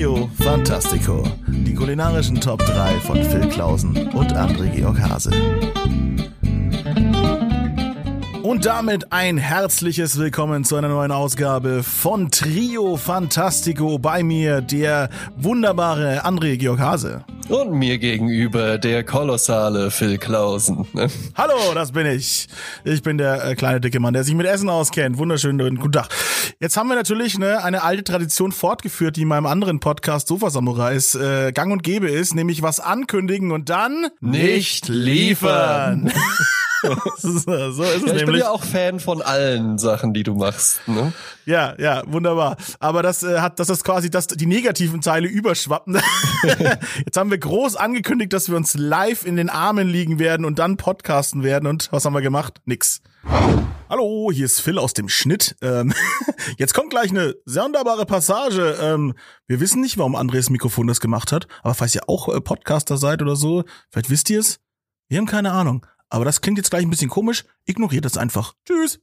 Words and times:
Trio 0.00 0.30
Fantastico. 0.40 1.22
Die 1.46 1.74
kulinarischen 1.74 2.40
Top 2.40 2.64
3 2.64 3.00
von 3.00 3.22
Phil 3.22 3.46
Klausen 3.50 4.08
und 4.14 4.34
André 4.34 4.70
Georg 4.74 4.98
Hase. 4.98 5.30
Und 8.42 8.64
damit 8.64 9.12
ein 9.12 9.36
herzliches 9.36 10.16
Willkommen 10.16 10.64
zu 10.64 10.76
einer 10.76 10.88
neuen 10.88 11.12
Ausgabe 11.12 11.82
von 11.82 12.30
Trio 12.30 12.96
Fantastico. 12.96 13.98
Bei 13.98 14.22
mir 14.22 14.62
der 14.62 15.10
wunderbare 15.36 16.24
André 16.24 16.56
Georg 16.56 16.80
Hase. 16.80 17.26
Und 17.50 17.72
mir 17.72 17.98
gegenüber 17.98 18.78
der 18.78 19.02
kolossale 19.02 19.90
Phil 19.90 20.18
Klausen. 20.18 20.86
Hallo, 21.34 21.74
das 21.74 21.90
bin 21.90 22.06
ich. 22.06 22.46
Ich 22.84 23.02
bin 23.02 23.18
der 23.18 23.44
äh, 23.44 23.54
kleine 23.56 23.80
dicke 23.80 23.98
Mann, 23.98 24.14
der 24.14 24.22
sich 24.22 24.36
mit 24.36 24.46
Essen 24.46 24.68
auskennt. 24.68 25.18
Wunderschönen 25.18 25.76
guten 25.76 25.90
Tag. 25.90 26.08
Jetzt 26.60 26.76
haben 26.76 26.88
wir 26.88 26.94
natürlich 26.94 27.40
ne, 27.40 27.64
eine 27.64 27.82
alte 27.82 28.04
Tradition 28.04 28.52
fortgeführt, 28.52 29.16
die 29.16 29.22
in 29.22 29.28
meinem 29.28 29.46
anderen 29.46 29.80
Podcast 29.80 30.28
Sofa 30.28 30.50
Samurais 30.50 31.16
äh, 31.16 31.50
gang 31.50 31.72
und 31.72 31.82
gäbe 31.82 32.08
ist, 32.08 32.36
nämlich 32.36 32.62
was 32.62 32.78
ankündigen 32.78 33.50
und 33.50 33.68
dann 33.68 34.06
nicht 34.20 34.86
liefern. 34.86 36.12
so 37.18 37.28
ist 37.28 37.46
es 37.46 37.46
ja, 37.46 37.94
ich 37.94 38.02
nämlich. 38.04 38.24
bin 38.24 38.34
ja 38.36 38.50
auch 38.50 38.64
Fan 38.64 39.00
von 39.00 39.22
allen 39.22 39.78
Sachen, 39.78 40.14
die 40.14 40.22
du 40.22 40.34
machst. 40.34 40.86
Ne? 40.86 41.12
Ja, 41.44 41.74
ja, 41.78 42.02
wunderbar. 42.06 42.56
Aber 42.78 43.02
das 43.02 43.22
äh, 43.22 43.40
hat, 43.40 43.58
das 43.58 43.68
ist 43.68 43.84
quasi 43.84 44.10
das, 44.10 44.26
die 44.26 44.46
negativen 44.46 45.00
Teile 45.00 45.28
überschwappen. 45.28 46.00
Jetzt 47.04 47.16
haben 47.16 47.30
wir 47.30 47.38
groß 47.38 47.76
angekündigt, 47.76 48.32
dass 48.32 48.48
wir 48.48 48.56
uns 48.56 48.74
live 48.74 49.26
in 49.26 49.36
den 49.36 49.50
Armen 49.50 49.88
liegen 49.88 50.18
werden 50.18 50.46
und 50.46 50.58
dann 50.58 50.76
podcasten 50.76 51.42
werden. 51.42 51.66
Und 51.66 51.88
was 51.92 52.04
haben 52.04 52.14
wir 52.14 52.22
gemacht? 52.22 52.60
Nix. 52.64 53.02
Hallo, 53.90 54.30
hier 54.32 54.46
ist 54.46 54.60
Phil 54.60 54.78
aus 54.78 54.94
dem 54.94 55.08
Schnitt. 55.08 55.56
Ähm, 55.62 55.92
jetzt 56.58 56.74
kommt 56.74 56.90
gleich 56.90 57.10
eine 57.10 57.34
sonderbare 57.44 58.06
Passage. 58.06 58.78
Ähm, 58.80 59.14
wir 59.46 59.60
wissen 59.60 59.80
nicht, 59.80 59.98
warum 59.98 60.14
Andres 60.14 60.48
Mikrofon 60.48 60.86
das 60.86 61.00
gemacht 61.00 61.32
hat, 61.32 61.46
aber 61.62 61.74
falls 61.74 61.94
ihr 61.94 62.08
auch 62.08 62.28
äh, 62.28 62.40
Podcaster 62.40 62.96
seid 62.96 63.20
oder 63.20 63.36
so, 63.36 63.64
vielleicht 63.90 64.08
wisst 64.08 64.30
ihr 64.30 64.40
es. 64.40 64.60
Wir 65.08 65.18
haben 65.18 65.26
keine 65.26 65.50
Ahnung. 65.50 65.84
Aber 66.10 66.24
das 66.24 66.40
klingt 66.40 66.58
jetzt 66.58 66.70
gleich 66.70 66.82
ein 66.84 66.90
bisschen 66.90 67.08
komisch. 67.10 67.44
Ignoriert 67.66 68.04
das 68.04 68.16
einfach. 68.18 68.54
Tschüss. 68.66 68.98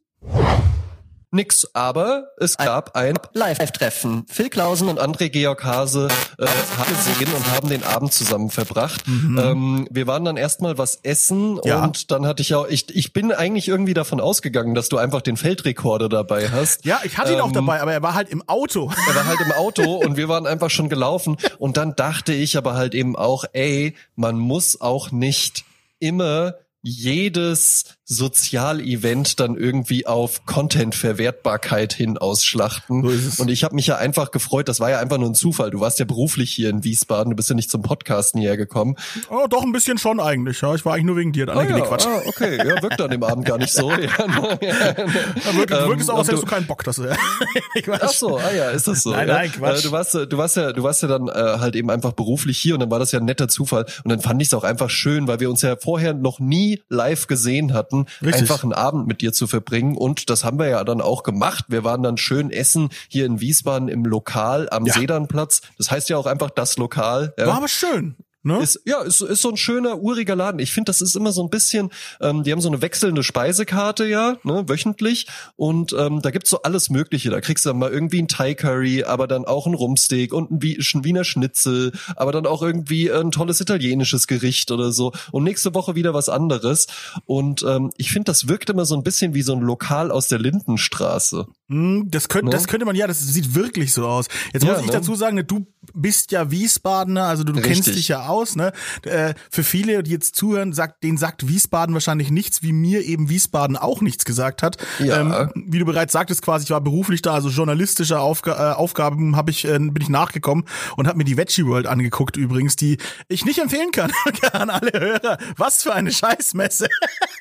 Nix, 1.30 1.67
aber 1.73 2.30
es 2.39 2.55
gab 2.55 2.95
ein 2.95 3.16
Live-Treffen. 3.33 4.25
Phil 4.30 4.50
Klausen 4.50 4.88
und 4.88 4.97
André 4.97 5.28
Georg 5.28 5.61
Hase 5.66 6.08
äh, 6.38 6.45
haben 6.78 6.89
gesehen 6.89 7.33
und 7.35 7.52
haben 7.52 7.67
den 7.67 7.83
Abend 7.83 8.13
zusammen 8.13 8.50
verbracht. 8.50 9.05
Mhm. 9.08 9.38
Ähm, 9.38 9.88
wir 9.91 10.08
waren 10.08 10.23
dann 10.23 10.38
erstmal 10.38 10.78
was 10.78 11.00
essen 11.03 11.59
Ja. 11.66 11.83
und 11.83 12.11
dann 12.11 12.25
hatte 12.25 12.41
ich 12.41 12.50
ja, 12.50 12.66
ich, 12.69 12.95
ich 12.95 13.11
bin 13.11 13.33
eigentlich 13.33 13.67
irgendwie 13.67 13.94
davon 13.94 14.22
ausgegangen, 14.22 14.73
dass 14.73 14.88
du 14.88 14.97
einfach 14.97 15.22
den 15.22 15.35
Feldrekorder 15.35 16.08
dabei 16.08 16.50
hast. 16.50 16.85
Ja, 16.85 17.02
ich 17.03 17.17
hatte 17.17 17.33
ihn 17.33 17.41
auch 17.41 17.47
Ähm, 17.47 17.53
dabei, 17.53 17.81
aber 17.81 17.91
er 17.91 18.02
war 18.02 18.13
halt 18.13 18.30
im 18.30 18.47
Auto. 18.47 18.89
Er 19.09 19.16
war 19.16 19.25
halt 19.25 19.41
im 19.41 19.52
Auto 19.52 19.95
und 19.97 20.16
wir 20.16 20.30
waren 20.30 20.47
einfach 20.47 20.69
schon 20.69 20.88
gelaufen. 20.88 21.35
Und 21.59 21.75
dann 21.75 21.94
dachte 21.97 22.31
ich 22.31 22.55
aber 22.58 22.75
halt 22.75 22.95
eben 22.95 23.17
auch, 23.17 23.44
ey, 23.52 23.95
man 24.16 24.38
muss 24.39 24.80
auch 24.80 25.11
nicht 25.11 25.66
immer 26.00 26.53
jedes 26.81 27.83
Sozialevent 28.06 29.39
dann 29.39 29.58
irgendwie 29.58 30.06
auf 30.08 30.45
Content-Verwertbarkeit 30.45 31.92
hin 31.94 32.17
ausschlachten. 32.17 33.03
Und 33.38 33.50
ich 33.50 33.64
habe 33.64 33.75
mich 33.75 33.88
ja 33.88 33.97
einfach 33.97 34.31
gefreut, 34.31 34.69
das 34.69 34.80
war 34.80 34.89
ja 34.89 35.00
einfach 35.00 35.17
nur 35.17 35.30
ein 35.30 35.36
Zufall. 35.36 35.72
Du 35.72 35.80
warst 35.81 36.00
ja 36.00 36.06
beruflich 36.06 36.52
hier 36.53 36.69
in 36.69 36.84
Wiesbaden, 36.84 37.31
du 37.31 37.36
bist 37.36 37.50
ja 37.50 37.56
nicht 37.56 37.69
zum 37.69 37.81
Podcasten 37.81 38.39
hierher 38.39 38.56
gekommen. 38.58 38.95
Oh, 39.30 39.47
doch 39.50 39.64
ein 39.64 39.72
bisschen 39.73 39.97
schon 39.97 40.19
eigentlich. 40.19 40.61
Ja, 40.61 40.73
ich 40.75 40.86
war 40.86 40.94
eigentlich 40.94 41.06
nur 41.06 41.17
wegen 41.17 41.34
dir. 41.34 41.50
Ah, 41.50 41.64
ja, 41.64 41.80
Quatsch. 41.81 42.06
ah, 42.08 42.22
okay, 42.25 42.58
ja, 42.58 42.81
wirkt 42.81 43.02
an 43.02 43.09
dem 43.12 43.23
Abend 43.23 43.45
gar 43.45 43.58
nicht 43.58 43.73
so. 43.73 43.91
Ja, 43.97 44.28
Da 44.28 45.58
wirkt, 45.58 45.72
Ähm, 45.72 45.89
wirkt 45.89 46.02
es 46.02 46.09
auch, 46.09 46.19
als 46.19 46.28
hättest 46.28 46.44
du 46.44 46.47
keinen 46.47 46.66
Bock, 46.67 46.84
dass 46.84 46.97
du. 46.97 47.03
Ach 48.02 48.09
so, 48.09 48.38
ah 48.38 48.52
ja, 48.53 48.69
ist 48.69 48.88
das 48.88 49.03
so? 49.03 49.12
Nein, 49.12 49.28
ja? 49.28 49.34
nein, 49.34 49.52
Quatsch. 49.52 49.80
Äh, 49.80 49.88
Du 49.88 49.91
warst, 49.91 50.14
du 50.14 50.38
warst 50.38 50.56
ja, 50.58 50.72
du 50.73 50.84
warst 50.84 51.02
ja 51.02 51.08
dann 51.08 51.28
äh, 51.28 51.31
halt 51.59 51.75
eben 51.75 51.89
einfach 51.89 52.14
beruflich 52.14 52.58
hier 52.58 52.73
und 52.73 52.80
dann 52.81 52.91
war 52.91 53.00
das 53.00 53.12
ja 53.12 53.19
ein 53.19 53.25
netter 53.25 53.47
Zufall 53.47 53.86
und 54.03 54.09
dann 54.12 54.19
fand 54.22 54.41
ich 54.41 54.50
es 54.50 54.53
auch 54.53 54.64
einfach 54.64 54.89
schön, 54.89 55.28
weil 55.28 55.40
wir 55.40 55.50
uns 55.50 55.62
ja 55.62 55.75
vorher 55.78 56.13
noch 56.13 56.40
nie 56.40 56.66
live 56.89 57.28
gesehen 57.28 57.73
hatten, 57.73 58.05
Richtig. 58.22 58.41
einfach 58.41 58.63
einen 58.63 58.73
Abend 58.73 59.07
mit 59.07 59.22
dir 59.22 59.33
zu 59.33 59.47
verbringen 59.47 59.95
und 59.97 60.29
das 60.29 60.44
haben 60.44 60.59
wir 60.59 60.67
ja 60.67 60.83
dann 60.83 61.01
auch 61.01 61.23
gemacht. 61.23 61.66
Wir 61.69 61.83
waren 61.83 62.03
dann 62.03 62.17
schön 62.17 62.51
essen 62.51 62.89
hier 63.07 63.25
in 63.25 63.39
Wiesbaden 63.39 63.88
im 63.88 64.03
Lokal 64.05 64.69
am 64.69 64.85
Ja. 64.85 64.94
Sedanplatz. 64.94 65.61
Das 65.78 65.91
heißt 65.91 66.09
ja 66.09 66.17
auch 66.17 66.25
einfach 66.25 66.50
das 66.50 66.78
Lokal. 66.78 67.33
Ja. 67.38 67.47
War 67.47 67.57
aber 67.57 67.67
schön. 67.67 68.16
Ne? 68.47 68.59
Ist, 68.59 68.81
ja, 68.85 69.02
ist, 69.02 69.22
ist 69.22 69.41
so 69.41 69.50
ein 69.50 69.58
schöner, 69.58 70.02
uriger 70.02 70.35
Laden. 70.35 70.59
Ich 70.59 70.72
finde, 70.72 70.90
das 70.90 71.02
ist 71.02 71.16
immer 71.16 71.34
so 71.34 71.44
ein 71.44 71.50
bisschen, 71.50 71.91
ähm, 72.22 72.44
die 72.44 72.52
haben 72.53 72.62
so 72.62 72.69
eine 72.69 72.81
wechselnde 72.81 73.22
Speisekarte, 73.22 74.08
ja, 74.08 74.38
ne, 74.44 74.63
wöchentlich. 74.68 75.28
Und 75.58 75.94
ähm, 75.94 76.22
da 76.22 76.31
gibt's 76.31 76.50
so 76.50 76.62
alles 76.62 76.90
Mögliche. 76.90 77.30
Da 77.30 77.41
kriegst 77.41 77.66
du 77.66 77.69
dann 77.69 77.80
mal 77.80 77.91
irgendwie 77.91 78.22
ein 78.22 78.30
Thai 78.30 78.53
Curry, 78.53 79.03
aber 79.03 79.28
dann 79.28 79.44
auch 79.44 79.68
ein 79.68 79.74
Rumsteak 79.74 80.34
und 80.34 80.50
ein 80.52 80.62
Wiener 80.62 81.25
Schnitzel, 81.25 81.91
aber 82.16 82.31
dann 82.31 82.46
auch 82.46 82.63
irgendwie 82.63 83.12
ein 83.12 83.31
tolles 83.31 83.59
italienisches 83.59 84.28
Gericht 84.28 84.72
oder 84.72 84.94
so. 84.94 85.12
Und 85.31 85.44
nächste 85.44 85.74
Woche 85.74 85.96
wieder 85.96 86.14
was 86.14 86.29
anderes. 86.29 86.88
Und 87.25 87.64
ähm, 87.64 87.91
ich 87.97 88.12
finde, 88.12 88.25
das 88.25 88.47
wirkt 88.47 88.69
immer 88.69 88.85
so 88.85 88.96
ein 88.96 89.03
bisschen 89.03 89.34
wie 89.34 89.41
so 89.41 89.53
ein 89.53 89.62
Lokal 89.62 90.09
aus 90.09 90.29
der 90.29 90.40
Lindenstraße. 90.40 91.47
Hm, 91.69 92.09
Das 92.09 92.29
könnte, 92.29 92.45
Ne? 92.45 92.51
das 92.51 92.67
könnte 92.67 92.85
man, 92.85 92.95
ja, 92.95 93.07
das 93.07 93.19
sieht 93.19 93.53
wirklich 93.53 93.91
so 93.91 94.07
aus. 94.07 94.28
Jetzt 94.53 94.63
Ja, 94.63 94.72
muss 94.72 94.79
ich 94.81 94.85
ne? 94.88 94.94
dazu 94.94 95.16
sagen, 95.16 95.45
du 95.45 95.67
bist 95.94 96.31
ja 96.31 96.50
Wiesbadener, 96.50 97.25
also 97.25 97.44
du, 97.44 97.51
du 97.53 97.61
kennst 97.61 97.88
dich 97.88 98.07
ja 98.07 98.28
aus, 98.28 98.55
ne? 98.55 98.72
Äh, 99.03 99.33
Für 99.51 99.63
viele, 99.63 100.01
die 100.03 100.11
jetzt 100.11 100.35
zuhören, 100.35 100.72
sagt, 100.72 101.03
denen 101.03 101.17
sagt 101.17 101.47
Wiesbaden 101.47 101.94
wahrscheinlich 101.94 102.31
nichts, 102.31 102.63
wie 102.63 102.72
mir 102.72 103.03
eben 103.03 103.28
Wiesbaden 103.29 103.75
auch 103.75 104.01
nichts 104.01 104.23
gesagt 104.23 104.63
hat. 104.63 104.78
Ja. 105.00 105.19
Ähm, 105.44 105.51
wie 105.67 105.79
du 105.79 105.85
bereits 105.85 106.13
sagtest, 106.13 106.41
quasi, 106.41 106.63
ich 106.66 106.69
war 106.72 106.79
beruflich 106.81 107.22
da, 107.22 107.33
also 107.33 107.50
journalistische 107.50 108.19
Aufga 108.19 108.72
äh, 108.72 108.75
Aufgaben 108.75 109.35
habe 109.35 109.51
ich, 109.51 109.66
äh, 109.66 109.78
bin 109.78 110.01
ich 110.01 110.09
nachgekommen 110.09 110.66
und 110.95 111.07
habe 111.07 111.17
mir 111.17 111.23
die 111.25 111.35
Veggie 111.38 111.66
World 111.66 111.88
angeguckt 111.88 112.38
übrigens, 112.38 112.75
die 112.78 112.97
ich 113.28 113.44
nicht 113.45 113.59
empfehlen 113.59 113.91
kann 113.91 114.11
an 114.53 114.69
alle 114.69 114.91
Hörer. 114.94 115.38
Was 115.57 115.84
für 115.84 115.94
eine 115.94 116.11
Scheißmesse. 116.11 116.88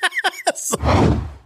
so. 0.55 0.77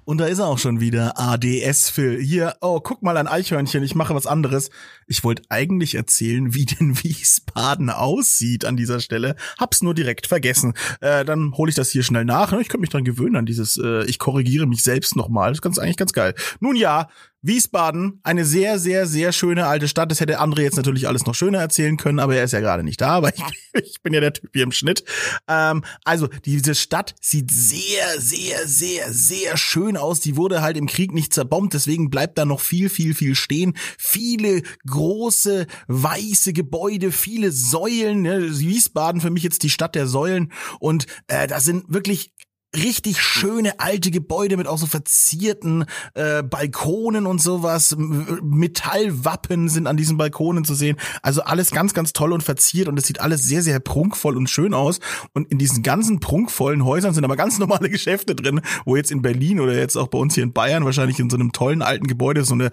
Und 0.03 0.17
da 0.17 0.25
ist 0.25 0.39
er 0.39 0.47
auch 0.47 0.57
schon 0.57 0.79
wieder, 0.79 1.19
ADS 1.19 1.89
Phil. 1.89 2.19
Hier, 2.19 2.56
oh, 2.62 2.79
guck 2.79 3.03
mal 3.03 3.17
ein 3.17 3.28
Eichhörnchen, 3.28 3.84
ich 3.84 3.95
mache 3.95 4.16
was 4.16 4.25
anderes. 4.25 4.69
Ich 5.07 5.23
wollte 5.23 5.44
eigentlich 5.50 5.95
erzählen, 5.95 6.53
wie 6.53 6.66
denn 6.66 6.97
Wiesbaden 7.03 7.89
aussieht 7.89 8.66
an 8.66 8.78
dieser 8.78 9.00
Stelle. 9.00 9.35
Hab's 9.59 9.84
nur 9.84 9.94
direkt 9.94 10.28
vergessen. 10.28 10.73
Äh, 11.01 11.23
dann 11.23 11.53
hole 11.53 11.69
ich 11.69 11.75
das 11.75 11.91
hier 11.91 12.03
schnell 12.03 12.25
nach. 12.25 12.51
ne? 12.51 12.61
Ich 12.61 12.69
könnte 12.69 12.81
mich 12.81 12.90
dran 12.90 13.03
gewöhnen 13.03 13.35
an 13.35 13.45
dieses, 13.45 13.78
äh, 13.78 14.03
ich 14.06 14.19
korrigiere 14.19 14.66
mich 14.66 14.84
selbst 14.84 15.16
nochmal. 15.16 15.51
Das 15.51 15.57
ist 15.57 15.61
ganz, 15.61 15.78
eigentlich 15.78 15.97
ganz 15.97 16.13
geil. 16.13 16.34
Nun 16.59 16.75
ja, 16.75 17.07
Wiesbaden, 17.44 18.19
eine 18.24 18.46
sehr, 18.46 18.78
sehr, 18.78 19.07
sehr 19.07 19.31
schöne 19.31 19.66
alte 19.66 19.88
Stadt. 19.88 20.12
Das 20.12 20.19
hätte 20.19 20.40
André 20.40 20.62
jetzt 20.62 20.78
natürlich 20.78 21.07
alles 21.07 21.25
noch 21.25 21.34
schöner 21.34 21.59
erzählen 21.59 21.97
können, 21.97 22.19
aber 22.19 22.35
er 22.35 22.44
ist 22.44 22.52
ja 22.52 22.59
gerade 22.59 22.84
nicht 22.84 23.02
da, 23.02 23.09
aber 23.09 23.34
ich, 23.34 23.44
ich 23.74 24.02
bin 24.03 24.13
ja 24.13 24.19
der 24.19 24.34
Typ 24.34 24.52
hier 24.53 24.63
im 24.63 24.72
Schnitt. 24.72 25.03
Ähm, 25.47 25.84
also, 26.03 26.28
diese 26.46 26.75
Stadt 26.75 27.16
sieht 27.19 27.52
sehr, 27.52 28.19
sehr, 28.19 28.68
sehr, 28.68 29.12
sehr 29.12 29.57
schön 29.57 29.97
aus. 29.97 30.19
Die 30.19 30.38
wurde 30.38 30.62
halt 30.62 30.78
im 30.78 30.88
Krieg 30.88 31.13
nicht 31.13 31.34
zerbombt, 31.34 31.74
deswegen 31.74 32.09
bleibt 32.12 32.38
da 32.38 32.46
noch 32.46 32.59
viel, 32.59 32.90
viel, 32.90 33.16
viel 33.16 33.35
stehen. 33.35 33.73
Viele 33.97 34.62
große, 34.88 35.66
weiße 35.88 36.53
Gebäude, 36.53 37.12
viele 37.12 37.52
Säulen. 37.52 38.22
Ne? 38.22 38.59
Wiesbaden 38.59 39.19
für 39.19 39.31
mich 39.31 39.44
jetzt 39.44 39.63
die 39.63 39.69
Stadt 39.69 39.96
der 39.96 40.06
Säulen. 40.06 40.52
Und 40.79 41.08
äh, 41.28 41.47
da 41.47 41.59
sind 41.59 41.85
wirklich 41.88 42.34
richtig 42.75 43.21
schöne 43.21 43.79
alte 43.79 44.11
Gebäude 44.11 44.57
mit 44.57 44.67
auch 44.67 44.77
so 44.77 44.85
verzierten 44.85 45.85
äh, 46.13 46.43
Balkonen 46.43 47.25
und 47.25 47.41
sowas. 47.41 47.95
Metallwappen 47.97 49.69
sind 49.69 49.87
an 49.87 49.97
diesen 49.97 50.17
Balkonen 50.17 50.63
zu 50.63 50.73
sehen. 50.73 50.97
Also 51.21 51.41
alles 51.41 51.71
ganz, 51.71 51.93
ganz 51.93 52.13
toll 52.13 52.31
und 52.31 52.43
verziert 52.43 52.87
und 52.87 52.97
es 52.97 53.07
sieht 53.07 53.19
alles 53.19 53.43
sehr, 53.43 53.61
sehr 53.61 53.79
prunkvoll 53.79 54.37
und 54.37 54.49
schön 54.49 54.73
aus. 54.73 54.99
Und 55.33 55.51
in 55.51 55.57
diesen 55.57 55.83
ganzen 55.83 56.19
prunkvollen 56.19 56.85
Häusern 56.85 57.13
sind 57.13 57.25
aber 57.25 57.35
ganz 57.35 57.59
normale 57.59 57.89
Geschäfte 57.89 58.35
drin, 58.35 58.61
wo 58.85 58.95
jetzt 58.95 59.11
in 59.11 59.21
Berlin 59.21 59.59
oder 59.59 59.77
jetzt 59.77 59.97
auch 59.97 60.07
bei 60.07 60.17
uns 60.17 60.35
hier 60.35 60.43
in 60.43 60.53
Bayern 60.53 60.85
wahrscheinlich 60.85 61.19
in 61.19 61.29
so 61.29 61.37
einem 61.37 61.51
tollen 61.51 61.81
alten 61.81 62.07
Gebäude 62.07 62.43
so 62.43 62.53
eine 62.53 62.71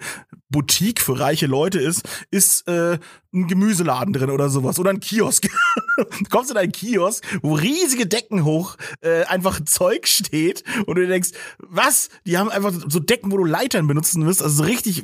Boutique 0.49 1.01
für 1.01 1.19
reiche 1.19 1.45
Leute 1.45 1.79
ist, 1.79 2.01
ist 2.31 2.67
äh, 2.67 2.97
ein 3.33 3.47
Gemüseladen 3.47 4.13
drin 4.13 4.31
oder 4.31 4.49
sowas 4.49 4.79
oder 4.79 4.89
ein 4.89 4.99
Kiosk. 4.99 5.47
du 5.97 6.29
kommst 6.29 6.51
in 6.51 6.57
einen 6.57 6.71
Kiosk, 6.71 7.23
wo 7.41 7.53
riesige 7.53 8.07
Decken 8.07 8.43
hoch 8.43 8.75
äh, 9.01 9.23
einfach 9.25 9.63
Zeug 9.63 10.07
steht 10.07 10.63
und 10.87 10.95
du 10.95 11.07
denkst, 11.07 11.29
was? 11.59 12.09
Die 12.25 12.37
haben 12.37 12.49
einfach 12.49 12.73
so 12.87 12.99
Decken, 12.99 13.31
wo 13.31 13.37
du 13.37 13.45
Leitern 13.45 13.87
benutzen 13.87 14.25
wirst, 14.25 14.41
also 14.41 14.55
so 14.55 14.63
richtig 14.63 15.03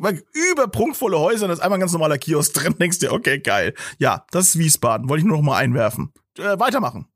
überprunkvolle 0.52 1.20
Häuser 1.20 1.44
und 1.46 1.50
da 1.50 1.54
ist 1.54 1.60
einfach 1.60 1.76
ein 1.76 1.82
ganz 1.82 1.94
normaler 1.94 2.18
Kiosk 2.18 2.54
drin. 2.54 2.76
Denkst 2.80 3.00
dir, 3.00 3.12
okay, 3.12 3.40
geil. 3.40 3.76
Ja, 4.00 4.26
das 4.32 4.48
ist 4.48 4.60
Wiesbaden, 4.60 5.10
wollte 5.10 5.20
ich 5.20 5.26
nur 5.26 5.38
noch 5.38 5.44
mal 5.44 5.58
einwerfen. 5.58 6.12
Äh, 6.38 6.60
weitermachen. 6.60 7.08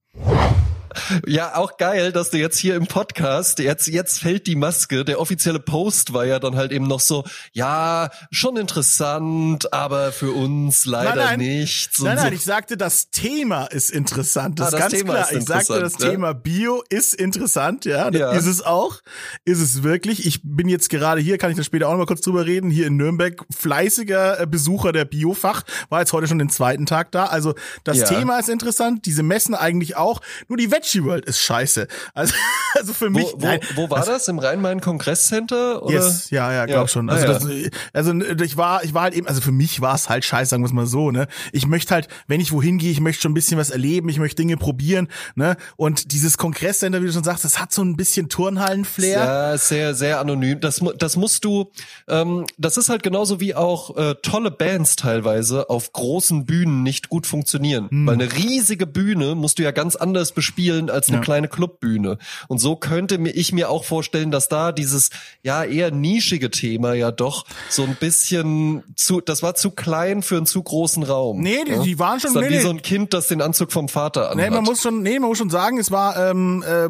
Ja, 1.25 1.55
auch 1.55 1.77
geil, 1.77 2.11
dass 2.11 2.29
du 2.31 2.37
jetzt 2.37 2.57
hier 2.57 2.75
im 2.75 2.87
Podcast, 2.87 3.59
jetzt, 3.59 3.87
jetzt 3.87 4.19
fällt 4.19 4.47
die 4.47 4.55
Maske. 4.55 5.05
Der 5.05 5.19
offizielle 5.19 5.59
Post 5.59 6.13
war 6.13 6.25
ja 6.25 6.39
dann 6.39 6.55
halt 6.55 6.71
eben 6.71 6.87
noch 6.87 6.99
so, 6.99 7.23
ja, 7.53 8.09
schon 8.31 8.57
interessant, 8.57 9.71
aber 9.73 10.11
für 10.11 10.31
uns 10.31 10.85
leider 10.85 11.15
nein, 11.15 11.25
nein. 11.25 11.39
nichts. 11.39 11.99
Nein, 12.01 12.15
nein, 12.15 12.29
so. 12.29 12.33
ich 12.35 12.43
sagte, 12.43 12.77
das 12.77 13.09
Thema 13.11 13.65
ist 13.65 13.91
interessant. 13.91 14.59
Das 14.59 14.67
Ah, 14.67 14.69
ist 14.69 14.73
das 14.73 14.79
ganz 14.81 14.93
Thema 14.93 15.13
klar. 15.13 15.31
ist 15.31 15.37
ich 15.37 15.45
sagte, 15.45 15.79
das 15.79 15.93
ja. 15.99 16.09
Thema 16.11 16.33
Bio 16.33 16.83
ist 16.89 17.13
interessant, 17.13 17.85
ja. 17.85 18.09
Ja. 18.11 18.31
ist 18.31 18.45
es 18.45 18.61
auch. 18.61 18.99
Ist 19.45 19.59
es 19.61 19.83
wirklich. 19.83 20.25
Ich 20.25 20.41
bin 20.43 20.67
jetzt 20.67 20.89
gerade 20.89 21.21
hier, 21.21 21.37
kann 21.37 21.49
ich 21.51 21.55
dann 21.55 21.63
später 21.65 21.87
auch 21.87 21.91
noch 21.91 21.99
mal 21.99 22.05
kurz 22.05 22.21
drüber 22.21 22.45
reden, 22.45 22.69
hier 22.71 22.87
in 22.87 22.97
Nürnberg 22.97 23.43
fleißiger 23.55 24.39
äh, 24.41 24.47
Besucher 24.47 24.91
der 24.91 25.05
Biofach, 25.05 25.63
war 25.89 25.99
jetzt 25.99 26.13
heute 26.13 26.27
schon 26.27 26.39
den 26.39 26.49
zweiten 26.49 26.85
Tag 26.85 27.11
da. 27.11 27.25
Also 27.25 27.53
das 27.83 27.97
Ja. 27.99 28.05
Thema 28.07 28.39
ist 28.39 28.49
interessant, 28.49 29.05
diese 29.05 29.21
Messen 29.23 29.53
eigentlich 29.55 29.95
auch. 29.95 30.21
Nur 30.47 30.57
die 30.57 30.71
Veggie 30.71 30.88
World 30.95 31.25
ist 31.25 31.39
scheiße. 31.39 31.87
Also, 32.13 32.33
also 32.75 32.93
für 32.93 33.09
mich. 33.09 33.25
Wo, 33.33 33.41
wo, 33.41 33.59
wo 33.75 33.89
war 33.89 34.05
das? 34.05 34.27
Im 34.27 34.39
Rhein-Main-Kongresscenter? 34.39 35.81
Yes, 35.89 36.29
ja, 36.29 36.51
ja, 36.51 36.65
glaub 36.65 36.81
Ja. 36.83 36.87
schon. 36.87 37.09
Ah, 37.09 37.13
Also, 37.13 37.49
ja. 37.49 37.69
das, 37.93 38.07
also 38.07 38.13
ich 38.43 38.57
war, 38.57 38.83
ich 38.83 38.93
war 38.93 39.03
halt 39.03 39.13
eben, 39.13 39.27
also 39.27 39.41
für 39.41 39.51
mich 39.51 39.81
war 39.81 39.95
es 39.95 40.09
halt 40.09 40.25
scheiße, 40.25 40.49
sagen 40.49 40.63
wir 40.63 40.67
es 40.67 40.73
mal 40.73 40.85
so, 40.85 41.11
ne. 41.11 41.27
Ich 41.51 41.67
möchte 41.67 41.93
halt, 41.93 42.07
wenn 42.27 42.41
ich 42.41 42.51
wohin 42.51 42.77
gehe, 42.77 42.91
ich 42.91 42.99
möchte 42.99 43.21
schon 43.23 43.31
ein 43.31 43.35
bisschen 43.35 43.57
was 43.57 43.69
erleben, 43.69 44.09
ich 44.09 44.19
möchte 44.19 44.37
Dinge 44.37 44.57
probieren, 44.57 45.07
ne. 45.35 45.55
Und 45.77 46.11
dieses 46.11 46.37
Kongresscenter, 46.37 47.01
wie 47.01 47.07
du 47.07 47.13
schon 47.13 47.23
sagst, 47.23 47.43
das 47.45 47.59
hat 47.59 47.71
so 47.71 47.81
ein 47.83 47.95
bisschen 47.95 48.29
Turnhallen-Flair. 48.29 49.17
Ja, 49.17 49.57
sehr, 49.57 49.93
sehr 49.95 50.19
anonym. 50.19 50.59
Das, 50.59 50.81
das 50.97 51.15
musst 51.15 51.45
du, 51.45 51.71
ähm, 52.07 52.45
das 52.57 52.77
ist 52.77 52.89
halt 52.89 53.03
genauso 53.03 53.39
wie 53.39 53.55
auch 53.55 53.95
äh, 53.97 54.15
tolle 54.21 54.51
Bands 54.51 54.95
teilweise 54.95 55.69
auf 55.69 55.93
großen 55.93 56.45
Bühnen 56.45 56.83
nicht 56.83 57.09
gut 57.09 57.27
funktionieren. 57.27 57.89
Hm. 57.89 58.07
Weil 58.07 58.13
eine 58.15 58.33
riesige 58.33 58.87
Bühne 58.87 59.35
musst 59.35 59.59
du 59.59 59.63
ja 59.63 59.71
ganz 59.71 59.95
anders 59.95 60.31
bespielen 60.31 60.78
als 60.89 61.07
eine 61.09 61.17
Ja. 61.17 61.23
kleine 61.23 61.47
Clubbühne. 61.47 62.17
Und 62.47 62.59
so 62.59 62.75
könnte 62.75 63.17
mir 63.17 63.31
ich 63.31 63.51
mir 63.53 63.69
auch 63.71 63.83
vorstellen, 63.85 64.29
dass 64.29 64.47
da 64.49 64.71
dieses 64.71 65.09
ja 65.41 65.63
eher 65.63 65.89
nischige 65.91 66.51
Thema 66.51 66.93
ja 66.93 67.11
doch 67.11 67.45
so 67.69 67.83
ein 67.83 67.95
bisschen 67.95 68.83
zu, 68.95 69.19
das 69.21 69.41
war 69.41 69.55
zu 69.55 69.71
klein 69.71 70.21
für 70.21 70.37
einen 70.37 70.45
zu 70.45 70.61
großen 70.61 71.01
Raum. 71.03 71.41
Nee, 71.41 71.63
die- 71.65 71.71
ja? 71.71 71.81
die 71.81 71.97
waren 71.99 72.19
schon- 72.19 72.29
Ist 72.29 72.35
dann 72.35 72.43
nee, 72.45 72.57
wie 72.57 72.61
so 72.61 72.69
ein 72.69 72.81
Kind, 72.83 73.13
das 73.13 73.27
den 73.27 73.41
Anzug 73.41 73.71
vom 73.71 73.89
Vater 73.89 74.29
anhat. 74.31 74.35
Nee, 74.37 74.49
man 74.55 74.63
muss 74.63 74.81
schon, 74.83 75.01
nee, 75.01 75.17
man 75.19 75.29
muss 75.29 75.37
schon 75.39 75.49
sagen, 75.49 75.79
es 75.79 75.89
war 75.89 76.29
ähm, 76.29 76.63
äh, 76.67 76.87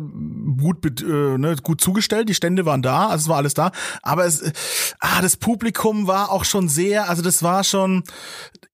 gut, 0.62 0.86
äh, 1.02 1.38
ne, 1.38 1.56
gut 1.64 1.80
zugestellt, 1.80 2.28
die 2.28 2.34
Stände 2.36 2.66
waren 2.66 2.82
da, 2.82 3.08
also 3.08 3.24
es 3.24 3.30
war 3.30 3.38
alles 3.38 3.54
da, 3.54 3.72
aber 4.02 4.26
es, 4.26 4.42
äh, 4.42 4.52
ah, 5.00 5.22
das 5.22 5.38
Publikum 5.38 6.08
war 6.08 6.32
auch 6.32 6.44
schon 6.44 6.68
sehr, 6.68 7.10
also 7.10 7.22
das 7.22 7.44
war 7.44 7.64
schon 7.64 8.04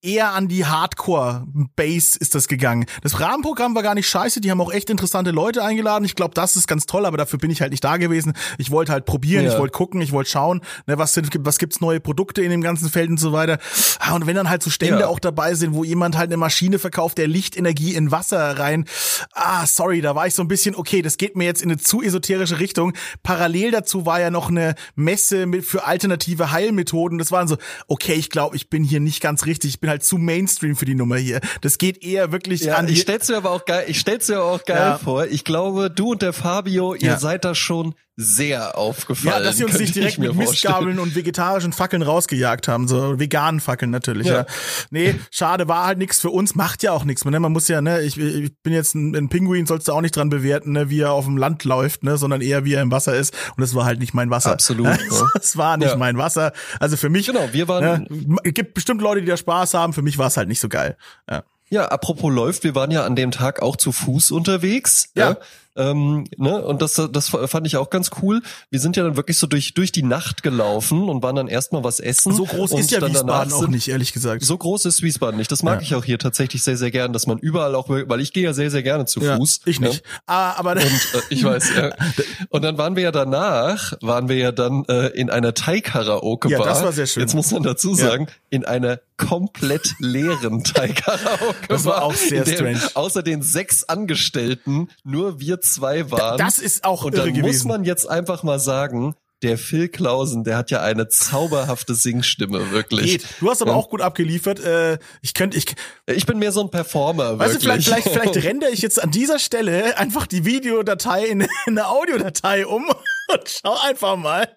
eher 0.02 0.32
an 0.34 0.48
die 0.48 0.66
Hardcore-Base 0.66 2.18
ist 2.20 2.36
das 2.36 2.48
gegangen. 2.48 2.86
Das 3.02 3.20
Rahmenprogramm 3.20 3.76
war 3.76 3.84
gar 3.84 3.96
nicht 3.96 4.08
scheiße, 4.08 4.42
die 4.42 4.52
haben 4.52 4.62
auch 4.62 4.72
echt 4.72 4.90
interessante 4.96 5.32
Leute 5.32 5.64
eingeladen. 5.64 6.06
Ich 6.06 6.16
glaube, 6.16 6.34
das 6.34 6.56
ist 6.56 6.68
ganz 6.68 6.86
toll, 6.86 7.06
aber 7.06 7.18
dafür 7.18 7.38
bin 7.38 7.52
ich 7.52 7.62
halt 7.62 7.72
nicht 7.72 7.84
da 7.84 7.98
gewesen. 7.98 8.34
Ich 8.58 8.72
wollte 8.72 8.92
halt 8.92 9.06
probieren, 9.06 9.44
Ja. 9.46 9.52
ich 9.54 9.60
wollte 9.60 9.74
gucken, 9.74 10.02
ich 10.02 10.12
wollte 10.14 10.30
schauen, 10.30 10.62
ne, 10.88 10.98
was 10.98 11.14
sind, 11.14 11.30
was 11.40 11.58
gibt's 11.60 11.82
neue 11.82 12.00
Produkte 12.00 12.42
in 12.42 12.50
dem 12.50 12.62
ganzen 12.62 12.90
Feld 12.90 13.10
und 13.10 13.20
so 13.20 13.34
weiter. 13.34 13.58
Ah, 14.00 14.16
Und 14.16 14.26
wenn 14.26 14.36
dann 14.36 14.50
halt 14.50 14.64
so 14.64 14.70
Stände 14.70 15.02
Ja. 15.02 15.08
auch 15.08 15.20
dabei 15.20 15.54
sind, 15.54 15.74
wo 15.74 15.84
jemand 15.84 16.18
halt 16.18 16.30
eine 16.30 16.38
Maschine 16.38 16.80
verkauft, 16.80 17.18
der 17.18 17.28
Lichtenergie 17.28 17.94
in 17.94 18.12
Wasser 18.12 18.58
rein. 18.58 18.86
Ah, 19.34 19.66
sorry, 19.66 20.02
da 20.02 20.16
war 20.16 20.28
ich 20.28 20.34
so 20.34 20.42
ein 20.42 20.48
bisschen, 20.48 20.76
okay, 20.76 21.02
das 21.02 21.18
geht 21.18 21.36
mir 21.36 21.44
jetzt 21.46 21.62
in 21.62 21.70
eine 21.70 21.78
zu 21.80 22.02
esoterische 22.02 22.60
Richtung. 22.60 22.94
Parallel 23.24 23.72
dazu 23.72 24.06
war 24.06 24.20
ja 24.22 24.30
noch 24.32 24.50
eine 24.50 24.76
Messe 24.96 25.46
mit, 25.46 25.66
für 25.66 25.86
alternative 25.86 26.52
Heilmethoden. 26.52 27.18
Das 27.18 27.32
waren 27.32 27.48
so, 27.48 27.58
okay, 27.88 28.14
ich 28.14 28.30
glaube, 28.30 28.56
ich 28.56 28.70
bin 28.70 28.84
hier 28.84 29.00
nicht 29.02 29.22
ganz 29.22 29.46
richtig. 29.46 29.72
Ich 29.72 29.80
bin 29.82 29.90
halt 29.90 30.04
zu 30.04 30.18
Mainstream 30.18 30.76
für 30.76 30.86
die 30.86 30.96
Nummer 30.96 31.18
hier. 31.18 31.42
Das 31.62 31.78
geht 31.78 32.04
eher 32.04 32.32
wirklich 32.32 32.62
Ja, 32.62 32.76
an 32.76 32.88
ich 32.88 33.02
stell's 33.02 33.28
mir 33.28 33.38
aber 33.38 33.52
auch 33.52 33.66
geil, 33.66 33.86
ich 33.88 34.00
stell's 34.00 34.28
mir 34.30 34.42
auch 34.42 34.64
geil 34.64 34.78
Ja. 34.92 34.98
vor. 34.98 35.26
Ich 35.26 35.44
glaube, 35.44 35.90
du 35.92 36.12
und 36.12 36.22
der 36.22 36.34
Fabio, 36.34 36.94
ihr 36.94 37.10
Ja. 37.12 37.20
seid 37.20 37.46
da 37.46 37.56
schon 37.56 37.96
sehr 38.18 38.78
aufgefallen. 38.78 39.40
ja, 39.40 39.44
dass 39.44 39.58
sie 39.58 39.66
uns 39.66 39.74
nicht 39.74 39.90
ich 39.90 39.92
direkt 39.92 40.20
mit. 40.20 40.34
Mistgabeln 40.36 41.00
und 41.00 41.16
vegetarischen 41.16 41.74
Fackeln 41.74 42.02
rausgejagt 42.02 42.70
haben, 42.70 42.88
so 42.88 43.20
veganen 43.20 43.60
Fackeln 43.60 43.92
natürlich. 43.92 44.28
Ja. 44.28 44.34
Ja. 44.38 44.46
Nee, 44.90 45.16
schade, 45.32 45.68
war 45.68 45.86
halt 45.86 45.98
nichts 45.98 46.22
für 46.22 46.30
uns, 46.30 46.56
macht 46.56 46.82
ja 46.82 46.94
auch 46.94 47.04
nichts. 47.04 47.26
Ne? 47.26 47.38
Man 47.42 47.52
muss 47.52 47.68
ja, 47.68 47.82
ne, 47.82 48.02
ich, 48.04 48.18
ich 48.18 48.54
bin 48.64 48.72
jetzt 48.72 48.96
ein, 48.96 49.14
ein 49.14 49.28
Pinguin, 49.28 49.66
sollst 49.66 49.90
du 49.90 49.92
auch 49.92 50.00
nicht 50.00 50.16
dran 50.16 50.30
bewerten, 50.30 50.72
ne, 50.72 50.90
wie 50.90 51.02
er 51.02 51.12
auf 51.12 51.26
dem 51.26 51.36
Land 51.36 51.66
läuft, 51.66 52.04
ne, 52.06 52.16
sondern 52.18 52.40
eher 52.40 52.64
wie 52.64 52.76
er 52.76 52.82
im 52.84 52.92
Wasser 52.92 53.16
ist. 53.18 53.34
Und 53.58 53.62
das 53.62 53.76
war 53.76 53.84
halt 53.84 54.00
nicht 54.00 54.14
mein 54.14 54.30
Wasser. 54.30 54.54
Absolut, 54.54 54.86
ja. 55.12 55.28
Das 55.34 55.58
war 55.58 55.76
nicht 55.76 55.90
Ja. 55.90 55.98
mein 55.98 56.18
Wasser. 56.18 56.54
Also 56.80 56.96
für 56.96 57.10
mich, 57.10 57.26
Genau, 57.28 57.50
wir 57.52 57.68
waren- 57.68 58.08
ne, 58.10 58.38
es 58.46 58.54
gibt 58.54 58.76
bestimmt 58.76 59.02
Leute, 59.02 59.20
die 59.20 59.28
da 59.28 59.36
Spaß 59.36 59.74
haben. 59.74 59.92
Für 59.92 60.02
mich 60.04 60.18
war 60.18 60.28
es 60.28 60.38
halt 60.38 60.48
nicht 60.48 60.62
so 60.62 60.70
geil. 60.70 60.96
Ja. 61.30 61.44
Ja, 61.70 61.86
apropos 61.88 62.32
läuft, 62.32 62.64
wir 62.64 62.76
waren 62.76 62.92
ja 62.92 63.04
an 63.06 63.16
dem 63.16 63.32
Tag 63.32 63.62
auch 63.62 63.76
zu 63.76 63.92
Fuß 63.92 64.32
unterwegs. 64.32 65.10
Ja. 65.16 65.38
Ähm, 65.78 66.26
ne? 66.38 66.64
Und 66.64 66.82
das, 66.82 66.94
das 67.12 67.30
fand 67.30 67.68
ich 67.68 67.78
auch 67.78 67.90
ganz 67.90 68.12
cool. 68.22 68.42
Wir 68.70 68.80
sind 68.80 68.96
ja 68.96 69.04
dann 69.04 69.18
wirklich 69.18 69.38
so 69.38 69.48
durch, 69.48 69.74
durch 69.74 69.92
die 69.92 70.04
Nacht 70.04 70.42
gelaufen 70.44 71.10
und 71.10 71.22
waren 71.24 71.36
dann 71.36 71.48
erstmal 71.48 71.84
was 71.84 72.00
essen. 72.00 72.34
So 72.34 72.46
groß 72.46 72.72
ist 72.74 72.92
ja 72.92 73.06
Wiesbaden 73.06 73.52
auch 73.54 73.60
sind- 73.62 73.72
nicht, 73.72 73.88
ehrlich 73.90 74.14
gesagt. 74.14 74.44
So 74.44 74.58
groß 74.58 74.86
ist 74.86 75.02
Wiesbaden 75.02 75.38
nicht. 75.38 75.52
Das 75.52 75.64
mag 75.64 75.76
Ja. 75.76 75.82
ich 75.82 75.96
auch 75.96 76.06
hier 76.06 76.18
tatsächlich 76.20 76.64
sehr, 76.64 76.78
sehr 76.78 76.92
gern, 76.92 77.12
dass 77.14 77.28
man 77.28 77.38
überall 77.40 77.76
auch, 77.76 77.90
weil 77.90 78.22
ich 78.22 78.32
gehe 78.34 78.44
ja 78.44 78.54
sehr, 78.54 78.72
sehr 78.72 78.84
gerne 78.84 79.06
zu 79.06 79.20
ja, 79.22 79.36
Fuß. 79.38 79.62
ich 79.66 79.80
ne? 79.80 79.90
nicht. 79.90 80.04
Ah, 80.28 80.54
aber 80.58 80.72
Und 80.72 80.78
äh, 80.82 80.88
ich 81.30 81.44
weiß, 81.44 81.70
ja. 81.76 81.92
Und 82.50 82.62
dann 82.64 82.78
waren 82.78 82.96
wir 82.96 83.04
ja 83.04 83.12
danach, 83.12 83.94
waren 84.02 84.30
wir 84.30 84.38
ja 84.38 84.52
dann 84.52 84.86
äh, 84.86 85.08
in 85.08 85.30
einer 85.30 85.54
Thai-Karaoke-Bar. 85.54 86.60
Ja, 86.60 86.66
das 86.66 86.84
war 86.84 86.92
sehr 86.92 87.06
schön. 87.08 87.22
Jetzt 87.22 87.34
muss 87.34 87.52
man 87.52 87.64
dazu 87.64 87.90
Ja. 87.92 88.08
sagen, 88.10 88.28
in 88.50 88.66
einer 88.66 89.00
komplett 89.18 89.94
leeren 90.00 90.64
Thai-Karaoke-Bar. 90.64 91.68
Das 91.68 91.86
war 91.86 92.04
auch 92.04 92.14
sehr 92.14 92.46
strange. 92.46 92.80
Außer 92.94 93.24
den 93.24 93.42
sechs 93.42 93.84
Angestellten 93.84 94.90
nur 95.04 95.40
wir 95.40 95.62
zwei 95.74 96.10
waren. 96.12 96.38
das 96.38 96.60
ist 96.60 96.84
auch 96.86 97.04
Und 97.04 97.14
irre 97.16 97.26
dann 97.32 97.34
muss 97.42 97.42
gewesen. 97.50 97.68
man 97.68 97.84
jetzt 97.84 98.10
einfach 98.10 98.44
mal 98.44 98.60
sagen, 98.60 99.16
der 99.42 99.58
Phil 99.58 99.90
Klausen, 99.90 100.44
der 100.46 100.56
hat 100.58 100.72
ja 100.72 100.82
eine 100.82 101.08
zauberhafte 101.10 101.94
Singstimme, 101.94 102.72
wirklich. 102.72 103.04
Geht. 103.04 103.28
Du 103.42 103.50
hast 103.50 103.62
aber 103.62 103.72
Ja. 103.72 103.78
auch 103.78 103.90
gut 103.90 104.02
abgeliefert. 104.02 104.60
Äh, 104.62 104.98
ich 105.22 105.34
könnte, 105.34 105.58
ich, 105.58 105.66
Ich 106.08 106.26
bin 106.26 106.40
mehr 106.40 106.52
so 106.54 106.62
ein 106.62 106.72
Performer, 106.72 107.38
weißt 107.38 107.56
du, 107.56 107.66
wirklich. 107.66 107.86
vielleicht, 107.86 108.08
vielleicht, 108.08 108.10
vielleicht 108.34 108.46
rendere 108.48 108.72
ich 108.72 108.82
jetzt 108.82 109.04
an 109.04 109.12
dieser 109.12 109.38
Stelle 109.38 109.98
einfach 109.98 110.26
die 110.26 110.46
Videodatei 110.46 111.26
in, 111.26 111.42
in 111.42 111.48
eine 111.68 111.88
Audiodatei 111.90 112.66
um 112.66 112.86
und 112.88 113.42
schau 113.62 113.76
einfach 113.88 114.16
mal. 114.16 114.48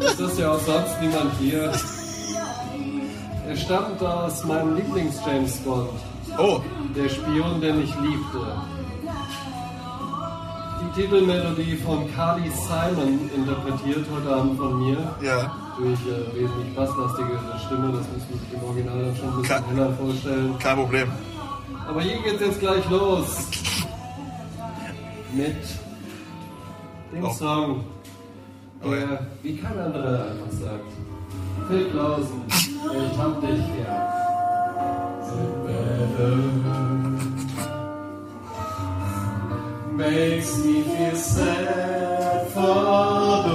Das 0.00 0.18
ist 0.20 0.38
ja 0.38 0.52
auch 0.52 0.60
sonst 0.60 1.00
niemand 1.00 1.32
hier. 1.38 1.72
Er 3.46 3.56
stammt 3.56 4.02
aus 4.02 4.44
meinem 4.44 4.76
Lieblings-James 4.76 5.56
Bond. 5.58 5.90
Oh. 6.38 6.60
Der 6.94 7.08
Spion, 7.08 7.60
der 7.60 7.74
mich 7.74 7.90
liebte. 8.00 8.62
Die 10.96 11.02
Titelmelodie 11.02 11.76
von 11.76 12.12
Carly 12.14 12.50
Simon 12.50 13.30
interpretiert 13.34 14.06
heute 14.12 14.34
Abend 14.34 14.58
von 14.58 14.80
mir. 14.82 14.96
Ja. 15.22 15.54
Durch 15.78 15.98
äh, 16.00 16.34
wesentlich 16.34 16.74
basslastigere 16.74 17.58
Stimme, 17.64 17.92
das 17.92 18.06
muss 18.08 18.28
man 18.28 18.38
sich 18.40 18.52
im 18.54 18.62
Original 18.68 19.04
dann 19.04 19.16
schon 19.16 19.28
ein 19.28 19.40
bisschen 19.42 19.56
Ka- 19.56 19.66
heller 19.70 19.92
vorstellen. 19.94 20.58
Kein 20.58 20.76
Problem. 20.76 21.08
Aber 21.88 22.00
hier 22.02 22.20
geht's 22.22 22.40
jetzt 22.40 22.60
gleich 22.60 22.88
los. 22.90 23.48
Mit 25.32 25.56
dem 27.12 27.24
Oh. 27.24 27.30
Song, 27.32 27.84
der 28.84 29.26
wie 29.42 29.56
kein 29.56 29.78
anderer 29.78 30.24
einfach 30.26 30.52
sagt. 30.52 30.90
Phil 31.68 31.84
Klausen, 31.90 32.42
ich 32.48 33.18
hab 33.18 33.40
dich 33.40 33.50
gern. 33.76 34.10
Makes 40.00 40.56
me 40.64 40.82
feel 40.82 41.14
sad 41.14 42.48
for 42.54 43.44
the 43.44 43.50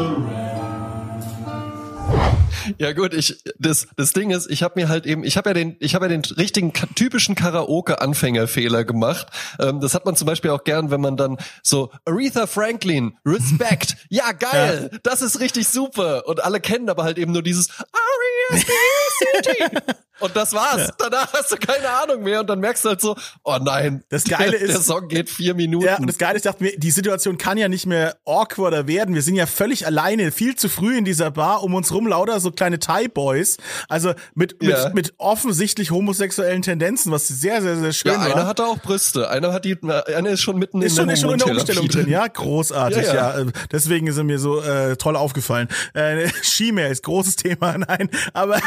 Ja 2.77 2.93
gut, 2.93 3.15
ich 3.15 3.41
das 3.57 3.87
das 3.95 4.13
Ding 4.13 4.29
ist, 4.29 4.49
ich 4.49 4.61
habe 4.61 4.79
mir 4.79 4.89
halt 4.89 5.07
eben, 5.07 5.23
ich 5.23 5.37
habe 5.37 5.49
ja 5.49 5.53
den, 5.55 5.75
ich 5.79 5.95
habe 5.95 6.05
ja 6.05 6.09
den 6.09 6.21
richtigen 6.37 6.71
typischen 6.73 7.33
Karaoke-Anfängerfehler 7.33 8.85
gemacht. 8.85 9.27
Ähm, 9.59 9.79
das 9.79 9.95
hat 9.95 10.05
man 10.05 10.15
zum 10.15 10.27
Beispiel 10.27 10.51
auch 10.51 10.63
gern, 10.63 10.91
wenn 10.91 11.01
man 11.01 11.17
dann 11.17 11.37
so 11.63 11.91
Aretha 12.05 12.45
Franklin, 12.45 13.17
Respect, 13.25 13.97
ja 14.09 14.31
geil, 14.31 14.99
das 15.01 15.23
ist 15.23 15.39
richtig 15.39 15.67
super 15.67 16.27
und 16.27 16.43
alle 16.43 16.59
kennen 16.59 16.89
aber 16.89 17.03
halt 17.03 17.17
eben 17.17 17.31
nur 17.31 17.43
dieses 17.43 17.69
R-E-S-P-E-C-T. 17.69 19.93
Und 20.25 20.35
das 20.35 20.53
war's. 20.53 20.89
Danach 20.97 21.31
hast 21.33 21.51
du 21.51 21.57
keine 21.57 21.89
Ahnung 21.89 22.23
mehr 22.23 22.41
und 22.41 22.49
dann 22.49 22.59
merkst 22.59 22.85
du 22.85 22.89
halt 22.89 23.01
so, 23.01 23.15
oh 23.43 23.57
nein, 23.61 24.03
Das 24.09 24.23
Geile 24.23 24.51
der, 24.51 24.61
ist- 24.61 24.73
der 24.73 24.81
Song 24.81 25.07
geht 25.07 25.29
vier 25.29 25.53
Minuten. 25.53 25.85
Ja, 25.85 25.97
und 25.97 26.07
das 26.07 26.17
Geile 26.17 26.35
ist, 26.35 26.45
ich 26.45 26.51
dachte 26.51 26.63
mir, 26.63 26.77
die 26.77 26.91
Situation 26.91 27.37
kann 27.37 27.57
ja 27.57 27.67
nicht 27.67 27.85
mehr 27.85 28.17
awkwarder 28.25 28.87
werden. 28.87 29.15
Wir 29.15 29.21
sind 29.21 29.35
ja 29.35 29.45
völlig 29.45 29.85
alleine, 29.85 30.31
viel 30.31 30.55
zu 30.55 30.69
früh 30.69 30.97
in 30.97 31.05
dieser 31.05 31.31
Bar, 31.31 31.63
um 31.63 31.73
uns 31.73 31.91
rum 31.93 32.07
lauter 32.07 32.39
so 32.39 32.51
kleine 32.51 32.79
Thai-Boys. 32.79 33.57
Also 33.89 34.13
mit, 34.33 34.61
mit, 34.61 34.71
Ja. 34.71 34.89
mit 34.93 35.13
offensichtlich 35.17 35.91
homosexuellen 35.91 36.61
Tendenzen, 36.61 37.11
was 37.11 37.27
sehr, 37.27 37.61
sehr, 37.61 37.77
sehr 37.77 37.93
schön 37.93 38.11
ja, 38.13 38.19
war. 38.19 38.25
einer 38.35 38.47
hatte 38.47 38.65
auch 38.65 38.77
Brüste, 38.79 39.29
einer 39.29 39.53
hat 39.53 39.65
die, 39.65 39.77
einer 39.83 40.29
ist 40.31 40.41
schon 40.41 40.57
mitten 40.57 40.81
ist 40.81 40.93
in 40.93 40.97
schon, 40.97 41.07
der 41.07 41.13
ist 41.15 41.21
schon 41.21 41.31
in 41.33 41.37
der 41.39 41.47
Umstellung 41.47 41.87
drin, 41.87 42.09
ja, 42.09 42.27
großartig, 42.27 43.03
ja. 43.07 43.13
Ja. 43.13 43.39
Äh, 43.39 43.45
Deswegen 43.71 44.07
ist 44.07 44.17
er 44.17 44.23
mir 44.23 44.39
so 44.39 44.61
äh, 44.61 44.95
toll 44.97 45.15
aufgefallen. 45.15 45.67
Äh, 45.93 46.29
She-Mail 46.41 46.91
ist 46.91 47.03
großes 47.03 47.35
Thema, 47.35 47.77
nein, 47.77 48.09
aber 48.33 48.59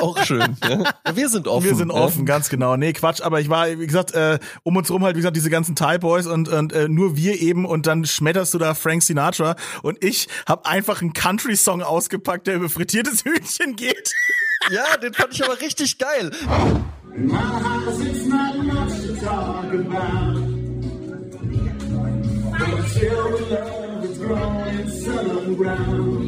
Auch 0.00 0.22
schön. 0.24 0.56
Ja. 0.68 0.84
Wir 1.14 1.28
sind 1.28 1.48
offen. 1.48 1.68
Wir 1.68 1.74
sind 1.74 1.92
ja. 1.92 1.96
offen, 1.96 2.26
ganz 2.26 2.48
genau. 2.48 2.76
Nee, 2.76 2.92
Quatsch, 2.92 3.20
aber 3.20 3.40
ich 3.40 3.48
war, 3.48 3.68
wie 3.68 3.86
gesagt, 3.86 4.12
äh, 4.12 4.38
um 4.62 4.76
uns 4.76 4.90
rum 4.90 5.04
halt, 5.04 5.16
wie 5.16 5.20
gesagt, 5.20 5.36
diese 5.36 5.50
ganzen 5.50 5.76
Thai 5.76 5.98
Boys 5.98 6.26
und, 6.26 6.48
und 6.48 6.72
äh, 6.72 6.88
nur 6.88 7.16
wir 7.16 7.40
eben 7.40 7.64
und 7.64 7.86
dann 7.86 8.04
schmetterst 8.04 8.54
du 8.54 8.58
da 8.58 8.74
Frank 8.74 9.02
Sinatra 9.02 9.56
und 9.82 10.02
ich 10.02 10.28
habe 10.48 10.66
einfach 10.66 11.00
einen 11.00 11.12
Country-Song 11.12 11.82
ausgepackt, 11.82 12.46
der 12.46 12.56
über 12.56 12.68
frittiertes 12.68 13.24
Hühnchen 13.24 13.76
geht. 13.76 14.12
Ja, 14.70 14.96
den 14.96 15.14
fand 15.14 15.32
ich 15.32 15.44
aber 15.44 15.60
richtig 15.60 15.96
geil. 15.98 16.32
In 17.14 17.28
my 17.28 17.34
house, 17.36 18.00
it's 18.00 18.26
not 18.26 18.58
much 18.58 19.00
to 19.06 19.14
talk 19.24 19.72
about. 19.72 20.56
But 22.58 22.88
still, 22.88 23.36
the 23.36 23.54
love 23.54 24.04
is 24.04 24.18
growing 24.18 24.78
in 24.80 24.90
southern 24.90 25.54
ground. 25.56 26.24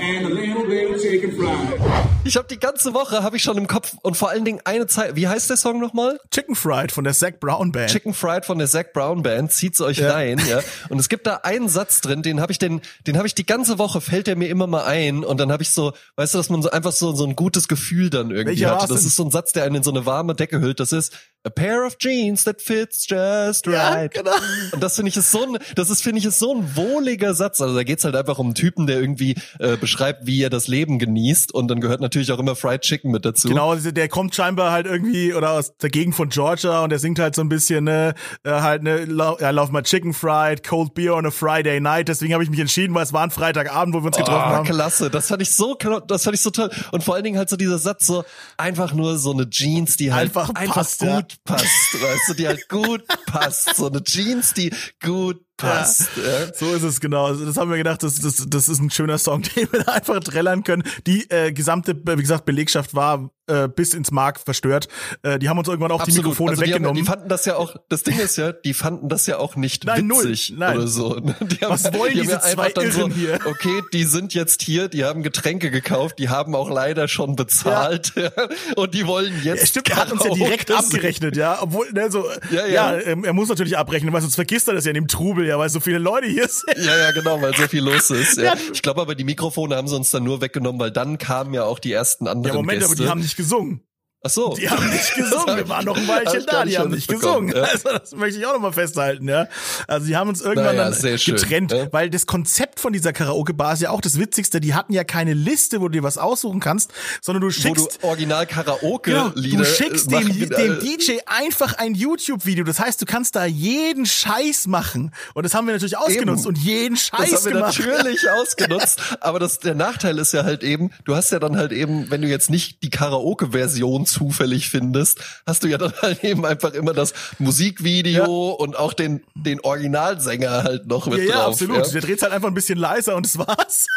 And 0.00 0.26
a 0.26 0.28
little 0.30 0.66
bit 0.66 0.94
of 0.94 1.02
chicken 1.02 1.36
fried. 1.36 2.11
Ich 2.24 2.36
habe 2.36 2.46
die 2.48 2.60
ganze 2.60 2.94
Woche 2.94 3.24
habe 3.24 3.36
ich 3.36 3.42
schon 3.42 3.58
im 3.58 3.66
Kopf 3.66 3.94
und 4.02 4.16
vor 4.16 4.30
allen 4.30 4.44
Dingen 4.44 4.60
eine 4.64 4.86
Zeit. 4.86 5.16
Wie 5.16 5.26
heißt 5.26 5.50
der 5.50 5.56
Song 5.56 5.80
nochmal? 5.80 6.20
Chicken 6.30 6.54
Fried 6.54 6.92
von 6.92 7.02
der 7.02 7.14
Zac 7.14 7.40
Brown 7.40 7.72
Band. 7.72 7.90
Chicken 7.90 8.14
Fried 8.14 8.44
von 8.44 8.58
der 8.58 8.68
Zac 8.68 8.92
Brown 8.92 9.24
Band. 9.24 9.50
Zieht's 9.50 9.80
euch 9.80 9.98
Ja. 9.98 10.12
rein, 10.12 10.40
ja. 10.48 10.60
Und 10.88 11.00
es 11.00 11.08
gibt 11.08 11.26
da 11.26 11.40
einen 11.42 11.68
Satz 11.68 12.00
drin, 12.00 12.22
den 12.22 12.40
habe 12.40 12.52
ich 12.52 12.58
den, 12.58 12.80
den 13.08 13.16
habe 13.18 13.26
ich 13.26 13.34
die 13.34 13.44
ganze 13.44 13.78
Woche 13.78 14.00
fällt 14.00 14.28
der 14.28 14.36
mir 14.36 14.48
immer 14.48 14.68
mal 14.68 14.84
ein 14.84 15.24
und 15.24 15.38
dann 15.40 15.50
habe 15.50 15.64
ich 15.64 15.70
so, 15.70 15.92
weißt 16.16 16.34
du, 16.34 16.38
dass 16.38 16.48
man 16.48 16.62
so 16.62 16.70
einfach 16.70 16.92
so 16.92 17.12
so 17.12 17.24
ein 17.26 17.34
gutes 17.34 17.66
Gefühl 17.66 18.08
dann 18.08 18.30
irgendwie 18.30 18.64
war's 18.64 18.84
hatte. 18.84 18.94
Das 18.94 19.04
ist 19.04 19.16
so 19.16 19.24
ein 19.24 19.30
Satz, 19.32 19.52
der 19.52 19.64
einen 19.64 19.76
in 19.76 19.82
so 19.82 19.90
eine 19.90 20.06
warme 20.06 20.34
Decke 20.36 20.60
hüllt. 20.60 20.78
Das 20.78 20.92
ist 20.92 21.12
a 21.44 21.50
pair 21.50 21.84
of 21.84 21.98
jeans 21.98 22.44
that 22.44 22.62
fits 22.62 23.06
just 23.08 23.66
Ja, 23.66 23.90
right. 23.94 24.14
genau. 24.14 24.30
Und 24.70 24.80
das 24.80 24.94
finde 24.94 25.08
ich 25.08 25.16
ist 25.16 25.32
so 25.32 25.42
ein, 25.42 25.58
das 25.74 25.90
ist 25.90 26.02
finde 26.04 26.20
ich 26.20 26.24
ist 26.26 26.38
so 26.38 26.54
ein 26.54 26.76
wohliger 26.76 27.34
Satz. 27.34 27.60
Also 27.60 27.74
da 27.74 27.82
geht's 27.82 28.04
halt 28.04 28.14
einfach 28.14 28.38
um 28.38 28.46
einen 28.46 28.54
Typen, 28.54 28.86
der 28.86 29.00
irgendwie 29.00 29.34
äh, 29.58 29.76
beschreibt, 29.76 30.26
wie 30.26 30.40
er 30.40 30.50
das 30.50 30.68
Leben 30.68 31.00
genießt 31.00 31.52
und 31.52 31.66
dann 31.68 31.80
gehört 31.80 32.00
natürlich 32.00 32.11
auch 32.32 32.38
immer 32.38 32.54
Fried 32.56 32.82
Chicken 32.82 33.10
mit 33.10 33.24
dazu. 33.24 33.48
Genau, 33.48 33.74
der 33.74 34.08
kommt 34.08 34.34
scheinbar 34.34 34.70
halt 34.72 34.86
irgendwie 34.86 35.32
oder 35.34 35.52
aus 35.52 35.76
der 35.78 35.90
Gegend 35.90 36.14
von 36.14 36.28
Georgia 36.28 36.82
und 36.84 36.90
der 36.90 36.98
singt 36.98 37.18
halt 37.18 37.34
so 37.34 37.42
ein 37.42 37.48
bisschen, 37.48 37.84
ne, 37.84 38.14
äh, 38.44 38.50
halt, 38.50 38.82
ne, 38.82 39.06
ja, 39.40 39.50
lauf 39.50 39.70
mal 39.70 39.82
Chicken 39.82 40.12
Fried, 40.12 40.62
Cold 40.66 40.94
Beer 40.94 41.14
on 41.16 41.26
a 41.26 41.30
Friday 41.30 41.80
Night. 41.80 42.08
Deswegen 42.08 42.32
habe 42.34 42.44
ich 42.44 42.50
mich 42.50 42.60
entschieden, 42.60 42.94
weil 42.94 43.02
es 43.04 43.12
war 43.12 43.22
ein 43.22 43.30
Freitagabend, 43.30 43.94
wo 43.94 44.00
wir 44.00 44.06
uns 44.06 44.16
getroffen 44.16 44.50
Oh, 44.50 44.54
haben. 44.56 44.64
klasse, 44.66 45.10
das 45.10 45.28
fand 45.28 45.42
ich 45.42 45.54
so, 45.54 45.74
das 45.74 46.24
fand 46.24 46.36
ich 46.36 46.42
so 46.42 46.50
toll. 46.50 46.70
Und 46.92 47.02
vor 47.02 47.14
allen 47.14 47.24
Dingen 47.24 47.38
halt 47.38 47.48
so 47.48 47.56
dieser 47.56 47.78
Satz 47.78 48.06
so, 48.06 48.24
einfach 48.56 48.92
nur 48.92 49.18
so 49.18 49.32
eine 49.32 49.48
Jeans, 49.48 49.96
die 49.96 50.12
halt 50.12 50.22
Einfach 50.28 50.50
einfach, 50.54 50.74
passt, 50.74 51.00
gut 51.00 51.08
ja. 51.08 51.24
passt, 51.44 51.94
weißt 52.02 52.28
du, 52.28 52.34
die 52.34 52.46
halt 52.46 52.68
gut 52.68 53.02
passt. 53.26 53.76
So 53.76 53.86
eine 53.88 54.02
Jeans, 54.02 54.54
die 54.54 54.72
gut 55.02 55.40
passt. 55.62 56.10
Ja. 56.16 56.54
So 56.54 56.74
ist 56.74 56.82
es 56.82 57.00
genau. 57.00 57.26
Also 57.26 57.44
das 57.44 57.56
haben 57.56 57.70
wir 57.70 57.76
gedacht, 57.76 58.02
das, 58.02 58.16
das, 58.16 58.44
das 58.48 58.68
ist 58.68 58.80
ein 58.80 58.90
schöner 58.90 59.18
Song, 59.18 59.42
den 59.56 59.72
wir 59.72 59.82
da 59.84 59.92
einfach 59.92 60.20
trällern 60.20 60.64
können. 60.64 60.82
Die 61.06 61.28
äh, 61.30 61.52
gesamte, 61.52 61.94
wie 61.94 62.16
gesagt, 62.16 62.44
Belegschaft 62.44 62.94
war 62.94 63.30
äh, 63.46 63.68
bis 63.68 63.94
ins 63.94 64.10
Mark 64.10 64.40
verstört. 64.40 64.88
Äh, 65.22 65.38
die 65.38 65.48
haben 65.48 65.58
uns 65.58 65.68
irgendwann 65.68 65.90
auch 65.92 65.98
die 66.04 66.10
Absolut. 66.10 66.24
Mikrofone 66.24 66.50
also 66.52 66.62
die, 66.62 66.68
haben, 66.72 66.74
weggenommen. 66.82 67.02
die 67.02 67.08
fanden 67.08 67.28
das 67.28 67.44
ja 67.44 67.56
auch, 67.56 67.76
das 67.88 68.02
Ding 68.02 68.18
ist 68.18 68.36
ja, 68.36 68.52
die 68.52 68.74
fanden 68.74 69.08
das 69.08 69.26
ja 69.26 69.38
auch 69.38 69.56
nicht 69.56 69.84
Nein, 69.84 70.06
null. 70.06 70.24
witzig 70.24 70.54
Nein. 70.56 70.76
oder 70.78 70.86
so. 70.86 71.20
Die 71.42 71.56
haben, 71.64 71.72
Was 71.72 71.84
wollen 71.92 72.12
die 72.14 72.20
haben 72.20 72.26
diese 72.28 72.40
zwei 72.40 72.70
dann 72.70 72.90
so, 72.90 73.00
Irren 73.00 73.12
hier? 73.12 73.38
Okay, 73.44 73.82
die 73.92 74.04
sind 74.04 74.34
jetzt 74.34 74.62
hier, 74.62 74.88
die 74.88 75.04
haben 75.04 75.22
Getränke 75.22 75.70
gekauft, 75.70 76.18
die 76.18 76.28
haben 76.28 76.54
auch 76.54 76.70
leider 76.70 77.08
schon 77.08 77.36
bezahlt 77.36 78.12
ja. 78.16 78.30
und 78.76 78.94
die 78.94 79.06
wollen 79.06 79.34
jetzt. 79.42 79.60
Ja, 79.60 79.66
stimmt, 79.66 79.90
er 79.90 79.96
hat 79.96 80.12
uns 80.12 80.24
ja 80.24 80.30
direkt 80.34 80.70
abgerechnet, 80.70 81.36
ja. 81.36 81.58
Obwohl, 81.60 81.90
ne, 81.92 82.10
so, 82.10 82.26
Ja, 82.50 82.66
ja, 82.66 82.96
ja. 82.96 83.00
ähm, 83.00 83.24
er 83.24 83.32
muss 83.32 83.48
natürlich 83.48 83.76
abrechnen, 83.76 84.12
weil 84.12 84.20
sonst 84.20 84.34
vergisst 84.36 84.68
er 84.68 84.74
das 84.74 84.84
ja 84.84 84.90
in 84.90 84.94
dem 84.94 85.08
Trubel, 85.08 85.46
ja, 85.46 85.58
weil 85.58 85.68
so 85.68 85.80
viele 85.80 85.98
Leute 85.98 86.26
hier 86.28 86.48
sind. 86.48 86.76
Ja, 86.84 86.96
ja, 86.96 87.10
genau, 87.12 87.40
weil 87.42 87.54
so 87.56 87.62
viel 87.68 87.82
los 87.82 88.10
ist. 88.10 88.36
Ja. 88.38 88.44
Ja. 88.44 88.54
Ich 88.72 88.82
glaube 88.82 89.00
aber, 89.00 89.14
die 89.14 89.24
Mikrofone 89.24 89.76
haben 89.76 89.88
sie 89.88 89.96
uns 89.96 90.10
dann 90.10 90.24
nur 90.24 90.40
weggenommen, 90.40 90.80
weil 90.80 90.90
dann 90.90 91.18
kamen 91.18 91.54
ja 91.54 91.64
auch 91.64 91.78
die 91.78 91.92
ersten 91.92 92.26
anderen 92.26 92.54
Ja, 92.56 92.60
Moment, 92.60 92.80
Gäste. 92.80 92.94
aber 92.94 93.02
die 93.02 93.08
haben 93.08 93.20
nicht 93.20 93.31
gesungen. 93.36 93.82
Ach 94.24 94.30
so. 94.30 94.54
Die 94.54 94.70
haben 94.70 94.88
nicht 94.88 95.14
gesungen. 95.16 95.56
Wir 95.56 95.68
waren 95.68 95.84
noch 95.84 95.96
ein 95.96 96.06
Weilchen 96.06 96.44
da, 96.46 96.64
die 96.64 96.78
haben 96.78 96.90
nicht 96.90 97.08
gesungen. 97.08 97.54
Ja. 97.54 97.62
Also 97.62 97.88
das 97.88 98.12
möchte 98.12 98.38
ich 98.38 98.46
auch 98.46 98.52
nochmal 98.52 98.72
festhalten, 98.72 99.28
ja. 99.28 99.48
Also 99.88 100.06
die 100.06 100.16
haben 100.16 100.28
uns 100.28 100.40
irgendwann 100.40 100.76
Naja, 100.76 100.90
dann 100.90 101.18
schön, 101.18 101.34
getrennt, 101.36 101.72
ja. 101.72 101.92
weil 101.92 102.08
das 102.08 102.26
Konzept 102.26 102.78
von 102.78 102.92
dieser 102.92 103.12
Karaoke-Bar 103.12 103.74
ist 103.74 103.82
ja 103.82 103.90
auch 103.90 104.00
das 104.00 104.18
Witzigste. 104.18 104.60
Die 104.60 104.74
hatten 104.74 104.92
ja 104.92 105.02
keine 105.02 105.34
Liste, 105.34 105.80
wo 105.80 105.88
du 105.88 105.92
dir 105.98 106.02
was 106.04 106.18
aussuchen 106.18 106.60
kannst, 106.60 106.92
sondern 107.20 107.40
du 107.40 107.48
Wo 107.48 107.50
schickst 107.50 107.98
du 108.02 108.06
original 108.06 108.46
Karaoke-Lieder 108.46 109.58
du 109.58 109.64
schickst 109.64 110.06
äh, 110.06 110.10
dem, 110.10 110.28
machen 110.28 110.38
mit, 110.38 110.56
dem 110.56 110.72
äh, 110.78 110.78
DJ 110.78 111.18
einfach 111.26 111.78
ein 111.78 111.94
YouTube-Video. 111.94 112.64
Das 112.64 112.78
heißt, 112.78 113.02
du 113.02 113.06
kannst 113.06 113.34
da 113.34 113.44
jeden 113.44 114.06
Scheiß 114.06 114.68
machen. 114.68 115.12
Und 115.34 115.44
das 115.44 115.54
haben 115.54 115.66
wir 115.66 115.72
natürlich 115.74 115.98
ausgenutzt 115.98 116.44
Eben. 116.44 116.48
und 116.54 116.58
jeden 116.58 116.96
Scheiß 116.96 117.30
Das 117.30 117.40
haben 117.40 117.44
wir 117.46 117.52
gemacht. 117.54 117.78
natürlich 117.78 118.30
ausgenutzt, 118.40 119.00
aber 119.20 119.38
das, 119.40 119.58
der 119.58 119.74
Nachteil 119.74 120.18
ist 120.18 120.32
ja 120.32 120.44
halt 120.44 120.62
eben, 120.62 120.90
du 121.04 121.16
hast 121.16 121.32
ja 121.32 121.40
dann 121.40 121.56
halt 121.56 121.72
eben, 121.72 122.10
wenn 122.10 122.22
du 122.22 122.28
jetzt 122.28 122.50
nicht 122.50 122.82
die 122.82 122.90
Karaoke-Version 122.90 124.06
zufällig 124.12 124.68
findest, 124.70 125.18
hast 125.46 125.64
du 125.64 125.68
ja 125.68 125.78
dann 125.78 125.92
halt 126.02 126.22
eben 126.22 126.44
einfach 126.46 126.72
immer 126.74 126.92
das 126.92 127.12
Musikvideo 127.38 128.50
Ja. 128.50 128.54
und 128.64 128.76
auch 128.76 128.92
den, 128.92 129.22
den 129.34 129.60
Originalsänger 129.60 130.62
halt 130.64 130.86
noch 130.86 131.06
mit 131.06 131.18
Ja, 131.20 131.24
ja, 131.24 131.34
drauf. 131.36 131.46
absolut. 131.54 131.78
Ja. 131.86 131.92
Der 131.92 132.00
dreht 132.02 132.22
halt 132.22 132.32
einfach 132.32 132.48
ein 132.48 132.54
bisschen 132.54 132.78
leiser 132.78 133.16
und 133.16 133.26
das 133.26 133.38
war's. 133.38 133.86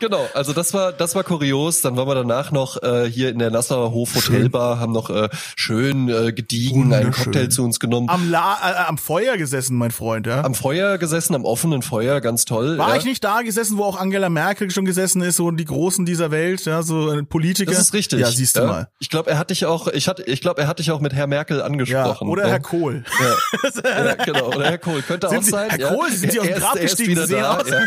Genau, 0.00 0.26
also 0.34 0.52
das 0.52 0.72
war 0.74 0.92
das 0.92 1.14
war 1.14 1.24
kurios. 1.24 1.80
Dann 1.80 1.96
waren 1.96 2.06
wir 2.06 2.14
danach 2.14 2.52
noch 2.52 2.82
äh, 2.82 3.10
hier 3.10 3.30
in 3.30 3.38
der 3.38 3.50
Nassauer 3.50 3.90
Hof 3.92 4.14
Hotelbar, 4.14 4.78
haben 4.78 4.92
noch 4.92 5.10
äh, 5.10 5.28
schön 5.56 6.08
äh, 6.08 6.32
gediegen 6.32 6.92
einen. 6.92 7.10
Cocktail 7.12 7.48
zu 7.48 7.64
uns 7.64 7.80
genommen. 7.80 8.08
Am, 8.08 8.30
La 8.30 8.56
äh, 8.62 8.88
am 8.88 8.98
Feuer 8.98 9.36
gesessen, 9.36 9.76
mein 9.76 9.90
Freund, 9.90 10.26
ja. 10.26 10.44
Am 10.44 10.54
Feuer 10.54 10.98
gesessen, 10.98 11.34
am 11.34 11.44
offenen 11.44 11.82
Feuer, 11.82 12.20
ganz 12.20 12.44
toll. 12.44 12.78
War 12.78 12.90
ja. 12.90 12.96
ich 12.96 13.04
nicht 13.04 13.24
da 13.24 13.42
gesessen, 13.42 13.76
wo 13.78 13.84
auch 13.84 13.98
Angela 13.98 14.28
Merkel 14.28 14.70
schon 14.70 14.84
gesessen 14.84 15.22
ist, 15.22 15.36
so 15.36 15.50
die 15.50 15.64
Großen 15.64 16.04
dieser 16.06 16.30
Welt, 16.30 16.64
ja, 16.66 16.82
so 16.82 17.12
äh, 17.12 17.22
Politiker? 17.24 17.70
Das 17.70 17.80
ist 17.80 17.94
richtig. 17.94 18.20
Ja, 18.20 18.30
siehst 18.30 18.56
du 18.56 18.60
ja. 18.60 18.66
mal. 18.66 18.88
Ich 18.98 19.10
glaube, 19.10 19.30
er 19.30 19.38
hat 19.38 19.50
dich 19.50 19.66
auch, 19.66 19.88
ich 19.88 20.08
hatte, 20.08 20.22
ich 20.24 20.40
glaube, 20.40 20.60
er 20.62 20.68
hat 20.68 20.78
dich 20.78 20.90
auch 20.90 21.00
mit 21.00 21.14
Herr 21.14 21.26
Merkel 21.26 21.58
Ja, 21.58 21.64
angesprochen. 21.64 22.28
oder 22.28 22.44
ja. 22.44 22.48
Herr 22.50 22.60
Kohl. 22.60 23.04
Ja. 23.20 24.04
ja, 24.04 24.14
genau. 24.14 24.48
Oder 24.48 24.66
Herr 24.66 24.78
Kohl 24.78 25.02
könnte 25.02 25.28
Sind 25.28 25.38
auch 25.38 25.42
Sie- 25.42 25.50
sein. 25.50 25.70
Herr 25.70 25.80
ja. 25.80 25.88
Kohl, 25.94 26.10
sind 26.10 26.32
Sie 26.32 26.40
aus 26.40 26.46
dem 26.46 26.54
ist- 26.54 26.60
Grab 26.60 26.76
er 26.76 26.82
ist 26.82 26.96
gestiegen? 26.96 27.10
wieder 27.12 27.26
da. 27.26 27.62
Ja. 27.66 27.82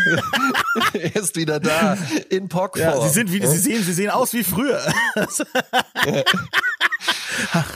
er 0.94 1.16
ist 1.16 1.36
wieder 1.36 1.57
da 1.60 1.98
in 2.30 2.50
Pockform. 2.50 3.02
Ja, 3.02 3.02
sie 3.02 3.14
sind 3.14 3.32
wie, 3.32 3.46
sie 3.46 3.58
sehen, 3.58 3.84
sie 3.84 3.94
sehen 3.94 4.10
aus 4.10 4.34
wie 4.34 4.44
früher. 4.44 4.82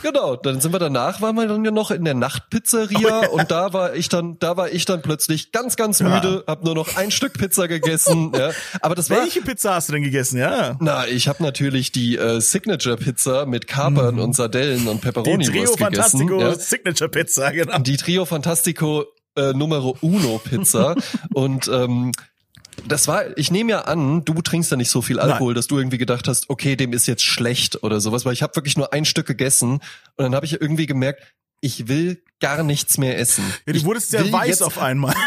Genau, 0.02 0.36
dann 0.36 0.62
sind 0.62 0.74
wir 0.74 0.80
danach, 0.80 1.22
waren 1.22 1.36
wir 1.36 1.48
dann 1.48 1.64
ja 1.64 1.72
noch 1.72 1.92
in 1.92 2.04
der 2.04 2.14
Nachtpizzeria 2.14 3.28
und 3.28 3.52
da 3.52 3.74
war 3.74 3.96
ich 3.96 4.10
dann, 4.10 4.40
da 4.40 4.58
war 4.58 4.72
ich 4.72 4.86
dann 4.86 5.02
plötzlich 5.02 5.52
ganz, 5.52 5.76
ganz 5.76 6.02
müde, 6.02 6.44
hab 6.48 6.64
nur 6.64 6.76
noch 6.76 6.96
ein 6.98 7.12
Stück 7.12 7.34
Pizza 7.34 7.68
gegessen. 7.68 8.32
ja. 8.38 8.52
Aber 8.82 8.96
das 8.96 9.10
war, 9.10 9.22
Welche 9.22 9.42
Pizza 9.42 9.76
hast 9.76 9.90
du 9.90 9.94
denn 9.94 10.04
gegessen? 10.04 10.38
Ja. 10.38 10.78
na, 10.80 11.08
ich 11.08 11.28
habe 11.28 11.44
natürlich 11.44 11.92
die 11.92 12.18
äh, 12.18 12.42
Signature 12.42 12.98
Pizza 12.98 13.46
mit 13.46 13.68
Kapern 13.68 14.20
und 14.20 14.36
Sardellen 14.36 14.88
und 14.88 15.02
Die 15.02 15.06
Pepperoni 15.06 15.46
Trio 15.46 15.62
Wurst 15.62 15.80
Fantastico. 15.80 16.40
Ja. 16.40 16.56
Signature 16.56 17.10
Pizza, 17.10 17.52
genau. 17.52 17.78
Die 17.80 17.98
Trio 17.98 18.26
Fantastico 18.26 19.06
äh, 19.36 19.54
Numero 19.54 19.98
Uno 20.02 20.40
Pizza 20.44 20.96
und 21.34 21.68
ähm, 21.68 22.12
das 22.88 23.08
war, 23.08 23.38
ich 23.38 23.52
nehme 23.52 23.72
ja 23.72 23.82
an, 23.82 24.24
du 24.26 24.42
trinkst 24.42 24.72
ja 24.72 24.78
nicht 24.78 24.90
so 24.90 25.02
viel 25.02 25.20
Alkohol, 25.20 25.54
dass 25.54 25.68
du 25.68 25.78
irgendwie 25.78 25.98
gedacht 25.98 26.28
hast, 26.28 26.50
okay, 26.50 26.76
dem 26.76 26.94
ist 26.94 27.08
jetzt 27.08 27.24
schlecht 27.24 27.84
oder 27.84 28.00
sowas, 28.00 28.26
weil 28.26 28.34
ich 28.34 28.44
habe 28.44 28.56
wirklich 28.56 28.78
nur 28.78 28.94
ein 28.94 29.06
Stück 29.06 29.28
gegessen 29.28 29.74
und 29.74 29.82
dann 30.18 30.36
habe 30.36 30.46
ich 30.46 30.60
irgendwie 30.60 30.86
gemerkt, 30.86 31.22
ich 31.62 31.88
will 31.88 32.24
gar 32.40 32.64
nichts 32.64 32.98
mehr 32.98 33.20
essen. 33.20 33.44
Ja, 33.68 33.74
du 33.74 33.78
Ich 33.78 33.86
wurdest 33.86 34.10
sehr 34.10 34.32
weiß 34.32 34.48
jetzt, 34.48 34.64
auf 34.64 34.80
einmal. 34.80 35.14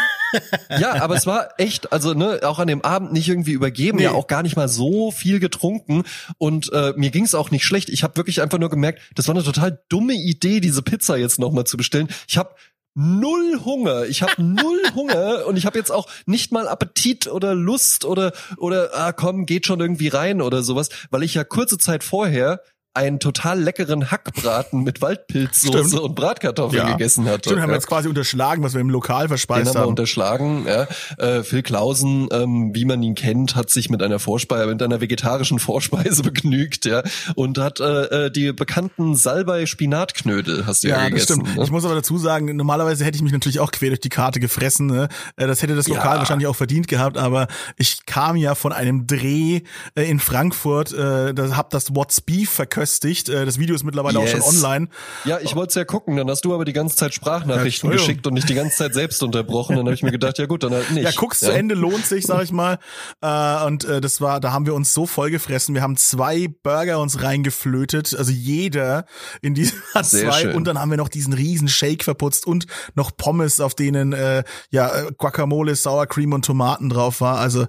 Ja, 0.69 1.01
aber 1.01 1.15
es 1.15 1.25
war 1.25 1.47
echt, 1.59 1.93
also 1.93 2.13
ne, 2.13 2.41
auch 2.43 2.59
an 2.59 2.67
dem 2.67 2.81
Abend 2.81 3.13
nicht 3.13 3.29
irgendwie 3.29 3.53
übergeben, 3.53 3.99
Nee. 3.99 4.03
ja 4.03 4.11
auch 4.11 4.27
gar 4.27 4.43
nicht 4.43 4.57
mal 4.57 4.67
so 4.67 5.11
viel 5.11 5.39
getrunken 5.39 6.03
und 6.37 6.73
äh, 6.73 6.91
mir 6.97 7.09
ging 7.09 7.23
es 7.23 7.35
auch 7.35 7.51
nicht 7.51 7.63
schlecht. 7.63 7.87
Ich 7.87 8.03
habe 8.03 8.17
wirklich 8.17 8.41
einfach 8.41 8.57
nur 8.57 8.69
gemerkt, 8.69 8.99
das 9.15 9.29
war 9.29 9.35
eine 9.35 9.45
total 9.45 9.79
dumme 9.87 10.13
Idee, 10.13 10.59
diese 10.59 10.81
Pizza 10.81 11.15
jetzt 11.15 11.39
nochmal 11.39 11.63
zu 11.63 11.77
bestellen. 11.77 12.09
Ich 12.27 12.37
habe 12.37 12.53
null 12.95 13.61
Hunger. 13.63 14.05
Ich 14.05 14.21
habe 14.21 14.41
null 14.41 14.81
Hunger 14.95 15.45
und 15.45 15.57
ich 15.57 15.65
habe 15.65 15.77
jetzt 15.77 15.91
auch 15.91 16.09
nicht 16.25 16.51
mal 16.51 16.67
Appetit 16.67 17.27
oder 17.27 17.53
Lust 17.53 18.05
oder 18.05 18.31
oder 18.57 18.91
ah 18.93 19.11
komm, 19.11 19.45
geht 19.45 19.67
schon 19.67 19.79
irgendwie 19.79 20.07
rein 20.07 20.41
oder 20.41 20.63
sowas, 20.63 20.89
weil 21.11 21.23
ich 21.23 21.35
ja 21.35 21.43
kurze 21.43 21.77
Zeit 21.77 22.03
vorher 22.03 22.61
einen 22.95 23.19
total 23.19 23.59
leckeren 23.61 24.09
Hackbraten 24.11 24.83
mit 24.83 25.01
Waldpilzsoße 25.01 25.87
Stimmt. 25.89 25.99
und 26.01 26.15
Bratkartoffeln 26.15 26.87
gegessen 26.87 27.25
hatte. 27.25 27.49
Stimmt, 27.49 27.61
haben 27.61 27.67
wir 27.69 27.73
Ja. 27.73 27.77
jetzt 27.77 27.87
quasi 27.87 28.07
unterschlagen, 28.07 28.63
was 28.63 28.73
wir 28.73 28.81
im 28.81 28.89
Lokal 28.89 29.23
Den 29.25 29.27
verspeist 29.29 29.67
haben 29.67 29.73
wir 29.75 29.81
haben. 29.81 29.89
unterschlagen. 29.89 30.65
Ja. 30.67 30.87
Äh, 31.17 31.43
Phil 31.43 31.61
Klausen, 31.61 32.29
ähm, 32.31 32.71
wie 32.73 32.85
man 32.85 33.03
ihn 33.03 33.15
kennt, 33.15 33.55
hat 33.55 33.69
sich 33.69 33.89
mit 33.89 34.01
einer 34.01 34.19
Vorspeise, 34.19 34.67
mit 34.67 34.81
einer 34.81 35.01
vegetarischen 35.01 35.59
Vorspeise 35.59 36.23
begnügt, 36.23 36.85
ja, 36.85 37.03
und 37.35 37.57
hat 37.57 37.79
äh, 37.79 38.25
äh, 38.27 38.31
die 38.31 38.53
bekannten 38.53 39.15
Salbei-Spinatknödel, 39.15 40.65
hast 40.65 40.83
du 40.83 40.87
ja, 40.87 40.95
Ja, 40.95 41.01
das 41.01 41.09
gegessen. 41.09 41.41
stimmt. 41.41 41.57
Ne? 41.57 41.63
Ich 41.63 41.71
muss 41.71 41.85
aber 41.85 41.95
dazu 41.95 42.17
sagen, 42.17 42.55
normalerweise 42.55 43.03
hätte 43.03 43.17
ich 43.17 43.21
mich 43.23 43.33
natürlich 43.33 43.59
auch 43.59 43.71
quer 43.71 43.89
durch 43.89 43.99
die 43.99 44.09
Karte 44.09 44.39
gefressen. 44.39 44.87
Ne? 44.87 45.09
Äh, 45.35 45.47
Das 45.47 45.61
hätte 45.61 45.75
das 45.75 45.87
Lokal 45.87 46.13
Ja. 46.13 46.19
wahrscheinlich 46.19 46.47
auch 46.47 46.55
verdient 46.55 46.87
gehabt, 46.87 47.17
aber 47.17 47.47
ich 47.77 48.05
kam 48.05 48.35
ja 48.35 48.55
von 48.55 48.71
einem 48.71 49.05
Dreh 49.07 49.61
äh, 49.95 50.09
in 50.09 50.19
Frankfurt, 50.19 50.93
äh, 50.93 51.33
da 51.33 51.55
hab 51.57 51.69
das 51.71 51.93
What's 51.95 52.21
Beef 52.21 52.49
verköstigt 52.49 52.84
befestigt. 52.89 53.29
Äh, 53.29 53.45
das 53.45 53.57
Video 53.59 53.75
ist 53.75 53.83
mittlerweile 53.83 54.19
auch 54.19 54.27
schon 54.27 54.41
Yes. 54.41 54.63
online. 54.63 54.87
Ja, 55.25 55.39
ich 55.41 55.55
wollte 55.55 55.69
es 55.69 55.75
ja 55.75 55.85
gucken, 55.85 56.17
dann 56.17 56.29
hast 56.29 56.45
du 56.45 56.53
aber 56.53 56.65
die 56.65 56.73
ganze 56.73 56.95
Zeit 56.95 57.13
Sprachnachrichten 57.13 57.89
Ja, 57.89 57.95
geschickt 57.97 58.25
und 58.27 58.33
nicht 58.33 58.47
die 58.49 58.53
ganze 58.53 58.75
Zeit 58.77 58.93
selbst 58.93 59.23
unterbrochen. 59.23 59.75
Dann 59.75 59.85
habe 59.85 59.95
ich 59.95 60.03
mir 60.03 60.11
gedacht, 60.11 60.37
ja 60.37 60.45
gut, 60.45 60.63
dann 60.63 60.73
halt 60.73 60.91
nicht. 60.91 61.03
Ja, 61.03 61.11
guck's 61.15 61.39
zu 61.39 61.51
Ende, 61.51 61.75
lohnt 61.75 62.05
sich, 62.05 62.25
sag 62.25 62.43
ich 62.43 62.51
mal. 62.51 62.77
Äh, 63.21 63.65
und 63.65 63.85
äh, 63.85 64.01
das 64.01 64.21
war, 64.21 64.39
da 64.39 64.51
haben 64.51 64.65
wir 64.65 64.73
uns 64.75 64.93
so 64.93 65.05
voll 65.05 65.31
gefressen. 65.31 65.73
Wir 65.75 65.81
haben 65.81 65.97
zwei 65.97 66.47
Burger 66.63 66.99
uns 66.99 67.21
reingeflötet, 67.23 68.15
also 68.15 68.31
jeder 68.31 69.05
in 69.41 69.53
diese 69.55 69.73
hat 69.93 70.05
Sehr 70.15 70.29
zwei. 70.29 70.41
schön. 70.41 70.55
Und 70.55 70.65
dann 70.65 70.79
haben 70.79 70.89
wir 70.91 70.97
noch 70.97 71.09
diesen 71.09 71.33
riesen 71.33 71.67
Shake 71.67 72.03
verputzt 72.03 72.45
und 72.45 72.65
noch 72.93 73.15
Pommes, 73.17 73.59
auf 73.59 73.73
denen 73.75 74.13
äh, 74.13 74.43
ja 74.69 75.09
Guacamole, 75.17 75.75
Sour 75.75 76.05
Cream 76.07 76.33
und 76.33 76.45
Tomaten 76.45 76.89
drauf 76.89 77.21
war. 77.21 77.39
Also 77.39 77.65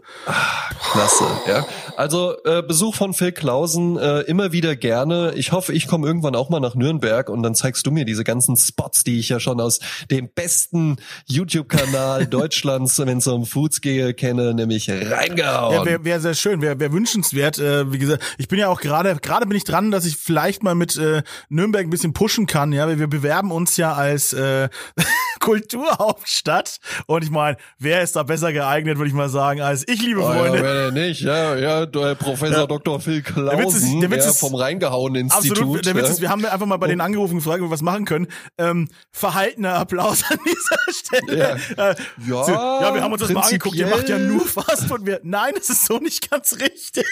Klasse, 0.92 1.24
ja. 1.46 1.66
Also 1.96 2.34
äh, 2.44 2.62
Besuch 2.62 2.94
von 2.94 3.14
Phil 3.14 3.32
Klausen 3.32 3.96
äh, 3.98 4.20
immer 4.22 4.52
wieder 4.52 4.76
gerne. 4.76 5.05
Ich 5.36 5.52
hoffe, 5.52 5.72
ich 5.72 5.86
komme 5.86 6.06
irgendwann 6.06 6.34
auch 6.34 6.50
mal 6.50 6.60
nach 6.60 6.74
Nürnberg 6.74 7.28
und 7.28 7.42
dann 7.42 7.54
zeigst 7.54 7.86
du 7.86 7.90
mir 7.90 8.04
diese 8.04 8.24
ganzen 8.24 8.56
Spots, 8.56 9.04
die 9.04 9.18
ich 9.18 9.28
ja 9.28 9.40
schon 9.40 9.60
aus 9.60 9.80
dem 10.10 10.28
besten 10.28 10.96
YouTube-Kanal 11.26 12.26
Deutschlands, 12.30 12.98
wenn 12.98 13.18
es 13.18 13.26
um 13.26 13.46
Foods 13.46 13.80
gehe, 13.80 14.14
kenne, 14.14 14.54
nämlich 14.54 14.90
reingehauen. 14.90 15.74
Ja, 15.74 15.84
wäre 15.84 16.04
wär 16.04 16.20
sehr 16.20 16.34
schön, 16.34 16.62
wäre 16.62 16.78
wär 16.80 16.92
wünschenswert. 16.92 17.58
Äh, 17.58 17.92
wie 17.92 17.98
gesagt, 17.98 18.22
ich 18.38 18.48
bin 18.48 18.58
ja 18.58 18.68
auch 18.68 18.80
gerade, 18.80 19.16
gerade 19.16 19.46
bin 19.46 19.56
ich 19.56 19.64
dran, 19.64 19.90
dass 19.90 20.04
ich 20.04 20.16
vielleicht 20.16 20.62
mal 20.62 20.74
mit 20.74 20.96
äh, 20.96 21.22
Nürnberg 21.48 21.86
ein 21.86 21.90
bisschen 21.90 22.12
pushen 22.12 22.46
kann. 22.46 22.72
Ja, 22.72 22.88
wir, 22.88 22.98
wir 22.98 23.08
bewerben 23.08 23.52
uns 23.52 23.76
ja 23.76 23.92
als 23.92 24.32
äh, 24.32 24.68
Kulturhauptstadt. 25.46 26.78
Und 27.06 27.24
ich 27.24 27.30
meine, 27.30 27.56
wer 27.78 28.02
ist 28.02 28.16
da 28.16 28.22
besser 28.22 28.52
geeignet, 28.52 28.98
würde 28.98 29.08
ich 29.08 29.14
mal 29.14 29.28
sagen, 29.28 29.60
als 29.60 29.84
ich, 29.88 30.02
liebe 30.02 30.20
Oh, 30.20 30.30
ja, 30.32 30.38
Freunde. 30.38 30.58
wenn 30.62 30.64
er 30.76 30.90
nicht, 30.90 31.20
ja, 31.20 31.54
ja, 31.56 31.86
der 31.86 32.14
Professor 32.14 32.60
Ja. 32.60 32.66
Dr. 32.66 33.00
Phil 33.00 33.16
Witz 33.18 33.28
ist- 33.28 33.34
Klausen, 33.34 34.00
der 34.00 34.10
Witz 34.10 34.24
ja, 34.24 34.30
ist- 34.30 34.40
vom 34.40 34.54
Reingehauen-Institut. 34.54 35.50
Absolut. 35.58 35.86
Der 35.86 35.94
Witz 35.94 36.04
ja. 36.06 36.10
ist, 36.12 36.20
wir 36.20 36.30
haben 36.30 36.44
einfach 36.44 36.66
mal 36.66 36.76
bei 36.76 36.88
denen 36.88 37.00
angerufen 37.00 37.36
gefragt, 37.36 37.60
ob 37.60 37.68
wir 37.68 37.70
was 37.70 37.82
machen 37.82 38.04
können. 38.04 38.26
Ähm, 38.58 38.88
verhaltener 39.12 39.74
Applaus 39.74 40.24
an 40.30 40.38
dieser 40.44 40.76
Stelle. 40.92 41.38
Ja. 41.76 41.90
Äh, 41.90 41.94
Ja, 42.26 42.44
so, 42.44 42.52
ja, 42.52 42.94
wir 42.94 43.02
haben 43.02 43.12
uns 43.12 43.22
das 43.22 43.30
mal 43.32 43.42
angeguckt. 43.42 43.76
Ihr 43.76 43.86
macht 43.86 44.08
ja 44.08 44.18
nur 44.18 44.46
Fast 44.46 44.90
und 44.90 45.06
wir, 45.06 45.20
nein, 45.22 45.52
das 45.56 45.68
ist 45.68 45.86
so 45.86 45.98
nicht 45.98 46.30
ganz 46.30 46.54
richtig. 46.60 47.04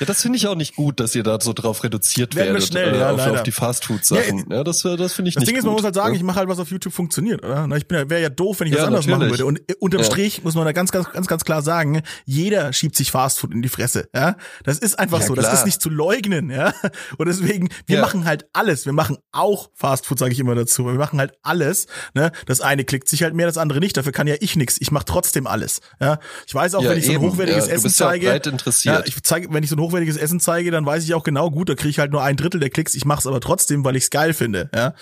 Ja, 0.00 0.06
das 0.06 0.22
finde 0.22 0.36
ich 0.36 0.46
auch 0.46 0.54
nicht 0.54 0.76
gut, 0.76 1.00
dass 1.00 1.14
ihr 1.14 1.22
da 1.22 1.38
so 1.40 1.52
drauf 1.52 1.84
reduziert 1.84 2.34
Werden 2.34 2.54
werdet 2.54 2.68
schnell, 2.68 2.94
äh, 2.94 2.98
ja, 2.98 3.10
auf, 3.10 3.16
leider. 3.18 3.32
auf 3.34 3.42
die 3.42 3.52
Fastfood-Sachen. 3.52 4.46
Ja, 4.50 4.64
das, 4.64 4.84
äh, 4.84 4.96
das 4.96 5.12
finde 5.14 5.28
ich 5.30 5.34
Das 5.34 5.42
nicht 5.42 5.48
Ding 5.50 5.56
ist, 5.56 5.62
gut. 5.62 5.66
man 5.70 5.74
muss 5.74 5.84
halt 5.84 5.94
sagen, 5.94 6.14
ja. 6.14 6.16
ich 6.20 6.22
mache 6.24 6.36
halt 6.38 6.48
was 6.48 6.58
auf 6.58 6.70
YouTube 6.70 6.92
funktioniert, 6.92 7.44
oder? 7.44 7.66
Na, 7.66 7.76
Ich 7.76 7.86
bin 7.86 7.98
ja, 7.98 8.08
wäre 8.10 8.22
ja 8.22 8.28
doof, 8.28 8.60
wenn 8.60 8.66
ich 8.68 8.74
Ja, 8.74 8.80
was 8.80 8.86
anderes 8.86 9.06
machen 9.06 9.28
würde. 9.30 9.46
Und 9.46 9.58
äh, 9.70 9.74
unterm 9.80 10.00
Ja. 10.00 10.06
Strich 10.06 10.42
muss 10.44 10.54
man 10.54 10.64
da 10.64 10.72
ganz, 10.72 10.92
ganz, 10.92 11.10
ganz, 11.12 11.26
ganz 11.26 11.44
klar 11.44 11.62
sagen, 11.62 12.02
jeder 12.24 12.72
schiebt 12.72 12.96
sich 12.96 13.10
Fastfood 13.10 13.52
in 13.52 13.62
die 13.62 13.68
Fresse, 13.68 14.08
ja? 14.14 14.36
Das 14.64 14.78
ist 14.78 14.98
einfach 14.98 15.20
Ja, 15.20 15.26
so. 15.26 15.34
Das 15.34 15.44
klar. 15.46 15.54
ist 15.58 15.64
nicht 15.66 15.80
zu 15.82 15.90
leugnen, 15.90 16.50
ja? 16.50 16.72
Und 17.18 17.26
deswegen, 17.28 17.68
wir 17.86 17.96
Ja. 17.96 18.02
machen 18.02 18.24
halt 18.24 18.46
alles. 18.52 18.86
Wir 18.86 18.92
machen 18.92 19.18
auch 19.32 19.70
Fastfood, 19.74 20.18
sage 20.18 20.32
ich 20.32 20.38
immer 20.40 20.54
dazu. 20.54 20.86
Wir 20.86 20.92
machen 20.94 21.18
halt 21.18 21.32
alles, 21.42 21.86
ne? 22.14 22.32
Das 22.46 22.60
eine 22.60 22.84
klickt 22.84 23.08
sich 23.08 23.22
halt 23.22 23.34
mehr, 23.34 23.46
das 23.46 23.58
andere 23.58 23.80
nicht. 23.80 23.96
Dafür 23.96 24.12
kann 24.12 24.26
ja 24.26 24.34
ich 24.40 24.56
nix. 24.56 24.76
Ich 24.80 24.90
mache 24.90 25.04
trotzdem 25.04 25.46
alles, 25.46 25.80
ja? 26.00 26.18
Ich 26.46 26.54
weiß 26.54 26.74
auch, 26.74 26.82
Ja, 26.82 26.90
wenn 26.90 26.98
ich 26.98 27.06
so 27.06 27.12
ein 27.12 27.20
hochwertiges 27.20 27.66
Ja, 27.66 27.72
Essen 27.74 27.88
ja 27.88 27.92
zeige. 27.92 28.40
Ja, 28.84 29.02
ich 29.04 29.22
zeige, 29.22 29.52
wenn 29.52 29.62
ich 29.64 29.70
so 29.72 29.76
ein 29.76 29.80
hochwertiges 29.80 30.16
Essen 30.16 30.38
zeige, 30.40 30.70
dann 30.70 30.86
weiß 30.86 31.04
ich 31.04 31.14
auch 31.14 31.24
genau, 31.24 31.50
gut, 31.50 31.68
da 31.68 31.74
kriege 31.74 31.88
ich 31.90 31.98
halt 31.98 32.12
nur 32.12 32.22
ein 32.22 32.36
Drittel 32.36 32.60
der 32.60 32.70
Klicks. 32.70 32.94
Ich 32.94 33.04
mache 33.04 33.20
es 33.20 33.26
aber 33.26 33.40
trotzdem, 33.40 33.84
weil 33.84 33.96
ich 33.96 34.04
es 34.04 34.10
geil 34.10 34.32
finde, 34.34 34.70
ja? 34.74 34.94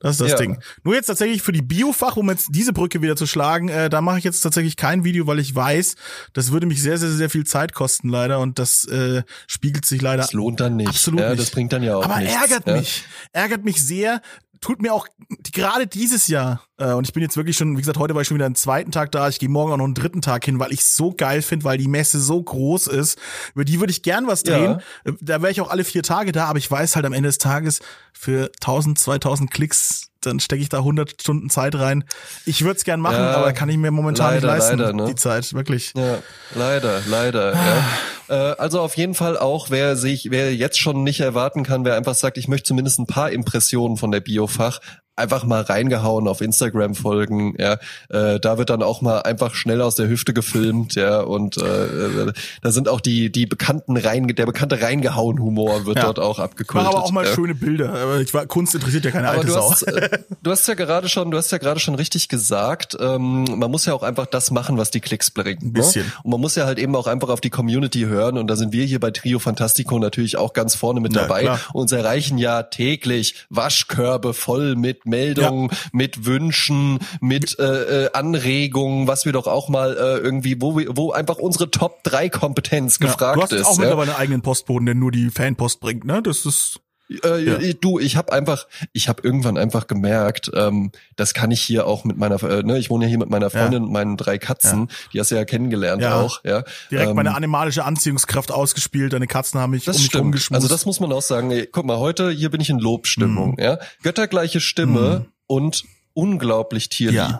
Das 0.00 0.12
ist 0.12 0.20
das 0.20 0.30
Ja. 0.32 0.36
Ding. 0.38 0.58
Nur 0.82 0.94
jetzt 0.94 1.06
tatsächlich 1.06 1.40
für 1.42 1.52
die 1.52 1.62
Biofach, 1.62 2.16
um 2.16 2.28
jetzt 2.28 2.48
diese 2.50 2.72
Brücke 2.72 3.00
wieder 3.00 3.16
zu 3.16 3.26
schlagen, 3.26 3.68
äh, 3.68 3.88
da 3.88 4.00
mache 4.02 4.18
ich 4.18 4.24
jetzt 4.24 4.40
tatsächlich 4.40 4.76
kein 4.76 5.02
Video, 5.04 5.26
weil 5.26 5.38
ich 5.38 5.54
weiß, 5.54 5.94
das 6.34 6.52
würde 6.52 6.66
mich 6.66 6.82
sehr, 6.82 6.98
sehr, 6.98 7.10
sehr 7.10 7.30
viel 7.30 7.44
Zeit 7.44 7.72
kosten 7.74 8.08
leider 8.08 8.40
und 8.40 8.58
das 8.58 8.84
äh, 8.86 9.22
spiegelt 9.46 9.86
sich 9.86 10.02
leider 10.02 10.22
Das 10.22 10.32
lohnt 10.32 10.60
dann 10.60 10.76
nicht. 10.76 10.88
absolut 10.88 11.20
ja, 11.20 11.30
nicht. 11.30 11.40
Das 11.40 11.50
bringt 11.50 11.72
dann 11.72 11.82
ja 11.82 11.96
auch 11.96 12.04
Aber 12.04 12.18
nichts. 12.18 12.34
ärgert 12.34 12.66
ja. 12.66 12.76
mich, 12.76 13.04
ärgert 13.32 13.64
mich 13.64 13.82
sehr. 13.82 14.20
Tut 14.60 14.80
mir 14.80 14.94
auch 14.94 15.06
gerade 15.52 15.86
dieses 15.86 16.28
Jahr 16.28 16.62
äh, 16.78 16.92
und 16.92 17.06
ich 17.06 17.12
bin 17.12 17.22
jetzt 17.22 17.36
wirklich 17.36 17.56
schon, 17.56 17.76
wie 17.76 17.80
gesagt, 17.80 17.98
heute 17.98 18.14
war 18.14 18.22
ich 18.22 18.28
schon 18.28 18.36
wieder 18.36 18.46
einen 18.46 18.54
zweiten 18.54 18.90
Tag 18.92 19.12
da. 19.12 19.28
Ich 19.28 19.38
gehe 19.38 19.48
morgen 19.48 19.72
auch 19.72 19.76
noch 19.76 19.84
einen 19.84 19.94
dritten 19.94 20.22
Tag 20.22 20.44
hin, 20.44 20.58
weil 20.58 20.72
ich 20.72 20.84
so 20.84 21.12
geil 21.12 21.42
finde, 21.42 21.64
weil 21.64 21.76
die 21.78 21.88
Messe 21.88 22.18
so 22.20 22.42
groß 22.42 22.86
ist. 22.86 23.18
Über 23.54 23.64
die 23.64 23.80
würde 23.80 23.90
ich 23.90 24.02
gern 24.02 24.26
was 24.26 24.42
Ja. 24.46 24.58
drehen. 24.58 24.80
Äh, 25.04 25.12
Da 25.20 25.42
wäre 25.42 25.52
ich 25.52 25.60
auch 25.60 25.70
alle 25.70 25.84
vier 25.84 26.02
Tage 26.02 26.32
da, 26.32 26.46
aber 26.46 26.58
ich 26.58 26.70
weiß 26.70 26.96
halt 26.96 27.04
am 27.06 27.12
Ende 27.12 27.28
des 27.28 27.38
Tages 27.38 27.80
für 28.12 28.50
1000, 28.60 28.98
2000 28.98 29.50
Klicks, 29.50 30.10
dann 30.26 30.40
stecke 30.40 30.62
ich 30.62 30.68
da 30.68 30.78
100 30.78 31.20
Stunden 31.20 31.50
Zeit 31.50 31.74
rein. 31.74 32.04
Ich 32.46 32.62
würde 32.62 32.76
es 32.76 32.84
gern 32.84 33.00
machen, 33.00 33.16
Ja, 33.16 33.34
aber 33.36 33.52
kann 33.52 33.68
ich 33.68 33.76
mir 33.76 33.90
momentan 33.90 34.34
leider, 34.34 34.46
nicht 34.46 34.58
leisten, 34.58 34.78
leider, 34.78 34.92
ne? 34.92 35.04
die 35.06 35.14
Zeit, 35.14 35.52
wirklich. 35.54 35.92
Ja, 35.96 36.18
leider, 36.54 37.00
leider. 37.06 37.52
ja. 37.54 37.84
Äh, 38.28 38.54
also 38.58 38.80
auf 38.80 38.96
jeden 38.96 39.14
Fall 39.14 39.36
auch, 39.36 39.70
wer 39.70 39.96
sich, 39.96 40.30
wer 40.30 40.54
jetzt 40.54 40.78
schon 40.78 41.02
nicht 41.02 41.20
erwarten 41.20 41.62
kann, 41.62 41.84
wer 41.84 41.96
einfach 41.96 42.14
sagt, 42.14 42.38
ich 42.38 42.48
möchte 42.48 42.68
zumindest 42.68 42.98
ein 42.98 43.06
paar 43.06 43.30
Impressionen 43.30 43.96
von 43.96 44.10
der 44.10 44.20
Biofach, 44.20 44.80
einfach 45.16 45.44
mal 45.44 45.62
reingehauen 45.62 46.28
auf 46.28 46.40
Instagram 46.40 46.94
folgen. 46.94 47.54
Ja, 47.58 47.78
äh, 48.08 48.40
da 48.40 48.58
wird 48.58 48.70
dann 48.70 48.82
auch 48.82 49.00
mal 49.00 49.20
einfach 49.20 49.54
schnell 49.54 49.80
aus 49.80 49.94
der 49.94 50.08
Hüfte 50.08 50.34
gefilmt. 50.34 50.94
Ja, 50.94 51.20
und 51.20 51.56
äh, 51.56 51.62
äh, 51.62 52.32
da 52.62 52.72
sind 52.72 52.88
auch 52.88 53.00
die 53.00 53.30
die 53.30 53.46
bekannten 53.46 53.96
rein, 53.96 54.26
der 54.28 54.46
bekannte 54.46 54.82
reingehauen 54.82 55.38
Humor 55.40 55.86
wird 55.86 55.98
Ja. 55.98 56.04
dort 56.04 56.18
auch 56.18 56.38
abgekultet. 56.38 56.86
mache 56.86 56.96
aber 56.96 57.04
auch 57.04 57.12
mal 57.12 57.24
ja. 57.24 57.32
schöne 57.32 57.54
Bilder. 57.54 57.94
Aber 57.94 58.20
ich 58.20 58.34
war, 58.34 58.46
Kunst 58.46 58.74
interessiert 58.74 59.04
ja 59.04 59.10
keine 59.10 59.28
Aber 59.28 59.38
alte 59.38 59.46
du 59.48 59.56
hast, 59.56 59.82
äh, 59.82 60.18
du 60.42 60.50
hast 60.50 60.66
ja 60.66 60.74
gerade 60.74 61.08
schon, 61.08 61.30
du 61.30 61.36
hast 61.36 61.50
ja 61.52 61.58
gerade 61.58 61.80
schon 61.80 61.94
richtig 61.94 62.28
gesagt, 62.28 62.96
ähm, 63.00 63.44
man 63.56 63.70
muss 63.70 63.86
ja 63.86 63.94
auch 63.94 64.02
einfach 64.02 64.26
das 64.26 64.50
machen, 64.50 64.78
was 64.78 64.90
die 64.90 65.00
Klicks 65.00 65.30
bringt. 65.30 65.62
Ne? 65.62 65.70
bisschen. 65.70 66.10
Und 66.22 66.30
man 66.30 66.40
muss 66.40 66.56
ja 66.56 66.66
halt 66.66 66.78
eben 66.78 66.94
auch 66.96 67.06
einfach 67.06 67.28
auf 67.28 67.40
die 67.40 67.50
Community 67.50 68.00
hören 68.00 68.36
und 68.38 68.48
da 68.48 68.56
sind 68.56 68.72
wir 68.72 68.84
hier 68.84 69.00
bei 69.00 69.10
Trio 69.10 69.38
Fantastico 69.38 69.98
natürlich 69.98 70.36
auch 70.36 70.52
ganz 70.52 70.74
vorne 70.74 71.00
mit 71.00 71.14
dabei. 71.14 71.42
klar. 71.42 71.60
Uns 71.72 71.92
erreichen 71.92 72.38
ja 72.38 72.64
täglich 72.64 73.46
Waschkörbe 73.50 74.34
voll 74.34 74.74
mit 74.74 75.03
Meldungen, 75.04 75.70
mit 75.92 76.26
Wünschen, 76.26 76.98
mit 77.20 77.58
äh, 77.58 78.04
äh, 78.04 78.12
Anregungen, 78.12 79.06
was 79.06 79.24
wir 79.24 79.32
doch 79.32 79.46
auch 79.46 79.68
mal 79.68 79.92
äh, 79.96 80.18
irgendwie, 80.18 80.60
wo 80.60 80.76
wir, 80.76 80.96
wo 80.96 81.12
einfach 81.12 81.36
unsere 81.36 81.70
Top 81.70 82.02
3 82.04 82.28
Kompetenz 82.30 82.98
Ja, 83.00 83.06
gefragt 83.06 83.36
du 83.36 83.42
hast 83.42 83.52
ist. 83.52 83.66
auch 83.66 83.74
ja. 83.76 83.80
mittlerweile 83.82 84.12
einen 84.12 84.20
eigenen 84.20 84.42
Postboden, 84.42 84.86
der 84.86 84.94
nur 84.94 85.12
die 85.12 85.30
Fanpost 85.30 85.80
bringt, 85.80 86.04
ne? 86.04 86.22
Das 86.22 86.44
ist 86.46 86.80
Äh, 87.08 87.44
Ja. 87.44 87.72
Du, 87.80 87.98
ich 87.98 88.16
habe 88.16 88.32
einfach, 88.32 88.66
ich 88.92 89.08
habe 89.08 89.22
irgendwann 89.22 89.58
einfach 89.58 89.86
gemerkt, 89.86 90.50
ähm, 90.54 90.90
das 91.16 91.34
kann 91.34 91.50
ich 91.50 91.60
hier 91.60 91.86
auch 91.86 92.04
mit 92.04 92.16
meiner, 92.16 92.42
äh, 92.42 92.62
ne, 92.62 92.78
ich 92.78 92.88
wohne 92.90 93.04
ja 93.04 93.08
hier 93.08 93.18
mit 93.18 93.28
meiner 93.30 93.50
Freundin 93.50 93.84
und 93.84 93.92
meinen 93.92 94.16
drei 94.16 94.38
Katzen, 94.38 94.88
die 95.12 95.20
hast 95.20 95.30
du 95.30 95.34
ja 95.34 95.44
kennengelernt 95.44 96.00
Ja. 96.02 96.20
auch, 96.20 96.42
ja. 96.44 96.64
direkt 96.90 97.10
Ähm, 97.10 97.16
meine 97.16 97.34
animalische 97.34 97.84
Anziehungskraft 97.84 98.50
ausgespielt. 98.50 99.12
Deine 99.12 99.26
Katzen 99.26 99.60
haben 99.60 99.70
mich 99.72 99.84
das 99.84 99.96
um 99.96 100.00
mich 100.02 100.06
stimmt. 100.06 100.24
rumgeschmust. 100.24 100.54
Also 100.56 100.68
das 100.68 100.86
muss 100.86 100.98
man 101.00 101.12
auch 101.12 101.22
sagen. 101.22 101.50
Ey, 101.50 101.66
guck 101.70 101.84
mal, 101.84 101.98
heute 101.98 102.30
hier 102.30 102.50
bin 102.50 102.60
ich 102.60 102.70
in 102.70 102.78
Lobstimmung, 102.78 103.52
Mhm. 103.52 103.62
ja. 103.62 103.78
Göttergleiche 104.02 104.60
Stimme 104.60 105.26
und 105.46 105.84
unglaublich 106.14 106.88
tierlieb. 106.88 107.16
Ja. 107.18 107.38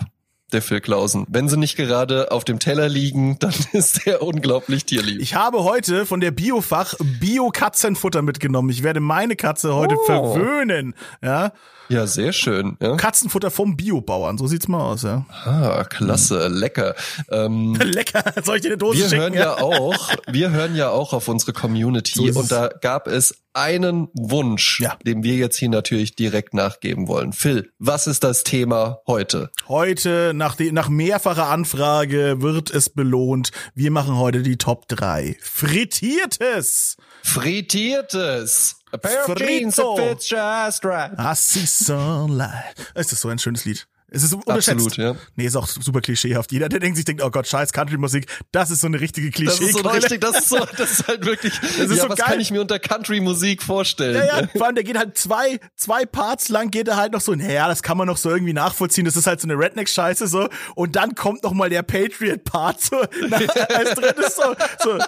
Der 0.54 0.62
Phil 0.62 0.80
Klausen. 0.80 1.26
Wenn 1.28 1.48
sie 1.48 1.56
nicht 1.56 1.74
gerade 1.76 2.30
auf 2.30 2.44
dem 2.44 2.58
Teller 2.60 2.88
liegen, 2.88 3.38
dann 3.40 3.52
ist 3.72 4.06
der 4.06 4.22
unglaublich 4.22 4.84
tierlieb. 4.86 5.20
ich 5.20 5.34
habe 5.34 5.64
heute 5.64 6.06
von 6.06 6.20
der 6.20 6.30
Biofach 6.30 6.94
Bio-Katzenfutter 7.20 8.22
mitgenommen. 8.22 8.70
Ich 8.70 8.82
werde 8.84 9.00
meine 9.00 9.34
Katze 9.36 9.74
heute 9.74 9.96
Oh. 9.98 10.04
verwöhnen. 10.06 10.94
Ja, 11.22 11.52
ja, 11.90 12.06
sehr 12.06 12.32
schön. 12.32 12.78
Ja. 12.80 12.96
Katzenfutter 12.96 13.50
vom 13.50 13.76
Biobauern. 13.76 14.38
So 14.38 14.46
sieht's 14.46 14.68
mal 14.68 14.80
aus. 14.80 15.02
Ja. 15.02 15.26
Ah, 15.44 15.84
klasse, 15.84 16.48
lecker. 16.48 16.94
Ähm, 17.30 17.74
Lecker. 17.82 18.22
Soll 18.42 18.56
ich 18.56 18.62
dir 18.62 18.68
eine 18.68 18.78
Dose 18.78 19.00
Wir 19.00 19.08
schicken? 19.08 19.20
hören 19.20 19.34
ja 19.34 19.58
auch, 19.60 20.08
wir 20.26 20.50
hören 20.50 20.76
ja 20.76 20.88
auch 20.90 21.12
auf 21.12 21.28
unsere 21.28 21.52
Community 21.52 22.32
So 22.32 22.40
und 22.40 22.50
da 22.50 22.68
gab 22.80 23.06
es 23.06 23.34
einen 23.54 24.08
Wunsch, 24.14 24.80
Ja. 24.80 24.96
dem 25.06 25.22
wir 25.22 25.34
jetzt 25.36 25.56
hier 25.56 25.68
natürlich 25.70 26.14
direkt 26.16 26.54
nachgeben 26.54 27.08
wollen. 27.08 27.32
Phil, 27.32 27.70
was 27.78 28.06
ist 28.06 28.24
das 28.24 28.42
Thema 28.44 28.98
heute? 29.06 29.50
Heute, 29.68 30.32
nach, 30.34 30.56
die, 30.56 30.72
nach 30.72 30.88
mehrfacher 30.88 31.48
Anfrage, 31.48 32.42
wird 32.42 32.70
es 32.70 32.90
belohnt. 32.90 33.50
Wir 33.74 33.90
machen 33.90 34.16
heute 34.16 34.42
die 34.42 34.56
Top 34.58 34.88
3. 34.88 35.36
Frittiertes. 35.40 36.96
Frittiertes. 37.22 38.76
A 38.92 38.96
pair 38.96 39.20
of 39.28 39.36
Frito. 39.36 39.44
jeans 39.46 39.76
that 39.76 39.96
fits 39.98 40.30
just 40.30 40.84
right. 40.84 41.12
I 41.18 41.34
see 41.34 41.66
sunlight. 41.66 42.74
Ist 42.94 43.10
das 43.12 43.20
so 43.20 43.28
ein 43.28 43.38
schönes 43.38 43.64
Lied? 43.64 43.86
Es 44.08 44.22
ist 44.22 44.32
unterschätzt. 44.34 44.68
Absolut, 44.86 44.96
ja. 44.96 45.16
Nee, 45.34 45.46
ist 45.46 45.56
auch 45.56 45.66
super 45.66 46.00
klischeehaft. 46.00 46.52
Jeder, 46.52 46.68
der 46.68 46.78
denkt 46.78 46.96
sich, 46.96 47.04
denkt, 47.04 47.22
oh 47.22 47.30
Gott, 47.30 47.48
scheiß 47.48 47.72
Country-Musik, 47.72 48.26
das 48.52 48.70
ist 48.70 48.80
so 48.82 48.86
eine 48.86 49.00
richtige 49.00 49.30
Das 49.44 49.58
ist 49.58 49.72
so 49.72 49.78
Klischee. 49.80 49.96
richtig, 49.96 50.20
das 50.20 50.38
ist 50.38 50.48
so, 50.50 50.58
das 50.76 50.90
ist 50.92 51.08
halt 51.08 51.24
wirklich, 51.24 51.52
ist 51.62 51.78
ja, 51.78 51.86
so 51.86 52.08
was 52.08 52.18
geil. 52.18 52.26
kann 52.28 52.40
ich 52.40 52.50
mir 52.52 52.60
unter 52.60 52.78
Country-Musik 52.78 53.62
vorstellen? 53.62 54.14
Ja, 54.16 54.40
ja, 54.42 54.48
vor 54.56 54.66
allem, 54.66 54.76
der 54.76 54.84
geht 54.84 54.96
halt 54.98 55.16
zwei, 55.18 55.58
zwei 55.76 56.04
Parts 56.06 56.48
lang, 56.48 56.70
geht 56.70 56.86
er 56.86 56.96
halt 56.96 57.12
noch 57.12 57.20
so, 57.22 57.34
naja, 57.34 57.66
das 57.66 57.82
kann 57.82 57.96
man 57.98 58.06
noch 58.06 58.16
so 58.16 58.30
irgendwie 58.30 58.52
nachvollziehen, 58.52 59.04
das 59.04 59.16
ist 59.16 59.26
halt 59.26 59.40
so 59.40 59.48
eine 59.48 59.54
Redneck-Scheiße 59.58 60.28
so, 60.28 60.48
und 60.76 60.94
dann 60.94 61.14
kommt 61.14 61.42
noch 61.42 61.52
mal 61.52 61.68
der 61.70 61.82
Patriot-Part 61.82 62.82
so, 62.82 63.02
na, 63.28 63.38
als 63.38 63.94
drittes 63.94 64.36
so, 64.36 64.54
so, 64.82 64.98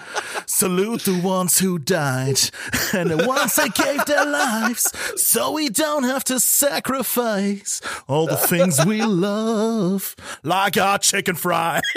salute 0.46 1.04
the 1.04 1.20
ones 1.22 1.62
who 1.62 1.78
died, 1.78 2.50
and 2.92 3.11
the 3.11 3.26
ones 3.26 3.54
that 3.54 3.74
gave 3.74 4.04
their 4.06 4.24
lives, 4.24 4.90
so 5.16 5.54
we 5.56 5.68
don't 5.68 6.04
have 6.11 6.24
to 6.24 6.38
sacrifice 6.40 7.80
all 8.09 8.26
the 8.26 8.37
things 8.37 8.85
we 8.87 9.03
love, 9.03 10.14
like 10.42 10.77
our 10.79 10.99
chicken 10.99 11.35
fried. 11.37 11.83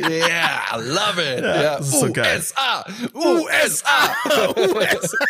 Yeah, 0.00 0.60
I 0.70 0.76
love 0.78 1.18
it. 1.18 1.42
Ja, 1.44 1.78
das 1.78 1.88
ist 1.88 2.00
so 2.00 2.12
geil. 2.12 2.42
USA, 3.14 4.14
USA. 4.24 5.26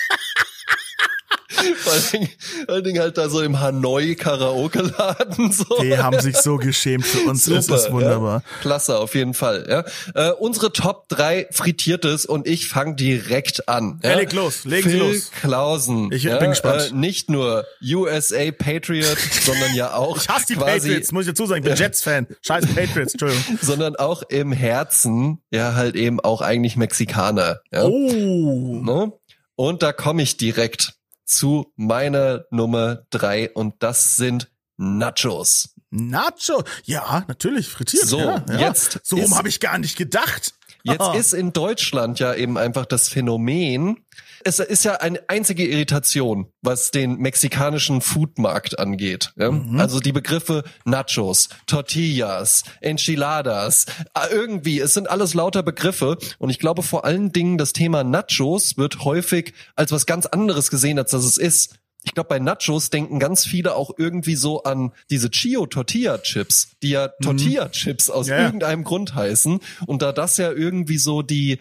Vor 1.53 1.93
allen 1.93 2.03
Dingen, 2.12 2.29
vor 2.67 2.75
allen 2.75 2.85
Dingen 2.85 3.01
halt 3.01 3.19
da 3.19 3.29
so 3.29 3.41
im 3.43 3.61
Hanoi 3.61 4.15
Karaoke-Laden. 4.15 5.53
So. 5.53 5.65
Die 5.81 5.99
haben 5.99 6.21
sich 6.21 6.37
so 6.37 6.57
geschämt 6.57 7.05
für 7.05 7.29
uns. 7.29 7.45
Super, 7.45 7.77
ist 7.77 7.91
wunderbar. 7.91 8.43
Ja? 8.45 8.61
Klasse, 8.61 8.99
auf 8.99 9.15
jeden 9.15 9.35
Fall. 9.35 9.67
Ja? 9.69 9.85
Äh, 10.15 10.33
unsere 10.33 10.73
Top 10.73 11.09
3 11.09 11.49
Frittiertes 11.51 12.27
und 12.27 12.47
ich 12.47 12.69
fange 12.69 12.95
direkt 12.95 13.69
an. 13.69 14.01
Ja? 14.03 14.11
Ja, 14.11 14.17
leg 14.17 14.33
los, 14.33 14.62
Sie 14.62 14.83
Phil 14.83 14.99
los. 14.99 15.31
Klausen. 15.41 16.11
Ich 16.12 16.25
ja? 16.25 16.38
bin 16.38 16.51
gespannt. 16.51 16.91
Äh, 16.93 16.95
nicht 16.95 17.31
nur 17.31 17.65
USA 17.83 18.51
Patriot, 18.51 19.19
sondern 19.45 19.75
ja 19.75 19.95
auch 19.95 20.17
Ich 20.17 20.29
hasse 20.29 20.47
die 20.49 20.55
quasi, 20.55 20.88
Patriots, 20.88 21.12
muss 21.12 21.27
ich 21.27 21.33
dazu 21.33 21.47
sagen. 21.47 21.62
Ich 21.62 21.69
bin 21.69 21.77
Jets-Fan. 21.77 22.27
Scheiß 22.43 22.67
Patriots, 22.75 23.12
Entschuldigung. 23.12 23.59
sondern 23.62 23.97
auch 23.97 24.23
im 24.23 24.53
Herzen 24.53 25.38
ja 25.51 25.75
halt 25.75 25.97
eben 25.97 26.21
auch 26.21 26.41
eigentlich 26.41 26.77
Mexikaner. 26.77 27.61
Ja? 27.73 27.85
Oh. 27.85 28.81
Ne? 28.83 29.12
Und 29.57 29.83
da 29.83 29.93
komme 29.93 30.23
ich 30.23 30.37
direkt 30.37 30.95
zu 31.37 31.73
meiner 31.77 32.45
Nummer 32.51 33.03
drei 33.11 33.51
und 33.53 33.83
das 33.83 34.16
sind 34.16 34.51
Nachos. 34.77 35.75
Nacho. 35.90 36.64
Ja, 36.85 37.25
natürlich, 37.29 37.68
frittiert. 37.68 38.07
So, 38.07 38.18
ja, 38.18 38.45
ja. 38.49 38.59
jetzt 38.59 39.01
So 39.03 39.16
rum 39.16 39.37
habe 39.37 39.49
ich 39.49 39.61
gar 39.61 39.79
nicht 39.79 39.97
gedacht. 39.97 40.55
Jetzt 40.85 41.01
Ah. 41.03 41.14
ist 41.14 41.33
in 41.35 41.53
Deutschland 41.53 42.18
ja 42.18 42.35
eben 42.35 42.57
einfach 42.59 42.87
das 42.87 43.09
Phänomen, 43.09 44.05
es 44.44 44.59
ist 44.59 44.85
ja 44.85 44.94
eine 44.94 45.20
einzige 45.28 45.66
Irritation, 45.66 46.46
was 46.62 46.90
den 46.90 47.16
mexikanischen 47.18 48.00
Foodmarkt 48.00 48.78
angeht. 48.78 49.33
Ja? 49.37 49.50
Mhm. 49.50 49.78
Also 49.81 50.00
die 50.00 50.12
Begriffe 50.12 50.64
Nachos, 50.85 51.48
Tortillas, 51.66 52.64
Enchiladas, 52.81 53.87
äh, 54.14 54.33
irgendwie, 54.33 54.78
es 54.81 54.94
sind 54.94 55.11
alles 55.11 55.35
lauter 55.35 55.62
Begriffe 55.62 56.18
und 56.38 56.50
ich 56.50 56.59
glaube 56.59 56.83
vor 56.83 57.05
allen 57.05 57.33
Dingen 57.33 57.59
das 57.59 57.72
Thema 57.72 58.05
Nachos 58.05 58.76
wird 58.76 59.05
häufig 59.05 59.52
als 59.76 59.92
was 59.92 60.07
ganz 60.07 60.26
anderes 60.26 60.70
gesehen, 60.70 60.98
als 60.98 61.11
das 61.11 61.24
es 61.24 61.37
ist. 61.37 61.74
Ich 62.05 62.14
glaube, 62.14 62.28
bei 62.31 62.38
Nachos 62.40 62.90
denken 62.90 63.20
ganz 63.20 63.44
viele 63.44 63.76
auch 63.76 63.92
irgendwie 63.96 64.35
so 64.35 64.64
an 64.64 64.92
diese 65.11 65.31
Chio 65.31 65.66
Tortilla 65.66 66.18
Chips, 66.18 66.70
die 66.83 66.90
ja 66.90 67.09
Tortilla 67.22 67.68
Chips 67.70 68.11
aus 68.11 68.26
Mhm. 68.26 68.33
Ja. 68.33 68.44
irgendeinem 68.44 68.83
Grund 68.85 69.14
heißen. 69.14 69.61
Und 69.87 70.02
da 70.02 70.11
das 70.12 70.37
ja 70.37 70.50
irgendwie 70.50 70.98
so 70.98 71.22
die, 71.22 71.61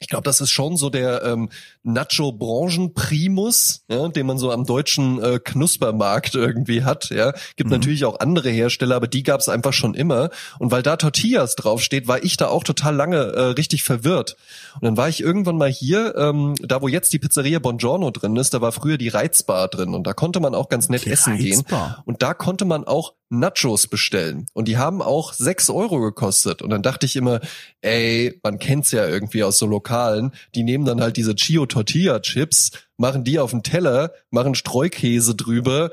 ich 0.00 0.08
glaube, 0.08 0.24
das 0.24 0.40
ist 0.40 0.50
schon 0.50 0.76
so 0.76 0.90
der 0.90 1.22
ähm, 1.22 1.50
Nacho-Branchen-Primus, 1.82 3.84
ja, 3.88 4.08
den 4.08 4.26
man 4.26 4.38
so 4.38 4.50
am 4.50 4.66
deutschen 4.66 5.22
äh, 5.22 5.38
Knuspermarkt 5.42 6.34
irgendwie 6.34 6.84
hat. 6.84 7.10
Ja, 7.10 7.32
gibt 7.56 7.70
natürlich 7.70 8.04
auch 8.04 8.20
andere 8.20 8.50
Hersteller, 8.50 8.96
aber 8.96 9.08
die 9.08 9.22
gab 9.22 9.40
es 9.40 9.48
einfach 9.48 9.72
schon 9.72 9.94
immer. 9.94 10.30
Und 10.58 10.70
weil 10.70 10.82
da 10.82 10.96
Tortillas 10.96 11.56
draufsteht, 11.56 12.08
war 12.08 12.22
ich 12.22 12.36
da 12.36 12.48
auch 12.48 12.64
total 12.64 12.94
lange 12.94 13.16
äh, 13.16 13.40
richtig 13.52 13.82
verwirrt. 13.82 14.36
Und 14.74 14.84
dann 14.84 14.96
war 14.96 15.08
ich 15.08 15.20
irgendwann 15.20 15.56
mal 15.56 15.70
hier, 15.70 16.14
ähm, 16.16 16.54
da 16.62 16.82
wo 16.82 16.88
jetzt 16.88 17.12
die 17.12 17.18
Pizzeria 17.18 17.58
Bongiorno 17.58 18.10
drin 18.10 18.36
ist, 18.36 18.54
da 18.54 18.60
war 18.60 18.72
früher 18.72 18.98
die 18.98 19.08
Reizbar 19.08 19.68
drin 19.68 19.94
und 19.94 20.06
da 20.06 20.12
konnte 20.12 20.40
man 20.40 20.54
auch 20.54 20.68
ganz 20.68 20.88
nett 20.88 21.06
Die 21.06 21.10
essen 21.10 21.34
Reizbar? 21.34 21.88
gehen. 21.88 22.02
Und 22.04 22.22
da 22.22 22.34
konnte 22.34 22.64
man 22.64 22.84
auch 22.84 23.14
Nachos 23.32 23.86
bestellen. 23.86 24.46
Und 24.54 24.66
die 24.66 24.76
haben 24.76 25.00
auch 25.00 25.32
sechs 25.32 25.70
Euro 25.70 26.00
gekostet. 26.00 26.62
Und 26.62 26.70
dann 26.70 26.82
dachte 26.82 27.06
ich 27.06 27.14
immer, 27.14 27.38
ey, 27.80 28.40
man 28.42 28.58
kennt's 28.58 28.90
ja 28.90 29.06
irgendwie 29.06 29.44
aus 29.44 29.58
so 29.58 29.66
Lokalen, 29.66 30.32
die 30.56 30.64
nehmen 30.64 30.84
dann 30.84 31.00
halt 31.00 31.16
diese 31.16 31.36
Chio 31.36 31.64
Tortilla 31.70 32.20
Chips, 32.20 32.72
machen 32.98 33.24
die 33.24 33.38
auf 33.38 33.50
den 33.50 33.62
Teller, 33.62 34.12
machen 34.30 34.54
Streukäse 34.54 35.34
drüber, 35.34 35.90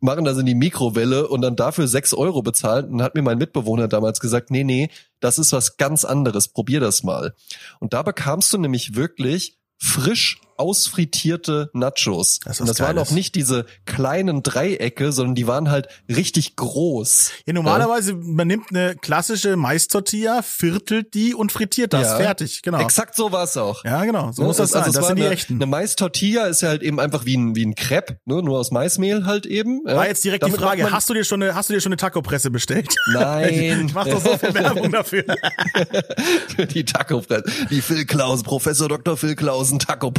machen 0.00 0.24
das 0.24 0.38
in 0.38 0.46
die 0.46 0.54
Mikrowelle 0.54 1.28
und 1.28 1.42
dann 1.42 1.56
dafür 1.56 1.88
sechs 1.88 2.14
Euro 2.14 2.42
bezahlen. 2.42 2.86
Und 2.86 2.98
dann 2.98 3.04
hat 3.04 3.14
mir 3.14 3.22
mein 3.22 3.38
Mitbewohner 3.38 3.88
damals 3.88 4.20
gesagt, 4.20 4.50
nee, 4.50 4.64
nee, 4.64 4.90
das 5.20 5.38
ist 5.38 5.52
was 5.52 5.76
ganz 5.76 6.04
anderes, 6.04 6.48
probier 6.48 6.80
das 6.80 7.02
mal. 7.02 7.34
Und 7.80 7.92
da 7.92 8.02
bekamst 8.02 8.52
du 8.52 8.58
nämlich 8.58 8.94
wirklich 8.94 9.58
frisch 9.76 10.40
ausfrittierte 10.58 11.70
Nachos. 11.72 12.40
Das 12.44 12.56
ist 12.56 12.60
und 12.60 12.68
das 12.68 12.80
waren 12.80 12.98
auch 12.98 13.10
nicht 13.10 13.34
diese 13.34 13.66
kleinen 13.86 14.42
Dreiecke, 14.42 15.12
sondern 15.12 15.34
die 15.34 15.46
waren 15.46 15.70
halt 15.70 15.88
richtig 16.08 16.56
groß. 16.56 17.30
Ja, 17.46 17.52
normalerweise, 17.52 18.14
man 18.14 18.46
nimmt 18.48 18.70
eine 18.70 18.96
klassische 18.96 19.56
Mais-Tortilla, 19.56 20.42
viertelt 20.42 21.14
die 21.14 21.34
und 21.34 21.52
frittiert 21.52 21.92
das. 21.92 22.08
Ja. 22.08 22.16
Fertig, 22.16 22.62
genau. 22.62 22.80
Exakt 22.80 23.14
so 23.16 23.32
war's 23.32 23.56
auch. 23.56 23.84
Ja, 23.84 24.04
genau. 24.04 24.32
So 24.32 24.42
Ne? 24.42 24.48
muss 24.48 24.56
das 24.58 24.72
Also 24.74 24.80
sein. 24.84 24.88
es 24.90 24.94
Das 24.94 25.02
war 25.02 25.08
sind 25.08 25.16
die 25.18 25.24
eine, 25.24 25.32
echten. 25.34 25.54
Eine 25.54 25.66
Mais-Tortilla 25.66 26.46
ist 26.46 26.62
ja 26.62 26.68
halt 26.68 26.82
eben 26.82 26.98
einfach 27.00 27.24
wie 27.24 27.36
ein, 27.36 27.54
wie 27.56 27.64
ein 27.64 27.74
Crepe, 27.74 28.18
ne? 28.24 28.42
nur 28.42 28.58
aus 28.58 28.70
Maismehl 28.70 29.26
halt 29.26 29.46
eben. 29.46 29.82
Ja? 29.86 29.96
War 29.96 30.06
jetzt 30.08 30.24
direkt 30.24 30.42
Damit 30.42 30.56
die 30.56 30.62
Frage, 30.62 30.90
hast 30.90 31.08
du 31.08 31.14
dir 31.14 31.24
schon 31.24 31.42
eine, 31.42 31.54
hast 31.54 31.68
du 31.68 31.74
dir 31.74 31.80
schon 31.80 31.92
eine 31.92 31.96
Taco-Presse 31.98 32.50
bestellt? 32.50 32.94
Nein. 33.12 33.48
Ich 33.88 33.94
mach 33.94 34.06
doch 34.06 34.20
so 34.22 34.36
viel 34.36 34.54
Werbung 34.54 34.90
dafür. 34.92 35.24
für 36.48 36.66
die 36.66 36.84
Taco 36.84 37.20
Press. 37.20 37.42
Die 37.70 37.80
Phil 37.80 38.04
Klausen, 38.06 38.44
Professor 38.44 38.88
Dr. 38.88 39.16
Phil 39.16 39.34
Klausen 39.36 39.78
Taco 39.78 40.10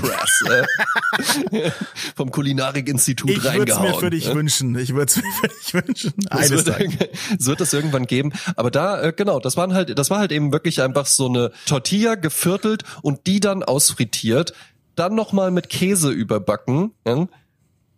Press. 0.45 1.37
äh, 1.51 1.71
vom 2.15 2.31
Kulinarik-Institut 2.31 3.29
Ich 3.29 3.37
würde 3.43 3.47
es 3.49 3.77
reingehauen. 3.77 3.91
mir 3.91 3.99
für 3.99 4.09
dich 4.09 4.27
äh. 4.29 4.35
wünschen. 4.35 4.77
Ich 4.77 4.93
würde 4.93 5.11
es 5.11 5.17
mir 5.17 5.23
für 5.41 5.47
dich 5.47 5.73
wünschen. 5.73 6.13
Es 6.25 6.31
Eines 6.31 6.51
wird, 6.51 6.67
Tages. 6.67 6.81
irgend- 6.99 7.09
es 7.39 7.45
wird 7.45 7.61
das 7.61 7.73
irgendwann 7.73 8.05
geben. 8.05 8.31
Aber 8.55 8.71
da, 8.71 9.01
äh, 9.01 9.13
genau, 9.15 9.39
das 9.39 9.57
waren 9.57 9.73
halt, 9.73 9.97
das 9.97 10.09
war 10.09 10.19
halt 10.19 10.31
eben 10.31 10.51
wirklich 10.51 10.81
einfach 10.81 11.05
so 11.05 11.27
eine 11.27 11.51
Tortilla 11.65 12.15
geviertelt 12.15 12.83
und 13.01 13.27
die 13.27 13.39
dann 13.39 13.63
ausfrittiert, 13.63 14.53
dann 14.95 15.15
nochmal 15.15 15.51
mit 15.51 15.69
Käse 15.69 16.09
überbacken, 16.11 16.91
ja, 17.07 17.27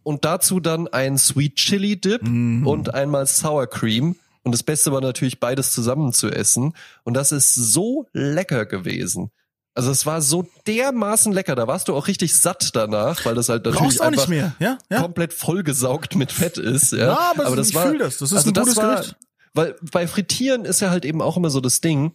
und 0.03 0.25
dazu 0.25 0.59
dann 0.59 0.87
ein 0.87 1.17
Sweet 1.17 1.55
Chili 1.57 1.99
Dip 2.01 2.23
Mhm. 2.23 2.65
und 2.65 2.93
einmal 2.93 3.27
Sour 3.27 3.67
Cream. 3.67 4.15
Und 4.43 4.51
das 4.53 4.63
Beste 4.63 4.91
war 4.91 4.99
natürlich 5.01 5.39
beides 5.39 5.71
zusammen 5.73 6.11
zu 6.13 6.29
essen. 6.31 6.73
Und 7.03 7.13
das 7.13 7.31
ist 7.31 7.53
so 7.53 8.07
lecker 8.11 8.65
gewesen. 8.65 9.29
Also 9.73 9.89
es 9.91 10.05
war 10.05 10.21
so 10.21 10.45
dermaßen 10.67 11.31
lecker. 11.31 11.55
Da 11.55 11.67
warst 11.67 11.87
du 11.87 11.95
auch 11.95 12.07
richtig 12.07 12.37
satt 12.37 12.75
danach, 12.75 13.25
weil 13.25 13.35
das 13.35 13.47
halt 13.47 13.65
natürlich 13.65 14.01
einfach 14.01 14.11
nicht 14.11 14.27
mehr, 14.27 14.53
ja? 14.59 14.77
Ja. 14.89 15.01
komplett 15.01 15.33
vollgesaugt 15.33 16.15
mit 16.15 16.31
Fett 16.31 16.57
ist. 16.57 16.91
Ja, 16.91 17.07
Ja, 17.07 17.33
aber 17.35 17.57
ich 17.57 17.73
war, 17.73 17.87
fühl 17.87 17.99
das. 17.99 18.17
Das 18.17 18.31
ist 18.31 18.37
also 18.37 18.49
ein 18.49 18.53
das 18.53 18.63
gutes 18.65 18.77
war, 18.77 18.95
Gericht. 18.95 19.15
Weil 19.53 19.75
bei 19.91 20.07
Frittieren 20.07 20.65
ist 20.65 20.81
ja 20.81 20.89
halt 20.89 21.05
eben 21.05 21.21
auch 21.21 21.37
immer 21.37 21.49
so 21.49 21.61
das 21.61 21.81
Ding. 21.81 22.13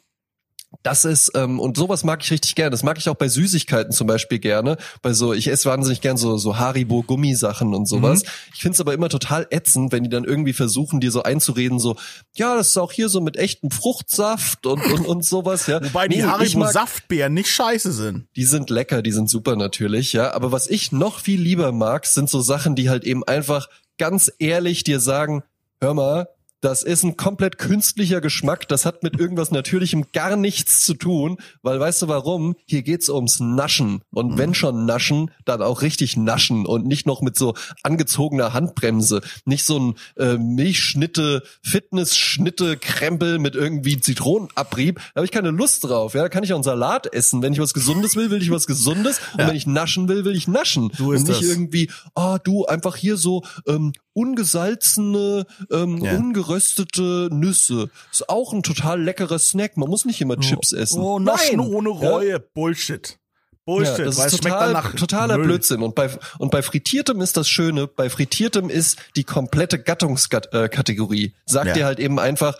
Das 0.82 1.04
ist, 1.04 1.32
ähm, 1.34 1.58
und 1.60 1.76
sowas 1.76 2.04
mag 2.04 2.22
ich 2.22 2.30
richtig 2.30 2.54
gerne. 2.54 2.70
Das 2.70 2.82
mag 2.82 2.98
ich 2.98 3.08
auch 3.08 3.14
bei 3.14 3.28
Süßigkeiten 3.28 3.92
zum 3.92 4.06
Beispiel 4.06 4.38
gerne. 4.38 4.76
Bei 5.02 5.12
so, 5.12 5.32
ich 5.32 5.48
esse 5.48 5.68
wahnsinnig 5.68 6.00
gern 6.00 6.16
so, 6.16 6.36
so 6.38 6.58
Haribo-Gummisachen 6.58 7.74
und 7.74 7.86
sowas. 7.86 8.22
Mhm. 8.22 8.28
Ich 8.54 8.60
find's 8.62 8.80
aber 8.80 8.94
immer 8.94 9.08
total 9.08 9.46
ätzend, 9.50 9.92
wenn 9.92 10.02
die 10.04 10.08
dann 10.10 10.24
irgendwie 10.24 10.52
versuchen, 10.52 11.00
dir 11.00 11.10
so 11.10 11.22
einzureden, 11.22 11.78
so, 11.78 11.96
ja, 12.34 12.54
das 12.56 12.68
ist 12.68 12.76
auch 12.78 12.92
hier 12.92 13.08
so 13.08 13.20
mit 13.20 13.36
echtem 13.36 13.70
Fruchtsaft 13.70 14.66
und, 14.66 14.84
und, 14.92 15.06
und 15.06 15.24
sowas, 15.24 15.66
ja. 15.66 15.82
Wobei 15.84 16.08
die 16.08 16.16
Nee, 16.18 16.22
ich 16.22 16.28
Haribo 16.28 16.58
mag- 16.60 16.72
Saftbeeren 16.72 17.34
nicht 17.34 17.48
scheiße 17.50 17.92
sind. 17.92 18.26
die 18.36 18.44
sind 18.44 18.70
lecker, 18.70 19.02
die 19.02 19.12
sind 19.12 19.28
super 19.28 19.56
natürlich, 19.56 20.12
ja. 20.12 20.32
Aber 20.32 20.52
was 20.52 20.68
ich 20.68 20.92
noch 20.92 21.18
viel 21.20 21.40
lieber 21.40 21.72
mag, 21.72 22.06
sind 22.06 22.30
so 22.30 22.40
Sachen, 22.40 22.76
die 22.76 22.88
halt 22.88 23.04
eben 23.04 23.24
einfach 23.24 23.68
ganz 23.98 24.30
ehrlich 24.38 24.84
dir 24.84 25.00
sagen, 25.00 25.42
hör 25.80 25.94
mal, 25.94 26.28
das 26.60 26.82
ist 26.82 27.02
ein 27.02 27.16
komplett 27.16 27.58
künstlicher 27.58 28.20
Geschmack, 28.20 28.68
das 28.68 28.86
hat 28.86 29.02
mit 29.02 29.18
irgendwas 29.18 29.50
Natürlichem 29.50 30.06
gar 30.12 30.36
nichts 30.36 30.84
zu 30.84 30.94
tun, 30.94 31.36
weil 31.62 31.78
weißt 31.78 32.02
du 32.02 32.08
warum? 32.08 32.56
Hier 32.66 32.82
geht's 32.82 33.08
ums 33.08 33.40
Naschen. 33.40 34.02
Und 34.10 34.38
wenn 34.38 34.54
schon 34.54 34.86
naschen, 34.86 35.30
dann 35.44 35.62
auch 35.62 35.82
richtig 35.82 36.16
naschen 36.16 36.66
und 36.66 36.86
nicht 36.86 37.06
noch 37.06 37.20
mit 37.20 37.36
so 37.36 37.54
angezogener 37.82 38.52
Handbremse. 38.52 39.20
Nicht 39.44 39.64
so 39.64 39.78
ein 39.78 39.94
äh, 40.16 40.38
Milchschnitte, 40.38 41.42
Fitnessschnitte, 41.62 42.76
Krempel 42.76 43.38
mit 43.38 43.54
irgendwie 43.54 44.00
Zitronenabrieb. 44.00 44.96
Da 44.96 45.20
habe 45.20 45.26
ich 45.26 45.32
keine 45.32 45.50
Lust 45.50 45.84
drauf. 45.84 46.14
Ja, 46.14 46.22
da 46.22 46.28
kann 46.28 46.42
ich 46.42 46.52
auch 46.52 46.56
einen 46.56 46.64
Salat 46.64 47.12
essen. 47.12 47.42
Wenn 47.42 47.52
ich 47.52 47.60
was 47.60 47.74
Gesundes 47.74 48.16
will, 48.16 48.30
will 48.30 48.42
ich 48.42 48.50
was 48.50 48.66
Gesundes. 48.66 49.20
Und 49.32 49.46
wenn 49.46 49.56
ich 49.56 49.66
naschen 49.66 50.08
will, 50.08 50.24
will 50.24 50.36
ich 50.36 50.48
naschen. 50.48 50.90
So 50.96 51.12
ist 51.12 51.20
und 51.20 51.28
nicht 51.28 51.42
das. 51.42 51.48
irgendwie, 51.48 51.90
ah, 52.14 52.38
du 52.38 52.64
einfach 52.66 52.96
hier 52.96 53.16
so 53.16 53.42
ähm, 53.66 53.92
ungesalzene, 54.16 55.46
ähm, 55.70 55.98
Ja. 55.98 56.16
ungeröstete 56.16 57.28
Nüsse. 57.32 57.90
Ist 58.10 58.28
auch 58.28 58.52
ein 58.52 58.62
total 58.62 59.02
leckerer 59.02 59.38
Snack. 59.38 59.76
Man 59.76 59.88
muss 59.88 60.04
nicht 60.04 60.20
immer 60.20 60.38
Chips 60.38 60.72
essen. 60.72 61.00
Oh, 61.00 61.18
Naschen 61.18 61.58
Nein. 61.58 61.66
ohne 61.68 61.90
Ja? 61.90 62.10
Reue. 62.10 62.40
Bullshit. 62.40 63.18
Bullshit. 63.64 63.98
Ja, 63.98 64.04
das 64.04 64.18
weil 64.18 64.26
ist 64.28 64.42
total, 64.42 64.60
dann 64.60 64.72
nach 64.72 64.94
totaler 64.94 65.36
Müll. 65.38 65.46
Blödsinn. 65.46 65.82
Und 65.82 65.94
bei, 65.96 66.08
und 66.38 66.50
bei 66.52 66.62
Frittiertem 66.62 67.20
ist 67.20 67.36
das 67.36 67.48
Schöne, 67.48 67.88
bei 67.88 68.08
Frittiertem 68.08 68.70
ist 68.70 68.98
die 69.16 69.24
komplette 69.24 69.80
Gattungskategorie. 69.82 71.34
Sagt 71.46 71.68
Ja. 71.68 71.74
dir 71.74 71.84
halt 71.86 71.98
eben 71.98 72.18
einfach, 72.20 72.56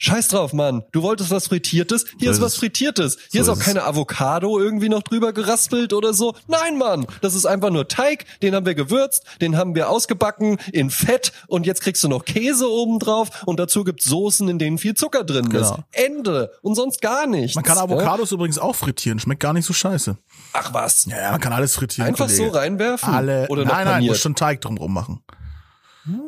Scheiß 0.00 0.28
drauf, 0.28 0.52
Mann. 0.52 0.84
Du 0.92 1.02
wolltest 1.02 1.30
was 1.32 1.48
Frittiertes. 1.48 2.04
Hier 2.18 2.26
So 2.28 2.30
ist 2.30 2.36
ist 2.38 2.42
was 2.42 2.52
es. 2.52 2.58
Frittiertes. 2.60 3.18
Hier 3.32 3.44
So 3.44 3.52
ist 3.52 3.58
auch 3.58 3.60
ist 3.60 3.66
keine 3.66 3.82
Avocado 3.84 4.60
irgendwie 4.60 4.88
noch 4.88 5.02
drüber 5.02 5.32
geraspelt 5.32 5.92
oder 5.92 6.14
so. 6.14 6.34
Nein, 6.46 6.78
Mann. 6.78 7.04
Das 7.20 7.34
ist 7.34 7.46
einfach 7.46 7.70
nur 7.70 7.88
Teig. 7.88 8.24
Den 8.40 8.54
haben 8.54 8.64
wir 8.64 8.76
gewürzt. 8.76 9.24
Den 9.40 9.56
haben 9.56 9.74
wir 9.74 9.90
ausgebacken 9.90 10.58
in 10.72 10.90
Fett. 10.90 11.32
Und 11.48 11.66
jetzt 11.66 11.80
kriegst 11.80 12.02
du 12.04 12.08
noch 12.08 12.24
Käse 12.24 12.70
oben 12.70 13.00
drauf. 13.00 13.28
Und 13.44 13.58
dazu 13.58 13.82
gibt's 13.82 14.04
Soßen, 14.04 14.48
in 14.48 14.58
denen 14.60 14.78
viel 14.78 14.94
Zucker 14.94 15.24
drin 15.24 15.46
ist. 15.46 15.50
Genau. 15.50 15.78
Ende. 15.90 16.52
Und 16.62 16.76
sonst 16.76 17.00
gar 17.02 17.26
nichts. 17.26 17.56
Man 17.56 17.64
kann 17.64 17.76
Ja? 17.76 17.82
Avocados 17.82 18.30
übrigens 18.30 18.58
auch 18.58 18.76
frittieren. 18.76 19.18
Schmeckt 19.18 19.40
gar 19.40 19.52
nicht 19.52 19.66
so 19.66 19.72
scheiße. 19.72 20.16
Ach 20.52 20.72
was. 20.72 21.06
Ja, 21.06 21.20
ja, 21.20 21.30
man 21.32 21.40
kann 21.40 21.52
alles 21.52 21.74
frittieren. 21.74 22.08
Einfach 22.08 22.26
Kollege. 22.26 22.44
so 22.50 22.56
reinwerfen? 22.56 23.12
Alle. 23.12 23.48
Oder 23.48 23.64
nein, 23.64 23.84
nein, 23.84 23.94
paniert? 23.94 24.12
muss 24.12 24.20
schon 24.20 24.36
Teig 24.36 24.60
drumrum 24.60 24.94
machen. 24.94 25.22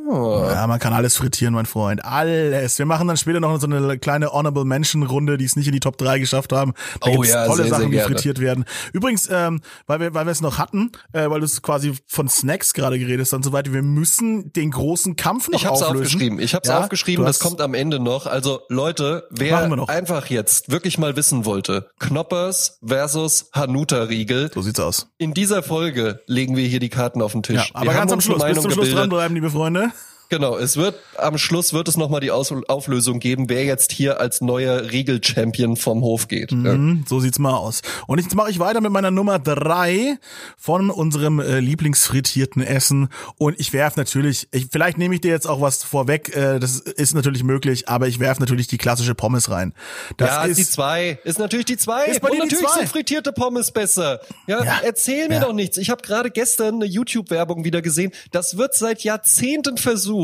Oh. 0.09 0.45
Ja, 0.51 0.67
man 0.67 0.79
kann 0.79 0.93
alles 0.93 1.17
frittieren, 1.17 1.55
mein 1.55 1.67
Freund. 1.67 2.05
Alles. 2.05 2.79
Wir 2.79 2.87
machen 2.87 3.09
dann 3.09 3.17
später 3.17 3.41
noch 3.41 3.59
so 3.61 3.67
eine 3.67 3.99
kleine 3.99 4.33
Honorable 4.33 4.65
Mention 4.65 5.03
Runde, 5.05 5.39
die 5.39 5.45
es 5.45 5.57
nicht 5.57 5.67
in 5.67 5.73
die 5.73 5.81
Top 5.81 5.97
3 5.99 6.19
geschafft 6.19 6.53
haben. 6.53 6.75
Da 7.01 7.09
Oh 7.09 7.13
gibt's 7.13 7.31
ja, 7.31 7.47
tolle 7.47 7.57
sehr, 7.57 7.65
sehr 7.67 7.75
Sachen, 7.79 7.91
die 7.91 7.97
gerne. 7.97 8.07
frittiert 8.15 8.41
werden. 8.41 8.65
Übrigens, 8.93 9.29
ähm, 9.31 9.61
weil 9.87 10.01
wir, 10.01 10.15
weil 10.15 10.27
wir 10.27 10.33
es 10.33 10.41
noch 10.41 10.59
hatten, 10.59 10.91
äh, 11.13 11.31
weil 11.31 11.41
du 11.41 11.47
es 11.47 11.63
quasi 11.63 11.95
von 12.07 12.29
Snacks 12.29 12.75
gerade 12.75 12.99
geredet 12.99 13.21
hast 13.27 13.33
und 13.33 13.45
so 13.45 13.53
weiter, 13.53 13.73
wir 13.73 13.83
müssen 13.83 14.53
den 14.53 14.71
großen 14.71 15.17
Kampf 15.17 15.49
noch 15.49 15.61
Ich 15.61 15.67
hab's 15.67 15.83
auflösen. 15.83 16.05
aufgeschrieben. 16.07 16.41
Ich 16.41 16.55
hab's 16.55 16.69
Ja, 16.69 16.81
aufgeschrieben. 16.81 17.25
Das 17.25 17.39
kommt 17.39 17.61
am 17.61 17.75
Ende 17.75 18.01
noch. 18.01 18.27
Also 18.27 18.61
Leute, 18.69 19.27
wir 19.31 19.51
wer 19.51 19.89
einfach 19.89 20.27
jetzt 20.27 20.71
wirklich 20.71 20.99
mal 20.99 21.17
wissen 21.17 21.45
wollte, 21.45 21.89
Knoppers 22.01 22.79
versus 22.85 23.49
Hanuta 23.53 24.03
Riegel. 24.05 24.51
So 24.53 24.63
sieht's 24.63 24.81
aus. 24.81 25.09
In 25.19 25.33
dieser 25.35 25.63
Folge 25.63 26.21
legen 26.27 26.57
wir 26.57 26.67
hier 26.67 26.81
die 26.81 26.89
Karten 26.89 27.23
auf 27.23 27.33
den 27.33 27.43
Tisch. 27.43 27.57
Ja, 27.57 27.65
wir 27.75 27.77
aber 27.77 27.91
haben 27.93 27.99
ganz 28.01 28.13
am 28.13 28.21
Schluss, 28.21 28.43
bis 28.43 28.55
zum 28.55 28.63
Schluss 28.65 28.75
gebildet. 28.75 28.99
dranbleiben, 28.99 29.35
liebe 29.35 29.51
Freunde. 29.51 29.70
Freunde. 29.71 29.93
Genau, 30.31 30.57
es 30.57 30.77
wird 30.77 30.95
am 31.19 31.37
Schluss 31.39 31.73
wird 31.73 31.89
es 31.89 31.97
nochmal 31.97 32.21
die 32.21 32.31
Aus 32.31 32.53
Auflösung 32.69 33.19
geben, 33.19 33.49
wer 33.49 33.65
jetzt 33.65 33.91
hier 33.91 34.21
als 34.21 34.41
neuer 34.41 34.91
Riegel-Champion 34.93 35.77
vom 35.77 36.03
Hof 36.03 36.29
geht. 36.29 36.53
Ja. 36.53 36.57
Mhm, 36.77 37.05
so 37.09 37.19
sieht's 37.19 37.41
mal 37.41 37.55
aus. 37.55 37.83
Und 38.07 38.21
jetzt 38.21 38.35
mache 38.37 38.49
ich 38.51 38.61
weiter 38.61 38.81
mit 38.81 38.93
meiner 38.93 39.11
Nummer 39.11 39.41
drei 39.41 40.19
von 40.57 40.89
unserem 40.91 41.41
äh, 41.41 41.59
Lieblingsfrittierten 41.59 42.63
Essen. 42.63 43.09
Und 43.39 43.59
ich 43.59 43.73
werf 43.73 43.97
natürlich, 43.97 44.47
ich, 44.53 44.69
vielleicht 44.71 44.99
nehme 44.99 45.17
ich 45.17 45.21
dir 45.21 45.33
jetzt 45.33 45.49
auch 45.49 45.61
was 45.61 45.83
vorweg, 45.83 46.35
äh, 46.37 46.61
das 46.61 46.79
ist 46.79 47.13
natürlich 47.15 47.43
möglich, 47.43 47.89
aber 47.89 48.07
ich 48.07 48.21
werf 48.21 48.39
natürlich 48.39 48.69
die 48.69 48.79
klassische 48.79 49.17
Pommes 49.17 49.51
rein. 49.51 49.75
Das 50.17 50.29
ja, 50.31 50.45
ist, 50.45 50.59
die 50.59 50.65
zwei. 50.65 51.19
Ist 51.25 51.41
natürlich 51.41 51.67
die 51.67 51.77
zwei. 51.77 52.07
Ist 52.07 52.21
bei 52.21 52.29
Und 52.29 52.37
dir 52.37 52.43
die 52.43 52.49
natürlich 52.51 52.69
zwei. 52.69 52.79
sind 52.81 52.89
frittierte 52.89 53.33
Pommes 53.33 53.73
besser. 53.73 54.21
Ja, 54.47 54.63
Ja. 54.65 54.81
erzähl 54.85 55.27
mir 55.29 55.35
Ja. 55.35 55.41
doch 55.41 55.53
nichts. 55.53 55.77
Ich 55.77 55.91
habe 55.91 56.03
gerade 56.03 56.31
gestern 56.31 56.77
eine 56.77 56.85
YouTube-Werbung 56.87 57.65
wieder 57.65 57.83
gesehen. 57.83 58.13
Das 58.31 58.57
wird 58.57 58.75
seit 58.75 59.03
Jahrzehnten 59.03 59.77
versucht, 59.77 60.20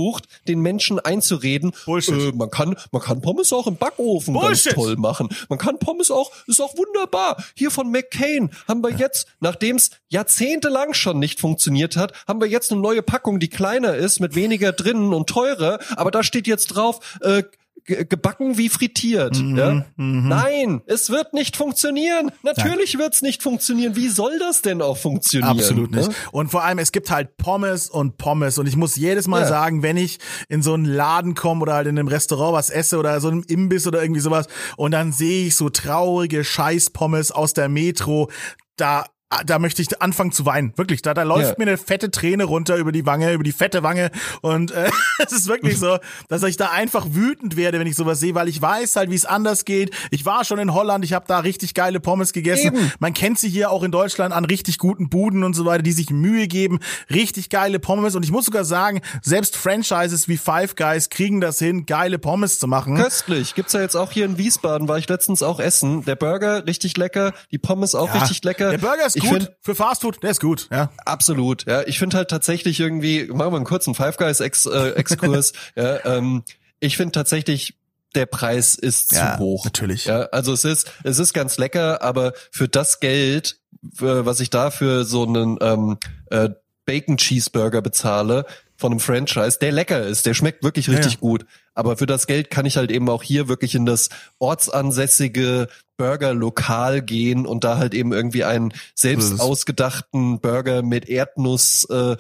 den 0.49 0.61
Menschen 0.61 0.99
einzureden. 0.99 1.73
Äh, 1.87 2.33
man 2.33 2.51
kann, 2.51 2.77
man 2.93 3.03
kann 3.03 3.21
Pommes 3.21 3.53
auch 3.53 3.67
im 3.67 3.77
Backofen 3.77 4.35
Bullshit. 4.35 4.75
ganz 4.75 4.75
toll 4.75 4.97
machen. 4.97 5.29
Man 5.49 5.59
kann 5.59 5.79
Pommes 5.79 6.11
auch, 6.11 6.31
ist 6.47 6.61
auch 6.61 6.77
wunderbar. 6.77 7.43
Hier 7.55 7.71
von 7.71 7.91
McCain 7.91 8.51
haben 8.69 8.83
wir 8.83 8.91
jetzt, 8.91 9.29
nachdem 9.41 9.77
es 9.77 9.91
jahrzehntelang 10.09 10.95
schon 10.95 11.19
nicht 11.19 11.41
funktioniert 11.41 11.97
hat, 11.97 12.13
haben 12.27 12.41
wir 12.41 12.49
jetzt 12.49 12.73
eine 12.73 12.81
neue 12.81 13.03
Packung, 13.03 13.41
die 13.41 13.49
kleiner 13.49 13.95
ist, 13.95 14.21
mit 14.21 14.35
weniger 14.35 14.73
drinnen 14.73 15.13
und 15.13 15.29
teurer. 15.29 15.79
Aber 15.97 16.11
da 16.11 16.23
steht 16.23 16.47
jetzt 16.47 16.69
drauf, 16.69 17.19
äh, 17.21 17.43
gebacken 17.87 18.59
wie 18.59 18.69
frittiert. 18.69 19.39
Mhm, 19.41 19.57
ja? 19.57 19.85
Nein, 19.97 20.83
es 20.87 21.11
wird 21.11 21.33
nicht 21.35 21.57
funktionieren. 21.57 22.31
Natürlich 22.43 22.99
wird's 22.99 23.23
nicht 23.23 23.43
funktionieren. 23.43 23.97
Wie 23.97 24.09
soll 24.09 24.39
das 24.39 24.63
denn 24.63 24.83
auch 24.83 24.97
funktionieren? 24.97 25.51
Absolut 25.51 25.91
nicht. 25.93 26.09
ne? 26.09 26.15
Und 26.33 26.51
vor 26.51 26.65
allem, 26.65 26.79
es 26.79 26.93
gibt 26.93 27.11
halt 27.11 27.37
Pommes 27.37 27.89
und 27.89 28.19
Pommes. 28.19 28.59
Und 28.59 28.67
ich 28.67 28.77
muss 28.77 28.97
jedes 28.97 29.29
Mal 29.29 29.43
Ja. 29.43 29.49
sagen, 29.49 29.83
wenn 29.83 29.97
ich 29.97 30.19
in 30.49 30.63
so 30.63 30.75
einen 30.75 30.85
Laden 30.85 31.35
komme 31.35 31.63
oder 31.63 31.75
halt 31.75 31.87
in 31.87 31.99
einem 31.99 32.09
Restaurant 32.09 32.55
was 32.55 32.71
esse 32.71 32.99
oder 32.99 33.21
so 33.21 33.29
einem 33.29 33.45
Imbiss 33.47 33.87
oder 33.87 34.03
irgendwie 34.03 34.21
sowas 34.21 34.47
und 34.77 34.91
dann 34.91 35.13
sehe 35.13 35.47
ich 35.47 35.55
so 35.57 35.69
traurige 35.69 36.43
Scheiß-Pommes 36.45 37.31
aus 37.31 37.55
der 37.55 37.69
Metro, 37.69 38.31
da 38.77 39.07
da 39.45 39.59
möchte 39.59 39.83
ich 39.83 40.01
anfangen 40.01 40.31
zu 40.31 40.47
weinen. 40.47 40.73
Wirklich, 40.77 41.03
da, 41.03 41.13
da 41.13 41.25
läuft 41.25 41.49
Ja. 41.51 41.55
mir 41.59 41.65
eine 41.67 41.77
fette 41.79 42.13
Träne 42.13 42.45
runter 42.45 42.77
über 42.77 42.93
die 42.93 43.07
Wange, 43.07 43.33
über 43.33 43.43
die 43.43 43.51
fette 43.53 43.83
Wange. 43.83 44.11
Und 44.41 44.71
äh, 44.71 44.89
es 45.19 45.33
ist 45.33 45.49
wirklich 45.49 45.79
so, 45.79 45.99
dass 46.29 46.45
ich 46.45 46.57
da 46.57 46.71
einfach 46.71 47.07
wütend 47.11 47.57
werde, 47.57 47.81
wenn 47.81 47.89
ich 47.89 47.97
sowas 47.97 48.21
sehe, 48.21 48.37
weil 48.37 48.47
ich 48.49 48.63
weiß 48.63 48.95
halt, 48.95 49.11
wie 49.11 49.17
es 49.17 49.25
anders 49.27 49.65
geht. 49.65 49.91
Ich 50.13 50.25
war 50.27 50.45
schon 50.45 50.61
in 50.61 50.73
Holland, 50.73 51.05
ich 51.05 51.13
habe 51.13 51.25
da 51.27 51.41
richtig 51.41 51.75
geile 51.75 51.99
Pommes 51.99 52.33
gegessen. 52.33 52.69
Eben. 52.77 52.93
Man 53.01 53.15
kennt 53.15 53.41
sie 53.41 53.49
hier 53.49 53.71
auch 53.71 53.83
in 53.83 53.91
Deutschland 53.91 54.33
an 54.33 54.45
richtig 54.45 54.79
guten 54.79 55.09
Buden 55.09 55.43
und 55.43 55.55
so 55.55 55.65
weiter, 55.65 55.83
die 55.83 55.93
sich 55.93 56.11
Mühe 56.11 56.47
geben, 56.47 56.79
richtig 57.11 57.51
geile 57.51 57.81
Pommes. 57.81 58.15
Und 58.15 58.23
ich 58.25 58.31
muss 58.31 58.45
sogar 58.45 58.65
sagen, 58.65 59.01
selbst 59.23 59.57
Franchises 59.57 60.29
wie 60.29 60.37
Five 60.37 60.77
Guys 60.77 61.11
kriegen 61.11 61.41
das 61.41 61.59
hin, 61.59 61.85
geile 61.85 62.21
Pommes 62.21 62.61
zu 62.61 62.69
machen. 62.69 62.95
Köstlich. 62.97 63.57
Gibt's 63.57 63.73
ja 63.73 63.81
jetzt 63.81 63.97
auch 63.97 64.13
hier 64.13 64.25
in 64.25 64.39
Wiesbaden, 64.39 64.87
war 64.87 64.99
ich 64.99 65.09
letztens 65.09 65.43
auch 65.43 65.59
essen. 65.59 66.05
Der 66.05 66.15
Burger 66.15 66.65
richtig 66.67 66.97
lecker, 66.97 67.33
die 67.51 67.59
Pommes 67.59 67.97
auch 67.97 68.15
Ja, 68.15 68.21
richtig 68.21 68.45
lecker. 68.45 68.71
Der 68.71 68.79
Burger 68.79 69.05
ist 69.05 69.17
ich 69.17 69.23
gut. 69.31 69.43
Find, 69.43 69.57
Für 69.61 69.75
Fastfood, 69.75 70.23
der 70.23 70.31
ist 70.31 70.41
gut. 70.41 70.69
Ja. 70.71 70.91
absolut. 71.05 71.67
Ja, 71.67 71.83
ich 71.83 71.99
finde 71.99 72.17
halt 72.17 72.29
tatsächlich 72.31 72.81
irgendwie, 72.81 73.27
machen 73.27 73.53
wir 73.53 73.57
einen 73.57 73.65
kurzen 73.65 73.95
Five 73.95 74.17
Guys 74.17 74.41
Ex, 74.41 74.67
äh, 74.67 74.91
Exkurs. 74.91 75.53
ja, 75.77 76.05
ähm, 76.05 76.45
ich 76.81 76.97
finde 76.97 77.13
tatsächlich 77.13 77.75
der 78.15 78.27
Preis 78.27 78.75
ist 78.75 79.11
zu 79.11 79.17
Ja, 79.17 79.39
hoch. 79.39 79.65
natürlich. 79.65 80.07
Ja, 80.07 80.23
also 80.27 80.53
es 80.53 80.65
ist 80.65 80.91
es 81.05 81.19
ist 81.19 81.33
ganz 81.35 81.59
lecker, 81.59 82.03
aber 82.03 82.33
für 82.51 82.69
das 82.69 83.01
Geld, 83.01 83.59
was 83.83 84.41
ich 84.41 84.51
da 84.51 84.71
für 84.71 85.05
so 85.05 85.25
einen 85.25 85.59
ähm, 85.61 85.99
äh, 86.31 86.49
Bacon 86.87 87.19
Cheeseburger 87.19 87.83
bezahle 87.83 88.47
von 88.77 88.93
einem 88.93 89.01
Franchise, 89.01 89.59
der 89.61 89.73
lecker 89.73 90.03
ist, 90.03 90.27
der 90.27 90.35
schmeckt 90.35 90.63
wirklich 90.63 90.89
richtig 90.89 91.15
ja. 91.15 91.19
gut. 91.21 91.47
Aber 91.75 91.97
für 91.97 92.07
das 92.07 92.27
Geld 92.27 92.51
kann 92.51 92.67
ich 92.67 92.77
halt 92.77 92.91
eben 92.91 93.09
auch 93.09 93.23
hier 93.23 93.49
wirklich 93.49 93.75
in 93.75 93.87
das 93.87 94.09
ortsansässige 94.39 95.69
Burger-Lokal 95.99 97.01
gehen 97.03 97.47
und 97.47 97.65
da 97.65 97.79
halt 97.79 97.95
eben 97.95 98.13
irgendwie 98.13 98.45
einen 98.45 98.73
selbst 98.95 99.33
Das 99.33 99.41
ausgedachten 99.41 100.41
Burger 100.41 100.83
mit 100.83 101.09
Erdnusssoße 101.09 102.19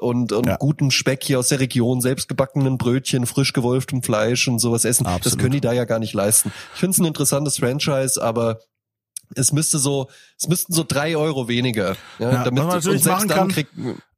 äh, 0.00 0.04
und, 0.04 0.32
und 0.32 0.46
Ja. 0.46 0.56
gutem 0.56 0.90
Speck 0.90 1.24
hier 1.24 1.38
aus 1.38 1.48
der 1.48 1.60
Region, 1.60 2.00
selbstgebackenen 2.00 2.78
Brötchen, 2.78 3.26
frisch 3.26 3.52
gewolftem 3.52 4.02
Fleisch 4.02 4.46
und 4.48 4.58
sowas 4.58 4.84
essen. 4.84 5.04
Das 5.04 5.14
Absolut. 5.14 5.38
können 5.38 5.52
die 5.52 5.60
da 5.60 5.72
ja 5.72 5.84
gar 5.84 5.98
nicht 5.98 6.12
leisten. 6.14 6.52
Ich 6.74 6.80
finde 6.80 6.92
es 6.92 6.98
ein 6.98 7.06
interessantes 7.06 7.58
Franchise, 7.58 8.22
aber 8.22 8.60
es 9.34 9.52
müsste 9.52 9.78
so, 9.78 10.08
es 10.38 10.48
müssten 10.48 10.72
so 10.72 10.84
drei 10.86 11.16
Euro 11.16 11.48
weniger. 11.48 11.96
Ja, 12.18 12.32
Ja, 12.32 12.44
damit 12.44 12.60
was 12.62 12.66
man 12.66 12.76
natürlich 12.76 12.98
und 12.98 13.04
selbst 13.04 13.26
machen 13.26 13.28
kann- 13.28 13.48
kriegt, 13.48 13.72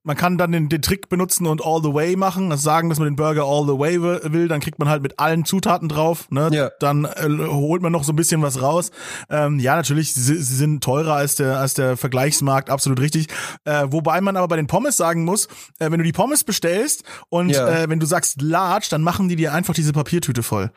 Man 0.09 0.17
kann 0.17 0.39
dann 0.39 0.51
den, 0.53 0.69
den 0.69 0.83
Trick 0.83 1.09
benutzen 1.09 1.47
und 1.47 1.63
all 1.65 1.83
the 1.83 1.93
way 1.93 2.17
machen, 2.17 2.51
also 2.51 2.63
sagen, 2.65 2.89
dass 2.89 2.99
man 2.99 3.07
den 3.09 3.17
Burger 3.17 3.45
all 3.45 3.65
the 3.67 3.79
way 3.79 4.01
wi- 4.03 4.33
will, 4.33 4.49
dann 4.49 4.61
kriegt 4.61 4.79
man 4.79 4.89
halt 4.89 5.03
mit 5.03 5.19
allen 5.21 5.45
Zutaten 5.45 5.89
drauf, 5.89 6.31
ne? 6.31 6.49
Ja. 6.53 6.71
Dann 6.81 7.05
äh, 7.05 7.29
holt 7.47 7.83
man 7.83 7.93
noch 7.93 8.05
so 8.05 8.13
ein 8.13 8.17
bisschen 8.17 8.41
was 8.43 8.63
raus. 8.63 8.91
Ähm, 9.29 9.59
ja, 9.61 9.77
natürlich, 9.77 10.15
sie, 10.15 10.37
sie 10.43 10.57
sind 10.57 10.83
teurer 10.83 11.13
als 11.15 11.35
der 11.37 11.59
als 11.61 11.75
der 11.75 11.97
Vergleichsmarkt, 11.99 12.71
absolut 12.71 13.01
richtig. 13.01 13.27
Äh, 13.65 13.85
wobei 13.89 14.21
man 14.23 14.37
aber 14.39 14.49
bei 14.49 14.57
den 14.57 14.67
Pommes 14.67 14.97
sagen 14.97 15.25
muss, 15.25 15.47
äh, 15.79 15.91
wenn 15.91 15.99
du 15.99 16.05
die 16.05 16.13
Pommes 16.13 16.43
bestellst 16.43 17.03
und 17.29 17.51
Ja. 17.51 17.69
äh, 17.69 17.89
wenn 17.91 18.01
du 18.01 18.07
sagst 18.07 18.41
large, 18.41 18.87
dann 18.91 19.03
machen 19.03 19.29
die 19.29 19.37
dir 19.37 19.53
einfach 19.53 19.75
diese 19.75 19.93
Papiertüte 19.93 20.43
voll. 20.43 20.71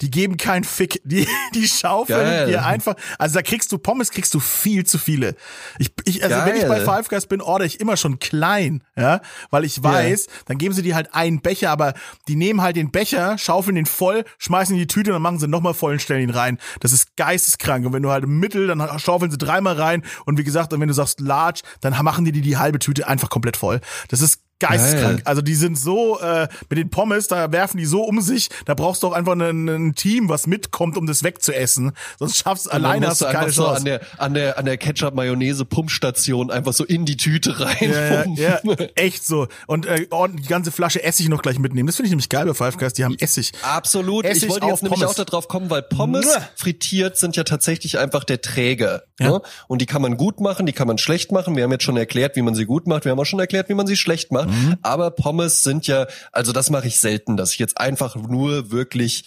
Die 0.00 0.10
geben 0.10 0.36
keinen 0.36 0.62
Fick, 0.64 1.00
die 1.04 1.26
die 1.54 1.66
schaufeln 1.66 2.20
Geil. 2.20 2.46
dir 2.46 2.64
einfach, 2.64 2.94
also 3.18 3.34
da 3.34 3.42
kriegst 3.42 3.72
du 3.72 3.78
Pommes, 3.78 4.10
kriegst 4.12 4.32
du 4.34 4.40
viel 4.40 4.86
zu 4.86 4.98
viele. 4.98 5.34
Ich, 5.80 5.90
ich 6.04 6.22
also 6.22 6.36
wenn 6.44 6.54
ich 6.56 6.62
bei 6.68 6.76
Geil. 6.78 6.84
Five 6.84 7.08
Guys 7.08 7.26
bin, 7.26 7.40
order 7.40 7.64
ich 7.64 7.80
immer 7.80 7.96
schon 7.96 8.18
klein, 8.20 8.67
ja, 8.96 9.20
weil 9.50 9.64
ich 9.64 9.82
weiß, 9.82 10.26
dann 10.46 10.58
geben 10.58 10.74
sie 10.74 10.82
dir 10.82 10.94
halt 10.94 11.14
einen 11.14 11.40
Becher, 11.40 11.70
aber 11.70 11.94
die 12.28 12.36
nehmen 12.36 12.62
halt 12.62 12.76
den 12.76 12.90
Becher, 12.90 13.38
schaufeln 13.38 13.76
den 13.76 13.86
voll, 13.86 14.24
schmeißen 14.38 14.74
in 14.74 14.80
die 14.80 14.86
Tüte 14.86 15.10
und 15.10 15.14
dann 15.14 15.22
machen 15.22 15.38
sie 15.38 15.48
nochmal 15.48 15.74
voll 15.74 15.92
und 15.92 16.02
stellen 16.02 16.22
ihn 16.22 16.34
rein. 16.34 16.58
Das 16.80 16.92
ist 16.92 17.16
geisteskrank. 17.16 17.86
Und 17.86 17.92
wenn 17.92 18.02
du 18.02 18.10
halt 18.10 18.24
im 18.24 18.38
Mittel, 18.38 18.66
dann 18.66 18.98
schaufeln 18.98 19.30
sie 19.30 19.38
dreimal 19.38 19.74
rein 19.74 20.02
und 20.24 20.38
wie 20.38 20.44
gesagt, 20.44 20.72
wenn 20.72 20.88
du 20.88 20.94
sagst 20.94 21.20
large, 21.20 21.62
dann 21.80 21.94
machen 22.04 22.24
die 22.24 22.32
dir 22.32 22.42
die 22.42 22.56
halbe 22.56 22.78
Tüte 22.78 23.08
einfach 23.08 23.30
komplett 23.30 23.56
voll. 23.56 23.80
Das 24.08 24.20
ist 24.20 24.40
geisteskrank. 24.58 25.18
Geil. 25.18 25.22
Also 25.24 25.42
die 25.42 25.54
sind 25.54 25.78
so 25.78 26.18
äh, 26.20 26.48
mit 26.68 26.78
den 26.78 26.90
Pommes, 26.90 27.28
da 27.28 27.50
werfen 27.52 27.78
die 27.78 27.86
so 27.86 28.02
um 28.02 28.20
sich, 28.20 28.48
da 28.64 28.74
brauchst 28.74 29.02
du 29.02 29.08
auch 29.08 29.12
einfach 29.12 29.34
ein, 29.34 29.94
Team, 29.94 30.28
was 30.28 30.46
mitkommt, 30.46 30.96
um 30.96 31.06
das 31.06 31.22
wegzuessen. 31.22 31.92
Sonst 32.18 32.38
schaffst 32.38 32.66
du 32.66 32.70
Und 32.70 32.76
alleine 32.76 33.08
hast 33.08 33.20
du 33.20 33.26
keine 33.26 33.38
einfach 33.38 33.52
so 33.52 33.64
Chance. 33.64 33.78
an 33.78 33.84
der, 33.84 34.00
an 34.18 34.34
der, 34.34 34.58
an 34.58 34.64
der 34.64 34.76
Ketchup-Mayonnaise-Pumpstation 34.76 36.50
einfach 36.50 36.72
so 36.72 36.84
in 36.84 37.04
die 37.04 37.16
Tüte 37.16 37.60
rein. 37.60 37.76
Ja, 37.80 38.24
ja, 38.24 38.60
ja, 38.64 38.76
echt 38.94 39.24
so. 39.24 39.48
Und 39.66 39.86
äh, 39.86 40.06
ordentlich 40.10 40.46
die 40.46 40.50
ganze 40.50 40.70
Flasche 40.70 41.02
Essig 41.02 41.28
noch 41.28 41.42
gleich 41.42 41.58
mitnehmen. 41.58 41.86
Das 41.86 41.96
finde 41.96 42.08
ich 42.08 42.12
nämlich 42.12 42.28
geil 42.28 42.46
bei 42.46 42.54
Five 42.54 42.76
Guys, 42.76 42.92
die 42.92 43.04
haben 43.04 43.16
Essig. 43.18 43.52
Absolut. 43.62 44.24
Essig 44.24 44.44
ich 44.44 44.50
wollte 44.50 44.66
jetzt 44.66 44.82
nämlich 44.82 45.00
Pommes. 45.00 45.18
auch 45.18 45.24
darauf 45.24 45.48
kommen, 45.48 45.70
weil 45.70 45.82
Pommes 45.82 46.26
Mua. 46.26 46.48
frittiert 46.56 47.16
sind 47.16 47.36
ja 47.36 47.44
tatsächlich 47.44 47.98
einfach 47.98 48.24
der 48.24 48.40
Träger. 48.40 49.02
Ja. 49.18 49.30
Ne? 49.30 49.42
Und 49.66 49.80
die 49.80 49.86
kann 49.86 50.02
man 50.02 50.16
gut 50.16 50.40
machen, 50.40 50.66
die 50.66 50.72
kann 50.72 50.86
man 50.86 50.98
schlecht 50.98 51.32
machen. 51.32 51.56
Wir 51.56 51.64
haben 51.64 51.72
jetzt 51.72 51.84
schon 51.84 51.96
erklärt, 51.96 52.36
wie 52.36 52.42
man 52.42 52.54
sie 52.54 52.64
gut 52.64 52.86
macht. 52.86 53.04
Wir 53.04 53.12
haben 53.12 53.18
auch 53.18 53.24
schon 53.24 53.40
erklärt, 53.40 53.68
wie 53.68 53.74
man 53.74 53.86
sie 53.86 53.96
schlecht 53.96 54.32
macht. 54.32 54.47
Mhm. 54.48 54.76
Aber 54.82 55.10
Pommes 55.10 55.62
sind 55.62 55.86
ja, 55.86 56.06
also 56.32 56.52
das 56.52 56.70
mache 56.70 56.88
ich 56.88 56.98
selten, 56.98 57.36
dass 57.36 57.52
ich 57.52 57.58
jetzt 57.58 57.78
einfach 57.78 58.16
nur 58.16 58.70
wirklich 58.70 59.24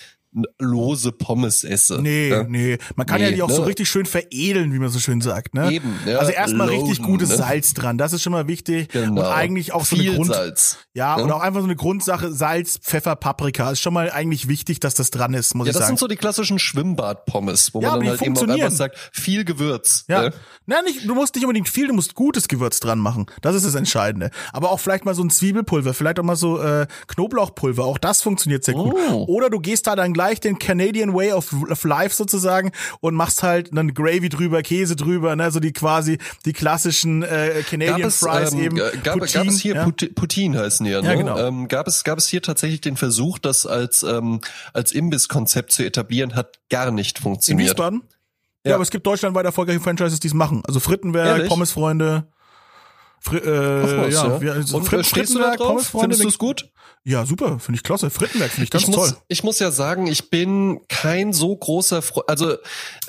lose 0.60 1.12
Pommes 1.12 1.63
esse. 1.63 2.02
Nee, 2.02 2.30
Ja. 2.30 2.44
nee. 2.44 2.78
Man 2.96 3.06
kann 3.06 3.22
ja 3.22 3.30
Nee, 3.30 3.36
die 3.36 3.41
auch 3.41 3.50
so 3.50 3.62
ne? 3.63 3.67
richtig 3.67 3.89
schön 3.89 4.06
veredeln, 4.06 4.74
wie 4.74 4.80
man 4.80 4.89
so 4.89 5.00
schön 5.00 5.20
sagt. 5.22 5.54
Ne? 5.54 5.72
Eben, 5.72 5.94
ja. 6.06 6.20
Also 6.20 6.32
erstmal 6.32 6.70
richtig 6.70 7.00
Loaden, 7.00 7.06
gutes 7.12 7.30
ne? 7.30 7.36
Salz 7.38 7.74
dran. 7.74 7.98
Das 7.98 8.13
ist 8.13 8.22
schon 8.24 8.32
mal 8.32 8.48
wichtig. 8.48 8.89
Genau. 8.89 9.22
Und 9.22 9.28
eigentlich 9.28 9.74
auch 9.74 9.84
so 9.86 9.96
Viel 9.98 10.08
eine 10.10 10.15
Grund. 10.17 10.34
Salz. 10.34 10.78
Ja, 10.94 11.17
Ne? 11.17 11.24
und 11.24 11.32
auch 11.32 11.41
einfach 11.41 11.60
so 11.60 11.65
eine 11.65 11.76
Grundsache, 11.76 12.32
Salz, 12.32 12.78
Pfeffer, 12.78 13.15
Paprika. 13.17 13.72
Ist 13.72 13.82
schon 13.82 13.94
mal 13.94 14.10
eigentlich 14.12 14.48
wichtig, 14.48 14.80
dass 14.80 14.94
das 14.96 15.12
dran 15.12 15.34
ist, 15.34 15.54
muss 15.54 15.67
Ja, 15.67 15.72
ich 15.72 15.74
das 15.74 15.82
sagen. 15.82 15.89
sind 15.98 16.00
so 16.00 16.08
die 16.08 16.15
klassischen 16.15 16.60
Schwimmbad-Pommes, 16.60 17.74
wo 17.74 17.82
Ja, 17.82 17.91
man 17.91 18.00
dann 18.02 18.10
halt 18.10 18.22
eben 18.22 18.38
auch 18.38 18.48
einfach 18.48 18.72
sagt, 18.72 18.98
viel 19.12 19.44
Gewürz. 19.46 20.06
Ja. 20.08 20.22
Ne? 20.24 20.34
Na, 20.65 20.82
nicht, 20.82 21.08
du 21.08 21.13
musst 21.15 21.36
nicht 21.36 21.44
unbedingt 21.44 21.67
viel, 21.70 21.88
du 21.88 21.94
musst 21.94 22.15
gutes 22.15 22.48
Gewürz 22.48 22.80
dran 22.80 23.00
machen. 23.00 23.26
Das 23.41 23.56
ist 23.56 23.65
das 23.65 23.76
Entscheidende. 23.76 24.32
Aber 24.54 24.72
auch 24.72 24.80
vielleicht 24.80 25.04
mal 25.06 25.15
so 25.15 25.24
ein 25.24 25.30
Zwiebelpulver, 25.30 25.94
vielleicht 25.94 26.20
auch 26.20 26.24
mal 26.24 26.36
so 26.36 26.60
äh, 26.62 26.88
Knoblauchpulver. 27.08 27.84
Auch 27.84 27.98
das 27.98 28.22
funktioniert 28.22 28.63
sehr 28.63 28.76
gut. 28.76 28.96
Oh. 29.12 29.26
Oder 29.28 29.50
du 29.50 29.60
gehst 29.60 29.88
da 29.88 29.96
dann 29.96 30.13
vielleicht 30.21 30.43
den 30.43 30.60
Canadian 30.60 31.13
Way 31.13 31.34
of, 31.34 31.53
of 31.69 31.84
Life 31.84 32.15
sozusagen 32.15 32.71
und 32.99 33.15
machst 33.15 33.43
halt 33.43 33.69
dann 33.75 33.93
Gravy 33.93 34.29
drüber, 34.29 34.62
Käse 34.62 34.95
drüber, 34.95 35.36
ne, 35.36 35.51
so 35.51 35.60
die 35.60 35.73
quasi 35.73 36.19
die 36.45 36.53
klassischen 36.53 37.23
äh, 37.23 37.63
Canadian 37.67 38.01
Gab 38.01 38.07
es, 38.07 38.19
Fries 38.19 38.53
ähm, 38.53 38.60
eben. 38.60 38.75
gab, 38.75 39.03
gab 39.03 39.19
Poutine, 39.19 39.49
es 39.49 39.60
hier 39.60 39.75
ja. 39.75 39.84
Pout- 39.84 40.13
Poutine 40.15 40.60
heißen 40.60 40.86
die 40.86 40.91
ja, 40.91 41.01
ne? 41.01 41.07
Ja, 41.07 41.15
genau. 41.15 41.38
ähm, 41.38 41.67
gab 41.67 41.88
es 41.88 42.03
gab 42.03 42.17
es 42.17 42.27
hier 42.27 42.41
tatsächlich 42.41 42.81
den 42.81 42.97
Versuch, 42.97 43.39
das 43.39 43.65
als 43.65 44.03
ähm, 44.03 44.41
als 44.73 44.91
Imbisskonzept 44.91 45.71
zu 45.71 45.84
etablieren, 45.84 46.36
hat 46.36 46.60
gar 46.69 46.91
nicht 46.91 47.17
in 47.17 47.23
funktioniert. 47.23 47.69
Wiesbaden? 47.69 48.01
Ja. 48.63 48.69
Ja. 48.69 48.75
aber 48.75 48.84
es 48.84 48.91
gibt 48.91 49.07
deutschlandweit 49.07 49.45
erfolgreiche 49.45 49.79
Franchises, 49.79 50.19
die 50.19 50.27
es 50.27 50.36
machen. 50.36 50.62
Also 50.67 50.79
Frittenwerk, 50.79 51.27
Ehrlich? 51.27 51.47
Pommesfreunde. 51.49 52.27
Fri 53.23 53.38
äh, 53.38 53.84
Oftmals, 53.84 54.13
ja, 54.15 54.39
ja. 54.41 54.53
also 54.53 54.77
Und 54.77 54.86
Frit 54.86 55.01
äh, 55.01 55.03
stehst 55.03 55.36
du 55.36 55.39
da 55.39 55.55
drauf? 55.55 55.93
Findest 55.99 56.23
du 56.23 56.27
es 56.27 56.39
gut? 56.39 56.71
Ja, 57.03 57.25
super, 57.25 57.60
finde 57.60 57.77
ich 57.77 57.84
klasse. 57.84 58.10
Frittenwerk 58.10 58.51
finde 58.51 58.65
ich 58.65 58.69
ganz 58.71 58.84
ich 58.84 58.89
muss, 58.89 59.10
toll. 59.10 59.17
ich 59.27 59.43
muss 59.43 59.60
ja 59.60 59.69
sagen, 59.69 60.07
ich 60.07 60.29
bin 60.31 60.81
kein 60.88 61.31
so 61.31 61.55
großer 61.55 62.01
Fre 62.01 62.23
also 62.27 62.55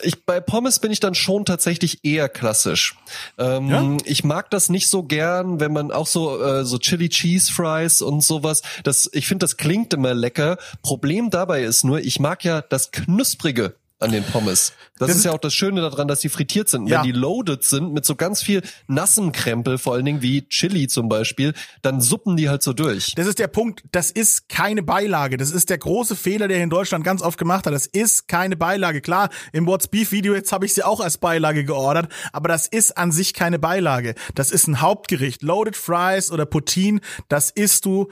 ich 0.03 0.25
bei 0.25 0.40
Pommes 0.40 0.79
bin 0.79 0.90
ich 0.92 1.01
dann 1.01 1.14
schon 1.14 1.44
tatsächlich 1.46 2.05
eher 2.05 2.29
klassisch. 2.29 2.94
Ähm, 3.38 3.68
Ja? 3.68 3.96
Ich 4.05 4.22
mag 4.22 4.51
das 4.51 4.68
nicht 4.68 4.88
so 4.88 5.03
gern, 5.03 5.61
wenn 5.61 5.72
man 5.72 5.90
auch 5.92 6.07
so 6.07 6.42
äh, 6.42 6.64
so 6.64 6.79
Chili 6.79 7.09
Cheese 7.09 7.53
Fries 7.53 8.03
und 8.03 8.22
sowas. 8.22 8.62
Das 8.83 9.11
ich 9.12 9.27
finde, 9.27 9.44
das 9.44 9.57
klingt 9.57 9.94
immer 9.94 10.14
lecker. 10.14 10.59
Problem 10.83 11.31
dabei 11.31 11.62
ist 11.62 11.85
nur, 11.85 12.01
ich 12.01 12.20
mag 12.20 12.44
ja 12.44 12.61
das 12.62 12.92
knusprige 12.92 13.77
an 14.03 14.12
den 14.12 14.25
Pommes. 14.25 14.73
Das, 14.99 15.09
Das 15.09 15.17
ist 15.17 15.25
ja 15.25 15.33
auch 15.33 15.38
das 15.38 15.55
Schöne 15.55 15.81
daran, 15.81 16.07
dass 16.07 16.21
die 16.21 16.29
frittiert 16.29 16.69
sind. 16.69 16.87
Ja. 16.87 16.99
Wenn 16.99 17.05
die 17.05 17.19
loaded 17.19 17.65
sind 17.65 17.93
mit 17.93 18.05
so 18.05 18.15
ganz 18.15 18.43
viel 18.43 18.62
nassem 18.87 19.33
Krempel, 19.33 19.79
vor 19.79 19.95
allen 19.95 20.05
Dingen 20.05 20.23
wie 20.23 20.47
Chili 20.49 20.87
zum 20.87 21.09
Beispiel, 21.09 21.55
dann 21.81 22.01
suppen 22.01 22.37
die 22.37 22.49
halt 22.49 22.62
so 22.62 22.73
durch. 22.73 23.15
Das 23.15 23.27
ist 23.27 23.38
der 23.38 23.49
Punkt, 23.49 23.83
das 23.93 24.11
ist 24.11 24.49
keine 24.49 24.83
Beilage. 24.83 25.37
Das 25.37 25.51
ist 25.51 25.71
der 25.71 25.79
große 25.79 26.15
Fehler, 26.15 26.49
der 26.49 26.62
in 26.62 26.71
Deutschland 26.71 27.05
ganz 27.05 27.23
oft 27.23 27.38
gemacht 27.38 27.67
hat. 27.67 27.73
Das 27.73 27.87
ist 27.87 28.29
keine 28.29 28.57
Beilage. 28.57 29.01
Klar, 29.01 29.31
im 29.53 29.67
What's 29.67 29.88
Beef 29.88 30.12
Video 30.12 30.35
jetzt 30.35 30.53
habe 30.53 30.67
ich 30.67 30.75
sie 30.75 30.83
auch 30.83 31.01
als 31.01 31.19
Beilage 31.19 31.65
geordert, 31.65 32.09
aber 32.33 32.49
das 32.49 32.67
ist 32.67 32.97
an 32.97 33.12
sich 33.12 33.35
keine 33.35 33.59
Beilage. 33.59 34.15
Das 34.35 34.51
ist 34.53 34.67
ein 34.67 34.81
Hauptgericht. 34.81 35.43
Loaded 35.43 35.77
Fries 35.77 36.31
oder 36.31 36.47
Poutine, 36.47 37.01
das 37.29 37.51
isst 37.51 37.85
du 37.87 38.09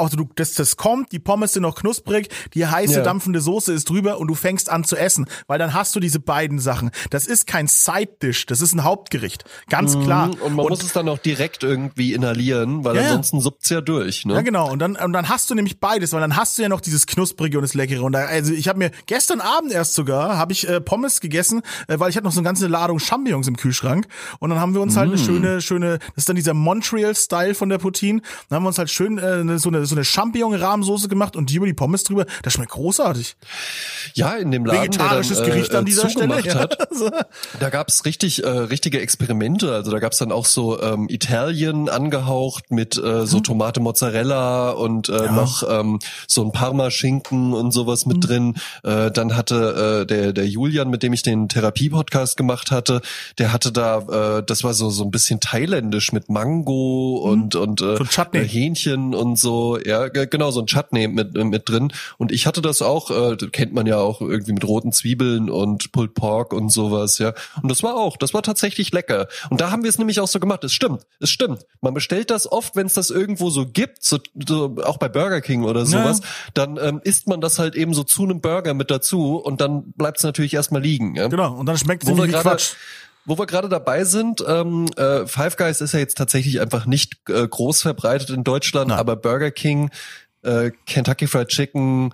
also 0.00 0.16
du, 0.16 0.28
das, 0.36 0.54
das 0.54 0.76
kommt, 0.76 1.12
die 1.12 1.18
Pommes 1.18 1.52
sind 1.52 1.62
noch 1.62 1.76
knusprig, 1.76 2.28
die 2.54 2.66
heiße 2.66 2.94
Ja. 2.98 3.02
dampfende 3.02 3.40
Soße 3.40 3.72
ist 3.72 3.88
drüber 3.88 4.18
und 4.18 4.28
du 4.28 4.34
fängst 4.34 4.70
an 4.70 4.84
zu 4.84 4.96
essen, 4.96 5.26
weil 5.46 5.58
dann 5.58 5.74
hast 5.74 5.94
du 5.96 6.00
diese 6.00 6.20
beiden 6.20 6.58
Sachen. 6.58 6.90
Das 7.10 7.26
ist 7.26 7.46
kein 7.46 7.66
Side-Dish, 7.68 8.46
das 8.46 8.60
ist 8.60 8.74
ein 8.74 8.84
Hauptgericht, 8.84 9.44
ganz 9.68 9.98
klar. 9.98 10.28
Mhm. 10.28 10.32
Und 10.34 10.54
man 10.56 10.66
muss 10.68 10.82
es 10.82 10.92
dann 10.92 11.08
auch 11.08 11.18
direkt 11.18 11.62
irgendwie 11.62 12.12
inhalieren, 12.14 12.84
weil 12.84 12.96
ja. 12.96 13.02
ansonsten 13.02 13.40
suppt's 13.40 13.68
ja 13.68 13.80
durch. 13.80 14.24
Ne? 14.26 14.34
Ja, 14.34 14.40
genau. 14.42 14.70
Und 14.70 14.78
dann, 14.78 14.96
und 14.96 15.12
dann 15.12 15.28
hast 15.28 15.50
du 15.50 15.54
nämlich 15.54 15.80
beides, 15.80 16.12
weil 16.12 16.20
dann 16.20 16.36
hast 16.36 16.58
du 16.58 16.62
ja 16.62 16.68
noch 16.68 16.80
dieses 16.80 17.06
Knusprige 17.06 17.58
und 17.58 17.62
das 17.62 17.74
Leckere. 17.74 18.02
Und 18.02 18.12
da, 18.12 18.24
also 18.26 18.52
ich 18.52 18.68
habe 18.68 18.78
mir 18.78 18.90
gestern 19.06 19.40
Abend 19.40 19.72
erst 19.72 19.94
sogar, 19.94 20.36
habe 20.38 20.52
ich 20.52 20.68
äh, 20.68 20.80
Pommes 20.80 21.20
gegessen, 21.20 21.62
äh, 21.88 21.98
weil 21.98 22.10
ich 22.10 22.16
hatte 22.16 22.24
noch 22.24 22.32
so 22.32 22.40
eine 22.40 22.46
ganze 22.46 22.66
Ladung 22.66 22.98
Champignons 22.98 23.48
im 23.48 23.56
Kühlschrank. 23.56 24.06
Und 24.38 24.50
dann 24.50 24.58
haben 24.60 24.74
wir 24.74 24.80
uns 24.80 24.96
halt 24.96 25.10
Mm. 25.10 25.12
eine 25.12 25.18
schöne, 25.22 25.60
schöne, 25.60 25.98
das 25.98 26.18
ist 26.18 26.28
dann 26.28 26.36
dieser 26.36 26.54
Montreal-Style 26.54 27.54
von 27.54 27.68
der 27.68 27.78
Poutine. 27.78 28.20
Dann 28.48 28.56
haben 28.56 28.64
wir 28.64 28.68
uns 28.68 28.78
halt 28.78 28.90
schön 28.90 29.18
äh, 29.18 29.58
so 29.58 29.68
eine, 29.68 29.81
so 29.86 29.94
eine 29.94 30.04
Champignon-Rahmsoße 30.04 31.08
gemacht 31.08 31.36
und 31.36 31.50
die 31.50 31.56
über 31.56 31.66
die 31.66 31.74
Pommes 31.74 32.04
drüber. 32.04 32.26
Das 32.42 32.54
schmeckt 32.54 32.72
großartig. 32.72 33.36
Ja, 34.14 34.34
in 34.34 34.50
dem 34.50 34.64
Laden, 34.64 34.82
Vegetarisches 34.82 35.38
dann, 35.38 35.46
Gericht 35.46 35.72
äh, 35.72 35.76
an 35.76 35.84
dieser 35.84 36.08
Stelle. 36.08 36.40
Ja. 36.42 36.54
hat, 36.54 36.78
da 37.60 37.70
gab's 37.70 38.04
richtig 38.04 38.44
äh, 38.44 38.48
richtige 38.48 39.00
Experimente. 39.00 39.72
Also 39.74 39.90
da 39.90 39.98
gab's 39.98 40.18
dann 40.18 40.32
auch 40.32 40.46
so 40.46 40.80
ähm, 40.80 41.06
Italien 41.08 41.88
angehaucht 41.88 42.70
mit 42.70 42.96
äh, 42.96 43.26
so 43.26 43.40
Tomate 43.40 43.80
Mozzarella 43.80 44.70
und 44.70 45.08
äh, 45.08 45.30
noch 45.30 45.62
ähm, 45.68 45.98
so 46.26 46.42
ein 46.44 46.52
Parma-Schinken 46.52 47.52
und 47.54 47.72
sowas 47.72 48.06
mit 48.06 48.26
drin. 48.26 48.54
Äh, 48.82 49.10
dann 49.10 49.36
hatte 49.36 50.02
äh, 50.02 50.06
der 50.06 50.32
der 50.32 50.46
Julian, 50.48 50.90
mit 50.90 51.02
dem 51.02 51.12
ich 51.12 51.22
den 51.22 51.48
Therapie-Podcast 51.48 52.36
gemacht 52.36 52.70
hatte, 52.70 53.00
der 53.38 53.52
hatte 53.52 53.72
da, 53.72 54.38
äh, 54.38 54.42
das 54.42 54.64
war 54.64 54.74
so 54.74 54.90
so 54.90 55.04
ein 55.04 55.10
bisschen 55.10 55.40
thailändisch 55.40 56.12
mit 56.12 56.28
Mango 56.28 57.16
und 57.18 57.54
und 57.54 57.80
äh, 57.80 57.96
So 57.96 58.04
ein 58.04 58.08
Chutney. 58.08 58.40
äh, 58.40 58.48
Hähnchen 58.48 59.14
und 59.14 59.38
so. 59.38 59.71
Ja, 59.78 60.08
g- 60.08 60.26
genau 60.26 60.50
so 60.50 60.60
ein 60.60 60.66
Chutney 60.66 61.08
mit 61.08 61.34
mit 61.34 61.68
drin. 61.68 61.92
Und 62.18 62.32
ich 62.32 62.46
hatte 62.46 62.62
das 62.62 62.82
auch, 62.82 63.10
äh, 63.10 63.36
kennt 63.36 63.72
man 63.72 63.86
ja 63.86 63.98
auch 63.98 64.20
irgendwie 64.20 64.52
mit 64.52 64.64
roten 64.66 64.92
Zwiebeln 64.92 65.50
und 65.50 65.92
Pulled 65.92 66.14
Pork 66.14 66.52
und 66.52 66.70
sowas, 66.70 67.18
ja. 67.18 67.34
Und 67.62 67.70
das 67.70 67.82
war 67.82 67.96
auch, 67.96 68.16
das 68.16 68.34
war 68.34 68.42
tatsächlich 68.42 68.92
lecker. 68.92 69.28
Und 69.50 69.60
da 69.60 69.70
haben 69.70 69.82
wir 69.82 69.90
es 69.90 69.98
nämlich 69.98 70.20
auch 70.20 70.28
so 70.28 70.40
gemacht. 70.40 70.64
Es 70.64 70.72
stimmt, 70.72 71.02
es 71.20 71.30
stimmt. 71.30 71.66
Man 71.80 71.94
bestellt 71.94 72.30
das 72.30 72.50
oft, 72.50 72.76
wenn 72.76 72.86
es 72.86 72.94
das 72.94 73.10
irgendwo 73.10 73.50
so 73.50 73.66
gibt, 73.66 74.02
so, 74.04 74.18
so 74.46 74.76
auch 74.84 74.96
bei 74.98 75.08
Burger 75.08 75.40
King 75.40 75.64
oder 75.64 75.86
sowas, 75.86 76.20
dann 76.54 76.78
ähm, 76.82 77.00
isst 77.04 77.26
man 77.28 77.40
das 77.40 77.58
halt 77.58 77.74
eben 77.74 77.94
so 77.94 78.02
zu 78.04 78.22
einem 78.24 78.40
Burger 78.40 78.74
mit 78.74 78.90
dazu 78.90 79.36
und 79.36 79.60
dann 79.60 79.92
bleibt 79.92 80.18
es 80.18 80.24
natürlich 80.24 80.54
erstmal 80.54 80.82
liegen. 80.82 81.14
Ja? 81.16 81.28
Genau. 81.28 81.54
Und 81.54 81.66
dann 81.66 81.76
schmeckt 81.78 82.02
es 82.04 82.08
irgendwie 82.08 82.32
Quatsch. 82.32 82.72
Wo 83.24 83.38
wir 83.38 83.46
gerade 83.46 83.68
dabei 83.68 84.04
sind, 84.04 84.44
ähm, 84.46 84.86
äh, 84.96 85.26
Five 85.26 85.56
Guys 85.56 85.80
ist 85.80 85.92
ja 85.92 86.00
jetzt 86.00 86.16
tatsächlich 86.18 86.60
einfach 86.60 86.86
nicht 86.86 87.16
äh, 87.28 87.46
groß 87.46 87.82
verbreitet 87.82 88.30
in 88.30 88.44
Deutschland, 88.44 88.88
Nein. 88.88 88.98
aber 88.98 89.16
Burger 89.16 89.50
King, 89.50 89.90
äh, 90.42 90.70
Kentucky 90.86 91.26
Fried 91.26 91.48
Chicken, 91.48 92.12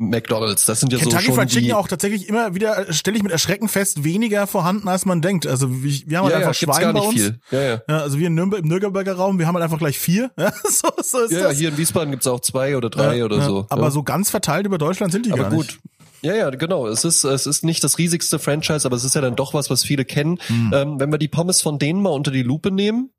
McDonald's, 0.00 0.64
das 0.64 0.78
sind 0.78 0.92
ja 0.92 0.98
Kentucky 1.00 1.22
so 1.22 1.26
schon 1.32 1.34
Fried 1.40 1.50
Chicken 1.50 1.72
auch 1.72 1.88
tatsächlich 1.88 2.28
immer 2.28 2.54
wieder, 2.54 2.92
stelle 2.92 3.16
ich 3.16 3.22
mit 3.24 3.32
Erschrecken 3.32 3.68
fest, 3.68 4.04
weniger 4.04 4.46
vorhanden, 4.46 4.86
als 4.86 5.04
man 5.06 5.20
denkt. 5.20 5.44
Also 5.44 5.82
wir, 5.82 5.90
wir 6.06 6.18
haben 6.18 6.24
halt 6.26 6.34
ja, 6.34 6.40
ja, 6.40 6.46
einfach 6.46 6.60
gibt's 6.60 6.76
Schwein 6.76 6.84
gar 6.84 6.92
bei 6.92 7.00
nicht 7.00 7.08
uns. 7.08 7.20
viel. 7.20 7.40
Ja, 7.50 7.60
ja. 7.60 7.82
Ja, 7.88 7.98
also 8.02 8.18
wir 8.18 8.28
in 8.28 8.34
Nürnberg, 8.34 8.62
im 8.62 8.68
Nürnberger 8.68 9.14
Raum, 9.14 9.40
wir 9.40 9.48
haben 9.48 9.56
halt 9.56 9.64
einfach 9.64 9.78
gleich 9.78 9.98
vier. 9.98 10.30
Ja, 10.38 10.52
so, 10.64 10.88
so 11.02 11.18
ist 11.24 11.32
Ja, 11.32 11.38
ja, 11.38 11.48
das. 11.48 11.58
hier 11.58 11.68
in 11.70 11.76
Wiesbaden 11.76 12.12
gibt's 12.12 12.28
auch 12.28 12.38
zwei 12.40 12.76
oder 12.76 12.90
drei 12.90 13.16
Ja, 13.16 13.24
oder 13.24 13.38
ja. 13.38 13.44
so. 13.46 13.66
Aber 13.70 13.84
ja. 13.84 13.90
so 13.90 14.04
ganz 14.04 14.30
verteilt 14.30 14.66
über 14.66 14.78
Deutschland 14.78 15.10
sind 15.12 15.26
die 15.26 15.32
aber 15.32 15.42
gar 15.42 15.50
gut. 15.50 15.66
nicht. 15.66 15.78
Ja, 16.22 16.34
ja, 16.34 16.50
genau. 16.50 16.86
Es 16.86 17.04
ist, 17.04 17.24
es 17.24 17.46
ist 17.46 17.64
nicht 17.64 17.82
das 17.84 17.98
riesigste 17.98 18.38
Franchise, 18.38 18.86
aber 18.86 18.96
es 18.96 19.04
ist 19.04 19.14
ja 19.14 19.20
dann 19.20 19.36
doch 19.36 19.54
was, 19.54 19.70
was 19.70 19.84
viele 19.84 20.04
kennen. 20.04 20.38
Hm. 20.48 20.72
Ähm, 20.74 21.00
wenn 21.00 21.10
wir 21.12 21.18
die 21.18 21.28
Pommes 21.28 21.60
von 21.62 21.78
denen 21.78 22.02
mal 22.02 22.10
unter 22.10 22.30
die 22.30 22.42
Lupe 22.42 22.70
nehmen, 22.70 23.10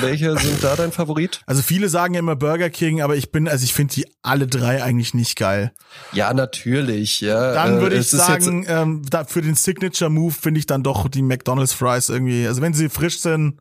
welche 0.00 0.38
sind 0.38 0.62
da 0.62 0.76
dein 0.76 0.92
Favorit? 0.92 1.40
Also 1.46 1.60
viele 1.60 1.88
sagen 1.88 2.14
ja 2.14 2.20
immer 2.20 2.36
Burger 2.36 2.70
King, 2.70 3.02
aber 3.02 3.16
ich 3.16 3.32
bin, 3.32 3.48
also 3.48 3.64
ich 3.64 3.74
finde 3.74 3.94
die 3.94 4.06
alle 4.22 4.46
drei 4.46 4.82
eigentlich 4.82 5.12
nicht 5.12 5.36
geil. 5.36 5.72
Ja, 6.12 6.32
natürlich, 6.32 7.20
ja. 7.20 7.52
Dann 7.52 7.78
Äh, 7.78 7.80
würde 7.80 7.94
ich 7.96 8.00
ist 8.02 8.12
jetzt- 8.12 8.26
sagen, 8.26 8.64
ähm, 8.68 9.02
da, 9.10 9.24
für 9.24 9.42
den 9.42 9.54
Signature 9.56 10.08
Move 10.08 10.32
finde 10.32 10.60
ich 10.60 10.66
dann 10.66 10.82
doch 10.82 11.08
die 11.08 11.22
McDonald's 11.22 11.72
Fries 11.72 12.08
irgendwie. 12.08 12.46
Also 12.46 12.62
wenn 12.62 12.72
sie 12.74 12.88
frisch 12.88 13.20
sind, 13.20 13.58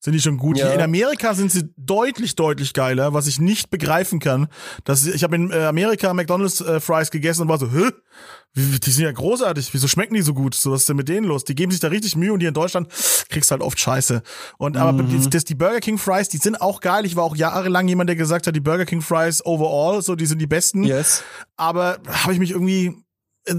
sind 0.00 0.12
die 0.12 0.20
schon 0.20 0.36
gut. 0.36 0.58
Ja. 0.58 0.70
In 0.72 0.80
Amerika 0.80 1.34
sind 1.34 1.50
sie 1.50 1.70
deutlich, 1.76 2.36
deutlich 2.36 2.72
geiler, 2.72 3.14
was 3.14 3.26
ich 3.26 3.40
nicht 3.40 3.70
begreifen 3.70 4.20
kann. 4.20 4.46
Dass 4.84 5.06
ich 5.06 5.24
habe 5.24 5.34
in 5.36 5.50
äh, 5.50 5.64
Amerika 5.64 6.14
McDonald's 6.14 6.60
äh, 6.60 6.78
Fries 6.80 7.10
gegessen 7.10 7.42
und 7.42 7.48
war 7.48 7.58
so, 7.58 7.74
wie- 7.74 7.90
Die 8.56 8.90
sind 8.90 9.04
ja 9.04 9.12
großartig. 9.12 9.72
Wieso 9.74 9.88
schmecken 9.88 10.14
die 10.14 10.22
so 10.22 10.34
gut? 10.34 10.54
So 10.54 10.72
was 10.72 10.80
ist 10.80 10.88
denn 10.88 10.96
mit 10.96 11.08
denen 11.08 11.26
los? 11.26 11.44
Die 11.44 11.54
geben 11.54 11.70
sich 11.70 11.80
da 11.80 11.88
richtig 11.88 12.16
Mühe 12.16 12.32
und 12.32 12.40
hier 12.40 12.48
in 12.48 12.54
Deutschland 12.54 12.88
kriegst 13.28 13.50
halt 13.50 13.60
oft 13.60 13.78
Scheiße. 13.78 14.22
Und 14.56 14.76
aber 14.76 14.92
Mhm. 15.02 15.16
das, 15.16 15.30
das, 15.30 15.44
die 15.44 15.54
Burger 15.54 15.80
King 15.80 15.98
Fries, 15.98 16.28
die 16.28 16.38
sind 16.38 16.60
auch 16.60 16.80
geil. 16.80 17.04
Ich 17.04 17.14
war 17.16 17.24
auch 17.24 17.36
jahrelang 17.36 17.86
jemand, 17.88 18.08
der 18.08 18.16
gesagt 18.16 18.46
hat, 18.46 18.56
die 18.56 18.60
Burger 18.60 18.84
King 18.86 19.00
Fries 19.02 19.44
overall, 19.44 20.00
so 20.02 20.14
die 20.16 20.26
sind 20.26 20.40
die 20.40 20.46
besten 20.46 20.84
Yes. 20.84 21.22
aber 21.56 21.98
habe 22.08 22.32
ich 22.32 22.38
mich 22.38 22.50
irgendwie 22.52 22.96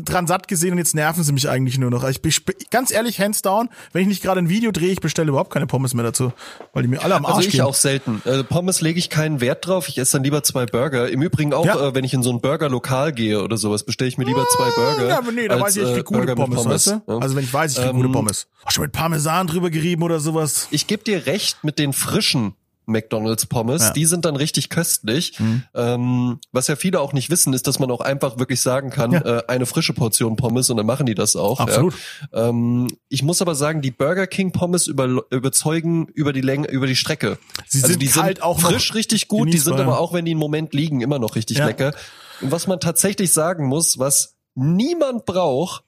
dran 0.06 0.28
satt 0.28 0.48
gesehen 0.48 0.72
und 0.74 0.78
jetzt 0.78 0.96
nerven 0.96 1.24
sie 1.24 1.32
mich 1.32 1.50
eigentlich 1.50 1.78
nur 1.78 1.90
noch. 1.90 2.08
Ich 2.08 2.22
bin 2.22 2.32
ganz 2.72 2.92
ehrlich, 2.92 3.20
hands 3.20 3.42
down, 3.42 3.70
wenn 3.94 4.02
ich 4.04 4.08
nicht 4.08 4.22
gerade 4.24 4.40
ein 4.40 4.50
Video 4.50 4.72
drehe, 4.72 4.90
ich 4.92 5.02
bestelle 5.02 5.30
überhaupt 5.30 5.52
keine 5.52 5.68
Pommes 5.68 5.94
mehr 5.94 6.04
dazu, 6.04 6.32
weil 6.74 6.84
die 6.84 6.90
mir 6.90 7.04
alle 7.04 7.16
am 7.16 7.26
Arsch 7.26 7.36
Also 7.38 7.48
ich 7.48 7.54
gehen. 7.56 7.62
auch 7.62 7.74
selten. 7.74 8.22
Äh, 8.26 8.44
Pommes 8.44 8.82
lege 8.82 9.00
ich 9.00 9.10
keinen 9.10 9.42
Wert 9.42 9.68
drauf. 9.68 9.88
Ich 9.90 9.98
esse 9.98 10.14
dann 10.18 10.24
lieber 10.24 10.44
zwei 10.44 10.66
Burger. 10.66 11.10
Im 11.10 11.22
Übrigen 11.22 11.54
auch, 11.54 11.66
Ja. 11.66 11.90
äh, 11.90 11.96
wenn 11.96 12.04
ich 12.04 12.14
in 12.14 12.24
so 12.24 12.32
ein 12.32 12.42
Burger-Lokal 12.42 13.12
gehe 13.14 13.42
oder 13.44 13.58
sowas, 13.58 13.84
bestelle 13.84 14.08
ich 14.10 14.18
mir 14.18 14.26
lieber 14.26 14.46
zwei 14.56 14.70
Burger. 14.72 15.08
Ja, 15.08 15.18
aber 15.18 15.32
nee, 15.32 15.48
da 15.48 15.56
als, 15.56 15.64
weiß 15.64 15.76
ich, 15.78 15.84
ich 15.84 15.90
äh, 15.90 15.94
krieg 15.96 16.06
gute 16.06 16.20
Burger 16.20 16.36
mit 16.48 16.56
Pommes, 16.58 16.66
weißt 16.66 16.88
du? 16.88 17.02
Ja. 17.08 17.18
Also 17.20 17.36
wenn 17.36 17.44
ich 17.44 17.54
weiß, 17.54 17.72
ich 17.74 17.78
krieg 17.78 17.90
Ähm, 17.90 17.96
gute 17.98 18.10
Pommes. 18.10 18.48
Auch 18.66 18.72
schon 18.72 18.84
mit 18.84 18.92
Parmesan 18.92 19.48
drüber 19.48 19.70
gerieben 19.70 20.04
oder 20.04 20.20
sowas. 20.20 20.68
ich 20.72 20.88
gebe 20.88 21.04
dir 21.04 21.26
recht 21.26 21.64
mit 21.64 21.80
den 21.80 21.94
frischen 21.94 22.54
McDonald's 22.90 23.46
Pommes, 23.46 23.82
Ja. 23.84 23.90
Mhm. 23.90 23.94
die 23.94 24.06
sind 24.06 24.26
dann 24.26 24.36
richtig 24.36 24.70
köstlich. 24.70 25.40
Ähm, 25.74 26.40
was 26.52 26.68
ja 26.68 26.76
viele 26.76 27.00
auch 27.00 27.14
nicht 27.14 27.30
wissen, 27.30 27.54
ist, 27.54 27.68
dass 27.68 27.80
man 27.80 27.90
auch 27.92 28.02
einfach 28.02 28.38
wirklich 28.40 28.62
sagen 28.62 28.90
kann, 28.90 29.12
Ja. 29.12 29.22
äh, 29.22 29.44
eine 29.48 29.66
frische 29.66 29.94
Portion 29.94 30.36
Pommes 30.36 30.70
und 30.70 30.78
dann 30.78 30.86
machen 30.86 31.06
die 31.06 31.16
das 31.16 31.36
auch. 31.36 31.60
Absolut. 31.60 31.94
Ja. 32.34 32.50
Ähm, 32.50 32.88
ich 33.08 33.24
muss 33.24 33.42
aber 33.42 33.56
sagen, 33.56 33.82
die 33.82 33.92
Burger 33.92 34.28
King 34.28 34.52
Pommes 34.52 34.88
über, 34.88 35.24
überzeugen 35.32 36.08
über 36.14 36.34
die 36.34 36.42
Länge, 36.42 36.68
über 36.70 36.88
die 36.88 36.96
Strecke. 36.96 37.38
Sie 37.68 37.78
also 37.80 37.94
sind 37.94 38.02
die 38.02 38.08
sind 38.08 38.24
halt 38.24 38.42
auch 38.42 38.60
frisch 38.60 38.94
richtig 38.94 39.28
gut, 39.28 39.54
die 39.54 39.58
sind 39.58 39.80
aber 39.80 40.00
auch, 40.00 40.14
wenn 40.14 40.26
die 40.26 40.32
einen 40.32 40.40
Moment 40.40 40.74
liegen, 40.74 41.02
immer 41.02 41.20
noch 41.20 41.36
richtig 41.36 41.58
lecker. 41.58 41.94
Und 42.42 42.52
was 42.52 42.68
man 42.68 42.80
tatsächlich 42.80 43.32
sagen 43.34 43.66
muss, 43.68 44.00
was 44.00 44.36
niemand 44.56 45.26
braucht, 45.26 45.84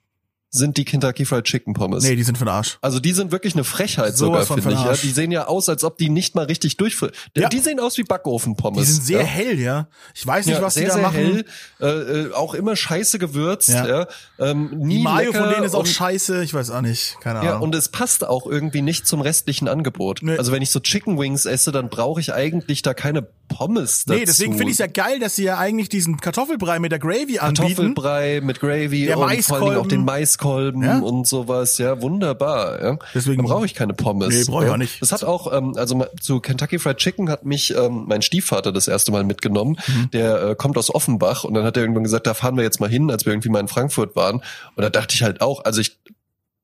sind 0.53 0.75
die 0.75 0.83
Kentucky 0.83 1.23
Fried 1.23 1.45
Chicken 1.45 1.73
Pommes. 1.73 2.03
Nee, 2.03 2.17
die 2.17 2.23
sind 2.23 2.37
für 2.37 2.43
den 2.43 2.49
Arsch. 2.49 2.77
Also 2.81 2.99
die 2.99 3.13
sind 3.13 3.31
wirklich 3.31 3.53
eine 3.53 3.63
Frechheit 3.63 4.17
Sowas 4.17 4.49
sogar, 4.49 4.61
finde 4.61 4.77
ich. 4.77 4.85
Ja. 4.85 4.93
Die 4.93 5.09
sehen 5.11 5.31
ja 5.31 5.47
aus, 5.47 5.69
als 5.69 5.85
ob 5.85 5.97
die 5.97 6.09
nicht 6.09 6.35
mal 6.35 6.43
richtig 6.43 6.75
durchfrieren. 6.75 7.13
Ja. 7.37 7.47
Die 7.47 7.59
sehen 7.59 7.79
aus 7.79 7.97
wie 7.97 8.03
Backofen-Pommes. 8.03 8.85
Die 8.85 8.91
sind 8.91 9.03
sehr 9.05 9.21
ja. 9.21 9.25
hell, 9.25 9.59
ja. 9.59 9.87
Ich 10.13 10.27
weiß 10.27 10.45
nicht, 10.45 10.57
Ja, 10.57 10.61
was 10.61 10.73
sehr, 10.73 10.83
die 10.83 10.87
da 10.89 10.93
sehr 10.95 11.03
machen. 11.03 11.15
hell, 11.15 11.45
äh, 11.79 11.85
äh, 11.87 12.33
auch 12.33 12.53
immer 12.53 12.75
scheiße 12.75 13.17
gewürzt. 13.17 13.69
Ja. 13.69 13.87
Ja. 13.87 14.07
Ähm, 14.39 14.71
nie 14.77 14.97
Die 14.97 15.03
Mayo 15.03 15.31
von 15.31 15.49
denen 15.49 15.63
ist 15.63 15.73
auch 15.73 15.85
scheiße. 15.85 16.43
Ich 16.43 16.53
weiß 16.53 16.69
auch 16.71 16.81
nicht. 16.81 17.15
Keine 17.21 17.45
ja, 17.45 17.51
Ahnung. 17.51 17.63
und 17.63 17.75
es 17.75 17.87
passt 17.87 18.27
auch 18.27 18.45
irgendwie 18.45 18.81
nicht 18.81 19.07
zum 19.07 19.21
restlichen 19.21 19.69
Angebot. 19.69 20.19
Nee. 20.21 20.37
Also 20.37 20.51
wenn 20.51 20.61
ich 20.61 20.71
so 20.71 20.81
Chicken 20.81 21.17
Wings 21.17 21.45
esse, 21.45 21.71
dann 21.71 21.87
brauche 21.89 22.19
ich 22.19 22.33
eigentlich 22.33 22.81
da 22.81 22.93
keine 22.93 23.25
Pommes 23.47 24.03
dazu. 24.05 24.19
Nee, 24.19 24.25
deswegen 24.25 24.57
finde 24.57 24.71
ich 24.71 24.75
es 24.75 24.79
ja 24.79 24.87
geil, 24.87 25.19
dass 25.19 25.35
sie 25.35 25.43
ja 25.43 25.57
eigentlich 25.57 25.87
diesen 25.87 26.17
Kartoffelbrei 26.17 26.79
mit 26.79 26.91
der 26.91 26.99
Gravy 26.99 27.39
anbieten. 27.39 27.67
Kartoffelbrei 27.67 28.41
mit 28.41 28.59
Gravy 28.59 29.05
Der 29.05 29.17
und 29.17 29.43
vor 29.43 29.57
allen 29.57 29.65
Dingen 29.65 29.77
auch 29.77 29.87
den 29.87 30.03
Maiskolben. 30.05 30.40
Maiskolben 30.41 30.83
Ja? 30.83 30.99
und 30.99 31.27
sowas. 31.27 31.77
Ja, 31.77 32.01
wunderbar. 32.01 32.81
Ja. 32.81 32.97
Deswegen- 33.13 33.43
brauche 33.43 33.65
ich 33.65 33.73
keine 33.75 33.93
Pommes. 33.93 34.29
Nee, 34.33 34.43
brauch 34.51 34.61
ich 34.61 34.67
ja. 34.67 34.73
auch 34.73 34.77
nicht. 34.77 35.01
Das 35.01 35.11
hat 35.11 35.23
auch, 35.23 35.51
ähm, 35.53 35.73
also 35.77 36.05
zu 36.19 36.39
Kentucky 36.39 36.79
Fried 36.79 36.97
Chicken 36.97 37.29
hat 37.29 37.45
mich 37.45 37.75
ähm, 37.75 38.05
mein 38.07 38.21
Stiefvater 38.21 38.71
das 38.71 38.87
erste 38.87 39.11
Mal 39.11 39.23
mitgenommen. 39.23 39.77
Mhm. 39.87 40.11
Der 40.11 40.41
äh, 40.49 40.55
kommt 40.55 40.77
aus 40.77 40.93
Offenbach 40.93 41.43
und 41.43 41.53
dann 41.53 41.63
hat 41.63 41.77
er 41.77 41.83
irgendwann 41.83 42.03
gesagt, 42.03 42.27
da 42.27 42.33
fahren 42.33 42.55
wir 42.57 42.63
jetzt 42.63 42.79
mal 42.79 42.89
hin, 42.89 43.09
als 43.11 43.25
wir 43.25 43.33
irgendwie 43.33 43.49
mal 43.49 43.59
in 43.59 43.67
Frankfurt 43.67 44.15
waren. 44.15 44.37
Und 44.75 44.81
da 44.83 44.89
dachte 44.89 45.13
ich 45.15 45.23
halt 45.23 45.41
auch, 45.41 45.63
also 45.65 45.81
ich, 45.81 45.99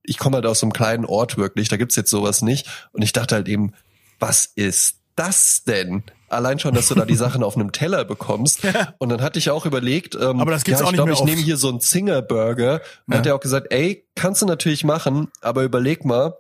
ich 0.04 0.18
komme 0.18 0.36
halt 0.36 0.46
aus 0.46 0.60
so 0.60 0.66
einem 0.66 0.74
kleinen 0.74 1.06
Ort 1.06 1.38
wirklich, 1.38 1.70
da 1.70 1.78
gibt's 1.78 1.96
jetzt 1.96 2.10
sowas 2.10 2.42
nicht. 2.42 2.68
Und 2.94 3.02
ich 3.04 3.14
dachte 3.14 3.36
halt 3.36 3.48
eben, 3.48 3.74
was 4.20 4.46
ist 4.46 4.96
das 5.16 5.64
denn? 5.66 6.04
Allein 6.30 6.60
schon, 6.60 6.74
dass 6.74 6.88
du 6.90 6.96
da 6.96 7.06
die 7.06 7.16
Sachen 7.16 7.44
auf 7.44 7.56
einem 7.56 7.72
Teller 7.72 8.04
bekommst. 8.06 8.62
Und 8.98 9.10
dann 9.10 9.22
hatte 9.22 9.40
ich 9.40 9.50
auch 9.50 9.66
überlegt, 9.66 10.16
ähm, 10.16 10.42
Aber 10.42 10.52
das 10.52 10.64
gibt's 10.64 10.82
ja, 10.82 10.86
auch 10.86 10.92
ich 10.92 10.98
nicht 10.98 11.06
glaube, 11.06 11.14
ich 11.14 11.24
nehme 11.24 11.42
hier 11.42 11.58
so 11.58 11.70
einen 11.70 11.80
Zinger 11.80 12.22
Burger. 12.22 12.82
Und 13.08 13.14
Ja. 13.14 13.20
hat 13.20 13.26
er 13.26 13.36
auch 13.36 13.40
gesagt, 13.40 13.68
ey, 13.70 14.06
kannst 14.16 14.42
du 14.42 14.46
natürlich 14.46 14.84
machen, 14.84 15.30
aber 15.42 15.64
überleg 15.64 16.04
mal, 16.06 16.36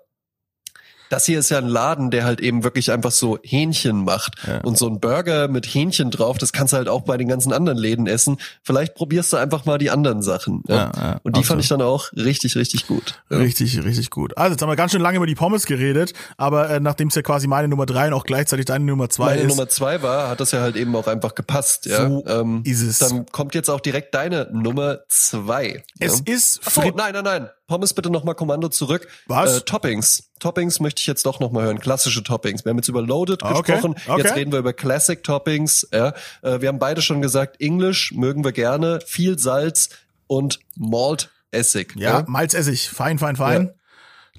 das 1.09 1.25
hier 1.25 1.39
ist 1.39 1.49
ja 1.49 1.57
ein 1.57 1.67
Laden, 1.67 2.11
der 2.11 2.25
halt 2.25 2.39
eben 2.39 2.63
wirklich 2.63 2.91
einfach 2.91 3.11
so 3.11 3.39
Hähnchen 3.43 4.03
macht. 4.03 4.35
Ja. 4.47 4.61
Und 4.61 4.77
so 4.77 4.87
ein 4.87 4.99
Burger 4.99 5.47
mit 5.47 5.65
Hähnchen 5.65 6.11
drauf, 6.11 6.37
das 6.37 6.53
kannst 6.53 6.73
du 6.73 6.77
halt 6.77 6.89
auch 6.89 7.01
bei 7.01 7.17
den 7.17 7.27
ganzen 7.27 7.53
anderen 7.53 7.77
Läden 7.77 8.07
essen. 8.07 8.37
Vielleicht 8.63 8.95
probierst 8.95 9.33
du 9.33 9.37
einfach 9.37 9.65
mal 9.65 9.77
die 9.77 9.89
anderen 9.89 10.21
Sachen. 10.21 10.63
Ja. 10.67 10.75
Ja, 10.75 10.91
ja, 10.95 11.19
Und 11.23 11.37
die 11.37 11.43
fand 11.43 11.61
ich 11.61 11.67
dann 11.67 11.81
auch 11.81 12.11
richtig, 12.13 12.55
richtig 12.55 12.87
gut. 12.87 13.21
Richtig, 13.29 13.83
richtig 13.83 14.09
gut. 14.09 14.37
Also 14.37 14.53
jetzt 14.53 14.61
haben 14.61 14.69
wir 14.69 14.75
ganz 14.75 14.91
schön 14.91 15.01
lange 15.01 15.17
über 15.17 15.25
die 15.25 15.35
Pommes 15.35 15.65
geredet, 15.65 16.13
aber 16.37 16.69
äh, 16.69 16.79
nachdem 16.79 17.07
es 17.07 17.15
ja 17.15 17.21
quasi 17.21 17.47
meine 17.47 17.67
Nummer 17.67 17.85
drei 17.85 18.07
und 18.07 18.13
auch 18.13 18.23
gleichzeitig 18.23 18.65
deine 18.65 18.85
Nummer 18.85 19.09
zwei 19.09 19.25
Meine 19.25 19.41
ist. 19.41 19.49
Nummer 19.49 19.69
zwei 19.69 20.01
war, 20.01 20.29
hat 20.29 20.39
das 20.39 20.51
ja 20.51 20.61
halt 20.61 20.75
eben 20.75 20.95
auch 20.95 21.07
einfach 21.07 21.35
gepasst. 21.35 21.85
Ja? 21.85 22.07
So 22.07 22.25
ähm, 22.27 22.61
ist 22.63 22.81
es. 22.81 22.99
Dann 22.99 23.25
kommt 23.27 23.55
jetzt 23.55 23.69
auch 23.69 23.79
direkt 23.79 24.13
deine 24.13 24.49
Nummer 24.51 24.99
zwei. 25.07 25.83
es 25.99 26.23
ja? 26.25 26.33
ist 26.33 26.61
Ach 26.65 26.71
so, 26.71 26.81
Frit 26.81 26.95
nein, 26.95 27.13
nein, 27.13 27.23
nein. 27.23 27.49
Pommes 27.67 27.93
bitte 27.93 28.09
nochmal 28.09 28.35
Kommando 28.35 28.69
zurück. 28.69 29.07
Was? 29.27 29.57
Äh, 29.57 29.61
Toppings. 29.61 30.26
Toppings 30.39 30.79
möchte 30.79 30.99
ich 31.01 31.07
jetzt 31.07 31.25
doch 31.25 31.39
nochmal 31.39 31.65
hören. 31.65 31.79
Klassische 31.79 32.23
Toppings. 32.23 32.65
Wir 32.65 32.69
haben 32.71 32.77
jetzt 32.77 32.87
über 32.89 33.01
Loaded 33.01 33.43
Ah, 33.43 33.55
okay. 33.55 33.73
gesprochen. 33.73 33.95
Okay. 34.07 34.21
Jetzt 34.21 34.35
reden 34.35 34.51
wir 34.51 34.59
über 34.59 34.73
Classic 34.73 35.21
Toppings. 35.23 35.87
Ja. 35.93 36.13
Äh, 36.41 36.61
wir 36.61 36.67
haben 36.69 36.79
beide 36.79 37.01
schon 37.01 37.21
gesagt, 37.21 37.59
Englisch 37.61 38.11
mögen 38.13 38.43
wir 38.43 38.51
gerne. 38.51 38.99
Viel 39.05 39.37
Salz 39.39 39.89
und 40.27 40.59
Malt 40.75 41.29
Essig. 41.51 41.93
ja, 41.95 42.25
Malzessig, 42.27 42.89
fein, 42.89 43.17
fein, 43.19 43.35
fein. 43.37 43.73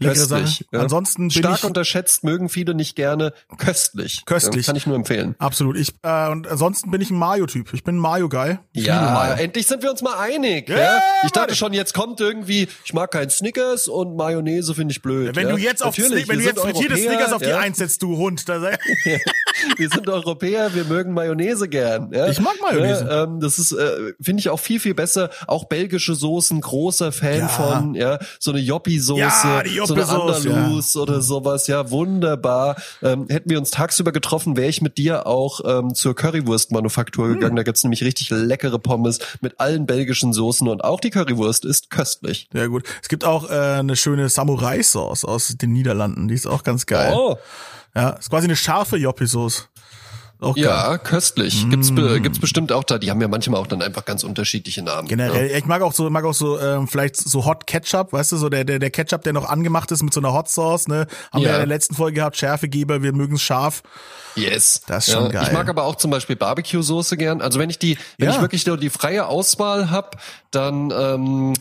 Leckere 0.00 0.26
Köstlich. 0.26 0.56
Sache. 0.58 0.64
Ja. 0.72 0.80
Ansonsten 0.80 1.30
Stark 1.30 1.64
unterschätzt, 1.64 2.24
mögen 2.24 2.48
viele 2.48 2.74
nicht 2.74 2.96
gerne. 2.96 3.32
Köstlich. 3.58 4.24
Köstlich. 4.26 4.66
Ja, 4.66 4.70
kann 4.72 4.76
ich 4.76 4.86
nur 4.86 4.96
empfehlen. 4.96 5.34
absolut. 5.38 5.76
Ich 5.76 5.94
äh, 6.02 6.28
und 6.30 6.46
ansonsten 6.46 6.90
bin 6.90 7.00
ich 7.00 7.10
ein 7.10 7.18
Mayo-Typ. 7.18 7.72
Ich 7.74 7.84
bin 7.84 7.96
ein 7.96 7.98
Mayo-Guy. 7.98 8.58
Ja, 8.74 9.00
Mayo. 9.12 9.34
endlich 9.34 9.66
sind 9.66 9.82
wir 9.82 9.90
uns 9.90 10.02
mal 10.02 10.18
einig. 10.18 10.68
Ja, 10.68 10.78
Ja, 10.78 11.02
Ich 11.24 11.32
dachte 11.32 11.54
schon, 11.56 11.72
jetzt 11.72 11.94
kommt 11.94 12.20
irgendwie, 12.20 12.68
ich 12.84 12.92
mag 12.92 13.10
keinen 13.10 13.30
Snickers 13.30 13.88
und 13.88 14.16
Mayonnaise 14.16 14.74
finde 14.74 14.92
ich 14.92 15.02
blöd. 15.02 15.34
Wenn 15.36 15.48
du 15.48 15.56
jetzt 15.56 15.82
auf 15.82 15.96
Natürlich, 15.98 16.24
Snick, 16.24 16.28
wenn 16.28 16.38
du 16.38 16.44
jetzt 16.44 16.60
frittierte 16.60 16.96
Snickers 16.96 17.32
auf 17.32 17.42
die. 17.42 17.52
Eins 17.52 17.78
setzt, 17.78 18.02
du 18.02 18.16
Hund. 18.16 18.48
Da 18.48 18.60
Wir 19.76 19.88
sind 19.88 20.08
Europäer, 20.08 20.72
wir 20.74 20.84
mögen 20.84 21.12
Mayonnaise 21.12 21.68
gern. 21.68 22.12
Ich 22.30 22.40
mag 22.40 22.54
Mayonnaise. 22.62 23.08
Ähm, 23.10 23.40
das 23.40 23.58
ist, 23.58 23.72
äh, 23.72 24.12
finde 24.20 24.40
ich 24.40 24.48
auch 24.50 24.60
viel, 24.60 24.78
viel 24.78 24.94
besser. 24.94 25.30
Auch 25.46 25.64
belgische 25.64 26.14
Soßen, 26.14 26.60
großer 26.60 27.10
Fan 27.12 27.48
von, 27.48 27.94
ja, 27.94 28.18
so 28.38 28.52
eine 28.52 28.60
Joppi-Soße, 28.60 29.18
Ja, 29.18 29.62
die 29.62 29.74
so 29.88 29.94
eine 29.94 30.08
Andalus 30.08 30.96
oder 30.96 31.20
sowas, 31.20 31.66
ja, 31.66 31.90
wunderbar. 31.90 32.76
Ähm, 33.02 33.26
hätten 33.28 33.50
wir 33.50 33.58
uns 33.58 33.70
tagsüber 33.70 34.12
getroffen, 34.12 34.56
wäre 34.56 34.68
ich 34.68 34.80
mit 34.82 34.98
dir 34.98 35.26
auch 35.26 35.60
ähm, 35.64 35.94
zur 35.94 36.14
Currywurst-Manufaktur 36.14 37.26
Hm. 37.26 37.34
gegangen. 37.34 37.56
Da 37.56 37.62
gibt's 37.62 37.82
nämlich 37.82 38.02
richtig 38.04 38.30
leckere 38.30 38.78
Pommes 38.78 39.18
mit 39.40 39.58
allen 39.60 39.86
belgischen 39.86 40.32
Soßen 40.32 40.68
und 40.68 40.84
auch 40.84 41.00
die 41.00 41.10
Currywurst 41.10 41.64
ist 41.64 41.90
köstlich. 41.90 42.48
Sehr 42.52 42.68
gut. 42.68 42.84
Es 43.02 43.08
gibt 43.08 43.24
auch 43.24 43.50
äh, 43.50 43.54
eine 43.54 43.96
schöne 43.96 44.28
Samurai-Sauce 44.28 45.24
aus 45.24 45.48
den 45.56 45.72
Niederlanden. 45.72 46.28
Die 46.28 46.34
ist 46.34 46.46
auch 46.46 46.62
ganz 46.62 46.86
geil. 46.86 47.12
Oh, 47.16 47.36
Ja, 47.94 48.10
ist 48.10 48.30
quasi 48.30 48.46
eine 48.46 48.56
scharfe 48.56 48.96
Joppi-Sauce. 48.96 49.68
Auch 50.40 50.54
geil. 50.54 50.64
ja, 50.64 50.98
köstlich. 50.98 51.64
Mm. 51.66 51.70
Gibt's, 51.70 51.94
be 51.94 52.20
gibt's 52.20 52.38
bestimmt 52.38 52.70
auch 52.70 52.84
da. 52.84 52.98
Die 52.98 53.10
haben 53.10 53.20
ja 53.20 53.26
manchmal 53.28 53.60
auch 53.60 53.66
dann 53.66 53.82
einfach 53.82 54.04
ganz 54.04 54.22
unterschiedliche 54.22 54.82
Namen. 54.82 55.08
Generell, 55.08 55.50
ich 55.50 55.66
mag 55.66 55.82
auch 55.82 55.92
so, 55.92 56.08
mag 56.10 56.24
auch 56.24 56.34
so 56.34 56.58
ähm, 56.60 56.86
vielleicht 56.86 57.16
so 57.16 57.44
Hot 57.44 57.66
Ketchup, 57.66 58.12
weißt 58.12 58.32
du, 58.32 58.36
so 58.36 58.48
der 58.48 58.64
der 58.64 58.78
der 58.78 58.90
Ketchup, 58.90 59.22
der 59.22 59.32
noch 59.32 59.48
angemacht 59.48 59.90
ist 59.90 60.02
mit 60.02 60.14
so 60.14 60.20
einer 60.20 60.32
Hot 60.32 60.48
Sauce, 60.48 60.86
ne? 60.86 61.06
Haben 61.32 61.40
wir 61.42 61.48
Ja. 61.48 61.48
ja 61.48 61.54
in 61.56 61.60
der 61.68 61.76
letzten 61.76 61.94
Folge 61.96 62.16
gehabt, 62.16 62.36
Schärfegeber, 62.36 63.02
wir 63.02 63.12
mögen 63.12 63.34
es 63.34 63.42
scharf. 63.42 63.82
Yes. 64.36 64.82
Das 64.86 65.08
ist 65.08 65.14
schon 65.14 65.30
geil. 65.32 65.42
Ich 65.48 65.52
mag 65.52 65.68
aber 65.68 65.82
auch 65.84 65.96
zum 65.96 66.12
Beispiel 66.12 66.36
Barbecue-Soße 66.36 67.16
gern. 67.16 67.40
Also 67.42 67.58
wenn 67.58 67.70
ich 67.70 67.80
die, 67.80 67.98
wenn 68.18 68.28
Ja. 68.28 68.36
ich 68.36 68.40
wirklich 68.40 68.64
nur 68.66 68.76
die 68.76 68.90
freie 68.90 69.26
Auswahl 69.26 69.90
hab, 69.90 70.20
dann 70.52 70.92
ähm, 70.96 71.54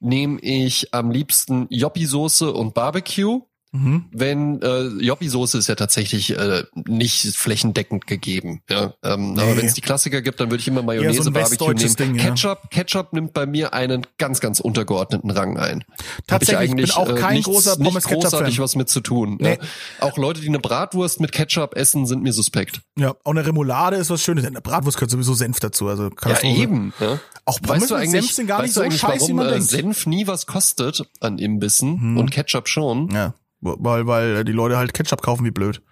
nehme 0.00 0.40
ich 0.40 0.94
am 0.94 1.10
liebsten 1.10 1.66
Joppi-Soße 1.68 2.50
und 2.50 2.72
Barbecue. 2.72 3.42
Mhm. 3.74 4.04
Wenn 4.12 4.62
äh, 4.62 4.82
Joppi-Soße 5.04 5.58
ist 5.58 5.66
ja 5.66 5.74
tatsächlich 5.74 6.30
äh, 6.38 6.62
nicht 6.86 7.34
flächendeckend 7.36 8.06
gegeben. 8.06 8.62
Ja? 8.70 8.94
Ähm, 9.02 9.36
Aber 9.36 9.46
Nee. 9.50 9.56
wenn 9.56 9.66
es 9.66 9.74
die 9.74 9.80
Klassiker 9.80 10.22
gibt, 10.22 10.38
dann 10.38 10.48
würde 10.50 10.60
ich 10.60 10.68
immer 10.68 10.82
Mayonnaise, 10.82 11.22
so 11.24 11.30
ein 11.30 11.32
Barbecue 11.32 11.72
nehmen. 11.74 11.96
Ding, 11.96 12.14
ja. 12.14 12.22
Ketchup, 12.26 12.70
Ketchup 12.70 13.12
nimmt 13.12 13.32
bei 13.32 13.46
mir 13.46 13.74
einen 13.74 14.06
ganz, 14.16 14.38
ganz 14.38 14.60
untergeordneten 14.60 15.28
Rang 15.30 15.58
ein. 15.58 15.82
Hab 16.30 16.40
Tatsächlich, 16.40 16.70
ich 16.70 16.76
bin 16.76 16.90
auch 16.92 17.14
kein 17.16 17.34
nichts, 17.34 17.48
großer 17.50 17.76
nicht 17.78 17.84
Pommes-Ketchup-Fan. 17.88 18.30
großartig 18.30 18.58
was 18.60 18.76
mit 18.76 18.88
zu 18.88 19.00
tun. 19.00 19.38
Nee. 19.40 19.58
Ja. 19.60 20.06
Auch 20.06 20.16
Leute, 20.18 20.40
die 20.40 20.48
eine 20.48 20.60
Bratwurst 20.60 21.18
mit 21.20 21.32
Ketchup 21.32 21.74
essen, 21.76 22.06
sind 22.06 22.22
mir 22.22 22.32
suspekt. 22.32 22.80
Ja, 22.96 23.16
auch 23.24 23.32
eine 23.32 23.44
Remoulade 23.44 23.96
ist 23.96 24.08
was 24.10 24.22
Schönes. 24.22 24.44
Eine 24.44 24.60
Bratwurst 24.60 24.98
gehört 24.98 25.10
sowieso 25.10 25.34
Senf 25.34 25.58
dazu, 25.58 25.88
also 25.88 26.10
Ja, 26.24 26.40
eben. 26.42 26.94
Ja. 27.00 27.18
Auch 27.44 27.60
Pommes 27.60 27.90
mit 27.90 28.08
Senf 28.08 28.30
sind 28.32 28.46
gar 28.46 28.58
weißt 28.60 28.66
nicht 28.66 28.76
du 28.76 28.80
so 28.80 28.84
eigentlich, 28.84 29.00
scheiße, 29.00 29.16
wie 29.16 29.20
warum 29.32 29.36
man 29.36 29.46
äh, 29.48 29.50
denkt. 29.54 29.66
Senf 29.68 30.06
nie 30.06 30.26
was 30.28 30.46
kostet 30.46 31.02
an 31.20 31.38
Imbissen 31.38 32.16
und 32.16 32.30
Ketchup 32.30 32.68
schon? 32.68 33.10
Ja, 33.10 33.34
weil 33.64 34.06
weil 34.06 34.44
die 34.44 34.52
Leute 34.52 34.76
halt 34.76 34.94
Ketchup 34.94 35.22
kaufen 35.22 35.44
wie 35.44 35.50
blöd. 35.50 35.82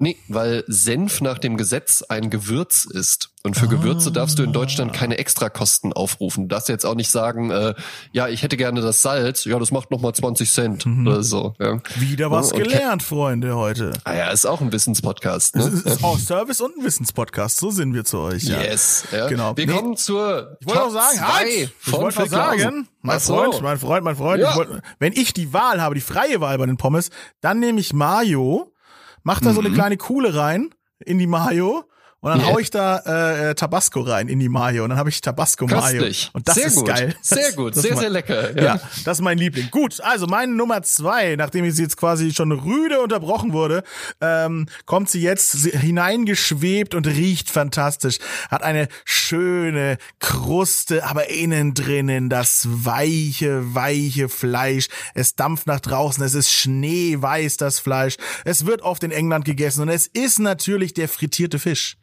Nee, 0.00 0.16
weil 0.28 0.64
Senf 0.66 1.20
nach 1.20 1.38
dem 1.38 1.56
Gesetz 1.56 2.02
ein 2.02 2.28
Gewürz 2.28 2.84
ist. 2.84 3.30
Und 3.44 3.56
für 3.56 3.68
Gewürze 3.68 4.10
darfst 4.10 4.38
du 4.38 4.42
in 4.42 4.52
Deutschland 4.52 4.90
Ah. 4.92 4.96
keine 4.98 5.18
Extrakosten 5.18 5.92
aufrufen. 5.92 6.48
Du 6.48 6.54
darfst 6.54 6.68
jetzt 6.68 6.84
auch 6.84 6.94
nicht 6.96 7.10
sagen, 7.10 7.50
äh, 7.50 7.74
ja, 8.10 8.26
ich 8.28 8.42
hätte 8.42 8.56
gerne 8.56 8.80
das 8.80 9.02
Salz, 9.02 9.44
ja, 9.44 9.58
das 9.58 9.70
macht 9.70 9.90
nochmal 9.90 10.14
20 10.14 10.50
Cent 10.50 10.84
Mhm. 10.86 11.06
oder 11.06 11.22
so. 11.22 11.54
Ja. 11.60 11.78
Wieder 11.96 12.30
was 12.30 12.50
Ja, 12.50 12.56
gelernt, 12.58 13.02
Freunde, 13.02 13.54
heute. 13.54 13.92
Ah 14.04 14.14
ja, 14.14 14.30
ist 14.30 14.46
auch 14.46 14.60
ein 14.62 14.72
Wissenspodcast. 14.72 15.56
Ne? 15.56 15.64
ist 15.84 16.02
auch 16.02 16.18
Service 16.18 16.60
und 16.60 16.76
ein 16.78 16.84
Wissenspodcast, 16.84 17.58
so 17.58 17.70
sind 17.70 17.94
wir 17.94 18.04
zu 18.04 18.18
euch. 18.18 18.44
Ja. 18.44 18.62
Yes. 18.62 19.04
Ja. 19.12 19.28
Genau. 19.28 19.56
Wir 19.56 19.66
Nee. 19.66 19.72
kommen 19.74 19.96
zur 19.96 20.56
Ich 20.60 20.66
wollte 20.66 20.82
auch 20.84 20.90
sagen, 20.90 21.20
halt! 21.20 21.46
Ich 21.86 21.92
wollte 21.92 22.14
Klausen. 22.16 22.30
sagen, 22.30 22.88
mein 23.02 23.20
so. 23.20 23.34
Freund, 23.36 23.62
mein 23.62 23.78
Freund, 23.78 24.04
mein 24.04 24.16
Freund, 24.16 24.42
ich 24.42 24.56
wollt, 24.56 24.82
wenn 24.98 25.12
ich 25.12 25.34
die 25.34 25.52
Wahl 25.52 25.80
habe, 25.80 25.94
die 25.94 26.00
freie 26.00 26.40
Wahl 26.40 26.58
bei 26.58 26.66
den 26.66 26.78
Pommes, 26.78 27.10
dann 27.42 27.60
nehme 27.60 27.78
ich 27.78 27.92
Mayo, 27.92 28.72
mach 29.24 29.40
da 29.40 29.52
so 29.52 29.60
Mhm. 29.60 29.66
eine 29.66 29.74
kleine 29.74 29.96
Kuhle 29.96 30.34
rein 30.36 30.70
in 31.04 31.18
die 31.18 31.26
Mayo 31.26 31.84
und 32.24 32.30
dann 32.30 32.40
Ja. 32.40 32.46
hau 32.46 32.58
ich 32.58 32.70
da 32.70 32.96
äh, 33.06 33.50
äh, 33.50 33.54
Tabasco 33.54 34.00
rein 34.00 34.28
in 34.28 34.38
die 34.40 34.48
Mayo 34.48 34.82
und 34.84 34.90
dann 34.90 34.98
habe 34.98 35.10
ich 35.10 35.20
Tabasco 35.20 35.66
Mayo 35.66 35.80
Köstlich. 35.82 36.30
und 36.32 36.48
das 36.48 36.54
sehr 36.54 36.66
ist 36.68 36.76
gut. 36.76 36.86
geil. 36.86 37.14
Sehr 37.20 37.52
gut. 37.52 37.74
sehr, 37.74 37.82
ist 37.92 37.98
sehr 37.98 38.06
mein- 38.08 38.12
lecker. 38.12 38.60
Ja. 38.62 38.80
das 39.04 39.18
ist 39.18 39.22
mein 39.22 39.36
Liebling. 39.36 39.68
Gut, 39.70 40.00
also 40.00 40.26
meine 40.26 40.52
Nummer 40.52 40.82
zwei, 40.82 41.36
nachdem 41.36 41.70
sie 41.70 41.82
jetzt 41.82 41.96
quasi 41.98 42.32
schon 42.32 42.50
rüde 42.50 43.00
unterbrochen 43.00 43.52
wurde, 43.52 43.82
ähm, 44.22 44.66
kommt 44.86 45.10
sie 45.10 45.20
jetzt 45.20 45.54
hineingeschwebt 45.54 46.94
und 46.94 47.06
riecht 47.06 47.50
fantastisch. 47.50 48.18
Hat 48.50 48.62
eine 48.62 48.88
schöne 49.04 49.98
Kruste, 50.18 51.04
aber 51.04 51.28
innen 51.28 51.74
drinnen 51.74 52.30
das 52.30 52.66
weiche, 52.70 53.74
weiche 53.74 54.28
Fleisch. 54.28 54.88
Es 55.14 55.34
dampft 55.36 55.66
nach 55.66 55.80
draußen, 55.80 56.24
es 56.24 56.34
ist 56.34 56.50
schneeweiß, 56.52 57.58
das 57.58 57.78
Fleisch. 57.80 58.16
Es 58.44 58.64
wird 58.66 58.82
oft 58.82 59.02
in 59.04 59.10
England 59.10 59.44
gegessen 59.44 59.82
und 59.82 59.88
es 59.90 60.06
ist 60.06 60.38
natürlich 60.38 60.94
der 60.94 61.08
frittierte 61.08 61.58
Fisch. 61.58 61.96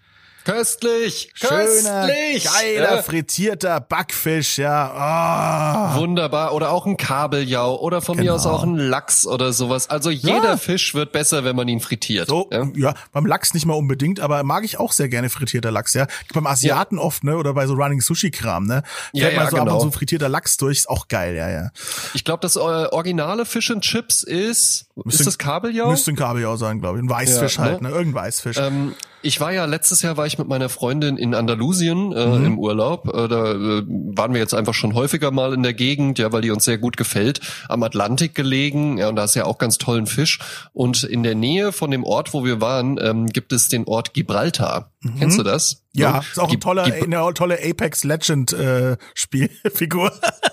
Köstlich. 0.43 1.31
Schöner, 1.35 2.07
Köstlich. 2.07 2.43
geiler, 2.45 2.95
Ja. 2.97 3.01
frittierter 3.03 3.79
Backfisch, 3.79 4.57
ja. 4.57 4.91
Ah. 4.91 5.95
Wunderbar. 5.97 6.53
Oder 6.53 6.71
auch 6.71 6.85
ein 6.85 6.97
Kabeljau 6.97 7.75
oder 7.79 8.01
von 8.01 8.17
mir 8.17 8.33
aus 8.33 8.43
Genau. 8.43 8.55
auch 8.55 8.63
ein 8.63 8.75
Lachs 8.77 9.25
oder 9.27 9.53
sowas. 9.53 9.89
Also 9.89 10.09
jeder 10.09 10.57
Fisch 10.57 10.93
wird 10.95 11.11
besser, 11.11 11.43
wenn 11.43 11.55
man 11.55 11.67
ihn 11.67 11.79
frittiert. 11.79 12.27
So, 12.27 12.49
Ja? 12.51 12.67
ja. 12.75 12.93
beim 13.11 13.25
Lachs 13.25 13.53
nicht 13.53 13.65
mal 13.65 13.73
unbedingt, 13.75 14.19
aber 14.19 14.43
mag 14.43 14.63
ich 14.63 14.79
auch 14.79 14.91
sehr 14.93 15.09
gerne 15.09 15.29
frittierter 15.29 15.71
Lachs, 15.71 15.93
ja. 15.93 16.07
Beim 16.33 16.47
Asiaten 16.47 16.97
oft, 16.97 17.23
ne, 17.23 17.37
oder 17.37 17.53
bei 17.53 17.67
so 17.67 17.73
Running 17.73 18.01
Sushi 18.01 18.31
Kram, 18.31 18.65
ne. 18.65 18.83
Ja, 19.13 19.25
Fällt 19.25 19.37
mal 19.37 19.43
ja, 19.45 19.49
so 19.51 19.57
ab 19.57 19.63
genau. 19.65 19.79
und 19.81 19.91
zu 19.91 19.97
frittierter 19.97 20.29
Lachs 20.29 20.57
durch, 20.57 20.79
ist 20.79 20.89
auch 20.89 21.07
geil, 21.07 21.35
ja, 21.35 21.49
ja. 21.49 21.69
Ich 22.13 22.23
glaube, 22.23 22.41
das 22.41 22.55
äh, 22.55 22.59
originale 22.59 23.45
Fish 23.45 23.71
and 23.71 23.83
Chips 23.83 24.23
ist, 24.23 24.85
Müsste- 24.95 25.21
ist 25.21 25.27
das 25.27 25.37
Kabeljau? 25.37 25.89
Müsste 25.91 26.11
ein 26.11 26.15
Kabeljau 26.15 26.55
sein, 26.57 26.79
glaube 26.79 26.97
ich. 26.97 27.03
Ein 27.03 27.09
Weißfisch 27.09 27.57
Ja, 27.57 27.63
halt, 27.63 27.81
ne? 27.81 27.89
ne, 27.89 27.95
irgendein 27.95 28.23
Weißfisch. 28.23 28.57
Ähm, 28.57 28.95
ich 29.23 29.39
war 29.39 29.51
ja 29.53 29.65
letztes 29.65 30.01
Jahr 30.01 30.17
war 30.17 30.25
ich 30.25 30.37
mit 30.37 30.47
meiner 30.47 30.69
Freundin 30.69 31.17
in 31.17 31.33
Andalusien 31.35 32.11
äh, 32.11 32.25
Mhm. 32.25 32.45
im 32.45 32.59
Urlaub. 32.59 33.07
Äh, 33.07 33.27
da 33.27 33.51
äh, 33.53 33.83
waren 33.87 34.33
wir 34.33 34.39
jetzt 34.39 34.53
einfach 34.53 34.73
schon 34.73 34.93
häufiger 34.95 35.31
mal 35.31 35.53
in 35.53 35.63
der 35.63 35.73
Gegend, 35.73 36.19
ja, 36.19 36.31
weil 36.31 36.41
die 36.41 36.51
uns 36.51 36.65
sehr 36.65 36.77
gut 36.77 36.97
gefällt. 36.97 37.39
Am 37.69 37.83
Atlantik 37.83 38.35
gelegen, 38.35 38.97
ja, 38.97 39.09
und 39.09 39.15
da 39.15 39.23
ist 39.23 39.35
ja 39.35 39.45
auch 39.45 39.57
ganz 39.57 39.77
tollen 39.77 40.07
Fisch. 40.07 40.39
Und 40.73 41.03
in 41.03 41.23
der 41.23 41.35
Nähe 41.35 41.71
von 41.71 41.91
dem 41.91 42.03
Ort, 42.03 42.33
wo 42.33 42.43
wir 42.45 42.61
waren, 42.61 42.97
ähm, 43.01 43.27
gibt 43.27 43.53
es 43.53 43.67
den 43.67 43.85
Ort 43.85 44.13
Gibraltar. 44.13 44.91
Kennst 45.17 45.39
du 45.39 45.43
das? 45.43 45.81
Mhm. 45.93 46.01
Ja, 46.01 46.19
ist 46.19 46.39
auch 46.39 46.51
ein 46.51 46.59
toller, 46.59 46.83
eine 46.83 47.33
tolle 47.33 47.57
Apex 47.63 48.03
Legend 48.03 48.53
äh, 48.53 48.97
Spielfigur. 49.15 50.11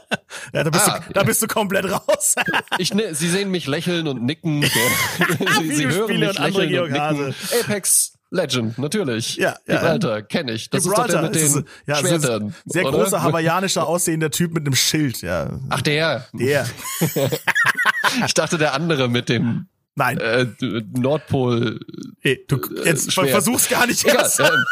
ja, 0.55 0.65
da 0.65 0.71
bist, 0.71 0.89
Ah. 0.89 1.01
du, 1.07 1.13
da 1.13 1.23
bist 1.23 1.43
du 1.43 1.47
komplett 1.47 1.91
raus. 1.91 2.35
Ich, 2.79 2.95
ne, 2.95 3.15
Sie 3.15 3.29
sehen 3.29 3.51
mich 3.51 3.67
lächeln 3.67 4.07
und 4.09 4.23
nicken. 4.23 4.63
Sie, 5.61 5.75
Sie 5.75 5.87
hören 5.87 6.19
mich 6.19 6.39
lächeln 6.39 6.79
und 6.81 6.91
nicken. 6.93 7.35
Apex 7.61 8.13
Legend, 8.31 8.79
natürlich. 8.79 9.37
Ja, 9.37 9.57
ja. 9.67 9.77
Gibraltar, 9.77 10.23
kenne 10.23 10.53
ich. 10.53 10.69
Das 10.69 10.85
Gibraltar, 10.85 11.07
ist 11.07 11.15
doch 11.15 11.21
der 11.21 11.31
mit 11.31 11.35
den 11.35 11.65
ist, 11.65 11.69
ja, 11.87 11.97
Schwertern. 11.97 12.55
sehr 12.67 12.87
oder? 12.87 12.99
großer 12.99 13.23
hawaiianischer 13.23 13.87
aussehender 13.87 14.31
Typ 14.31 14.53
mit 14.53 14.67
einem 14.67 14.75
Schild. 14.75 15.23
Ja, 15.23 15.59
Ach, 15.71 15.81
der. 15.83 16.27
der. 16.33 16.67
Ich 18.27 18.35
dachte, 18.35 18.57
der 18.59 18.73
andere 18.75 19.09
mit 19.09 19.29
dem 19.29 19.67
Nein, 19.99 20.19
äh, 20.19 20.47
Nordpol. 20.97 21.81
hey, 22.21 22.45
du 22.47 22.61
jetzt 22.85 23.13
schwer. 23.13 23.27
versuch's 23.27 23.69
gar 23.69 23.85
nicht 23.85 24.05
Egal. 24.05 24.19
erst. 24.19 24.39
Ähm, 24.39 24.65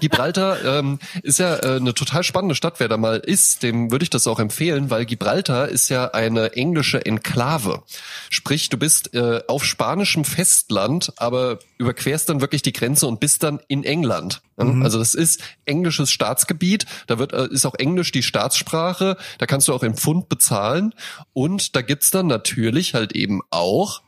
Gibraltar 0.00 0.64
ähm, 0.64 0.98
ist 1.22 1.38
ja 1.38 1.56
äh, 1.56 1.76
eine 1.76 1.92
total 1.92 2.24
spannende 2.24 2.54
Stadt. 2.54 2.80
Wer 2.80 2.88
da 2.88 2.96
mal 2.96 3.18
ist, 3.18 3.62
dem 3.62 3.90
würde 3.90 4.04
ich 4.04 4.10
das 4.10 4.26
auch 4.26 4.40
empfehlen, 4.40 4.88
weil 4.88 5.04
Gibraltar 5.04 5.68
ist 5.68 5.90
ja 5.90 6.06
eine 6.12 6.54
englische 6.54 7.04
Enklave. 7.04 7.82
Sprich, 8.30 8.70
du 8.70 8.78
bist 8.78 9.12
äh, 9.12 9.42
auf 9.48 9.66
spanischem 9.66 10.24
Festland, 10.24 11.12
aber 11.16 11.58
überquerst 11.76 12.30
dann 12.30 12.40
wirklich 12.40 12.62
die 12.62 12.72
Grenze 12.72 13.06
und 13.06 13.20
bist 13.20 13.42
dann 13.42 13.60
in 13.68 13.84
England. 13.84 14.40
Ja? 14.56 14.64
Also 14.80 14.98
das 14.98 15.14
ist 15.14 15.42
englisches 15.66 16.10
Staatsgebiet. 16.10 16.86
Da 17.06 17.18
wird 17.18 17.34
äh, 17.34 17.48
ist 17.48 17.66
auch 17.66 17.74
Englisch 17.74 18.12
die 18.12 18.22
Staatsprache. 18.22 19.18
Da 19.36 19.44
kannst 19.44 19.68
du 19.68 19.74
auch 19.74 19.82
im 19.82 19.94
Pfund 19.94 20.30
bezahlen 20.30 20.94
und 21.34 21.76
da 21.76 21.82
gibt's 21.82 22.10
dann 22.10 22.28
natürlich 22.28 22.94
halt 22.94 23.12
eben 23.12 23.42
auch 23.50 24.00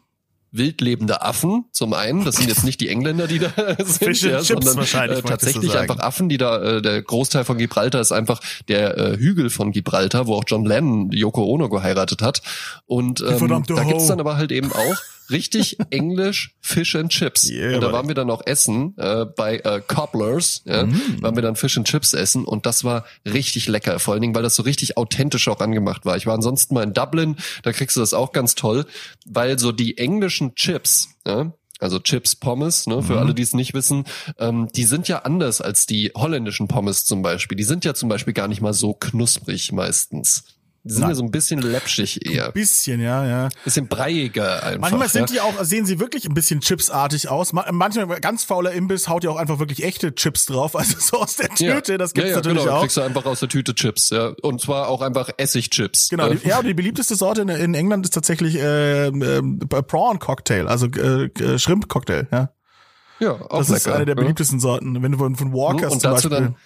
wildlebende 0.57 1.23
Affen 1.23 1.65
zum 1.73 1.93
einen, 1.93 2.25
das 2.25 2.37
sind 2.37 2.49
jetzt 2.49 2.65
nicht 2.65 2.81
die 2.81 2.89
Engländer, 2.89 3.27
die 3.27 3.39
da 3.39 3.51
sind, 3.85 4.03
and 4.03 4.23
ja, 4.23 4.43
sondern 4.43 4.79
äh, 4.79 5.23
tatsächlich 5.23 5.77
einfach 5.77 5.99
Affen, 5.99 6.29
die 6.29 6.39
da, 6.39 6.63
äh, 6.63 6.83
der 6.83 7.03
Großteil 7.03 7.45
von 7.45 7.59
Gibraltar 7.59 8.01
ist 8.01 8.13
einfach 8.13 8.41
der 8.69 8.97
äh, 8.97 9.17
Hügel 9.17 9.51
von 9.51 9.73
Gibraltar, 9.73 10.27
wo 10.27 10.35
auch 10.35 10.45
John 10.47 10.65
Lennon 10.65 11.11
Yoko 11.13 11.45
Ono 11.45 11.69
geheiratet 11.69 12.23
hat. 12.23 12.43
Und 12.87 13.21
ähm, 13.21 13.65
da 13.67 13.85
gibt's 13.85 14.07
dann 14.07 14.21
aber 14.21 14.37
halt 14.37 14.53
eben 14.53 14.73
auch 14.73 14.97
richtig 15.31 15.79
englisch 15.91 16.55
Fish 16.61 16.95
and 16.95 17.11
Chips. 17.11 17.49
Yeah, 17.49 17.74
und 17.77 17.81
da 17.83 17.93
waren 17.93 18.09
wir 18.09 18.14
dann 18.14 18.31
auch 18.31 18.43
essen 18.47 18.95
äh, 18.99 19.24
bei 19.24 19.59
äh, 19.59 19.81
Cobblers, 19.87 20.62
ja, 20.64 20.85
Mm. 20.87 21.22
waren 21.22 21.35
wir 21.37 21.43
dann 21.43 21.57
Fish 21.57 21.77
and 21.79 21.87
Chips 21.87 22.12
essen 22.12 22.45
und 22.45 22.66
das 22.66 22.85
war 22.85 23.05
richtig 23.24 23.68
lecker, 23.68 23.99
vor 23.99 24.12
allen 24.14 24.20
Dingen, 24.20 24.35
weil 24.35 24.43
das 24.43 24.55
so 24.57 24.62
richtig 24.62 24.97
authentisch 24.97 25.49
auch 25.49 25.61
angemacht 25.61 26.05
war. 26.05 26.16
Ich 26.16 26.27
war 26.27 26.35
ansonsten 26.35 26.74
mal 26.74 26.83
in 26.85 26.93
Dublin, 26.95 27.37
da 27.62 27.72
kriegst 27.72 27.97
du 27.97 28.01
das 28.01 28.14
auch 28.14 28.33
ganz 28.33 28.55
toll, 28.55 28.87
weil 29.24 29.59
so 29.59 29.72
die 29.72 29.99
englischen 29.99 30.55
Chips, 30.55 31.09
ja, 31.27 31.53
also 31.79 31.99
Chips 31.99 32.35
Pommes, 32.37 32.87
ne, 32.87 33.03
für 33.03 33.12
Mhm. 33.14 33.18
alle, 33.18 33.35
die 33.35 33.43
es 33.43 33.53
nicht 33.53 33.74
wissen, 33.74 34.05
ähm, 34.39 34.68
die 34.74 34.85
sind 34.85 35.09
ja 35.09 35.18
anders 35.20 35.61
als 35.61 35.85
die 35.87 36.11
holländischen 36.16 36.68
Pommes 36.68 37.05
zum 37.05 37.20
Beispiel. 37.20 37.57
Die 37.57 37.64
sind 37.64 37.85
ja 37.85 37.93
zum 37.93 38.09
Beispiel 38.09 38.33
gar 38.33 38.49
nicht 38.49 38.62
mal 38.62 38.72
so 38.72 38.95
knusprig 38.95 39.72
meistens. 39.72 40.45
Sind 40.89 41.01
Nein. 41.01 41.11
ja 41.11 41.14
so 41.16 41.24
ein 41.24 41.32
bisschen 41.32 41.61
läppschig 41.61 42.24
eher. 42.24 42.53
Bisschen, 42.53 43.01
ja, 43.01 43.26
ja. 43.26 43.49
Bisschen 43.64 43.89
breiiger 43.89 44.62
einfach. 44.62 44.80
Manchmal 44.82 45.09
sind 45.09 45.30
ja. 45.30 45.34
die 45.34 45.41
auch, 45.41 45.64
sehen 45.64 45.84
sie 45.84 45.99
wirklich 45.99 46.26
ein 46.26 46.34
bisschen 46.34 46.61
chipsartig 46.61 47.28
aus. 47.28 47.53
Ma- 47.53 47.66
Manchmal 47.72 48.20
ganz 48.20 48.45
fauler 48.45 48.70
Imbiss 48.70 49.09
haut 49.09 49.24
ja 49.24 49.30
auch 49.30 49.37
einfach 49.37 49.59
wirklich 49.59 49.82
echte 49.82 50.14
Chips 50.14 50.47
drauf, 50.47 50.76
also 50.76 50.97
so 50.99 51.20
aus 51.20 51.37
der 51.37 51.49
Tüte, 51.49 51.99
das 51.99 52.14
gibt's 52.14 52.30
ja, 52.30 52.37
ja, 52.37 52.43
natürlich 52.43 52.62
genau. 52.62 52.76
auch. 52.76 52.80
Kriegst 52.82 52.97
du 52.97 53.01
einfach 53.01 53.24
aus 53.26 53.41
der 53.41 53.49
Tüte 53.49 53.74
Chips, 53.74 54.11
ja. 54.11 54.32
Und 54.43 54.61
zwar 54.61 54.89
auch 54.89 55.03
einfach 55.03 55.28
Essigchips. 55.37 56.09
Genau, 56.09 56.28
die, 56.28 56.47
ja, 56.47 56.62
die 56.62 56.74
beliebteste 56.74 57.16
Sorte 57.16 57.43
in, 57.43 57.49
in 57.49 57.74
England 57.74 58.07
ist 58.07 58.14
tatsächlich 58.14 58.55
äh, 58.57 59.09
äh, 59.09 59.43
Prawn 59.82 60.18
Cocktail, 60.20 60.68
also 60.68 60.87
äh, 60.87 61.24
äh, 61.24 61.59
Shrimp 61.59 61.89
Cocktail, 61.89 62.28
ja. 62.30 62.51
ja, 63.18 63.32
auch 63.32 63.59
Das 63.59 63.68
lecker. 63.68 63.78
ist 63.78 63.89
eine 63.89 64.05
der 64.05 64.14
ja. 64.14 64.20
beliebtesten 64.22 64.61
Sorten. 64.61 65.03
Wenn 65.03 65.12
du 65.12 65.18
von, 65.18 65.34
von 65.34 65.53
Walkers 65.53 65.95
Und 65.95 66.01
zum 66.01 66.12
Beispiel. 66.12 66.30
dann 66.30 66.57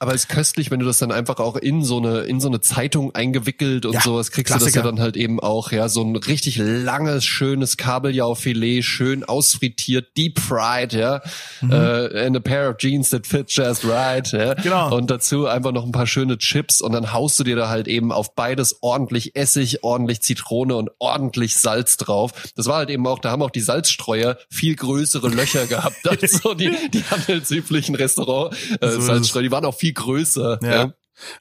aber 0.00 0.14
es 0.14 0.22
ist 0.22 0.28
köstlich, 0.28 0.70
wenn 0.70 0.80
du 0.80 0.86
das 0.86 0.98
dann 0.98 1.12
einfach 1.12 1.38
auch 1.38 1.56
in 1.56 1.84
so 1.84 1.98
eine 1.98 2.20
in 2.22 2.40
so 2.40 2.48
eine 2.48 2.60
Zeitung 2.60 3.14
eingewickelt 3.14 3.86
und 3.86 3.92
Ja, 3.92 4.00
sowas 4.00 4.30
kriegst 4.32 4.50
du 4.50 4.54
das 4.54 4.62
Klassiker. 4.64 4.84
ja 4.84 4.90
dann 4.90 5.00
halt 5.00 5.16
eben 5.16 5.38
auch 5.40 5.70
ja 5.72 5.88
so 5.88 6.02
ein 6.02 6.16
richtig 6.16 6.56
langes 6.56 7.24
schönes 7.24 7.76
Kabeljaufilet 7.76 8.82
schön 8.82 9.24
ausfrittiert 9.24 10.16
deep 10.16 10.40
fried 10.40 10.92
ja 10.92 11.20
äh, 11.62 12.26
in 12.26 12.36
a 12.36 12.40
pair 12.40 12.70
of 12.70 12.78
jeans 12.78 13.10
that 13.10 13.26
fit 13.26 13.50
just 13.50 13.84
right 13.84 14.30
ja 14.32 14.54
Mhm. 14.54 14.62
Genau. 14.62 14.96
und 14.96 15.10
dazu 15.10 15.46
einfach 15.46 15.72
noch 15.72 15.84
ein 15.84 15.92
paar 15.92 16.06
schöne 16.06 16.38
Chips 16.38 16.80
und 16.80 16.92
dann 16.92 17.12
haust 17.12 17.38
du 17.38 17.44
dir 17.44 17.56
da 17.56 17.68
halt 17.68 17.86
eben 17.88 18.10
auf 18.12 18.34
beides 18.34 18.78
ordentlich 18.82 19.36
Essig 19.36 19.84
ordentlich 19.84 20.22
Zitrone 20.22 20.74
und 20.76 20.90
ordentlich 20.98 21.56
Salz 21.56 21.96
drauf 21.98 22.32
das 22.56 22.66
war 22.66 22.76
halt 22.78 22.90
eben 22.90 23.06
auch 23.06 23.18
da 23.18 23.30
haben 23.30 23.42
auch 23.42 23.50
die 23.50 23.60
Salzstreuer 23.60 24.38
viel 24.48 24.74
größere 24.76 25.28
Löcher 25.28 25.66
gehabt 25.66 26.08
als 26.08 26.38
so 26.42 26.54
die 26.54 26.70
die 26.92 27.02
handelsüblichen 27.04 27.94
Restaurant 27.94 28.56
äh, 28.80 28.88
So. 28.90 29.00
Salzstreuer 29.02 29.42
die 29.42 29.50
waren 29.50 29.64
auch 29.64 29.74
viel 29.74 29.89
größer 29.94 30.58
Ja. 30.62 30.70
ja. 30.70 30.92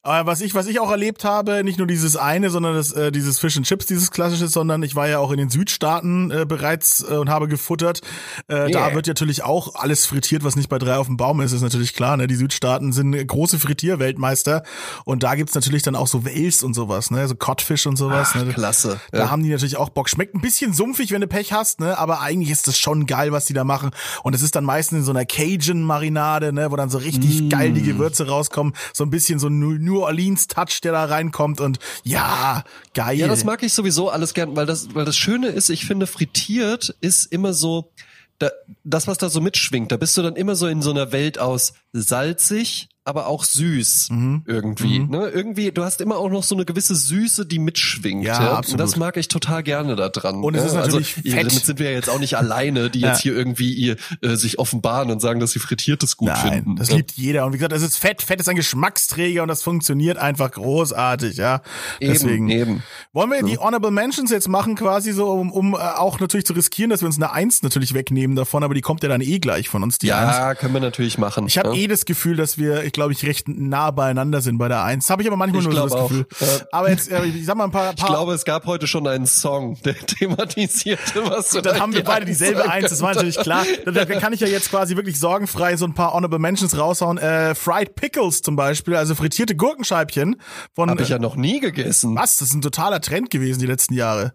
Aber 0.04 0.30
was 0.32 0.42
ich, 0.42 0.54
was 0.56 0.68
ich 0.68 0.80
auch 0.80 0.92
erlebt 0.92 1.24
habe, 1.24 1.64
nicht 1.64 1.78
nur 1.78 1.88
dieses 1.88 2.16
eine, 2.18 2.50
sondern 2.50 2.76
das, 2.76 2.92
äh, 2.92 3.12
dieses 3.12 3.40
Fish 3.40 3.58
and 3.58 3.66
Chips, 3.66 3.86
dieses 3.86 4.12
klassische, 4.12 4.48
sondern 4.48 4.84
ich 4.84 4.96
war 4.96 5.08
ja 5.08 5.20
auch 5.20 5.32
in 5.32 5.38
den 5.38 5.50
Südstaaten 5.50 6.32
äh, 6.32 6.46
bereits 6.48 7.04
äh, 7.10 7.14
und 7.16 7.30
habe 7.30 7.48
gefuttert. 7.48 8.02
Äh, 8.48 8.70
Da 8.72 8.80
Yeah. 8.88 8.96
wird 8.96 9.08
ja 9.08 9.12
natürlich 9.12 9.44
auch 9.44 9.76
alles 9.76 10.06
frittiert, 10.06 10.44
was 10.44 10.56
nicht 10.56 10.70
bei 10.70 10.78
drei 10.80 10.96
auf 10.98 11.08
dem 11.08 11.18
Baum 11.18 11.42
ist, 11.42 11.52
ist 11.52 11.62
natürlich 11.62 11.94
klar. 11.94 12.18
Ne? 12.18 12.28
Die 12.28 12.36
Südstaaten 12.36 12.94
sind 12.94 13.12
große 13.28 13.60
Frittierweltmeister 13.60 14.64
und 15.06 15.24
da 15.24 15.36
gibt's 15.36 15.56
natürlich 15.56 15.84
dann 15.84 15.96
auch 15.96 16.08
so 16.08 16.26
Wels 16.26 16.64
und 16.64 16.74
sowas, 16.74 17.12
ne? 17.12 17.28
so 17.28 17.36
Codfish 17.36 17.86
und 17.88 17.96
sowas. 17.98 18.32
Ach, 18.34 18.44
ne? 18.46 18.54
klasse. 18.54 19.00
Da 19.12 19.20
Ja. 19.20 19.32
haben 19.32 19.44
die 19.44 19.50
natürlich 19.50 19.78
auch 19.78 19.90
Bock. 19.90 20.10
Schmeckt 20.10 20.36
ein 20.36 20.42
bisschen 20.42 20.74
sumpfig, 20.74 21.12
wenn 21.12 21.22
du 21.22 21.28
Pech 21.28 21.54
hast, 21.54 21.80
ne? 21.80 21.98
Aber 21.98 22.22
eigentlich 22.22 22.50
ist 22.52 22.68
das 22.68 22.78
schon 22.78 23.06
geil, 23.06 23.32
was 23.32 23.46
die 23.46 23.54
da 23.54 23.64
machen. 23.64 23.92
Und 24.24 24.34
es 24.36 24.42
ist 24.42 24.56
dann 24.56 24.64
meistens 24.66 25.00
in 25.00 25.04
so 25.06 25.12
einer 25.12 25.26
Cajun-Marinade, 25.26 26.54
ne? 26.54 26.72
Wo 26.72 26.76
dann 26.76 26.90
so 26.90 26.98
richtig 26.98 27.42
Mm. 27.44 27.50
geil 27.50 27.72
die 27.74 27.82
Gewürze 27.84 28.28
rauskommen. 28.28 28.74
So 28.94 29.04
ein 29.04 29.10
bisschen 29.10 29.40
so 29.40 29.48
ein 29.48 29.60
New 29.78 30.02
Orleans-Touch, 30.02 30.82
der 30.82 30.92
da 30.92 31.06
reinkommt. 31.06 31.62
Und 31.62 31.80
ja, 32.04 32.64
geil. 32.94 33.18
Ja, 33.18 33.28
das 33.28 33.44
mag 33.44 33.64
ich 33.64 33.74
sowieso 33.74 34.10
alles 34.10 34.34
gern, 34.34 34.56
weil 34.56 34.66
das, 34.66 34.94
weil 34.96 35.06
das 35.06 35.18
Schöne 35.18 35.48
ist, 35.48 35.70
ich 35.70 35.86
finde, 35.86 36.08
frittiert 36.08 36.96
ist 37.02 37.26
immer 37.26 37.54
so, 37.54 37.92
da, 38.40 38.50
das, 38.84 39.08
was 39.08 39.18
da 39.18 39.30
so 39.30 39.42
mitschwingt, 39.42 39.92
da 39.92 39.98
bist 39.98 40.18
du 40.18 40.22
dann 40.22 40.36
immer 40.36 40.56
so 40.56 40.68
in 40.68 40.82
so 40.82 40.92
einer 40.92 41.12
Welt 41.12 41.40
aus 41.40 41.74
salzig, 41.94 42.90
aber 43.06 43.26
auch 43.26 43.44
süß 43.44 44.10
Mhm. 44.12 44.44
irgendwie. 44.46 45.00
Ne? 45.00 45.30
Irgendwie, 45.30 45.72
du 45.72 45.84
hast 45.84 46.00
immer 46.00 46.18
auch 46.18 46.30
noch 46.30 46.44
so 46.44 46.54
eine 46.54 46.64
gewisse 46.66 46.94
Süße, 46.96 47.48
die 47.48 47.58
mitschwingt. 47.58 48.24
Ja, 48.24 48.40
Ja, 48.44 48.52
absolut. 48.54 48.74
Und 48.74 48.78
das 48.88 48.98
mag 48.98 49.18
ich 49.18 49.28
total 49.30 49.64
gerne 49.64 49.96
da 49.96 50.10
dran. 50.10 50.44
Und 50.44 50.54
es 50.54 50.62
ja? 50.62 50.68
ist 50.68 50.74
natürlich 50.76 51.18
also, 51.18 51.30
fett. 51.32 51.40
Damit 51.52 51.66
sind 51.66 51.80
wir 51.80 51.88
ja 51.90 51.96
jetzt 51.96 52.10
auch 52.10 52.20
nicht 52.20 52.38
alleine, 52.38 52.92
die 52.92 53.00
Ja. 53.00 53.10
jetzt 53.10 53.22
hier 53.22 53.34
irgendwie 53.36 53.74
ihr, 53.74 53.96
äh, 54.22 54.36
sich 54.36 54.60
offenbaren 54.60 55.10
und 55.10 55.22
sagen, 55.22 55.40
dass 55.40 55.52
sie 55.54 55.60
frittiertes 55.60 56.18
gut 56.18 56.28
Nein, 56.28 56.54
finden. 56.54 56.76
das 56.76 56.90
Ja. 56.90 56.98
liebt 56.98 57.14
jeder. 57.14 57.48
Und 57.48 57.54
wie 57.54 57.58
gesagt, 57.58 57.74
es 57.74 57.82
ist 57.82 57.98
Fett. 57.98 58.22
Fett 58.22 58.42
ist 58.42 58.50
ein 58.50 58.56
Geschmacksträger 58.58 59.42
und 59.42 59.48
das 59.48 59.64
funktioniert 59.64 60.20
einfach 60.20 60.52
großartig, 60.52 61.38
ja. 61.38 61.64
Eben, 62.00 62.14
Deswegen. 62.14 62.50
eben. 62.50 62.84
Wollen 63.12 63.32
wir 63.32 63.42
die 63.42 63.58
Honorable 63.58 63.90
Mentions 63.92 64.30
jetzt 64.30 64.50
machen, 64.50 64.76
quasi 64.76 65.14
so, 65.14 65.32
um, 65.32 65.52
um 65.52 65.74
äh, 65.74 65.78
auch 65.78 66.20
natürlich 66.20 66.46
zu 66.46 66.54
riskieren, 66.54 66.92
dass 66.92 67.02
wir 67.02 67.08
uns 67.08 67.16
eine 67.18 67.32
Eins 67.32 67.64
natürlich 67.64 67.96
wegnehmen 67.96 68.36
davon, 68.36 68.64
aber 68.64 68.76
die 68.76 68.82
kommt 68.82 69.02
ja 69.02 69.10
dann 69.10 69.22
eh 69.22 69.40
gleich 69.40 69.68
von 69.68 69.82
uns, 69.82 69.98
die 69.98 70.14
Eins. 70.14 70.38
Ja, 70.38 70.54
können 70.54 70.76
wir 70.76 70.82
natürlich 70.82 71.18
machen. 71.18 71.48
Ich 71.48 71.58
habe 71.58 71.70
ja? 71.70 71.76
Eh 71.80 71.88
das 71.88 72.06
Gefühl, 72.06 72.36
dass 72.36 72.58
wir, 72.58 72.84
ich 72.84 72.92
glaube, 72.92 73.14
ich 73.14 73.26
recht 73.26 73.48
nah 73.48 73.92
beieinander 73.92 74.42
sind 74.42 74.58
bei 74.58 74.68
der 74.68 74.84
Eins. 74.84 75.10
Habe 75.10 75.22
ich 75.22 75.28
aber 75.28 75.38
manchmal 75.38 75.62
Ich 75.62 75.68
nur 75.68 75.76
so 75.76 75.84
das 75.84 75.92
auch. 75.94 76.10
Gefühl. 76.10 76.26
Aber 76.72 76.90
jetzt, 76.90 77.12
äh, 77.12 77.26
ich 77.26 77.46
sag 77.46 77.56
mal 77.56 77.66
ein 77.66 77.72
paar, 77.72 77.92
Ich 77.92 77.96
paar 77.96 78.10
glaube, 78.10 78.34
es 78.34 78.46
gab 78.46 78.66
heute 78.66 78.88
schon 78.88 79.08
einen 79.08 79.26
Song, 79.26 79.78
der 79.84 79.96
thematisierte, 80.06 81.24
was 81.30 81.52
du 81.52 81.62
dann 81.62 81.80
haben 81.80 81.94
wir 81.94 82.04
beide 82.04 82.26
dieselbe 82.26 82.70
Eins, 82.70 82.90
das 82.90 83.02
war 83.02 83.14
natürlich 83.14 83.38
klar. 83.38 83.66
Da 83.86 84.06
kann 84.06 84.34
ich 84.34 84.40
ja 84.40 84.48
jetzt 84.48 84.70
quasi 84.70 84.96
wirklich 84.96 85.20
sorgenfrei 85.20 85.78
so 85.78 85.86
ein 85.86 85.94
paar 85.94 86.14
Honorable 86.14 86.40
Mentions 86.40 86.78
raushauen. 86.78 87.18
Äh, 87.18 87.56
Fried 87.56 87.96
Pickles 87.96 88.42
zum 88.42 88.56
Beispiel, 88.56 88.96
also 88.96 89.16
frittierte 89.16 89.56
Gurkenscheibchen 89.56 90.42
von 90.74 90.90
Habe 90.90 91.02
ich 91.02 91.10
ja 91.10 91.20
noch 91.20 91.36
nie 91.36 91.60
gegessen. 91.60 92.16
was? 92.16 92.38
Das 92.38 92.50
ist 92.50 92.54
ein 92.54 92.62
totaler 92.62 93.02
Trend 93.02 93.30
gewesen 93.30 93.60
die 93.60 93.66
letzten 93.66 93.94
Jahre. 93.94 94.34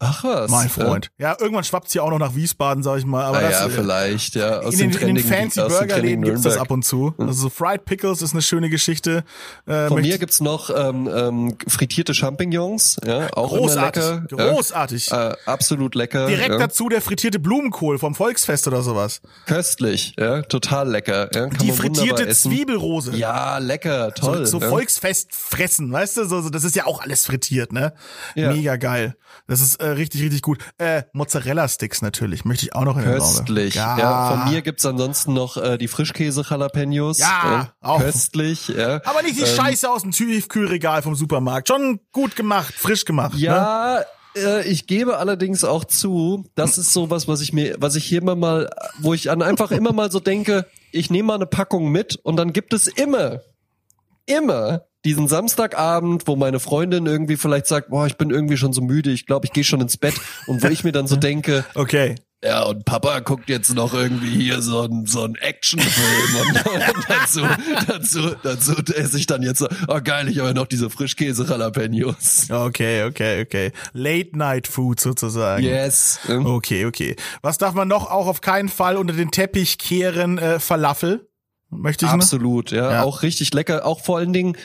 Ach 0.00 0.22
was. 0.22 0.48
Mein 0.50 0.68
Freund. 0.68 1.10
Ja, 1.18 1.36
irgendwann 1.40 1.64
schwappt's 1.64 1.92
hier 1.92 2.04
auch 2.04 2.10
noch 2.10 2.20
nach 2.20 2.36
Wiesbaden, 2.36 2.84
sag 2.84 2.98
ich 2.98 3.04
mal. 3.04 3.24
Aber 3.24 3.38
Ah, 3.38 3.42
das, 3.42 3.52
ja, 3.52 3.66
äh, 3.66 3.70
vielleicht, 3.70 4.34
ja. 4.36 4.60
Aus 4.60 4.74
in 4.78 4.92
den, 4.92 5.00
in 5.08 5.14
den 5.16 5.24
fancy 5.24 5.60
Burgerläden 5.60 6.22
gibt's 6.24 6.42
das 6.42 6.56
ab 6.56 6.70
und 6.70 6.84
zu. 6.84 7.14
Also 7.18 7.32
so 7.32 7.48
Fried 7.50 7.84
Pickles 7.84 8.22
ist 8.22 8.32
eine 8.32 8.42
schöne 8.42 8.70
Geschichte. 8.70 9.24
Äh, 9.66 9.88
Von 9.88 10.00
mir 10.00 10.18
gibt's 10.18 10.40
noch 10.40 10.70
ähm, 10.70 11.08
ähm, 11.12 11.56
frittierte 11.66 12.14
Champignons, 12.14 12.96
ja, 13.04 13.28
auch 13.32 13.48
großartig, 13.48 14.02
immer 14.04 14.20
lecker. 14.30 14.50
großartig. 14.54 15.06
Ja. 15.08 15.30
Äh, 15.30 15.36
absolut 15.46 15.96
lecker. 15.96 16.26
Direkt 16.26 16.50
ja. 16.50 16.58
dazu 16.58 16.88
der 16.88 17.02
frittierte 17.02 17.40
Blumenkohl 17.40 17.98
vom 17.98 18.14
Volksfest 18.14 18.68
oder 18.68 18.82
sowas. 18.82 19.20
Köstlich, 19.46 20.14
ja, 20.16 20.42
total 20.42 20.88
lecker. 20.90 21.28
Ja, 21.34 21.48
kann 21.48 21.58
Die 21.60 21.68
man 21.68 21.76
frittierte 21.76 22.26
essen. 22.26 22.52
Zwiebelrose. 22.52 23.16
Ja, 23.16 23.58
lecker, 23.58 24.14
toll. 24.14 24.46
So, 24.46 24.58
so 24.58 24.64
ja. 24.64 24.68
Volksfest 24.70 25.34
fressen, 25.34 25.90
weißt 25.90 26.18
du? 26.18 26.24
So, 26.26 26.40
so, 26.40 26.50
das 26.50 26.62
ist 26.62 26.76
ja 26.76 26.86
auch 26.86 27.00
alles 27.00 27.26
frittiert, 27.26 27.72
ne? 27.72 27.94
Ja. 28.36 28.52
Mega 28.52 28.76
geil. 28.76 29.16
Das 29.46 29.60
ist, 29.60 29.76
äh, 29.80 29.87
äh, 29.88 29.92
richtig, 29.94 30.22
richtig 30.22 30.42
gut. 30.42 30.58
Äh, 30.78 31.02
Mozzarella-Sticks 31.12 32.02
natürlich, 32.02 32.44
möchte 32.44 32.66
ich 32.66 32.74
auch 32.74 32.84
noch 32.84 32.96
in 32.96 33.04
den. 33.04 33.12
Köstlich. 33.12 33.74
Ja. 33.74 33.98
Ja. 33.98 34.30
von 34.30 34.52
mir 34.52 34.62
gibt's 34.62 34.84
ansonsten 34.86 35.32
noch 35.34 35.56
äh, 35.56 35.78
die 35.78 35.88
Frischkäse-Jalapenos. 35.88 37.18
Ja, 37.18 37.72
äh, 37.82 37.86
auch. 37.86 38.00
Köstlich, 38.00 38.68
ja. 38.68 39.00
Aber 39.04 39.22
nicht 39.22 39.38
die 39.38 39.42
Ähm, 39.42 39.56
Scheiße 39.56 39.90
aus 39.90 40.02
dem 40.02 40.12
Tiefkühlregal 40.12 41.02
vom 41.02 41.14
Supermarkt. 41.14 41.68
Schon 41.68 42.00
gut 42.12 42.36
gemacht, 42.36 42.74
frisch 42.74 43.04
gemacht. 43.04 43.34
Ne? 43.34 43.40
Ja, 43.40 44.00
äh, 44.36 44.66
ich 44.68 44.86
gebe 44.86 45.18
allerdings 45.18 45.64
auch 45.64 45.84
zu, 45.84 46.44
das 46.54 46.78
ist 46.78 46.92
sowas, 46.92 47.28
was 47.28 47.40
ich 47.40 47.52
mir, 47.52 47.76
was 47.78 47.96
ich 47.96 48.04
hier 48.04 48.20
immer 48.20 48.36
mal, 48.36 48.70
wo 48.98 49.14
ich 49.14 49.30
an 49.30 49.42
einfach 49.42 49.70
immer 49.70 49.92
mal 49.92 50.10
so 50.10 50.20
denke, 50.20 50.66
ich 50.92 51.10
nehme 51.10 51.28
mal 51.28 51.34
eine 51.34 51.46
Packung 51.46 51.90
mit 51.90 52.16
und 52.16 52.36
dann 52.36 52.52
gibt 52.52 52.72
es 52.72 52.86
immer, 52.86 53.40
immer 54.26 54.82
diesen 55.08 55.26
Samstagabend, 55.26 56.26
wo 56.26 56.36
meine 56.36 56.60
Freundin 56.60 57.06
irgendwie 57.06 57.36
vielleicht 57.36 57.66
sagt, 57.66 57.88
boah, 57.88 58.06
ich 58.06 58.16
bin 58.16 58.28
irgendwie 58.30 58.56
schon 58.58 58.72
so 58.74 58.82
müde, 58.82 59.10
ich 59.10 59.24
glaube, 59.26 59.46
ich 59.46 59.52
gehe 59.52 59.64
schon 59.64 59.80
ins 59.80 59.96
Bett 59.96 60.14
und 60.46 60.62
wo 60.62 60.68
ich 60.68 60.84
mir 60.84 60.92
dann 60.92 61.06
so 61.06 61.16
denke, 61.28 61.64
Okay. 61.74 62.14
ja, 62.44 62.62
und 62.64 62.84
Papa 62.84 63.20
guckt 63.20 63.48
jetzt 63.48 63.74
noch 63.74 63.94
irgendwie 63.94 64.28
hier 64.30 64.60
so 64.60 64.82
ein 64.82 65.06
so 65.06 65.24
ein 65.24 65.34
Actionfilm 65.36 66.36
und, 66.40 66.66
und 66.74 66.84
dazu, 67.08 67.40
dazu, 67.86 68.20
dazu 68.42 68.92
esse 68.94 69.16
ich 69.18 69.26
dann 69.26 69.42
jetzt 69.42 69.58
so, 69.60 69.68
oh 69.88 70.00
geil, 70.04 70.28
ich 70.28 70.38
habe 70.38 70.48
ja 70.48 70.54
noch 70.54 70.66
diese 70.66 70.90
Frischkäse-Jalapenos. 70.90 72.50
Okay, 72.50 73.04
okay, 73.04 73.42
okay. 73.42 73.72
Late 73.92 74.36
Night 74.36 74.66
Food 74.68 75.00
sozusagen. 75.00 75.64
Yes. 75.64 76.20
Okay, 76.28 76.84
okay. 76.86 77.16
Was 77.42 77.58
darf 77.58 77.74
man 77.74 77.88
noch 77.88 78.10
auch 78.10 78.26
auf 78.26 78.40
keinen 78.40 78.68
Fall 78.68 78.96
unter 78.96 79.14
den 79.14 79.30
Teppich 79.30 79.78
kehren? 79.78 80.38
Äh, 80.38 80.60
Falafel. 80.60 81.28
Möchte 81.70 82.06
ich? 82.06 82.10
Absolut, 82.10 82.70
ja, 82.70 82.90
Ja. 82.92 83.02
Auch 83.02 83.22
richtig 83.22 83.52
lecker. 83.52 83.84
Auch 83.84 84.00
vor 84.02 84.18
allen 84.18 84.32
Dingen 84.32 84.56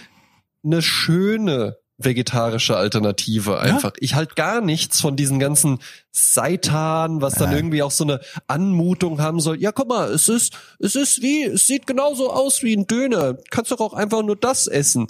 eine 0.63 0.81
schöne 0.81 1.77
vegetarische 1.97 2.75
Alternative 2.75 3.59
einfach. 3.59 3.93
Ich 3.99 4.15
halt 4.15 4.35
gar 4.35 4.61
nichts 4.61 4.99
von 4.99 5.15
diesen 5.15 5.39
ganzen 5.39 5.79
Seitan, 6.11 7.21
was 7.21 7.35
dann 7.35 7.51
Ja. 7.51 7.57
irgendwie 7.57 7.83
auch 7.83 7.91
so 7.91 8.03
eine 8.03 8.19
Anmutung 8.47 9.21
haben 9.21 9.39
soll. 9.39 9.61
Ja, 9.61 9.71
guck 9.71 9.87
mal, 9.89 10.09
es 10.11 10.27
ist, 10.27 10.53
es 10.79 10.95
ist 10.95 11.21
wie, 11.21 11.43
es 11.43 11.67
sieht 11.67 11.85
genauso 11.87 12.31
aus 12.31 12.63
wie 12.63 12.75
ein 12.75 12.87
Döner. 12.87 13.37
Kannst 13.51 13.71
doch 13.71 13.79
auch 13.79 13.93
einfach 13.93 14.23
nur 14.23 14.35
das 14.35 14.67
essen. 14.67 15.07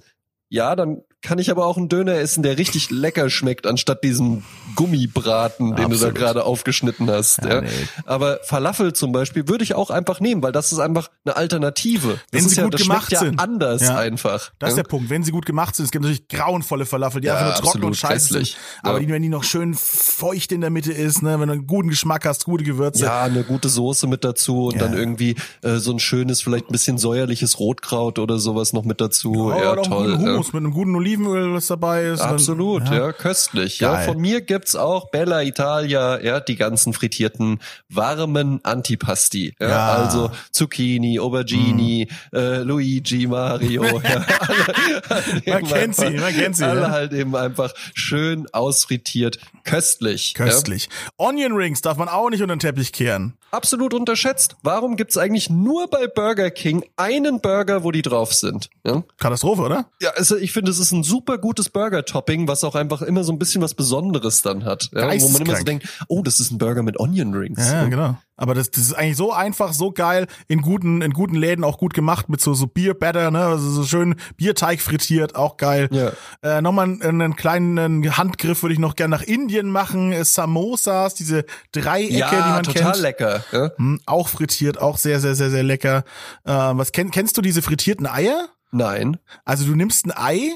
Ja, 0.50 0.76
dann 0.76 1.02
kann 1.24 1.40
ich 1.40 1.50
aber 1.50 1.66
auch 1.66 1.78
einen 1.78 1.90
Döner 1.90 2.16
essen, 2.16 2.44
der 2.44 2.58
richtig 2.58 2.92
lecker 2.92 3.30
schmeckt, 3.30 3.66
anstatt 3.66 4.04
diesem 4.04 4.44
Gummibraten, 4.76 5.70
den 5.76 5.90
du 5.90 5.96
Absolut. 5.96 6.04
da 6.16 6.20
gerade 6.20 6.44
aufgeschnitten 6.46 7.10
hast. 7.10 7.42
Ja, 7.44 7.56
Ja, 7.56 7.62
nee. 7.62 7.70
Aber 8.06 8.40
Falafel 8.44 8.94
zum 8.94 9.12
Beispiel 9.12 9.48
würde 9.48 9.64
ich 9.64 9.74
auch 9.76 9.90
einfach 9.90 10.20
nehmen, 10.20 10.44
weil 10.44 10.52
das 10.52 10.72
ist 10.72 10.80
einfach 10.80 11.10
eine 11.26 11.36
Alternative. 11.36 12.10
Das 12.10 12.20
Wenn 12.32 12.40
ist 12.46 12.50
sie 12.52 12.58
ja, 12.58 12.64
gut 12.66 12.74
das 12.76 12.82
gemacht 12.82 13.10
sind. 13.18 13.36
ja 13.36 13.44
anders 13.44 13.82
Ja. 13.82 13.98
einfach. 13.98 14.52
Das 14.60 14.72
ist 14.72 14.78
ja? 14.78 14.84
der 14.84 14.90
Punkt. 14.90 15.10
Wenn 15.10 15.24
sie 15.24 15.32
gut 15.32 15.46
gemacht 15.46 15.76
sind, 15.76 15.86
es 15.86 15.92
gibt 15.92 16.04
natürlich 16.04 16.28
grauenvolle 16.28 16.86
Falafel, 16.86 17.22
die 17.22 17.28
Ja, 17.28 17.36
einfach 17.38 17.46
nur 17.46 17.72
trocken 17.72 17.84
und 17.86 17.92
absolut, 17.94 17.98
scheiße 17.98 18.34
sind. 18.34 18.58
Aber 18.84 19.00
Ja. 19.00 19.06
die, 19.06 19.12
wenn 19.12 19.22
die 19.22 19.30
noch 19.30 19.44
schön 19.44 19.74
feucht 19.74 20.52
in 20.52 20.62
der 20.62 20.70
Mitte 20.70 20.92
ist, 20.92 21.22
ne, 21.24 21.40
wenn 21.40 21.48
du 21.48 21.54
einen 21.54 21.68
guten 21.68 21.90
Geschmack 21.90 22.26
hast, 22.26 22.46
gute 22.46 22.64
Gewürze. 22.64 23.06
Ja, 23.06 23.24
eine 23.24 23.44
gute 23.44 23.70
Soße 23.70 24.08
mit 24.08 24.24
dazu 24.24 24.66
und 24.68 24.74
Ja. 24.76 24.80
dann 24.82 24.94
irgendwie 24.94 25.36
äh, 25.62 25.78
so 25.78 25.92
ein 25.92 26.00
schönes, 26.00 26.42
vielleicht 26.42 26.70
ein 26.70 26.72
bisschen 26.72 26.98
säuerliches 26.98 27.60
Rotkraut 27.60 28.20
oder 28.20 28.38
sowas 28.40 28.74
noch 28.74 28.84
mit 28.84 29.00
dazu. 29.02 29.34
Ja, 29.56 29.72
oder 29.74 29.82
toll. 29.84 30.12
ja. 30.12 30.18
Hummus 30.18 30.54
mit 30.54 30.64
einem 30.64 30.74
guten 30.74 30.92
Olivenöl, 31.18 31.54
was 31.54 31.68
dabei 31.68 32.06
ist. 32.06 32.22
Absolut, 32.22 32.88
dann- 32.88 32.94
ja, 32.94 33.12
köstlich. 33.14 33.80
Ja, 33.80 33.94
Geil. 33.96 34.06
von 34.06 34.18
mir 34.20 34.42
gibt's 34.42 34.76
auch 34.76 35.10
Bella 35.12 35.42
Italia, 35.44 36.20
ja, 36.22 36.40
die 36.40 36.56
ganzen 36.56 36.94
frittierten 36.94 37.60
warmen 37.90 38.60
Antipasti. 38.64 39.56
Ja, 39.60 39.68
Ja. 39.70 39.74
Mm. 39.98 40.04
Also 40.04 40.32
Zucchini, 40.52 41.20
Aubergine, 41.20 42.08
äh, 42.34 42.58
Luigi, 42.64 43.28
Mario. 43.28 43.84
ja, 44.04 44.26
alle, 44.40 45.42
Man 45.46 45.64
kennt 45.66 45.96
sie, 45.96 46.10
man 46.12 46.34
kennt 46.34 46.56
sie, 46.58 46.66
Alle 46.66 46.82
ja. 46.82 46.90
halt 46.92 47.14
eben 47.14 47.36
einfach 47.36 47.74
schön 47.94 48.48
ausfrittiert, 48.52 49.40
köstlich. 49.64 50.34
Ja. 50.38 50.46
Köstlich. 50.46 50.90
Onion 51.18 51.54
Rings 51.54 51.82
darf 51.82 51.98
man 51.98 52.08
auch 52.10 52.30
nicht 52.30 52.42
unter 52.42 52.56
den 52.56 52.60
Teppich 52.60 52.92
kehren. 52.92 53.34
Absolut 53.52 53.94
unterschätzt. 53.94 54.56
Warum 54.64 54.96
gibt's 54.96 55.16
eigentlich 55.18 55.50
nur 55.50 55.88
bei 55.90 56.08
Burger 56.08 56.50
King 56.50 56.84
einen 56.98 57.40
Burger, 57.40 57.84
wo 57.84 57.92
die 57.92 58.02
drauf 58.02 58.34
sind? 58.34 58.70
Ja? 58.84 59.04
Katastrophe, 59.20 59.62
oder? 59.62 59.86
Ja, 60.02 60.10
also 60.12 60.36
ich 60.38 60.52
finde, 60.52 60.72
es 60.72 60.80
ist 60.80 60.92
ein 60.92 61.03
super 61.04 61.38
gutes 61.38 61.70
Burger-Topping, 61.70 62.48
was 62.48 62.64
auch 62.64 62.76
einfach 62.76 63.02
immer 63.02 63.24
so 63.24 63.32
ein 63.32 63.40
bisschen 63.40 63.62
was 63.62 63.74
Besonderes 63.74 64.42
dann 64.42 64.66
hat. 64.66 64.90
Ja? 64.94 65.02
Wo 65.22 65.30
man 65.30 65.42
immer 65.42 65.56
so 65.56 65.64
denkt, 65.64 65.88
oh, 66.08 66.22
das 66.24 66.40
ist 66.40 66.52
ein 66.52 66.58
Burger 66.58 66.84
mit 66.84 67.00
Onion 67.00 67.34
Rings. 67.34 67.72
Ja, 67.72 67.86
genau. 67.86 68.18
Aber 68.36 68.56
das, 68.56 68.72
das 68.72 68.82
ist 68.84 68.94
eigentlich 68.94 69.16
so 69.18 69.32
einfach, 69.32 69.74
so 69.74 69.92
geil, 69.92 70.26
in 70.48 70.62
guten, 70.62 71.04
in 71.04 71.14
guten 71.14 71.36
Läden 71.36 71.64
auch 71.64 71.78
gut 71.78 71.94
gemacht, 71.94 72.30
mit 72.30 72.42
so, 72.42 72.56
so 72.56 72.66
Beer 72.66 72.96
Batter, 72.96 73.30
ne, 73.30 73.46
also 73.46 73.70
so 73.70 73.84
schön 73.84 74.16
Bierteig 74.38 74.82
frittiert, 74.82 75.36
auch 75.36 75.58
geil. 75.58 75.88
Ja. 75.92 76.12
Äh, 76.42 76.62
Nochmal 76.62 76.86
einen, 76.86 77.02
einen 77.04 77.36
kleinen 77.36 78.18
Handgriff 78.18 78.64
würde 78.64 78.74
ich 78.74 78.80
noch 78.80 78.96
gerne 78.96 79.16
nach 79.16 79.22
Indien 79.22 79.70
machen, 79.70 80.12
äh, 80.12 80.26
Samosas, 80.26 81.14
diese 81.14 81.46
Dreiecke, 81.74 82.14
Ja, 82.16 82.30
die 82.30 82.36
man 82.36 82.64
total 82.64 82.92
kennt. 82.94 83.02
lecker. 83.04 83.44
Ja? 83.52 83.72
Hm, 83.78 84.02
auch 84.08 84.28
frittiert, 84.28 84.82
auch 84.82 84.98
sehr, 84.98 85.20
sehr, 85.20 85.36
sehr, 85.36 85.52
sehr 85.52 85.64
lecker. 85.64 86.04
Äh, 86.44 86.52
was 86.52 86.92
kenn, 86.92 87.12
kennst 87.12 87.38
du 87.38 87.42
diese 87.42 87.62
frittierten 87.62 88.08
Eier? 88.08 88.48
Nein. 88.72 89.18
Also 89.46 89.66
du 89.66 89.76
nimmst 89.76 90.08
ein 90.08 90.12
Ei, 90.12 90.50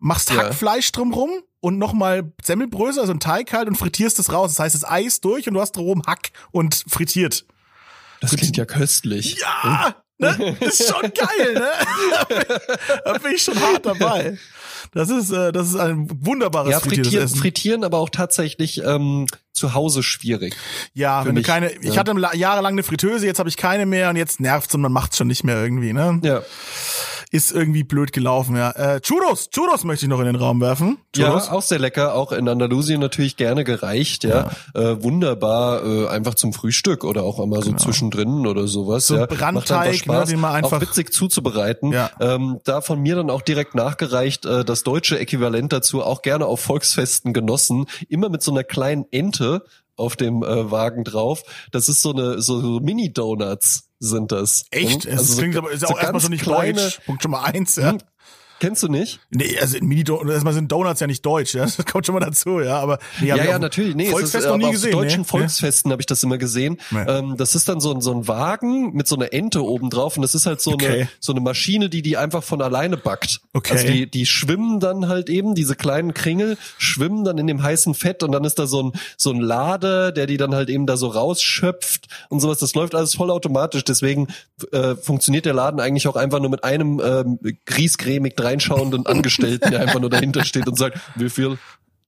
machst 0.00 0.30
Ja. 0.30 0.38
Hackfleisch 0.38 0.90
drumrum 0.92 1.30
und 1.60 1.78
nochmal 1.78 2.32
Semmelbrösel, 2.42 3.00
also 3.00 3.12
ein 3.12 3.20
Teig 3.20 3.52
halt 3.52 3.68
und 3.68 3.76
frittierst 3.76 4.18
es 4.18 4.32
raus. 4.32 4.52
Das 4.52 4.58
heißt, 4.58 4.74
das 4.74 4.84
Ei 4.84 5.02
ist 5.02 5.24
durch 5.24 5.46
und 5.46 5.54
du 5.54 5.60
hast 5.60 5.72
drumrum 5.76 6.02
Hack 6.06 6.30
und 6.50 6.82
frittiert. 6.88 7.44
Das 8.20 8.34
klingt 8.36 8.56
ja 8.56 8.64
köstlich. 8.66 9.38
Ja, 9.40 9.94
ne? 10.18 10.56
ist 10.60 10.86
schon 10.86 11.02
geil, 11.14 11.54
ne? 11.54 11.68
da 13.04 13.12
bin 13.18 13.32
ich 13.34 13.42
schon 13.42 13.58
hart 13.60 13.86
dabei. 13.86 14.38
Das 14.92 15.08
ist, 15.08 15.30
äh, 15.30 15.52
das 15.52 15.68
ist 15.68 15.76
ein 15.76 16.08
wunderbares 16.26 16.70
Ja, 16.72 16.80
frittiertes 16.80 17.06
frittieren, 17.06 17.24
Essen. 17.26 17.38
frittieren 17.38 17.84
aber 17.84 17.98
auch 17.98 18.08
tatsächlich 18.10 18.82
ähm, 18.84 19.26
zu 19.52 19.72
Hause 19.74 20.02
schwierig. 20.02 20.56
ja, 20.94 21.24
wenn 21.24 21.34
du 21.34 21.42
keine, 21.42 21.70
ich 21.72 21.94
ja. 21.94 22.00
hatte 22.00 22.12
la- 22.12 22.34
jahrelang 22.34 22.72
eine 22.72 22.82
Fritteuse, 22.82 23.24
jetzt 23.26 23.38
habe 23.38 23.48
ich 23.48 23.56
keine 23.56 23.86
mehr 23.86 24.10
und 24.10 24.16
jetzt 24.16 24.40
nervt's 24.40 24.74
und 24.74 24.80
man 24.80 24.92
macht's 24.92 25.16
schon 25.16 25.28
nicht 25.28 25.44
mehr 25.44 25.62
irgendwie, 25.62 25.92
ne? 25.92 26.18
Ja. 26.24 26.42
Ist 27.32 27.52
irgendwie 27.52 27.84
blöd 27.84 28.12
gelaufen, 28.12 28.56
ja. 28.56 28.72
Äh, 28.72 29.00
Churros, 29.00 29.50
Churros 29.50 29.84
möchte 29.84 30.04
ich 30.04 30.10
noch 30.10 30.18
in 30.18 30.26
den 30.26 30.34
Raum 30.34 30.60
werfen. 30.60 30.98
Churros. 31.14 31.46
Ja, 31.46 31.52
auch 31.52 31.62
sehr 31.62 31.78
lecker, 31.78 32.16
auch 32.16 32.32
in 32.32 32.48
Andalusien 32.48 33.00
natürlich 33.00 33.36
gerne 33.36 33.62
gereicht, 33.62 34.24
ja. 34.24 34.50
Äh, 34.74 35.00
wunderbar, 35.02 35.84
äh, 35.84 36.08
einfach 36.08 36.34
zum 36.34 36.52
Frühstück 36.52 37.04
oder 37.04 37.22
auch 37.22 37.38
einmal 37.38 37.62
so 37.62 37.72
zwischendrin 37.74 38.48
oder 38.48 38.66
sowas. 38.66 39.06
Genau. 39.06 39.20
So 39.20 39.26
ja. 39.32 39.38
Brandteig, 39.38 39.92
ne, 39.92 39.94
Spaß, 39.94 40.28
den 40.30 40.40
man 40.40 40.54
einfach- 40.54 40.78
auch 40.78 40.80
witzig 40.80 41.12
zuzubereiten. 41.12 41.92
Ja. 41.92 42.10
Ähm, 42.18 42.58
da 42.64 42.80
von 42.80 43.00
mir 43.00 43.14
dann 43.14 43.30
auch 43.30 43.42
direkt 43.42 43.76
nachgereicht, 43.76 44.44
äh, 44.46 44.64
das 44.64 44.82
deutsche 44.82 45.16
Äquivalent 45.20 45.72
dazu, 45.72 46.02
auch 46.02 46.22
gerne 46.22 46.46
auf 46.46 46.58
Volksfesten 46.60 47.32
genossen, 47.32 47.86
immer 48.08 48.28
mit 48.28 48.42
so 48.42 48.50
einer 48.50 48.64
kleinen 48.64 49.04
Ente 49.12 49.62
auf 50.00 50.16
dem 50.16 50.42
äh, 50.42 50.70
Wagen 50.70 51.04
drauf. 51.04 51.42
Das 51.70 51.88
ist 51.88 52.00
so 52.02 52.12
eine 52.12 52.40
so, 52.42 52.60
so 52.60 52.80
Mini-Donuts 52.80 53.88
sind 54.00 54.32
das. 54.32 54.64
Echt? 54.70 55.04
Hm? 55.04 55.12
Also 55.12 55.34
so- 55.34 55.38
klingt 55.40 55.56
aber 55.56 55.70
ist 55.70 55.82
ja 55.82 55.88
so 55.88 55.94
auch 55.94 55.98
erstmal 55.98 56.20
schon 56.20 56.30
nicht 56.30 56.42
kleine, 56.42 56.80
deutsch. 56.80 57.00
Punkt 57.06 57.28
mal 57.28 57.44
eins, 57.44 57.76
ja. 57.76 57.90
Hm, 57.92 57.98
Kennst 58.60 58.82
du 58.82 58.88
nicht? 58.88 59.20
Nee, 59.30 59.58
also 59.58 59.78
in 59.78 59.86
Mini 59.86 60.04
erstmal 60.28 60.52
sind 60.52 60.70
Donuts 60.70 61.00
ja 61.00 61.06
nicht 61.06 61.24
deutsch, 61.24 61.54
ja. 61.54 61.64
Das 61.80 61.84
kommt 61.86 62.04
schon 62.06 62.14
mal 62.14 62.20
dazu, 62.20 62.60
ja. 62.60 62.78
Aber 62.78 62.98
nee, 63.20 63.28
Ja, 63.28 63.36
ja, 63.36 63.58
natürlich. 63.58 63.94
Nee, 63.94 64.10
Volksfest 64.10 64.34
es 64.34 64.44
ist, 64.44 64.50
noch 64.50 64.58
nie 64.58 64.70
gesehen. 64.70 64.94
Auf 64.94 65.00
deutschen 65.00 65.22
nee. 65.22 65.26
Volksfesten 65.26 65.90
habe 65.90 66.02
ich 66.02 66.06
das 66.06 66.22
immer 66.22 66.36
gesehen. 66.36 66.78
Nee. 66.90 67.00
Ähm, 67.08 67.36
das 67.38 67.54
ist 67.54 67.68
dann 67.68 67.80
so 67.80 67.92
ein, 67.92 68.00
so 68.02 68.12
ein 68.12 68.28
Wagen 68.28 68.92
mit 68.92 69.08
so 69.08 69.16
einer 69.16 69.32
Ente 69.32 69.64
oben 69.64 69.88
drauf 69.88 70.16
und 70.16 70.22
das 70.22 70.34
ist 70.34 70.46
halt 70.46 70.60
so 70.60 70.72
Okay. 70.72 70.86
eine 70.86 71.08
so 71.18 71.32
eine 71.32 71.40
Maschine, 71.40 71.88
die 71.88 72.02
die 72.02 72.16
einfach 72.16 72.42
von 72.42 72.62
alleine 72.62 72.96
backt. 72.96 73.40
Okay. 73.54 73.72
Also 73.72 73.86
die 73.86 74.10
die 74.10 74.26
schwimmen 74.26 74.78
dann 74.78 75.08
halt 75.08 75.30
eben 75.30 75.54
diese 75.54 75.74
kleinen 75.74 76.14
Kringel 76.14 76.58
schwimmen 76.78 77.24
dann 77.24 77.38
in 77.38 77.46
dem 77.46 77.62
heißen 77.62 77.94
Fett 77.94 78.22
und 78.22 78.32
dann 78.32 78.44
ist 78.44 78.58
da 78.58 78.66
so 78.66 78.82
ein 78.82 78.92
so 79.16 79.30
ein 79.30 79.40
Lader, 79.40 80.12
der 80.12 80.26
die 80.26 80.36
dann 80.36 80.54
halt 80.54 80.68
eben 80.68 80.86
da 80.86 80.96
so 80.96 81.08
rausschöpft 81.08 82.08
und 82.28 82.40
sowas. 82.40 82.58
Das 82.58 82.74
läuft 82.74 82.94
alles 82.94 83.14
vollautomatisch. 83.14 83.84
Deswegen 83.84 84.28
äh, 84.72 84.94
funktioniert 84.96 85.46
der 85.46 85.54
Laden 85.54 85.80
eigentlich 85.80 86.06
auch 86.08 86.16
einfach 86.16 86.40
nur 86.40 86.50
mit 86.50 86.62
einem 86.62 87.00
ähm, 87.02 87.38
griesgrämig 87.64 88.36
dreinschauenden 88.50 89.06
Angestellten, 89.06 89.70
der 89.70 89.80
einfach 89.80 90.00
nur 90.00 90.10
dahinter 90.10 90.44
steht 90.44 90.66
und 90.66 90.76
sagt, 90.76 90.98
wie 91.14 91.30
viel? 91.30 91.58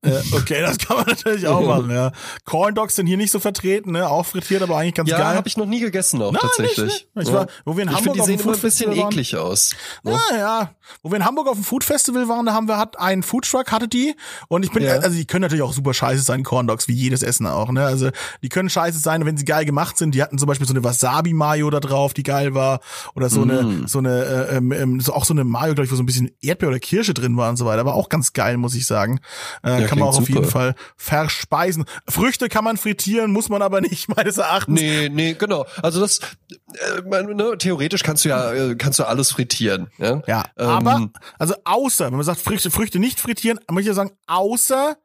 Ja, 0.04 0.20
okay, 0.32 0.60
das 0.60 0.78
kann 0.78 0.96
man 0.96 1.06
natürlich 1.06 1.46
auch 1.46 1.60
machen, 1.64 1.90
ja. 1.90 2.10
Corn 2.44 2.74
Dogs 2.74 2.96
sind 2.96 3.06
hier 3.06 3.16
nicht 3.16 3.30
so 3.30 3.38
vertreten, 3.38 3.92
ne? 3.92 4.08
Auch 4.08 4.26
frittiert, 4.26 4.60
aber 4.62 4.76
eigentlich 4.76 4.94
ganz 4.94 5.08
Ja, 5.08 5.18
geil. 5.18 5.36
habe 5.36 5.46
ich 5.46 5.56
noch 5.56 5.66
nie 5.66 5.78
gegessen 5.78 6.20
auch 6.20 6.32
Nein, 6.32 6.40
tatsächlich. 6.42 6.78
nicht, 6.84 7.16
nicht. 7.16 7.28
Ich 7.28 7.32
war- 7.32 7.46
wo 7.64 7.76
wir 7.76 7.84
in 7.84 7.88
ich 7.88 7.94
Hamburg 7.94 8.02
finde, 8.02 8.14
die 8.16 8.20
auf 8.20 8.26
sehen 8.26 8.40
immer 8.40 8.54
ein 8.54 8.60
bisschen 8.60 8.90
waren. 8.96 9.12
eklig 9.12 9.36
aus. 9.36 9.70
Ne? 10.02 10.18
Ja, 10.32 10.36
ja. 10.36 10.70
Wo 11.04 11.10
wir 11.12 11.16
in 11.18 11.24
Hamburg 11.24 11.46
auf 11.46 11.54
dem 11.54 11.62
Food 11.62 11.84
Festival 11.84 12.28
waren, 12.28 12.46
da 12.46 12.52
haben 12.52 12.66
wir 12.66 12.78
hat 12.78 12.98
einen 12.98 13.22
Foodtruck 13.22 13.70
hatte 13.70 13.86
die 13.86 14.16
und 14.48 14.64
ich 14.64 14.72
bin 14.72 14.82
Ja. 14.82 14.94
also 14.94 15.16
die 15.16 15.24
können 15.24 15.42
natürlich 15.42 15.62
auch 15.62 15.72
super 15.72 15.94
scheiße 15.94 16.22
sein 16.22 16.42
Corn 16.42 16.66
Dogs 16.66 16.88
wie 16.88 16.94
jedes 16.94 17.22
Essen 17.22 17.46
auch, 17.46 17.70
ne? 17.70 17.84
Also 17.84 18.10
die 18.42 18.48
können 18.48 18.68
scheiße 18.70 18.98
sein, 18.98 19.24
wenn 19.24 19.36
sie 19.36 19.44
geil 19.44 19.64
gemacht 19.64 19.96
sind. 19.98 20.16
Die 20.16 20.22
hatten 20.22 20.36
zum 20.36 20.48
Beispiel 20.48 20.66
so 20.66 20.72
eine 20.74 20.82
Wasabi 20.82 21.32
Mayo 21.32 21.70
da 21.70 21.78
drauf, 21.78 22.12
die 22.12 22.24
geil 22.24 22.54
war 22.54 22.80
oder 23.14 23.30
so 23.30 23.42
Mm. 23.44 23.50
eine 23.50 23.88
so 23.88 23.98
eine 24.00 24.24
äh, 24.24 24.56
ähm, 24.56 24.72
ähm, 24.72 25.00
so 25.00 25.12
auch 25.14 25.24
so 25.24 25.32
eine 25.32 25.44
Mayo, 25.44 25.74
glaube 25.74 25.84
ich, 25.86 25.92
wo 25.92 25.96
so 25.96 26.02
ein 26.02 26.06
bisschen 26.06 26.32
Erdbeer 26.40 26.70
oder 26.70 26.80
Kirsche 26.80 27.14
drin 27.14 27.36
war 27.36 27.48
und 27.50 27.56
so 27.56 27.64
weiter, 27.66 27.80
aber 27.80 27.94
auch 27.94 28.08
ganz 28.08 28.32
geil, 28.32 28.56
muss 28.56 28.74
ich 28.74 28.84
sagen. 28.86 29.20
Äh, 29.64 29.82
Ja, 29.82 29.86
kann 29.92 29.98
man 30.00 30.08
auch 30.08 30.12
klingt 30.12 30.22
auf 30.22 30.28
jeden 30.28 30.44
super. 30.44 30.58
Fall 30.58 30.74
verspeisen. 30.96 31.84
Früchte 32.08 32.48
kann 32.48 32.64
man 32.64 32.76
frittieren, 32.76 33.32
muss 33.32 33.48
man 33.48 33.62
aber 33.62 33.80
nicht 33.82 34.08
meines 34.14 34.38
Erachtens. 34.38 34.80
Nee, 34.80 35.08
nee, 35.08 35.34
genau. 35.34 35.66
Also 35.82 36.00
das, 36.00 36.20
äh, 36.50 37.02
man, 37.08 37.26
ne, 37.36 37.56
theoretisch 37.58 38.02
kannst 38.02 38.24
du 38.24 38.28
ja, 38.30 38.52
äh, 38.52 38.74
kannst 38.76 38.98
du 38.98 39.04
alles 39.04 39.30
frittieren. 39.32 39.90
Ja, 39.98 40.22
Ja, 40.26 40.44
Ähm, 40.56 40.68
aber, 40.68 41.10
also 41.38 41.54
außer, 41.64 42.06
wenn 42.06 42.14
man 42.16 42.24
sagt 42.24 42.40
Früchte, 42.40 42.70
Früchte 42.70 42.98
nicht 42.98 43.20
frittieren, 43.20 43.58
möchte 43.70 43.82
ich 43.82 43.86
ja 43.88 43.94
sagen, 43.94 44.12
außer 44.26 44.96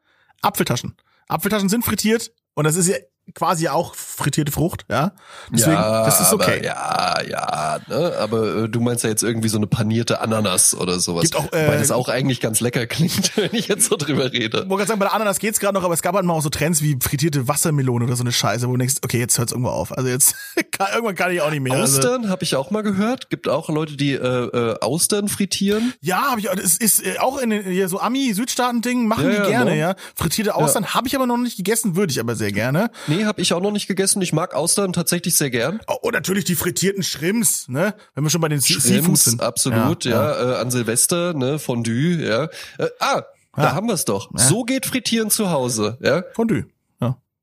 Apfeltaschen. 0.42 0.94
Apfeltaschen 1.28 1.68
sind 1.68 1.84
frittiert 1.84 2.32
und 2.54 2.64
das 2.64 2.76
ist 2.76 2.88
ja 2.88 2.96
quasi 3.34 3.68
auch 3.68 3.94
frittierte 3.94 4.52
Frucht, 4.52 4.84
ja. 4.90 5.12
Deswegen, 5.50 5.72
ja, 5.72 6.04
das 6.04 6.20
ist 6.20 6.32
okay. 6.32 6.68
Aber, 6.68 7.24
ja, 7.24 7.28
ja, 7.28 7.78
ne? 7.88 8.14
aber 8.18 8.64
äh, 8.64 8.68
du 8.68 8.80
meinst 8.80 9.04
ja 9.04 9.10
jetzt 9.10 9.22
irgendwie 9.22 9.48
so 9.48 9.56
eine 9.56 9.66
panierte 9.66 10.20
Ananas 10.20 10.74
oder 10.74 10.98
sowas. 11.00 11.22
Gibt 11.22 11.36
auch, 11.36 11.52
äh, 11.52 11.68
weil 11.68 11.78
das 11.78 11.90
auch 11.90 12.08
eigentlich 12.08 12.40
ganz 12.40 12.60
lecker 12.60 12.86
klingt, 12.86 13.36
wenn 13.36 13.50
ich 13.52 13.68
jetzt 13.68 13.86
so 13.86 13.96
drüber 13.96 14.32
rede. 14.32 14.62
Ich 14.62 14.68
wollte 14.68 14.86
sagen, 14.86 14.98
bei 14.98 15.06
der 15.06 15.14
Ananas 15.14 15.38
geht's 15.38 15.60
gerade 15.60 15.74
noch, 15.74 15.84
aber 15.84 15.94
es 15.94 16.02
gab 16.02 16.14
halt 16.14 16.24
mal 16.24 16.34
auch 16.34 16.42
so 16.42 16.50
Trends 16.50 16.82
wie 16.82 16.98
frittierte 17.00 17.48
Wassermelone 17.48 18.04
oder 18.04 18.16
so 18.16 18.22
eine 18.22 18.32
Scheiße, 18.32 18.66
wo 18.68 18.72
du 18.72 18.78
denkst, 18.78 18.96
okay, 19.04 19.18
jetzt 19.18 19.38
hört's 19.38 19.52
irgendwo 19.52 19.70
auf. 19.70 19.96
Also 19.96 20.08
jetzt, 20.08 20.34
kann, 20.72 20.88
irgendwann 20.92 21.14
kann 21.14 21.32
ich 21.32 21.40
auch 21.40 21.50
nicht 21.50 21.60
mehr. 21.60 21.74
Also, 21.74 21.98
Austern 21.98 22.28
habe 22.28 22.44
ich 22.44 22.56
auch 22.56 22.70
mal 22.70 22.82
gehört. 22.82 23.30
Gibt 23.30 23.48
auch 23.48 23.68
Leute, 23.68 23.96
die 23.96 24.12
äh, 24.12 24.18
äh, 24.18 24.80
Austern 24.80 25.28
frittieren. 25.28 25.92
ja, 26.00 26.30
habe 26.30 26.40
ich, 26.40 26.48
das 26.48 26.76
ist 26.76 27.04
äh, 27.04 27.18
auch 27.18 27.38
in 27.38 27.50
den, 27.50 27.62
hier 27.64 27.88
so 27.88 28.00
Ami-Südstaaten-Ding, 28.00 29.06
machen 29.06 29.24
Ja, 29.24 29.30
die 29.30 29.36
ja, 29.36 29.48
gerne, 29.48 29.70
ne? 29.72 29.78
ja. 29.78 29.94
Frittierte 30.14 30.54
Austern 30.54 30.94
habe 30.94 31.08
ich 31.08 31.16
aber 31.16 31.26
noch 31.26 31.36
nicht 31.36 31.56
gegessen, 31.56 31.96
würde 31.96 32.12
ich 32.12 32.20
aber 32.20 32.34
sehr 32.34 32.52
gerne. 32.52 32.90
Nee, 33.06 33.17
habe 33.26 33.40
ich 33.40 33.52
auch 33.52 33.60
noch 33.60 33.70
nicht 33.72 33.86
gegessen. 33.86 34.20
Ich 34.22 34.32
mag 34.32 34.54
Austern 34.54 34.92
tatsächlich 34.92 35.36
sehr 35.36 35.50
gern. 35.50 35.80
Oh, 35.86 35.96
und 36.02 36.12
natürlich 36.14 36.44
die 36.44 36.54
frittierten 36.54 37.02
Shrimps, 37.02 37.68
ne? 37.68 37.94
Wenn 38.14 38.24
wir 38.24 38.30
schon 38.30 38.40
bei 38.40 38.48
den 38.48 38.60
Shrimps, 38.62 39.24
sind. 39.24 39.42
absolut, 39.42 40.04
ja. 40.04 40.54
Äh, 40.54 40.56
an 40.60 40.70
Silvester, 40.70 41.34
ne, 41.34 41.58
Fondue, 41.58 42.16
ja. 42.26 42.44
Äh, 42.78 42.88
ah, 43.00 43.22
da 43.54 43.62
Ja. 43.62 43.72
haben 43.74 43.86
wir 43.88 43.94
es 43.94 44.04
doch. 44.04 44.30
So 44.34 44.64
geht 44.64 44.86
Frittieren 44.86 45.30
zu 45.30 45.50
Hause, 45.50 45.98
ja. 46.00 46.22
Fondue. 46.34 46.66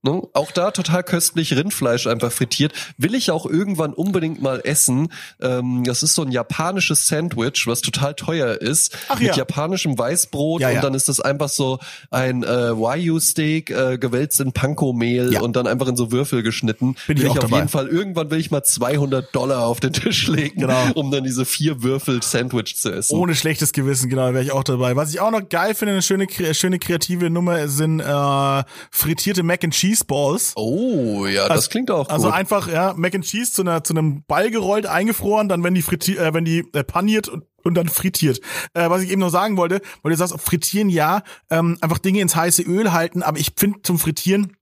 Ne? 0.06 0.22
Auch 0.34 0.52
da 0.52 0.70
total 0.70 1.02
köstlich 1.04 1.56
Rindfleisch 1.56 2.06
einfach 2.06 2.32
frittiert. 2.32 2.74
Will 3.00 3.16
ich 3.16 3.32
auch 3.32 3.48
irgendwann 3.48 3.92
unbedingt 3.92 4.40
mal 4.40 4.62
essen. 4.64 5.12
Ähm, 5.42 5.84
das 5.84 6.04
ist 6.04 6.14
so 6.14 6.22
ein 6.22 6.32
japanisches 6.32 7.08
Sandwich, 7.08 7.66
was 7.66 7.82
total 7.82 8.14
teuer 8.14 8.62
ist. 8.62 8.96
Ach 9.10 9.18
mit 9.18 9.30
ja. 9.30 9.36
japanischem 9.36 9.98
Weißbrot 9.98 10.62
Ja, 10.62 10.70
ja. 10.70 10.76
und 10.78 10.84
dann 10.84 10.94
ist 10.94 11.10
das 11.10 11.20
einfach 11.20 11.50
so 11.50 11.80
ein 12.12 12.44
äh, 12.44 12.48
Wagyu-Steak 12.80 13.72
äh, 13.72 13.98
gewälzt 13.98 14.40
in 14.42 14.52
Panko-Mehl 14.54 15.34
Ja. 15.34 15.42
und 15.42 15.56
dann 15.56 15.66
einfach 15.66 15.88
in 15.88 15.96
so 15.96 16.12
Würfel 16.12 16.44
geschnitten. 16.44 16.96
Bin 17.08 17.18
ich 17.18 17.24
will 17.24 17.30
auch 17.32 17.36
ich 17.36 17.40
auf 17.40 17.46
dabei. 17.50 17.58
jeden 17.58 17.70
Fall, 17.70 17.88
irgendwann 17.88 18.30
will 18.30 18.40
ich 18.40 18.52
mal 18.52 18.62
200 18.64 19.34
Dollar 19.36 19.66
auf 19.66 19.80
den 19.80 19.92
Tisch 19.94 20.28
legen, 20.28 20.62
Genau. 20.62 20.92
um 20.94 21.10
dann 21.10 21.24
diese 21.24 21.46
vier 21.46 21.82
Würfel 21.82 22.22
Sandwich 22.22 22.76
zu 22.78 22.92
essen. 22.92 23.16
Ohne 23.18 23.34
schlechtes 23.34 23.74
Gewissen, 23.74 24.08
genau, 24.10 24.34
wäre 24.34 24.44
ich 24.44 24.52
auch 24.52 24.64
dabei. 24.64 24.96
Was 24.96 25.10
ich 25.10 25.20
auch 25.20 25.32
noch 25.32 25.50
geil 25.50 25.74
finde, 25.74 25.94
eine 25.94 26.02
schöne, 26.04 26.26
kre- 26.26 26.54
schöne 26.54 26.78
kreative 26.78 27.32
Nummer 27.32 27.68
sind 27.68 28.02
äh, 28.02 28.64
frittierte 28.92 29.42
Mac 29.42 29.64
and 29.64 29.74
Cheese 29.74 29.95
Balls. 30.04 30.54
Oh, 30.56 31.26
ja, 31.26 31.48
das 31.48 31.70
klingt 31.70 31.90
auch 31.92 32.10
Also 32.10 32.28
gut. 32.28 32.36
einfach 32.36 32.68
ja 32.68 32.94
Mac 32.96 33.16
and 33.16 33.24
Cheese 33.26 33.52
zu 33.52 33.62
einer 33.62 33.84
zu 33.84 33.94
einem 33.94 34.24
Ball 34.28 34.52
gerollt, 34.52 34.86
eingefroren, 34.86 35.50
dann 35.50 35.64
wenn 35.64 35.74
die 35.76 35.82
frittiert, 35.82 36.20
äh, 36.20 36.34
wenn 36.34 36.46
die 36.46 36.66
äh, 36.74 36.84
paniert 36.84 37.28
und 37.30 37.46
und 37.64 37.74
dann 37.74 37.90
frittiert. 37.90 38.42
Äh, 38.76 38.92
was 38.92 39.02
ich 39.02 39.10
eben 39.10 39.22
noch 39.22 39.32
sagen 39.32 39.58
wollte, 39.58 39.82
weil 40.04 40.12
du 40.12 40.18
sagst, 40.18 40.40
frittieren 40.40 40.88
ja, 40.88 41.24
ähm, 41.50 41.80
einfach 41.82 41.98
Dinge 41.98 42.20
ins 42.22 42.36
heiße 42.36 42.62
Öl 42.62 42.92
halten, 42.92 43.24
aber 43.24 43.40
ich 43.40 43.54
finde 43.58 43.80
zum 43.82 43.98
Frittieren 43.98 44.55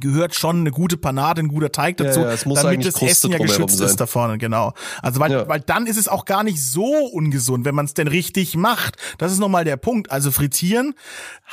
gehört 0.00 0.34
schon 0.34 0.60
eine 0.60 0.70
gute 0.70 0.96
Panade, 0.96 1.40
ein 1.42 1.48
guter 1.48 1.70
Teig 1.72 1.96
dazu, 1.96 2.20
Ja, 2.20 2.26
ja, 2.26 2.32
es 2.32 2.46
muss 2.46 2.60
damit 2.62 2.84
das 2.86 3.00
Essen 3.02 3.32
ja 3.32 3.38
geschützt 3.38 3.78
sein. 3.78 3.86
ist 3.88 4.00
da 4.00 4.06
vorne, 4.06 4.38
genau. 4.38 4.72
Also 5.02 5.20
weil, 5.20 5.32
Ja. 5.32 5.48
weil 5.48 5.60
dann 5.60 5.86
ist 5.86 5.96
es 5.96 6.08
auch 6.08 6.24
gar 6.24 6.42
nicht 6.44 6.62
so 6.62 6.84
ungesund, 7.06 7.64
wenn 7.64 7.74
man 7.74 7.84
es 7.86 7.94
denn 7.94 8.08
richtig 8.08 8.56
macht. 8.56 8.96
Das 9.18 9.32
ist 9.32 9.38
nochmal 9.38 9.64
der 9.64 9.76
Punkt. 9.76 10.10
Also 10.10 10.30
frittieren, 10.30 10.94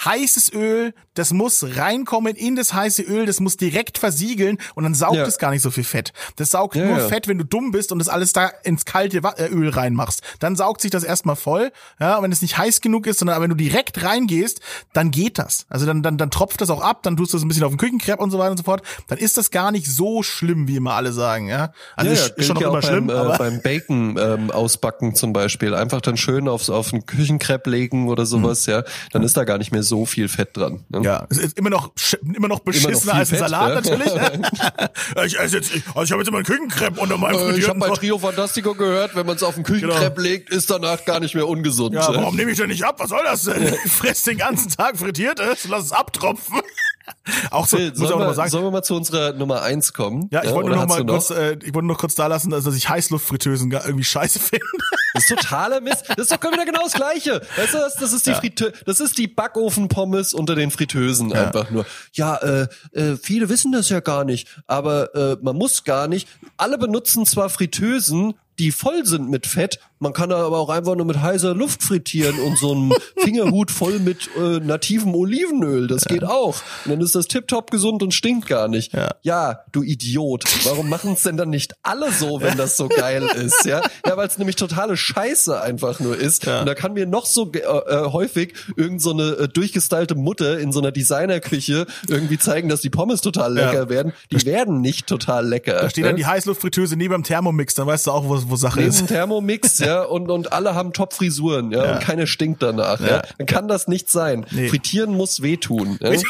heißes 0.06 0.54
Öl, 0.54 0.94
das 1.14 1.34
muss 1.34 1.66
reinkommen 1.76 2.36
in 2.36 2.56
das 2.56 2.74
heiße 2.74 3.02
Öl, 3.04 3.26
das 3.26 3.40
muss 3.40 3.58
direkt 3.58 3.98
versiegeln 3.98 4.58
und 4.76 4.84
dann 4.84 4.94
saugt 4.96 5.18
es 5.18 5.38
gar 5.38 5.52
nicht 5.52 5.62
so 5.62 5.72
viel 5.72 5.84
Fett. 5.84 6.14
Das 6.38 6.52
saugt 6.52 6.76
nur. 6.76 7.00
Fett, 7.10 7.28
wenn 7.28 7.38
du 7.38 7.44
dumm 7.46 7.72
bist 7.72 7.92
und 7.92 8.00
das 8.00 8.08
alles 8.08 8.34
da 8.34 8.48
ins 8.64 8.86
kalte 8.86 9.18
äh, 9.38 9.48
Öl 9.48 9.70
reinmachst. 9.70 10.22
Dann 10.40 10.56
saugt 10.56 10.82
sich 10.82 10.92
das 10.92 11.04
erstmal 11.04 11.36
voll. 11.36 11.72
Ja, 12.00 12.22
wenn 12.22 12.32
es 12.32 12.42
nicht 12.42 12.58
heiß 12.58 12.82
genug 12.82 13.08
ist, 13.08 13.20
sondern 13.20 13.42
wenn 13.42 13.50
du 13.50 13.56
direkt 13.56 14.04
reingehst, 14.04 14.62
dann 14.94 15.12
geht 15.12 15.38
das. 15.38 15.66
Also 15.70 15.86
dann, 15.86 16.02
dann, 16.02 16.18
dann 16.18 16.32
tropft 16.32 16.62
das 16.62 16.70
auch 16.70 16.82
ab, 16.82 17.04
dann 17.04 17.18
tust 17.18 17.34
du 17.34 17.38
es 17.38 17.44
ein 17.44 17.48
bisschen 17.48 17.64
auf 17.64 17.72
den 17.72 17.78
Küchenkrepp 17.78 18.20
und 18.20 18.31
so 18.32 18.40
weiter 18.40 18.52
und 18.52 18.58
so 18.58 18.64
fort. 18.64 18.82
Dann 19.08 19.18
ist 19.18 19.38
das 19.38 19.52
gar 19.52 19.72
nicht 19.72 19.88
so 19.88 20.24
schlimm, 20.24 20.68
wie 20.68 20.78
immer 20.78 20.94
alle 20.94 21.12
sagen. 21.14 21.48
Ja, 21.48 21.74
also 21.96 22.12
ja, 22.12 22.18
ist, 22.18 22.30
ja, 22.30 22.36
ist 22.36 22.46
schon 22.48 22.56
noch 22.56 22.62
immer 22.62 22.80
auch 22.80 22.84
schlimm, 22.84 23.08
beim, 23.08 23.32
äh, 23.32 23.38
beim 23.38 23.62
Bacon 23.62 24.18
ähm, 24.20 24.52
ausbacken 24.52 25.16
zum 25.16 25.34
Beispiel. 25.34 25.74
Einfach 25.76 26.02
dann 26.02 26.18
schön 26.18 26.48
aufs, 26.48 26.70
auf 26.70 26.94
einen 26.94 27.06
Küchenkrepp 27.06 27.68
legen 27.68 28.08
oder 28.08 28.26
sowas, 28.26 28.66
ja. 28.66 28.84
Dann 29.12 29.24
ist 29.24 29.38
da 29.38 29.44
gar 29.44 29.58
nicht 29.58 29.72
mehr 29.72 29.84
so 29.84 30.06
viel 30.06 30.28
Fett 30.28 30.56
dran. 30.56 30.84
Ne? 30.90 31.00
Mhm. 31.00 31.04
ja, 31.04 31.28
es 31.30 31.38
ist 31.38 31.58
immer 31.58 31.70
noch 31.70 31.92
immer 32.36 32.48
noch 32.48 32.60
beschissener 32.60 32.98
viel 32.98 33.10
als 33.12 33.20
ein 33.20 33.26
Fett, 33.26 33.40
Salat 33.40 33.70
ja. 33.70 33.76
natürlich. 33.76 34.14
ich 35.26 35.40
esse 35.40 35.58
jetzt, 35.58 35.76
ich, 35.76 35.84
also 35.88 36.04
ich 36.04 36.12
habe 36.12 36.22
jetzt 36.22 36.28
immer 36.28 36.38
einen 36.38 36.46
Küchenkrepp 36.46 36.98
unter 36.98 37.18
meinem 37.18 37.52
Äh, 37.52 37.58
ich 37.58 37.68
habe 37.68 37.80
bei. 37.80 37.90
Trio 37.92 38.18
Fantastico 38.18 38.74
gehört, 38.74 39.16
wenn 39.16 39.26
man 39.26 39.36
es 39.36 39.44
auf 39.44 39.56
den 39.56 39.64
Küchenkrepp 39.64 40.18
legt, 40.18 40.50
ist 40.50 40.70
danach 40.70 41.04
gar 41.06 41.20
nicht 41.20 41.36
mehr 41.36 41.48
ungesund. 41.48 41.94
Ja, 41.94 42.08
warum 42.14 42.36
nehme 42.36 42.52
ich 42.52 42.58
denn 42.58 42.70
nicht 42.70 42.84
ab? 42.84 42.96
Was 43.00 43.10
soll 43.10 43.22
das 43.24 43.44
denn? 43.44 43.74
Ich 43.86 43.92
fress 43.92 44.24
den 44.24 44.38
ganzen 44.38 44.70
Tag 44.70 44.98
frittiertes, 44.98 45.68
lass 45.68 45.86
es 45.86 45.92
abtropfen. 45.92 46.62
Auch 47.52 47.68
so, 47.68 47.78
Phil, 47.78 47.90
muss 47.90 48.00
ich 48.00 48.08
sollen, 48.08 48.14
auch 48.14 48.16
noch 48.16 48.20
wir, 48.20 48.28
mal 48.28 48.34
sagen. 48.36 48.50
sollen 48.50 48.64
wir 48.64 48.72
mal 48.72 48.84
zu 48.84 48.96
unserer 48.96 49.34
Nummer 49.34 49.62
eins 49.62 49.94
kommen? 49.94 50.28
Ja, 50.32 50.44
ich 50.44 50.52
wollte 50.52 50.68
oder 50.68 50.76
nur 50.76 50.86
noch 50.86 50.98
mal 50.98 51.06
kurz, 51.06 51.30
äh, 51.30 51.58
ich 51.64 51.74
wollte 51.74 51.88
noch 51.88 51.98
kurz 51.98 52.16
da 52.16 52.28
lassen, 52.28 52.50
dass 52.50 52.66
ich 52.68 52.90
Heißluftfritteusen 52.90 53.70
gar 53.70 53.86
irgendwie 53.86 54.04
scheiße 54.04 54.40
finde. 54.40 54.66
Das 55.14 55.24
ist 55.24 55.30
totaler 55.30 55.82
Mist. 55.82 56.06
Das 56.10 56.18
ist 56.18 56.32
doch 56.32 56.52
wieder 56.52 56.66
genau 56.66 56.84
das 56.84 56.94
Gleiche. 56.94 57.42
Weißt 57.58 57.74
du, 57.74 57.78
das, 57.78 57.96
das 57.96 58.14
ist 58.14 58.28
die 58.28 58.34
Friteu 58.34 58.72
das 58.86 59.00
ist 59.00 59.18
die 59.18 59.28
Backofenpommes 59.28 60.34
unter 60.34 60.56
den 60.56 60.72
Fritteusen 60.72 61.34
einfach 61.34 61.70
nur. 61.70 61.86
Ja, 62.14 62.38
äh, 62.38 62.68
äh, 62.94 63.18
viele 63.18 63.50
wissen 63.50 63.72
das 63.72 63.90
ja 63.90 64.00
gar 64.00 64.24
nicht, 64.24 64.48
aber 64.68 65.14
äh, 65.16 65.38
man 65.42 65.56
muss 65.56 65.84
gar 65.84 66.08
nicht. 66.08 66.28
Alle 66.58 66.78
benutzen 66.78 67.26
zwar 67.26 67.50
Fritteusen, 67.50 68.36
die 68.60 68.72
voll 68.72 69.06
sind 69.06 69.30
mit 69.30 69.48
Fett, 69.48 69.80
man 70.02 70.14
kann 70.14 70.32
aber 70.32 70.58
auch 70.58 70.70
einfach 70.70 70.96
nur 70.96 71.06
mit 71.06 71.22
heißer 71.22 71.54
Luft 71.56 71.84
frittieren 71.84 72.38
und 72.40 72.58
so 72.58 72.72
einen 72.74 72.92
Fingerhut 73.18 73.72
voll 73.72 74.00
mit 74.00 74.30
äh, 74.38 74.60
nativem 74.60 75.16
Olivenöl. 75.16 75.88
Das 75.88 76.04
geht 76.06 76.24
auch. 76.24 76.56
Und 76.86 76.92
dann 76.92 77.02
ist 77.02 77.16
das 77.16 77.28
tipptopp 77.28 77.72
gesund 77.72 78.04
und 78.04 78.14
stinkt 78.14 78.48
gar 78.48 78.68
nicht. 78.68 78.94
Ja. 78.94 79.12
Ja, 79.22 79.60
du 79.72 79.84
Idiot. 79.84 80.44
Warum 80.66 80.90
machen 80.90 81.14
es 81.14 81.24
denn 81.24 81.38
dann 81.38 81.50
nicht 81.52 81.74
alle 81.84 82.12
so, 82.12 82.42
wenn 82.42 82.58
das 82.58 82.76
so 82.78 82.88
geil 82.90 83.24
ist? 83.36 83.64
Ja, 83.66 83.82
ja 84.06 84.18
weil 84.18 84.28
es 84.28 84.38
nämlich 84.38 84.56
totale 84.56 84.98
Scheiße 84.98 85.62
einfach 85.62 86.00
nur 86.00 86.18
ist. 86.18 86.48
Und 86.48 86.66
da 86.66 86.74
kann 86.74 86.94
mir 86.94 87.06
noch 87.06 87.26
so 87.28 87.52
äh, 87.54 87.60
äh, 87.60 88.12
häufig 88.12 88.54
irgend 88.76 89.02
so 89.02 89.12
eine 89.12 89.24
äh, 89.34 89.48
durchgestylte 89.48 90.16
Mutter 90.16 90.58
in 90.60 90.72
so 90.72 90.80
einer 90.80 90.92
Designerküche 90.92 91.86
irgendwie 92.08 92.40
zeigen, 92.40 92.70
dass 92.70 92.82
die 92.82 92.90
Pommes 92.90 93.22
total 93.22 93.54
lecker 93.54 93.74
Ja. 93.84 93.90
werden. 93.90 94.14
Die 94.32 94.44
werden 94.46 94.82
nicht 94.82 95.06
total 95.08 95.48
lecker. 95.48 95.74
Da 95.74 95.90
steht 95.90 96.06
dann 96.06 96.16
die 96.16 96.26
Heißluftfritteuse 96.26 96.96
neben 96.96 97.14
dem 97.14 97.24
Thermomix, 97.24 97.76
dann 97.76 97.86
weißt 97.88 98.08
du 98.08 98.12
auch, 98.12 98.24
wo, 98.28 98.42
wo 98.50 98.56
Sache 98.56 98.80
Neben 98.80 98.90
ist. 98.90 99.00
dem 99.02 99.08
Thermomix, 99.08 99.78
ja, 99.80 99.91
und, 100.00 100.30
und 100.32 100.54
alle 100.54 100.74
haben 100.76 100.94
Top-Frisuren, 100.94 101.72
ja, 101.72 101.94
und 101.96 102.02
keiner 102.02 102.28
stinkt 102.28 102.62
danach, 102.64 103.00
ja. 103.00 103.08
Ja. 103.08 103.22
Dann 103.38 103.48
kann 103.48 103.68
das 103.68 103.88
nicht 103.88 104.10
sein. 104.10 104.46
Nee. 104.52 104.70
Frittieren 104.70 105.14
muss 105.16 105.42
wehtun. 105.42 105.98
Ja? 106.02 106.12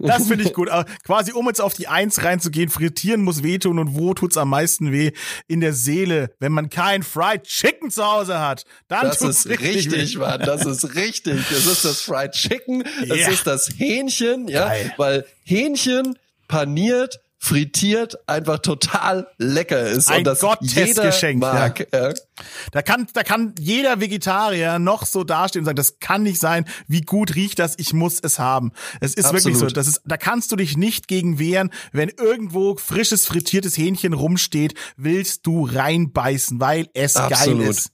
Das 0.00 0.26
finde 0.26 0.44
ich 0.44 0.52
gut. 0.52 0.68
Aber 0.68 0.84
quasi, 1.04 1.32
um 1.32 1.46
jetzt 1.46 1.60
auf 1.60 1.74
die 1.74 1.86
Eins 1.86 2.24
reinzugehen, 2.24 2.70
frittieren 2.70 3.22
muss 3.22 3.42
wehtun 3.42 3.78
und 3.78 3.94
wo 3.96 4.14
tut's 4.14 4.36
am 4.36 4.48
meisten 4.50 4.90
weh? 4.92 5.12
In 5.46 5.60
der 5.60 5.72
Seele. 5.74 6.32
Wenn 6.40 6.52
man 6.52 6.70
kein 6.70 7.02
Fried 7.02 7.44
Chicken 7.44 7.90
zu 7.90 8.04
Hause 8.04 8.40
hat, 8.40 8.64
dann 8.88 9.06
Das 9.06 9.18
tut's 9.18 9.46
ist 9.46 9.48
richtig, 9.60 10.14
weh. 10.16 10.18
Mann. 10.18 10.40
Das 10.40 10.66
ist 10.66 10.96
richtig. 10.96 11.40
Es 11.50 11.66
ist 11.66 11.84
das 11.84 12.00
Fried 12.02 12.32
Chicken. 12.32 12.82
Es 13.02 13.08
Ja. 13.20 13.28
ist 13.30 13.46
das 13.46 13.70
Hähnchen, 13.76 14.48
ja. 14.48 14.68
Geil. 14.68 14.92
Weil 14.96 15.24
Hähnchen 15.44 16.18
paniert, 16.48 17.20
frittiert 17.42 18.18
einfach 18.28 18.58
total 18.58 19.26
lecker 19.38 19.88
ist 19.88 20.10
Ein 20.10 20.18
und 20.18 20.24
das 20.24 20.42
jeder 20.42 20.56
Gottesgeschenk, 20.56 21.40
mag. 21.40 21.88
Ja. 21.92 22.12
Da 22.70 22.82
kann, 22.82 23.06
da 23.14 23.22
kann 23.22 23.54
jeder 23.58 23.98
Vegetarier 23.98 24.78
noch 24.78 25.06
so 25.06 25.24
dastehen 25.24 25.60
und 25.62 25.64
sagen, 25.64 25.76
das 25.76 25.98
kann 26.00 26.22
nicht 26.22 26.38
sein, 26.38 26.66
wie 26.86 27.00
gut 27.00 27.34
riecht 27.34 27.58
das, 27.58 27.78
ich 27.78 27.94
muss 27.94 28.20
es 28.22 28.38
haben. 28.38 28.72
Es 29.00 29.14
ist 29.14 29.32
wirklich 29.32 29.54
so, 29.54 29.64
Absolut. 29.64 29.76
das 29.78 29.88
ist, 29.88 30.02
da 30.04 30.18
kannst 30.18 30.52
du 30.52 30.56
dich 30.56 30.76
nicht 30.76 31.08
gegen 31.08 31.38
wehren, 31.38 31.70
wenn 31.92 32.10
irgendwo 32.10 32.76
frisches 32.76 33.26
frittiertes 33.26 33.76
Hähnchen 33.78 34.12
rumsteht, 34.12 34.74
willst 34.98 35.46
du 35.46 35.64
reinbeißen, 35.64 36.60
weil 36.60 36.88
es 36.92 37.16
Absolut. 37.16 37.60
geil 37.60 37.70
ist. 37.70 37.90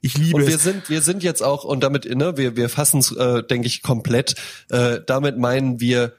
Ich 0.00 0.16
liebe 0.16 0.36
Und 0.36 0.46
wir 0.46 0.56
es. 0.56 0.62
sind, 0.62 0.88
wir 0.88 1.02
sind 1.02 1.22
jetzt 1.22 1.42
auch, 1.42 1.64
und 1.64 1.82
damit, 1.82 2.06
ne, 2.06 2.38
wir, 2.38 2.56
wir 2.56 2.70
fassen 2.70 3.00
es, 3.00 3.12
äh, 3.12 3.42
denke 3.42 3.66
ich, 3.66 3.82
komplett. 3.82 4.36
Äh, 4.70 5.00
damit 5.06 5.36
meinen 5.36 5.80
wir 5.80 6.16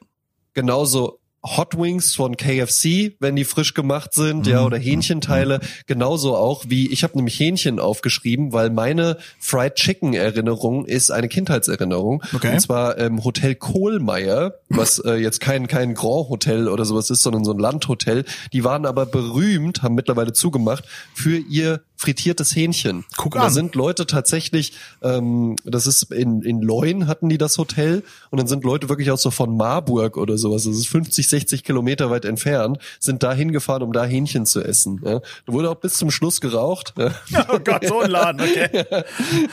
genauso 0.54 1.20
Hot 1.56 1.78
Wings 1.78 2.14
von 2.16 2.36
KFC, 2.36 3.16
wenn 3.20 3.36
die 3.36 3.46
frisch 3.46 3.74
gemacht 3.74 4.14
sind, 4.14 4.48
ja, 4.48 4.60
Mhm. 4.60 4.66
oder 4.66 4.78
Hähnchenteile, 4.78 5.60
genauso 5.86 6.36
auch 6.36 6.66
wie, 6.68 6.92
ich 6.92 7.04
habe 7.04 7.16
nämlich 7.16 7.40
Hähnchen 7.40 7.80
aufgeschrieben, 7.80 8.52
weil 8.52 8.70
meine 8.70 9.18
Fried 9.40 9.76
Chicken 9.76 10.14
Erinnerung 10.14 10.86
ist 10.86 11.12
eine 11.12 11.28
Kindheitserinnerung. 11.30 12.24
Okay. 12.36 12.54
Und 12.54 12.60
zwar 12.60 12.98
ähm, 12.98 13.24
Hotel 13.24 13.56
Kohlmeier, 13.56 14.56
was 14.70 15.00
äh, 15.00 15.14
jetzt 15.14 15.40
kein, 15.40 15.68
kein 15.68 15.94
Grand 15.94 16.30
Hotel 16.30 16.68
oder 16.68 16.84
sowas 16.86 17.10
ist, 17.10 17.22
sondern 17.22 17.46
so 17.46 17.52
ein 17.52 17.60
Landhotel. 17.60 18.26
Die 18.54 18.64
waren 18.64 18.86
aber 18.86 19.06
berühmt, 19.06 19.84
haben 19.84 19.96
mittlerweile 19.96 20.34
zugemacht, 20.34 20.84
für 21.14 21.38
ihr 21.38 21.82
frittiertes 21.98 22.56
Hähnchen. 22.56 23.04
Guck 23.18 23.36
Und 23.36 23.42
Da 23.42 23.48
an. 23.48 23.54
sind 23.54 23.76
Leute 23.76 24.06
tatsächlich, 24.06 24.74
ähm, 25.02 25.56
das 25.66 25.88
ist 25.88 26.12
in, 26.12 26.42
in 26.44 26.62
Leun 26.62 27.08
hatten 27.08 27.28
die 27.28 27.38
das 27.38 27.58
Hotel 27.58 28.04
und 28.30 28.40
dann 28.40 28.48
sind 28.48 28.64
Leute 28.64 28.88
wirklich 28.88 29.12
auch 29.12 29.18
so 29.18 29.32
von 29.32 29.58
Marburg 29.58 30.16
oder 30.18 30.38
sowas, 30.38 30.64
das 30.64 30.78
ist 30.78 30.88
50, 30.88 31.28
60 31.28 31.64
Kilometer 31.64 32.10
weit 32.10 32.26
entfernt, 32.26 32.78
sind 33.00 33.24
da 33.24 33.34
hingefahren, 33.34 33.82
um 33.84 33.92
da 33.94 34.06
Hähnchen 34.06 34.46
zu 34.46 34.64
essen. 34.64 35.02
Ja. 35.04 35.20
Da 35.46 35.54
wurde 35.54 35.70
auch 35.72 35.76
bis 35.76 35.96
zum 35.96 36.12
Schluss 36.12 36.40
geraucht. 36.40 36.94
Ja. 36.98 37.12
Oh 37.50 37.60
Gott, 37.60 37.86
so 37.88 38.02
ein 38.02 38.12
Laden, 38.12 38.42
okay. 38.42 38.70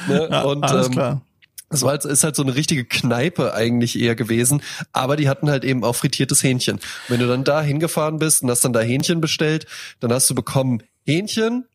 Ne? 0.09 0.29
Ja, 0.31 0.43
und 0.43 0.65
alles 0.65 0.87
ähm, 0.87 0.93
klar. 0.93 1.23
Das 1.71 1.83
war 1.83 1.91
halt, 1.91 2.05
ist 2.05 2.23
halt 2.25 2.37
so 2.37 2.43
eine 2.43 2.55
richtige 2.55 2.85
Kneipe 2.85 3.55
eigentlich 3.55 3.99
eher 3.99 4.15
gewesen, 4.15 4.63
aber 4.93 5.17
die 5.17 5.29
hatten 5.29 5.51
halt 5.51 5.65
eben 5.65 5.83
auch 5.85 5.95
frittiertes 5.97 6.43
Hähnchen. 6.43 6.79
Wenn 7.09 7.21
du 7.21 7.27
dann 7.27 7.45
da 7.45 7.63
hingefahren 7.63 8.19
bist 8.19 8.43
und 8.43 8.51
hast 8.51 8.65
dann 8.65 8.73
da 8.73 8.81
Hähnchen 8.81 9.21
bestellt, 9.21 9.67
dann 10.01 10.13
hast 10.13 10.29
du 10.31 10.35
bekommen 10.35 10.83
Hähnchen, 11.05 11.67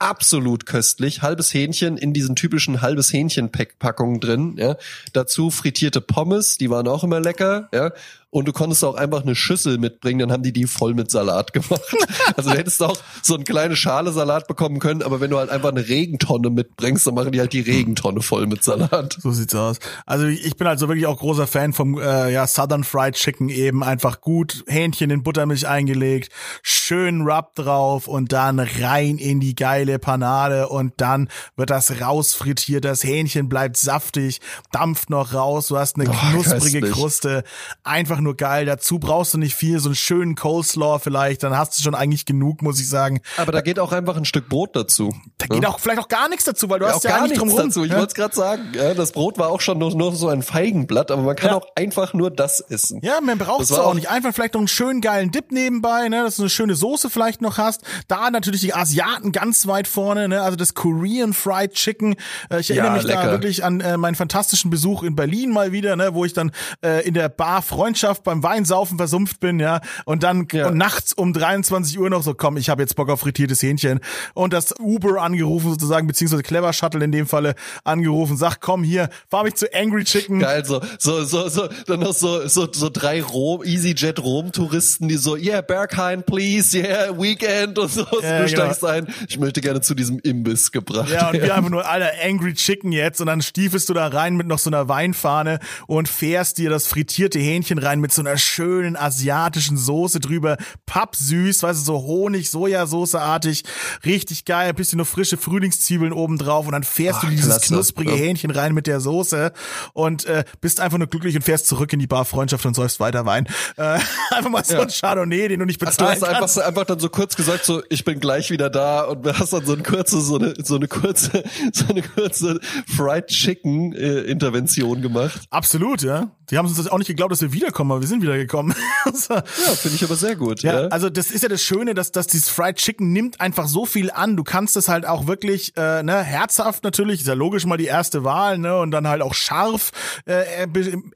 absolut 0.00 0.66
köstlich, 0.66 1.22
halbes 1.22 1.54
Hähnchen 1.54 1.96
in 1.96 2.12
diesen 2.12 2.34
typischen 2.34 2.80
halbes 2.80 3.12
Hähnchen 3.12 3.50
Packungen 3.50 4.20
drin, 4.20 4.56
ja. 4.58 4.76
Dazu 5.12 5.50
frittierte 5.50 6.00
Pommes, 6.00 6.58
die 6.58 6.70
waren 6.70 6.88
auch 6.88 7.04
immer 7.04 7.20
lecker, 7.20 7.68
ja. 7.72 7.92
Und 8.32 8.46
du 8.46 8.52
konntest 8.52 8.84
auch 8.84 8.94
einfach 8.94 9.22
eine 9.22 9.34
Schüssel 9.34 9.78
mitbringen, 9.78 10.20
dann 10.20 10.30
haben 10.32 10.42
die 10.44 10.52
die 10.52 10.66
voll 10.66 10.94
mit 10.94 11.10
Salat 11.10 11.52
gemacht. 11.52 11.80
Also 12.36 12.50
du 12.50 12.56
hättest 12.56 12.80
auch 12.82 12.96
so 13.22 13.34
eine 13.34 13.42
kleine 13.44 13.74
Schale 13.74 14.12
Salat 14.12 14.46
bekommen 14.46 14.78
können, 14.78 15.02
aber 15.02 15.20
wenn 15.20 15.30
du 15.30 15.38
halt 15.38 15.50
einfach 15.50 15.70
eine 15.70 15.88
Regentonne 15.88 16.48
mitbringst, 16.48 17.06
dann 17.06 17.14
machen 17.14 17.32
die 17.32 17.40
halt 17.40 17.52
die 17.52 17.60
Regentonne 17.60 18.22
voll 18.22 18.46
mit 18.46 18.62
Salat. 18.62 19.18
So 19.20 19.32
sieht's 19.32 19.54
aus. 19.54 19.78
Also 20.06 20.26
ich 20.26 20.56
bin 20.56 20.68
also 20.68 20.88
wirklich 20.88 21.06
auch 21.06 21.18
großer 21.18 21.46
Fan 21.48 21.72
vom 21.72 21.98
äh, 21.98 22.30
ja, 22.32 22.46
Southern 22.46 22.84
Fried 22.84 23.14
Chicken 23.16 23.48
eben. 23.48 23.82
Einfach 23.82 24.20
gut 24.20 24.62
Hähnchen 24.68 25.10
in 25.10 25.22
Buttermilch 25.24 25.66
eingelegt, 25.66 26.32
schön 26.62 27.22
Rub 27.22 27.54
drauf 27.56 28.06
und 28.06 28.32
dann 28.32 28.60
rein 28.60 29.18
in 29.18 29.40
die 29.40 29.54
geile 29.56 29.98
Panade 29.98 30.68
und 30.68 30.94
dann 30.98 31.28
wird 31.56 31.70
das 31.70 32.00
rausfrittiert. 32.00 32.84
Das 32.84 33.02
Hähnchen 33.02 33.48
bleibt 33.48 33.76
saftig, 33.76 34.40
dampft 34.70 35.10
noch 35.10 35.34
raus. 35.34 35.66
Du 35.68 35.76
hast 35.78 35.96
eine 35.96 36.08
Oh, 36.08 36.12
knusprige 36.12 36.80
köstlich. 36.80 36.90
Kruste. 36.92 37.44
Einfach 37.82 38.19
nur 38.20 38.36
geil. 38.36 38.66
Dazu 38.66 38.98
brauchst 38.98 39.34
du 39.34 39.38
nicht 39.38 39.54
viel, 39.54 39.78
so 39.80 39.88
einen 39.88 39.96
schönen 39.96 40.34
Coleslaw 40.34 40.98
vielleicht. 40.98 41.42
Dann 41.42 41.56
hast 41.56 41.78
du 41.78 41.82
schon 41.82 41.94
eigentlich 41.94 42.26
genug, 42.26 42.62
muss 42.62 42.80
ich 42.80 42.88
sagen. 42.88 43.20
Aber 43.36 43.52
da 43.52 43.60
geht 43.60 43.78
auch 43.78 43.92
einfach 43.92 44.16
ein 44.16 44.24
Stück 44.24 44.48
Brot 44.48 44.74
dazu. 44.76 45.14
Da 45.38 45.46
geht 45.46 45.64
auch 45.66 45.80
vielleicht 45.80 46.00
auch 46.00 46.08
gar 46.08 46.28
nichts 46.28 46.44
dazu, 46.44 46.68
weil 46.70 46.78
du 46.80 46.86
Ja, 46.86 46.92
hast 46.94 47.04
ja 47.04 47.10
gar 47.10 47.22
nichts 47.22 47.38
drum 47.38 47.54
dazu. 47.56 47.84
Ich 47.84 47.90
ja? 47.90 47.96
wollte 47.98 48.08
es 48.08 48.14
gerade 48.14 48.34
sagen. 48.34 48.62
Ja, 48.74 48.94
das 48.94 49.12
Brot 49.12 49.38
war 49.38 49.48
auch 49.48 49.60
schon 49.60 49.78
nur, 49.78 49.94
nur 49.94 50.14
so 50.14 50.28
ein 50.28 50.42
Feigenblatt, 50.42 51.10
aber 51.10 51.22
man 51.22 51.36
kann 51.36 51.50
Ja. 51.50 51.56
auch 51.56 51.66
einfach 51.76 52.14
nur 52.14 52.30
das 52.30 52.60
essen. 52.60 53.00
Ja, 53.02 53.20
man 53.20 53.38
braucht 53.38 53.62
es 53.62 53.72
auch 53.72 53.86
auch- 53.86 53.94
nicht. 53.94 54.10
Einfach 54.10 54.34
vielleicht 54.34 54.54
noch 54.54 54.60
einen 54.60 54.68
schönen 54.68 55.00
geilen 55.00 55.30
Dip 55.30 55.52
nebenbei, 55.52 56.08
ne, 56.08 56.22
dass 56.24 56.36
du 56.36 56.42
eine 56.42 56.50
schöne 56.50 56.74
Soße 56.74 57.10
vielleicht 57.10 57.40
noch 57.42 57.58
hast. 57.58 57.82
Da 58.08 58.30
natürlich 58.30 58.60
die 58.60 58.74
Asiaten 58.74 59.32
ganz 59.32 59.66
weit 59.66 59.88
vorne, 59.88 60.28
ne, 60.28 60.42
also 60.42 60.56
das 60.56 60.74
Korean 60.74 61.32
Fried 61.32 61.72
Chicken. 61.74 62.16
Äh, 62.50 62.60
ich 62.60 62.70
erinnere 62.70 62.88
Ja, 62.88 62.92
mich 63.02 63.02
da 63.12 63.20
lecker. 63.20 63.30
wirklich 63.32 63.64
an 63.64 63.80
äh, 63.80 63.96
meinen 63.96 64.14
fantastischen 64.14 64.70
Besuch 64.70 65.02
in 65.02 65.16
Berlin 65.16 65.50
mal 65.50 65.72
wieder, 65.72 65.96
ne, 65.96 66.14
wo 66.14 66.24
ich 66.24 66.32
dann 66.32 66.50
äh, 66.84 67.06
in 67.06 67.14
der 67.14 67.28
Bar 67.28 67.62
Freundschaft 67.62 68.09
beim 68.18 68.42
Weinsaufen 68.42 68.98
versumpft 68.98 69.40
bin, 69.40 69.60
ja, 69.60 69.80
und 70.04 70.22
dann 70.22 70.46
Ja. 70.52 70.68
und 70.68 70.76
nachts 70.76 71.12
um 71.12 71.32
23 71.32 71.98
Uhr 71.98 72.10
noch 72.10 72.22
so, 72.22 72.34
komm, 72.34 72.56
ich 72.56 72.68
habe 72.68 72.82
jetzt 72.82 72.96
Bock 72.96 73.08
auf 73.08 73.20
frittiertes 73.20 73.62
Hähnchen 73.62 74.00
und 74.34 74.52
das 74.52 74.74
Uber 74.78 75.22
angerufen 75.22 75.70
sozusagen, 75.70 76.06
beziehungsweise 76.06 76.42
Clever 76.42 76.72
Shuttle 76.72 77.04
in 77.04 77.12
dem 77.12 77.26
Falle 77.26 77.54
angerufen, 77.84 78.36
sag, 78.36 78.60
komm 78.60 78.82
hier, 78.82 79.08
fahr 79.28 79.44
mich 79.44 79.54
zu 79.54 79.72
Angry 79.74 80.04
Chicken. 80.04 80.40
Geil, 80.40 80.64
so, 80.64 80.80
so, 80.98 81.24
so, 81.24 81.48
so, 81.48 81.68
dann 81.86 82.00
noch 82.00 82.12
so, 82.14 82.46
so, 82.48 82.68
so 82.70 82.90
drei 82.90 83.22
Rom, 83.22 83.62
EasyJet 83.62 84.18
Rom-Touristen, 84.20 85.08
die 85.08 85.16
so, 85.16 85.36
yeah, 85.36 85.60
Berghain, 85.60 86.22
please, 86.24 86.76
yeah, 86.76 87.16
Weekend 87.18 87.78
und 87.78 87.90
so, 87.90 88.04
Ja, 88.22 88.40
du 88.42 88.48
steigst 88.48 88.80
genau. 88.80 88.92
ein. 88.92 89.06
Ich 89.28 89.38
möchte 89.38 89.60
gerne 89.60 89.80
zu 89.80 89.94
diesem 89.94 90.18
Imbiss 90.20 90.72
gebracht 90.72 91.10
Ja, 91.10 91.26
und 91.28 91.34
wir 91.34 91.42
werden. 91.42 91.52
einfach 91.52 91.70
nur, 91.70 91.88
Alter, 91.88 92.10
Angry 92.24 92.54
Chicken 92.54 92.92
jetzt. 92.92 93.20
Und 93.20 93.26
dann 93.28 93.42
stiefelst 93.42 93.88
du 93.88 93.94
da 93.94 94.06
rein 94.08 94.36
mit 94.36 94.46
noch 94.46 94.58
so 94.58 94.70
einer 94.70 94.88
Weinfahne 94.88 95.58
und 95.86 96.08
fährst 96.08 96.58
dir 96.58 96.70
das 96.70 96.86
frittierte 96.86 97.38
Hähnchen 97.38 97.78
rein 97.78 97.99
mit 98.00 98.12
so 98.12 98.22
einer 98.22 98.36
schönen 98.36 98.96
asiatischen 98.96 99.76
Soße 99.76 100.20
drüber. 100.20 100.56
Pappsüß, 100.86 101.62
weißt 101.62 101.80
du, 101.80 101.84
so 101.84 102.02
Honig, 102.02 102.50
Sojasauce-artig. 102.50 103.64
Richtig 104.04 104.44
geil. 104.44 104.68
Ein 104.70 104.74
bisschen 104.74 104.98
noch 104.98 105.06
frische 105.06 105.36
Frühlingszwiebeln 105.36 106.12
oben 106.12 106.38
drauf. 106.38 106.66
Und 106.66 106.72
dann 106.72 106.84
fährst 106.84 107.20
Ach, 107.20 107.24
du 107.24 107.30
dieses 107.30 107.46
klasse. 107.46 107.66
knusprige 107.68 108.10
Ja. 108.12 108.16
Hähnchen 108.16 108.50
rein 108.50 108.74
mit 108.74 108.86
der 108.86 109.00
Soße 109.00 109.52
und 109.92 110.24
äh, 110.24 110.44
bist 110.60 110.80
einfach 110.80 110.98
nur 110.98 111.06
glücklich 111.06 111.36
und 111.36 111.42
fährst 111.42 111.66
zurück 111.66 111.92
in 111.92 111.98
die 111.98 112.06
Bar 112.06 112.24
Freundschaft 112.24 112.64
und 112.66 112.74
säufst 112.74 113.00
weiter 113.00 113.26
Wein. 113.26 113.46
Äh, 113.76 113.98
einfach 114.30 114.50
mal 114.50 114.64
so 114.64 114.74
Ja. 114.74 114.82
ein 114.82 114.88
Chardonnay, 114.88 115.48
den 115.48 115.60
du 115.60 115.66
nicht 115.66 115.80
Du 115.80 115.86
bezahlen 115.86 116.10
hast 116.12 116.22
einfach, 116.24 116.38
kannst. 116.40 116.54
so- 116.54 116.60
einfach 116.62 116.84
dann 116.84 116.98
so 116.98 117.08
kurz 117.08 117.36
gesagt, 117.36 117.64
so 117.64 117.82
ich 117.90 118.04
bin 118.04 118.20
gleich 118.20 118.50
wieder 118.50 118.70
da 118.70 119.02
und 119.02 119.24
du 119.24 119.38
hast 119.38 119.52
dann 119.52 119.64
so 119.64 119.72
eine 119.74 119.82
kurze, 119.82 120.20
so 120.20 120.36
eine, 120.38 120.54
so 120.62 120.76
eine 120.76 120.88
kurze, 120.88 121.42
so 121.72 121.86
eine 121.88 122.02
kurze 122.02 122.60
Fried 122.86 123.26
Chicken 123.28 123.92
äh, 123.94 124.20
Intervention 124.22 125.02
gemacht. 125.02 125.42
Absolut, 125.50 126.02
ja. 126.02 126.30
Die 126.50 126.58
haben 126.58 126.66
uns 126.66 126.76
das 126.76 126.88
auch 126.88 126.98
nicht 126.98 127.06
geglaubt, 127.08 127.32
dass 127.32 127.40
wir 127.40 127.52
wiederkommen, 127.52 127.92
aber 127.92 128.00
wir 128.00 128.08
sind 128.08 128.22
wiedergekommen. 128.22 128.74
So. 129.12 129.34
Ja, 129.34 129.42
finde 129.42 129.96
ich 129.96 130.04
aber 130.04 130.14
sehr 130.14 130.36
gut. 130.36 130.62
Ja, 130.62 130.82
Ja, 130.82 130.88
also 130.88 131.08
das 131.10 131.30
ist 131.30 131.42
ja 131.42 131.48
das 131.48 131.62
Schöne, 131.62 131.94
dass, 131.94 132.12
dass 132.12 132.26
dieses 132.26 132.48
Fried 132.48 132.76
Chicken 132.76 133.12
nimmt 133.12 133.40
einfach 133.40 133.66
so 133.66 133.86
viel 133.86 134.10
an. 134.10 134.36
Du 134.36 134.44
kannst 134.44 134.76
es 134.76 134.88
halt 134.88 135.06
auch 135.06 135.26
wirklich, 135.26 135.72
äh, 135.76 136.02
ne, 136.02 136.22
herzhaft 136.22 136.84
natürlich, 136.84 137.20
ist 137.20 137.26
ja 137.26 137.34
logisch 137.34 137.64
mal 137.64 137.76
die 137.76 137.86
erste 137.86 138.24
Wahl, 138.24 138.58
ne, 138.58 138.76
und 138.78 138.90
dann 138.90 139.08
halt 139.08 139.22
auch 139.22 139.34
scharf 139.34 139.90
äh, 140.26 140.66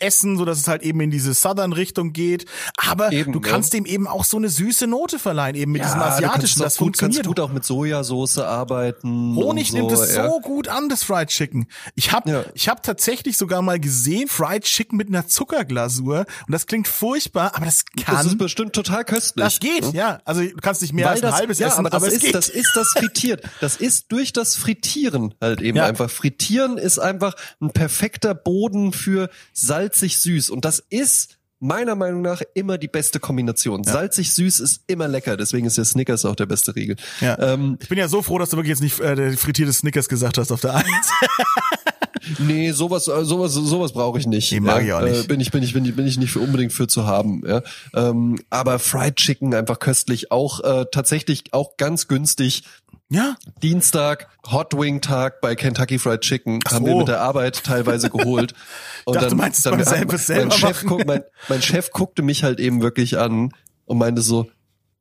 essen, 0.00 0.36
so 0.38 0.44
dass 0.44 0.58
es 0.58 0.66
halt 0.68 0.82
eben 0.82 1.00
in 1.00 1.10
diese 1.10 1.34
Southern-Richtung 1.34 2.12
geht. 2.12 2.46
Aber 2.76 3.12
Eben, 3.12 3.32
du 3.32 3.40
ja. 3.40 3.48
kannst 3.48 3.74
dem 3.74 3.84
eben 3.86 4.06
auch 4.06 4.24
so 4.24 4.36
eine 4.38 4.48
süße 4.48 4.86
Note 4.86 5.18
verleihen, 5.18 5.54
eben 5.56 5.72
mit 5.72 5.82
diesem 5.84 5.98
du 5.98 6.04
kannst 6.04 6.16
asiatischen. 6.18 6.62
Das 6.62 6.76
gut, 6.78 6.98
kannst 6.98 7.16
funktioniert. 7.18 7.26
gut 7.26 7.40
auch 7.40 7.52
mit 7.52 7.64
Sojasauce 7.64 8.38
arbeiten. 8.38 9.34
Honig 9.36 9.72
und 9.72 9.78
nimmt 9.78 9.90
so, 9.96 10.02
es 10.02 10.16
ja. 10.16 10.28
so 10.30 10.40
gut 10.40 10.68
an, 10.68 10.88
das 10.88 11.02
Fried 11.04 11.28
Chicken. 11.28 11.66
Ich 11.94 12.12
habe 12.12 12.30
Ja. 12.30 12.44
ich 12.54 12.68
hab 12.68 12.82
tatsächlich 12.82 13.36
sogar 13.36 13.62
mal 13.62 13.78
gesehen, 13.78 14.28
Fried 14.28 14.64
Chicken 14.64 14.96
mit 14.96 15.08
einer 15.08 15.23
Zuckerglasur. 15.26 16.20
Und 16.46 16.52
das 16.52 16.66
klingt 16.66 16.88
furchtbar, 16.88 17.52
aber 17.54 17.64
das 17.66 17.84
kann. 18.04 18.16
Das 18.16 18.26
ist 18.26 18.38
bestimmt 18.38 18.72
total 18.72 19.04
köstlich. 19.04 19.44
Das 19.44 19.60
geht, 19.60 19.92
ja. 19.94 20.20
Also 20.24 20.42
du 20.42 20.56
kannst 20.56 20.82
nicht 20.82 20.92
mehr 20.92 21.06
Weil 21.06 21.12
als 21.14 21.22
ein 21.22 21.30
das, 21.30 21.38
halbes 21.40 21.58
ja, 21.58 21.68
essen, 21.68 21.78
aber 21.86 21.90
das 21.90 22.02
es 22.04 22.14
ist, 22.14 22.20
geht. 22.22 22.34
das 22.34 22.48
ist 22.48 22.72
das 22.74 22.88
frittiert. 22.96 23.42
Das 23.60 23.76
ist 23.76 24.10
durch 24.12 24.32
das 24.32 24.56
Frittieren 24.56 25.34
halt 25.40 25.60
eben 25.60 25.76
Ja. 25.76 25.86
einfach. 25.86 26.10
Frittieren 26.10 26.78
ist 26.78 26.98
einfach 26.98 27.34
ein 27.60 27.70
perfekter 27.70 28.34
Boden 28.34 28.92
für 28.92 29.30
salzig 29.52 30.18
süß. 30.18 30.50
Und 30.50 30.64
das 30.64 30.82
ist 30.90 31.38
meiner 31.60 31.94
Meinung 31.94 32.20
nach 32.20 32.42
immer 32.52 32.76
die 32.76 32.88
beste 32.88 33.20
Kombination. 33.20 33.84
Salzig 33.84 34.34
süß 34.34 34.60
ist 34.60 34.82
immer 34.86 35.08
lecker. 35.08 35.36
Deswegen 35.38 35.66
ist 35.66 35.78
der 35.78 35.86
Snickers 35.86 36.24
auch 36.26 36.36
der 36.36 36.44
beste 36.46 36.74
Riegel. 36.76 36.96
ja. 37.20 37.38
Ähm, 37.38 37.78
ich 37.80 37.88
bin 37.88 37.96
ja 37.96 38.08
so 38.08 38.20
froh, 38.20 38.38
dass 38.38 38.50
du 38.50 38.56
wirklich 38.58 38.70
jetzt 38.70 38.82
nicht 38.82 39.00
äh, 39.00 39.34
frittierte 39.36 39.72
Snickers 39.72 40.08
gesagt 40.08 40.36
hast 40.36 40.52
auf 40.52 40.60
der 40.60 40.74
Eins. 40.74 40.86
Nee, 42.38 42.72
sowas, 42.72 43.08
äh, 43.08 43.24
sowas, 43.24 43.52
sowas 43.54 43.92
brauche 43.92 44.18
ich 44.18 44.26
nicht. 44.26 44.52
Nee, 44.52 44.60
mag 44.60 44.82
ja, 44.82 44.86
ich 44.86 44.92
auch 44.92 45.08
nicht. 45.10 45.24
Äh, 45.24 45.26
bin 45.26 45.40
ich, 45.40 45.50
bin 45.50 45.62
ich, 45.62 45.72
bin 45.74 45.84
ich, 45.84 45.94
bin 45.96 46.06
ich 46.06 46.16
nicht 46.18 46.30
für 46.32 46.40
unbedingt 46.40 46.72
für 46.72 46.86
zu 46.86 47.06
haben. 47.06 47.42
Ja. 47.46 47.62
Ähm, 47.94 48.38
aber 48.50 48.78
Fried 48.78 49.16
Chicken 49.16 49.54
einfach 49.54 49.78
köstlich, 49.78 50.30
auch 50.30 50.60
äh, 50.60 50.86
tatsächlich 50.92 51.44
auch 51.52 51.76
ganz 51.76 52.08
günstig. 52.08 52.64
ja, 53.10 53.36
Dienstag, 53.62 54.28
Hot 54.50 54.76
Wing 54.78 55.00
Tag 55.00 55.40
bei 55.40 55.54
Kentucky 55.54 55.98
Fried 55.98 56.20
Chicken 56.22 56.60
haben 56.70 56.84
wir 56.86 56.92
so. 56.92 56.98
mit 56.98 57.08
der 57.08 57.20
Arbeit 57.20 57.62
teilweise 57.64 58.10
geholt. 58.10 58.54
Und 59.04 59.16
dachte, 59.16 59.28
du 59.30 59.36
meinst 59.36 59.58
es 59.58 59.64
beim 59.70 59.78
wir- 59.78 59.84
selber- 59.86 60.12
mein, 60.12 60.18
selber 60.18 60.50
Chef 60.52 60.84
guck, 60.86 61.06
mein, 61.06 61.22
mein 61.48 61.62
Chef 61.62 61.90
guckte 61.90 62.22
mich 62.22 62.42
halt 62.42 62.60
eben 62.60 62.80
wirklich 62.82 63.18
an 63.18 63.52
und 63.86 63.98
meinte 63.98 64.22
so, 64.22 64.48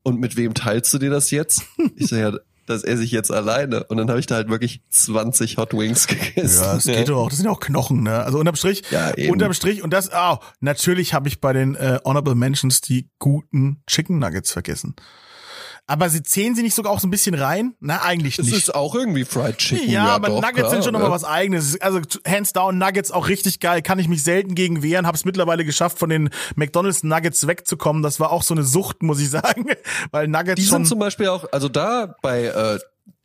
und 0.04 0.20
mit 0.20 0.36
wem 0.36 0.54
teilst 0.54 0.94
du 0.94 0.98
dir 1.00 1.10
das 1.10 1.32
jetzt? 1.32 1.64
Ich 1.96 2.08
so, 2.08 2.18
ja, 2.18 2.34
das 2.66 2.84
esse 2.84 3.04
ich 3.04 3.12
jetzt 3.12 3.32
alleine. 3.32 3.84
Und 3.86 3.98
dann 3.98 4.10
habe 4.10 4.20
ich 4.20 4.26
da 4.26 4.36
halt 4.36 4.50
wirklich 4.50 4.82
20 4.90 5.58
Hot 5.58 5.74
Wings 5.74 6.08
gegessen. 6.08 6.62
ja, 6.64 6.74
das 6.76 6.84
geht 6.86 7.10
doch 7.10 7.18
auch. 7.18 7.30
Das 7.30 7.38
sind 7.38 7.46
ja 7.46 7.52
auch 7.52 7.60
Knochen, 7.60 8.04
ne? 8.04 8.24
Also 8.24 8.40
unterm 8.40 8.56
Strich, 8.56 8.84
Ja, 8.92 9.14
eben. 9.16 9.32
unterm 9.32 9.54
Strich 9.54 9.84
und 9.84 9.92
das, 9.92 10.10
oh, 10.14 10.38
natürlich 10.60 11.14
habe 11.14 11.28
ich 11.28 11.42
bei 11.42 11.54
den 11.54 11.76
äh, 11.76 12.00
Honorable 12.06 12.36
Mentions 12.36 12.82
die 12.82 13.10
guten 13.20 13.82
Chicken 13.88 14.20
Nuggets 14.20 14.52
vergessen. 14.52 14.96
Aber 15.86 16.10
sie 16.10 16.24
zählen 16.24 16.56
sie 16.56 16.64
nicht 16.64 16.76
sogar 16.76 16.94
auch 16.94 17.02
so 17.02 17.08
ein 17.08 17.12
bisschen 17.12 17.36
rein? 17.36 17.76
Na, 17.82 18.04
eigentlich 18.04 18.38
Das 18.38 18.46
nicht. 18.46 18.56
ist 18.56 18.74
auch 18.74 18.96
irgendwie 18.96 19.26
Fried 19.26 19.58
Chicken. 19.58 19.90
Ja, 19.90 20.06
aber 20.08 20.30
doch, 20.30 20.36
Nuggets 20.42 20.56
klar, 20.56 20.70
sind 20.70 20.84
schon 20.86 20.94
nochmal 20.94 21.10
ja. 21.10 21.16
was 21.16 21.26
eigenes. 21.26 21.80
Also 21.82 22.00
hands 22.26 22.54
down 22.54 22.78
Nuggets 22.78 23.12
auch 23.12 23.28
richtig 23.28 23.60
geil. 23.60 23.82
Kann 23.82 24.00
ich 24.00 24.08
mich 24.08 24.24
selten 24.24 24.56
gegen 24.56 24.82
wehren. 24.82 25.06
Habe 25.06 25.18
es 25.18 25.26
mittlerweile 25.26 25.66
geschafft, 25.66 26.00
von 26.00 26.10
den 26.10 26.30
McDonald's 26.56 27.04
Nuggets 27.04 27.48
wegzukommen. 27.48 28.02
Das 28.02 28.22
war 28.22 28.32
auch 28.32 28.44
so 28.44 28.54
eine 28.54 28.64
Sucht, 28.64 29.04
muss 29.04 29.20
ich 29.20 29.30
sagen, 29.32 29.66
weil 30.12 30.30
Nuggets 30.30 30.56
Die 30.62 30.66
schon 30.68 30.80
sind 30.80 30.88
zum 30.88 31.00
Beispiel 31.00 31.28
auch, 31.28 31.52
also 31.52 31.68
da 31.68 32.16
bei 32.22 32.46
äh, 32.46 32.80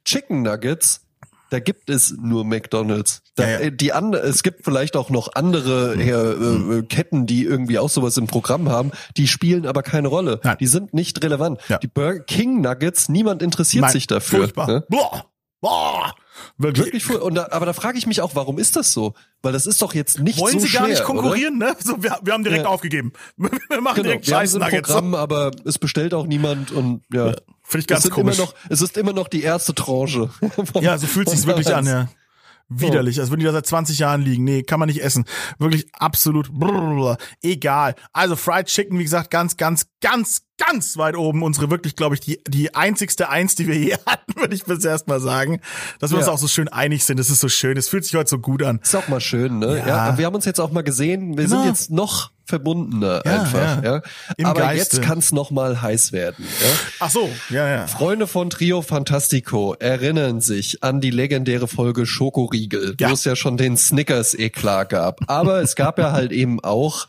Chicken 0.04 0.42
Nuggets, 0.42 1.02
da 1.50 1.60
gibt 1.60 1.90
es 1.90 2.14
nur 2.20 2.44
McDonald's. 2.44 3.22
Da, 3.34 3.44
Ja, 3.44 3.50
ja. 3.50 3.58
äh, 3.60 3.72
Die 3.72 3.92
andere, 3.92 4.22
es 4.22 4.42
gibt 4.42 4.64
vielleicht 4.64 4.96
auch 4.96 5.10
noch 5.10 5.34
andere 5.34 5.94
äh, 5.94 6.78
äh, 6.78 6.82
Ketten, 6.82 7.26
die 7.26 7.44
irgendwie 7.44 7.78
auch 7.78 7.88
sowas 7.88 8.16
im 8.16 8.26
Programm 8.26 8.68
haben. 8.68 8.90
Die 9.16 9.26
spielen 9.28 9.66
aber 9.66 9.82
keine 9.82 10.08
Rolle. 10.08 10.40
Nein. 10.42 10.56
Die 10.60 10.66
sind 10.66 10.94
nicht 10.94 11.22
relevant. 11.22 11.60
Ja. 11.68 11.78
Die 11.78 11.88
Burger 11.88 12.20
King 12.20 12.60
Nuggets, 12.60 13.08
niemand 13.08 13.42
interessiert 13.42 13.82
Nein, 13.82 13.92
sich 13.92 14.06
dafür. 14.06 14.40
Furchtbar. 14.40 14.66
Ne? 14.66 14.84
Boah, 14.88 15.24
boah. 15.60 16.14
Wirklich. 16.58 16.86
Wirklich 16.86 17.04
fu- 17.04 17.18
und 17.18 17.34
da, 17.34 17.48
aber 17.50 17.66
da 17.66 17.72
frage 17.72 17.98
ich 17.98 18.06
mich 18.06 18.20
auch, 18.20 18.34
warum 18.34 18.58
ist 18.58 18.76
das 18.76 18.92
so? 18.92 19.14
Weil 19.42 19.52
das 19.52 19.66
ist 19.66 19.80
doch 19.82 19.94
jetzt 19.94 20.18
nicht 20.20 20.38
Wollen 20.38 20.54
so 20.58 20.66
sie 20.66 20.72
gar 20.72 20.84
schwer, 20.84 20.94
nicht 20.94 21.04
konkurrieren, 21.04 21.58
ne? 21.58 21.74
So, 21.82 22.02
wir, 22.02 22.18
wir 22.22 22.32
haben 22.32 22.44
direkt 22.44 22.64
Ja. 22.64 22.68
aufgegeben. 22.70 23.12
Wir 23.36 23.48
machen 23.48 23.60
Oder? 23.70 23.94
Genau, 23.94 24.02
direkt 24.02 24.26
wir 24.26 24.34
Scheiß 24.34 24.48
es 24.50 24.54
im 24.56 24.60
Nuggets. 24.62 24.88
Programm, 24.88 25.14
aber 25.14 25.50
es 25.64 25.78
bestellt 25.78 26.14
auch 26.14 26.26
niemand 26.26 26.72
und 26.72 27.02
ja. 27.12 27.34
Finde 27.62 27.80
ich 27.82 27.86
ganz 27.86 28.04
es, 28.04 28.10
komisch. 28.10 28.38
Immer 28.38 28.46
noch, 28.46 28.54
es 28.70 28.80
ist 28.80 28.96
immer 28.96 29.12
noch 29.12 29.28
die 29.28 29.42
erste 29.42 29.74
Tranche. 29.74 30.30
Ja, 30.80 30.96
so 30.98 31.06
fühlt 31.06 31.28
sich's 31.28 31.46
wirklich 31.46 31.74
an, 31.74 31.86
ja. 31.86 32.08
Widerlich, 32.70 33.18
als 33.18 33.30
würden 33.30 33.40
die 33.40 33.46
da 33.46 33.52
seit 33.52 33.66
20 33.66 33.98
Jahren 33.98 34.20
liegen. 34.20 34.44
Nee, 34.44 34.62
kann 34.62 34.78
man 34.78 34.88
nicht 34.88 35.02
essen. 35.02 35.24
Wirklich 35.58 35.86
absolut 35.94 36.52
brrr, 36.52 37.16
egal. 37.42 37.94
Also 38.12 38.36
Fried 38.36 38.66
Chicken, 38.66 38.98
wie 38.98 39.04
gesagt, 39.04 39.30
ganz, 39.30 39.56
ganz, 39.56 39.86
ganz, 40.02 40.42
ganz 40.58 40.98
weit 40.98 41.16
oben. 41.16 41.42
Unsere 41.42 41.70
wirklich, 41.70 41.96
glaube 41.96 42.14
ich, 42.14 42.20
die, 42.20 42.42
die 42.46 42.74
einzigste 42.74 43.30
Eins, 43.30 43.54
die 43.54 43.66
wir 43.66 43.76
je 43.78 43.94
hatten, 44.06 44.34
würde 44.38 44.54
ich 44.54 44.64
bis 44.64 44.84
erst 44.84 45.08
mal 45.08 45.18
sagen. 45.20 45.60
Dass 45.98 46.10
wir 46.10 46.18
Ja. 46.18 46.24
uns 46.24 46.28
auch 46.32 46.38
so 46.38 46.46
schön 46.48 46.68
einig 46.68 47.04
sind. 47.06 47.18
Das 47.18 47.30
ist 47.30 47.40
so 47.40 47.48
schön. 47.48 47.76
Es 47.78 47.88
fühlt 47.88 48.04
sich 48.04 48.14
heute 48.14 48.28
so 48.28 48.38
gut 48.38 48.62
an. 48.62 48.80
Ist 48.82 48.94
auch 48.94 49.08
mal 49.08 49.20
schön, 49.20 49.60
ne? 49.60 49.78
Ja. 49.78 49.86
Ja. 50.10 50.18
wir 50.18 50.26
haben 50.26 50.34
uns 50.34 50.44
jetzt 50.44 50.60
auch 50.60 50.70
mal 50.70 50.82
gesehen. 50.82 51.38
Wir 51.38 51.44
Genau. 51.46 51.62
sind 51.62 51.68
jetzt 51.70 51.90
noch 51.90 52.32
verbundener 52.48 53.22
Ja, 53.24 53.40
einfach, 53.42 53.82
ja. 53.84 54.02
ja. 54.38 54.48
Aber 54.48 54.60
Geiste. 54.60 54.96
jetzt 54.96 55.06
kann 55.06 55.18
es 55.18 55.32
noch 55.32 55.50
mal 55.50 55.80
heiß 55.82 56.12
werden. 56.12 56.44
Ja? 56.60 56.66
Ach 57.00 57.10
so, 57.10 57.28
ja, 57.50 57.68
ja. 57.68 57.86
Freunde 57.86 58.26
von 58.26 58.50
Trio 58.50 58.82
Fantastico 58.82 59.74
erinnern 59.78 60.40
sich 60.40 60.82
an 60.82 61.00
die 61.00 61.10
legendäre 61.10 61.68
Folge 61.68 62.06
Schokoriegel, 62.06 62.96
Ja. 62.98 63.10
wo 63.10 63.12
es 63.12 63.24
ja 63.24 63.36
schon 63.36 63.56
den 63.58 63.76
Snickers-Eklat 63.76 64.88
gab. 64.88 65.20
Aber 65.26 65.60
es 65.60 65.76
gab 65.76 65.98
ja 65.98 66.12
halt 66.12 66.32
eben 66.32 66.58
auch 66.64 67.06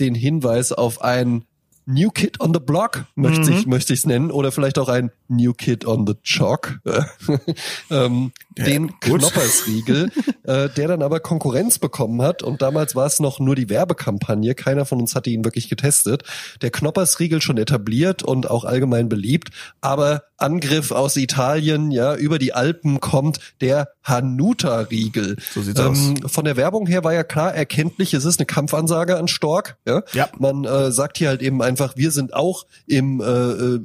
den 0.00 0.14
Hinweis 0.14 0.72
auf 0.72 1.00
ein 1.02 1.44
New 1.86 2.10
Kid 2.10 2.40
on 2.40 2.52
the 2.54 2.60
Block, 2.60 3.04
möchte 3.14 3.50
Mhm. 3.50 3.58
ich 3.58 3.66
möchte 3.66 3.92
ich 3.92 4.00
es 4.00 4.06
nennen, 4.06 4.30
oder 4.30 4.52
vielleicht 4.52 4.78
auch 4.78 4.88
ein 4.88 5.10
New 5.36 5.52
Kid 5.52 5.84
on 5.84 6.06
the 6.06 6.14
Chalk, 6.22 6.80
ähm, 7.90 8.32
den 8.56 8.88
gut. 8.88 9.20
Knoppersriegel, 9.20 10.10
äh, 10.44 10.68
der 10.68 10.88
dann 10.88 11.02
aber 11.02 11.20
Konkurrenz 11.20 11.78
bekommen 11.78 12.22
hat 12.22 12.42
und 12.42 12.62
damals 12.62 12.94
war 12.94 13.06
es 13.06 13.20
noch 13.20 13.40
nur 13.40 13.56
die 13.56 13.68
Werbekampagne, 13.68 14.54
keiner 14.54 14.84
von 14.84 15.00
uns 15.00 15.14
hatte 15.14 15.30
ihn 15.30 15.44
wirklich 15.44 15.68
getestet. 15.68 16.24
Der 16.60 16.70
Knoppersriegel 16.70 17.40
schon 17.40 17.58
etabliert 17.58 18.22
und 18.22 18.50
auch 18.50 18.64
allgemein 18.64 19.08
beliebt, 19.08 19.50
aber 19.80 20.24
Angriff 20.42 20.90
aus 20.90 21.16
Italien, 21.16 21.90
ja, 21.90 22.16
über 22.16 22.38
die 22.38 22.52
Alpen 22.52 23.00
kommt 23.00 23.38
der 23.60 23.88
Hanuta-Riegel. 24.02 25.36
So 25.54 25.62
sieht's 25.62 25.78
aus. 25.80 26.14
Von 26.26 26.44
der 26.44 26.56
Werbung 26.56 26.86
her 26.86 27.04
war 27.04 27.14
ja 27.14 27.22
klar 27.22 27.54
erkenntlich, 27.54 28.12
es 28.12 28.24
ist 28.24 28.40
eine 28.40 28.46
Kampfansage 28.46 29.16
an 29.16 29.28
Stork, 29.28 29.76
ja. 29.86 30.02
Ja. 30.12 30.28
Man 30.38 30.64
äh, 30.64 30.90
sagt 30.90 31.18
hier 31.18 31.28
halt 31.28 31.42
eben 31.42 31.62
einfach, 31.62 31.96
wir 31.96 32.10
sind 32.10 32.34
auch 32.34 32.66
im 32.86 33.20
äh, 33.20 33.24
äh, 33.24 33.80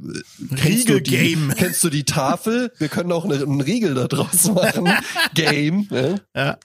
kennst 1.38 1.52
du 1.52 1.54
die- 1.54 1.54
Riegel-Game. 1.54 1.54
Kennst 1.56 1.84
du 1.84 1.90
die 1.90 2.04
Tafel? 2.04 2.72
Wir 2.78 2.88
können 2.88 3.12
auch 3.12 3.24
eine, 3.24 3.34
einen 3.36 3.60
Riegel 3.60 3.94
da 3.94 4.08
draus 4.08 4.50
machen. 4.52 4.88
Game. 5.34 5.88
Ja. 5.90 6.14
ja. 6.34 6.58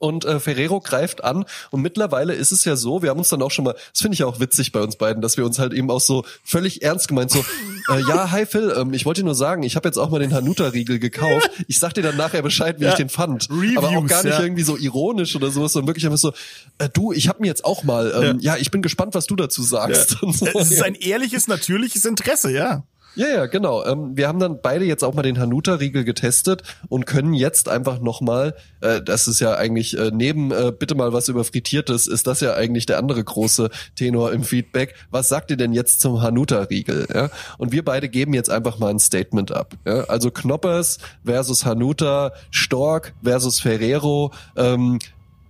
Und 0.00 0.26
äh, 0.26 0.38
Ferrero 0.38 0.80
greift 0.80 1.24
an 1.24 1.46
und 1.70 1.80
mittlerweile 1.80 2.34
ist 2.34 2.52
es 2.52 2.66
ja 2.66 2.76
so, 2.76 3.02
wir 3.02 3.08
haben 3.08 3.18
uns 3.18 3.30
dann 3.30 3.40
auch 3.40 3.50
schon 3.50 3.64
mal, 3.64 3.72
das 3.72 4.02
finde 4.02 4.16
ich 4.16 4.22
auch 4.22 4.38
witzig 4.38 4.70
bei 4.70 4.82
uns 4.82 4.96
beiden, 4.96 5.22
dass 5.22 5.38
wir 5.38 5.46
uns 5.46 5.58
halt 5.58 5.72
eben 5.72 5.90
auch 5.90 6.02
so 6.02 6.26
völlig 6.44 6.82
ernst 6.82 7.08
gemeint 7.08 7.30
so, 7.30 7.38
äh, 7.90 8.00
ja, 8.06 8.30
hi 8.30 8.44
Phil, 8.44 8.70
ähm, 8.76 8.92
ich 8.92 9.06
wollte 9.06 9.22
dir 9.22 9.24
nur 9.24 9.34
sagen, 9.34 9.62
ich 9.62 9.76
habe 9.76 9.88
jetzt 9.88 9.96
auch 9.96 10.10
mal 10.10 10.20
den 10.20 10.34
Hanuta-Riegel 10.34 10.98
gekauft. 10.98 11.50
Ich 11.68 11.78
sag 11.78 11.94
dir 11.94 12.02
dann 12.02 12.18
nachher 12.18 12.42
Bescheid, 12.42 12.78
wie 12.80 12.84
Ja. 12.84 12.90
ich 12.90 12.96
den 12.96 13.08
fand. 13.08 13.48
Reviews, 13.48 13.78
Aber 13.78 13.88
auch 13.88 14.06
gar 14.06 14.22
nicht 14.24 14.34
ja. 14.34 14.42
irgendwie 14.42 14.62
so 14.62 14.76
ironisch 14.76 15.34
oder 15.34 15.50
sowas, 15.50 15.72
sondern 15.72 15.88
wirklich 15.88 16.04
einfach 16.04 16.18
so, 16.18 16.34
äh, 16.76 16.90
du, 16.92 17.12
ich 17.12 17.28
habe 17.28 17.40
mir 17.40 17.46
jetzt 17.46 17.64
auch 17.64 17.82
mal, 17.82 18.12
ähm, 18.22 18.40
ja. 18.40 18.58
ich 18.58 18.70
bin 18.70 18.82
gespannt, 18.82 19.14
was 19.14 19.24
du 19.26 19.36
dazu 19.36 19.62
sagst. 19.62 20.18
So. 20.20 20.46
Es 20.48 20.70
ist 20.70 20.82
ein 20.82 20.96
ehrliches, 20.96 21.48
natürliches 21.48 22.04
Interesse, 22.04 22.52
ja. 22.52 22.84
Ja, 23.18 23.26
ja, 23.26 23.46
genau. 23.46 23.84
Ähm, 23.84 24.16
wir 24.16 24.28
haben 24.28 24.38
dann 24.38 24.60
beide 24.62 24.84
jetzt 24.84 25.02
auch 25.02 25.12
mal 25.12 25.22
den 25.22 25.40
Hanuta-Riegel 25.40 26.04
getestet 26.04 26.62
und 26.88 27.04
können 27.04 27.34
jetzt 27.34 27.68
einfach 27.68 27.98
nochmal, 27.98 28.54
äh, 28.80 29.02
das 29.02 29.26
ist 29.26 29.40
ja 29.40 29.56
eigentlich 29.56 29.98
äh, 29.98 30.12
neben 30.14 30.52
äh, 30.52 30.70
bitte 30.70 30.94
mal 30.94 31.12
was 31.12 31.28
über 31.28 31.42
Frittiertes, 31.42 32.06
ist 32.06 32.28
das 32.28 32.38
ja 32.38 32.54
eigentlich 32.54 32.86
der 32.86 32.96
andere 32.98 33.24
große 33.24 33.70
Tenor 33.96 34.30
im 34.30 34.44
Feedback. 34.44 34.94
Was 35.10 35.28
sagt 35.28 35.50
ihr 35.50 35.56
denn 35.56 35.72
jetzt 35.72 36.00
zum 36.00 36.22
Hanuta-Riegel? 36.22 37.08
Ja? 37.12 37.30
Und 37.58 37.72
wir 37.72 37.84
beide 37.84 38.08
geben 38.08 38.34
jetzt 38.34 38.50
einfach 38.50 38.78
mal 38.78 38.90
ein 38.90 39.00
Statement 39.00 39.50
ab. 39.50 39.74
Ja? 39.84 40.04
Also 40.04 40.30
Knoppers 40.30 40.98
versus 41.24 41.66
Hanuta, 41.66 42.30
Stork 42.52 43.14
versus 43.24 43.58
Ferrero, 43.58 44.32
ähm, 44.56 45.00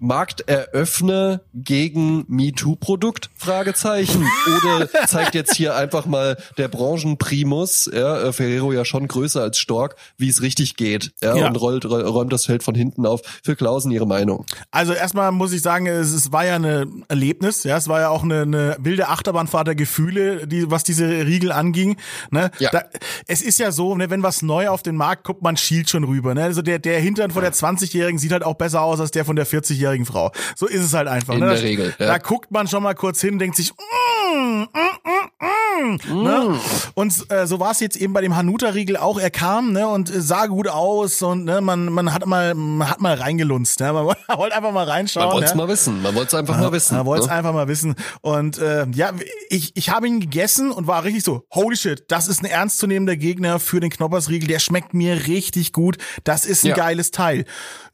Markteröffner 0.01 1.40
gegen 1.55 2.24
MeToo-Produkt? 2.28 3.30
Fragezeichen. 3.36 4.26
Oder 4.64 4.88
zeigt 5.07 5.34
jetzt 5.34 5.55
hier 5.55 5.74
einfach 5.76 6.07
mal 6.07 6.36
der 6.57 6.68
Branchenprimus, 6.68 7.90
ja, 7.92 8.20
äh, 8.22 8.32
Ferrero 8.32 8.72
ja 8.72 8.84
schon 8.84 9.09
größer 9.09 9.42
als 9.42 9.59
Stork, 9.59 9.96
wie 10.16 10.28
es 10.28 10.42
richtig 10.42 10.76
geht, 10.76 11.12
ja, 11.22 11.36
Ja. 11.36 11.46
und 11.49 11.57
rollt, 11.57 11.84
roll- 11.84 12.03
räumt 12.07 12.32
das 12.32 12.46
Feld 12.46 12.62
von 12.62 12.74
hinten 12.74 13.07
auf. 13.07 13.20
Für 13.44 13.57
Klausen 13.57 13.90
Ihre 13.90 14.07
Meinung. 14.07 14.44
Also 14.70 14.92
erstmal 14.92 15.32
muss 15.32 15.53
ich 15.53 15.62
sagen, 15.62 15.86
es, 15.86 16.12
es 16.12 16.32
war 16.32 16.44
ja 16.46 16.55
eine 16.57 16.86
Erlebnis, 17.09 17.64
ja, 17.64 17.76
es 17.76 17.88
war 17.88 18.01
ja 18.01 18.09
auch 18.09 18.22
eine, 18.22 18.42
eine 18.42 18.76
wilde 18.80 19.09
Achterbahnfahrt 19.09 19.66
der 19.68 19.74
Gefühle, 19.74 20.46
die, 20.46 20.70
was 20.70 20.84
diese 20.84 21.07
Riegel 21.26 21.53
anging. 21.53 21.96
Ne? 22.30 22.51
Ja. 22.59 22.70
Da, 22.70 22.82
es 23.26 23.42
ist 23.42 23.59
ja 23.59 23.72
so, 23.72 23.94
ne, 23.96 24.11
wenn 24.11 24.22
was 24.22 24.42
neu 24.42 24.68
auf 24.68 24.82
den 24.82 24.96
Markt 24.96 25.24
kommt, 25.24 25.42
man 25.42 25.57
schielt 25.57 25.90
schon 25.90 26.05
rüber. 26.05 26.34
Ne? 26.34 26.42
Also 26.44 26.62
der, 26.62 26.78
der 26.78 27.01
Hintern 27.01 27.30
von 27.30 27.42
der 27.42 27.53
20-Jährigen 27.53 28.18
sieht 28.18 28.32
halt 28.32 28.44
auch 28.44 28.55
besser 28.55 28.82
aus 28.82 29.01
als 29.01 29.11
der 29.11 29.24
von 29.24 29.36
der 29.36 29.46
40-jährigen 29.46 29.88
Frau. 30.07 30.32
So 30.57 30.66
ist 30.66 30.82
es 30.82 30.95
halt 30.95 31.09
einfach. 31.09 31.34
In 31.34 31.41
ne? 31.41 31.47
der 31.47 31.57
da, 31.57 31.62
Regel, 31.62 31.95
ja. 31.99 32.07
Da 32.07 32.18
guckt 32.18 32.51
man 32.51 32.68
schon 32.68 32.82
mal 32.82 32.95
kurz 32.95 33.20
hin, 33.20 33.39
denkt 33.39 33.57
sich, 33.57 33.72
mm, 33.72 34.07
mm, 34.35 34.62
mm, 34.62 35.99
mm, 36.11 36.22
ne? 36.22 36.61
Und 36.95 37.31
äh, 37.31 37.47
so 37.47 37.61
war 37.61 37.70
es 37.70 37.81
jetzt 37.81 37.97
eben 37.97 38.12
bei 38.12 38.20
dem 38.20 38.37
Hanuta-Riegel 38.37 38.97
auch. 38.97 39.18
Er 39.18 39.31
kam 39.31 39.72
ne, 39.72 39.89
und 39.89 40.11
äh, 40.11 40.20
sah 40.20 40.47
gut 40.47 40.68
aus 40.68 41.22
und 41.22 41.45
ne, 41.45 41.61
man, 41.61 41.87
man 41.93 42.12
hat 42.12 42.26
mal 42.26 42.55
man 42.55 42.91
hat 42.91 43.01
mal 43.01 43.14
reingelunzt. 43.14 43.81
Ne? 43.81 43.93
Man 43.93 44.07
wollte 44.37 44.57
einfach 44.57 44.72
mal 44.72 44.85
reinschauen. 44.85 45.26
Man 45.26 45.35
wollte 45.35 45.45
es 45.47 45.51
ja? 45.53 45.57
mal 45.57 45.68
wissen. 45.68 46.03
Man 46.03 46.14
wollte 46.14 46.29
es 46.29 46.35
einfach 46.35 46.59
mal 46.59 46.72
wissen. 46.72 46.97
Man 46.97 47.07
wollte 47.07 47.22
es 47.22 47.29
ne? 47.29 47.35
einfach 47.35 47.53
mal 47.53 47.68
wissen. 47.68 47.95
Und 48.20 48.59
äh, 48.59 48.87
ja, 48.93 49.12
ich, 49.51 49.76
ich 49.76 49.91
habe 49.91 50.09
ihn 50.09 50.20
gegessen 50.20 50.70
und 50.70 50.87
war 50.87 51.05
richtig 51.05 51.24
so, 51.24 51.45
holy 51.53 51.76
shit, 51.76 52.05
das 52.09 52.29
ist 52.29 52.43
ein 52.43 52.47
ernstzunehmender 52.47 53.16
Gegner 53.16 53.59
für 53.61 53.81
den 53.81 53.91
Knoppersriegel. 53.91 54.49
Der 54.49 54.59
schmeckt 54.59 54.95
mir 54.95 55.26
richtig 55.26 55.72
gut. 55.72 55.99
Das 56.24 56.45
ist 56.45 56.64
ein 56.64 56.68
Ja. 56.68 56.74
geiles 56.76 57.11
Teil. 57.11 57.45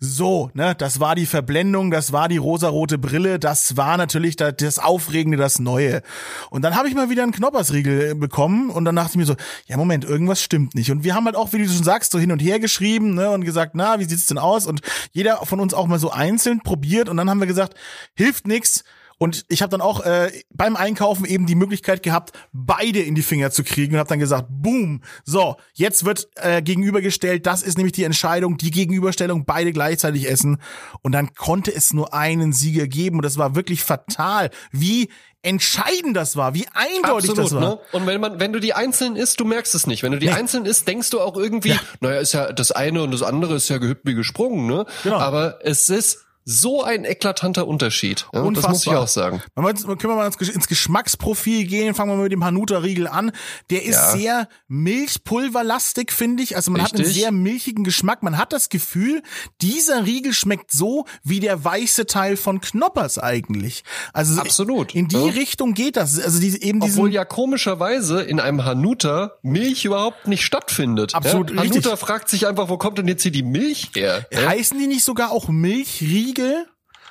So, 0.00 0.50
ne, 0.54 0.74
das 0.74 1.00
war 1.00 1.14
die 1.14 1.26
Verblendung, 1.26 1.90
das 1.90 2.12
war 2.12 2.28
die 2.28 2.36
rosarote 2.36 2.98
Brille, 2.98 3.38
das 3.38 3.76
war 3.76 3.96
natürlich 3.96 4.36
das, 4.36 4.54
das 4.58 4.78
Aufregende, 4.78 5.36
das 5.38 5.58
Neue. 5.58 6.02
Und 6.50 6.62
dann 6.62 6.74
habe 6.74 6.88
ich 6.88 6.94
mal 6.94 7.10
wieder 7.10 7.22
einen 7.22 7.32
Knoppersriegel 7.32 8.10
äh, 8.10 8.14
bekommen 8.14 8.70
und 8.70 8.84
dann 8.84 8.96
dachte 8.96 9.10
ich 9.12 9.16
mir 9.16 9.26
so, 9.26 9.36
ja 9.66 9.76
Moment, 9.76 10.04
irgendwas 10.04 10.42
stimmt 10.42 10.74
nicht. 10.74 10.90
Und 10.90 11.04
wir 11.04 11.14
haben 11.14 11.26
halt 11.26 11.36
auch, 11.36 11.52
wie 11.52 11.58
du 11.58 11.68
schon 11.68 11.84
sagst, 11.84 12.12
so 12.12 12.18
hin 12.18 12.32
und 12.32 12.40
her 12.40 12.58
geschrieben 12.58 13.14
ne, 13.14 13.30
und 13.30 13.44
gesagt, 13.44 13.72
na, 13.74 13.98
wie 14.00 14.04
sieht's 14.04 14.26
denn 14.26 14.38
aus? 14.38 14.66
Und 14.66 14.80
jeder 15.12 15.38
von 15.44 15.60
uns 15.60 15.74
auch 15.74 15.86
mal 15.86 15.98
so 15.98 16.10
einzeln 16.10 16.60
probiert 16.60 17.08
und 17.08 17.16
dann 17.16 17.28
haben 17.30 17.40
wir 17.40 17.46
gesagt, 17.46 17.74
hilft 18.14 18.46
nix. 18.46 18.84
Und 19.18 19.44
ich 19.48 19.62
habe 19.62 19.70
dann 19.70 19.80
auch 19.80 20.00
äh, 20.04 20.30
beim 20.50 20.76
Einkaufen 20.76 21.24
eben 21.24 21.46
die 21.46 21.54
Möglichkeit 21.54 22.02
gehabt, 22.02 22.32
beide 22.52 23.00
in 23.00 23.14
die 23.14 23.22
Finger 23.22 23.50
zu 23.50 23.62
kriegen 23.64 23.94
und 23.94 23.98
habe 23.98 24.08
dann 24.08 24.18
gesagt, 24.18 24.46
boom, 24.50 25.02
so, 25.24 25.56
jetzt 25.74 26.04
wird 26.04 26.28
äh, 26.36 26.62
gegenübergestellt, 26.62 27.46
das 27.46 27.62
ist 27.62 27.76
nämlich 27.78 27.92
die 27.92 28.04
Entscheidung, 28.04 28.56
die 28.56 28.70
Gegenüberstellung, 28.70 29.44
beide 29.44 29.72
gleichzeitig 29.72 30.28
essen. 30.28 30.60
Und 31.02 31.12
dann 31.12 31.34
konnte 31.34 31.74
es 31.74 31.92
nur 31.92 32.12
einen 32.14 32.52
Sieger 32.52 32.86
geben 32.86 33.16
und 33.16 33.24
das 33.24 33.38
war 33.38 33.54
wirklich 33.54 33.82
fatal, 33.84 34.50
wie 34.72 35.08
entscheidend 35.42 36.16
das 36.16 36.36
war, 36.36 36.54
wie 36.54 36.66
eindeutig 36.72 37.30
Absolut, 37.30 37.38
das 37.38 37.52
war. 37.52 37.60
ne? 37.60 37.78
Und 37.92 38.06
wenn 38.06 38.18
man, 38.20 38.40
wenn 38.40 38.52
du 38.54 38.60
die 38.60 38.72
einzeln 38.72 39.14
isst, 39.14 39.38
du 39.40 39.44
merkst 39.44 39.74
es 39.74 39.86
nicht. 39.86 40.02
Wenn 40.02 40.12
du 40.12 40.18
die 40.18 40.26
Nee. 40.26 40.32
einzeln 40.32 40.64
isst, 40.64 40.88
denkst 40.88 41.10
du 41.10 41.20
auch 41.20 41.36
irgendwie, 41.36 41.78
naja, 42.00 42.18
ist 42.20 42.32
ja 42.32 42.50
das 42.50 42.72
eine 42.72 43.02
und 43.02 43.10
das 43.10 43.22
andere 43.22 43.54
ist 43.56 43.68
ja 43.68 43.76
gehüpft 43.78 44.02
wie 44.04 44.14
gesprungen, 44.14 44.66
ne? 44.66 44.86
Genau. 45.02 45.16
Aber 45.18 45.58
es 45.62 45.90
ist 45.90 46.23
so 46.44 46.82
ein 46.82 47.04
eklatanter 47.04 47.66
Unterschied. 47.66 48.26
Ja, 48.34 48.48
das 48.50 48.68
muss 48.68 48.86
ich 48.86 48.92
auch 48.92 49.08
sagen. 49.08 49.42
Jetzt, 49.66 49.86
können 49.86 49.98
wir 50.02 50.14
mal 50.16 50.26
ins, 50.26 50.38
Gesch- 50.38 50.52
ins 50.52 50.68
Geschmacksprofil 50.68 51.64
gehen, 51.66 51.94
fangen 51.94 52.10
wir 52.12 52.16
mal 52.16 52.22
mit 52.24 52.32
dem 52.32 52.44
Hanuta-Riegel 52.44 53.06
an. 53.08 53.32
Der 53.70 53.82
ist 53.84 53.94
Ja. 53.96 54.12
sehr 54.12 54.48
milchpulverlastig, 54.68 56.12
finde 56.12 56.42
ich. 56.42 56.56
Also 56.56 56.70
man 56.70 56.82
hat 56.82 56.92
einen 56.92 57.04
Richtig. 57.04 57.22
sehr 57.22 57.32
milchigen 57.32 57.84
Geschmack. 57.84 58.22
Man 58.22 58.36
hat 58.36 58.52
das 58.52 58.68
Gefühl, 58.68 59.22
dieser 59.62 60.04
Riegel 60.06 60.32
schmeckt 60.32 60.70
so 60.70 61.06
wie 61.22 61.40
der 61.40 61.64
weiße 61.64 62.06
Teil 62.06 62.36
von 62.36 62.60
Knoppers 62.60 63.18
eigentlich. 63.18 63.84
Also 64.12 64.40
Absolut, 64.40 64.94
in 64.94 65.08
die 65.08 65.16
ja. 65.16 65.24
Richtung 65.32 65.74
geht 65.74 65.96
das. 65.96 66.18
Also 66.20 66.40
diese, 66.40 66.60
eben 66.60 66.82
Obwohl 66.82 67.12
ja 67.12 67.24
komischerweise 67.24 68.22
in 68.22 68.40
einem 68.40 68.64
Hanuta 68.64 69.32
Milch 69.42 69.84
überhaupt 69.84 70.26
nicht 70.26 70.44
stattfindet. 70.44 71.14
Absolut 71.14 71.50
ja? 71.50 71.60
richtig. 71.62 71.84
Hanuta 71.84 71.96
fragt 71.96 72.28
sich 72.28 72.46
einfach, 72.46 72.68
wo 72.68 72.76
kommt 72.76 72.98
denn 72.98 73.08
jetzt 73.08 73.22
hier 73.22 73.32
die 73.32 73.42
Milch 73.42 73.90
her? 73.94 74.26
Ja? 74.32 74.48
heißen 74.48 74.78
die 74.78 74.86
nicht 74.86 75.04
sogar 75.04 75.30
auch 75.30 75.48
Milchriegel? 75.48 76.33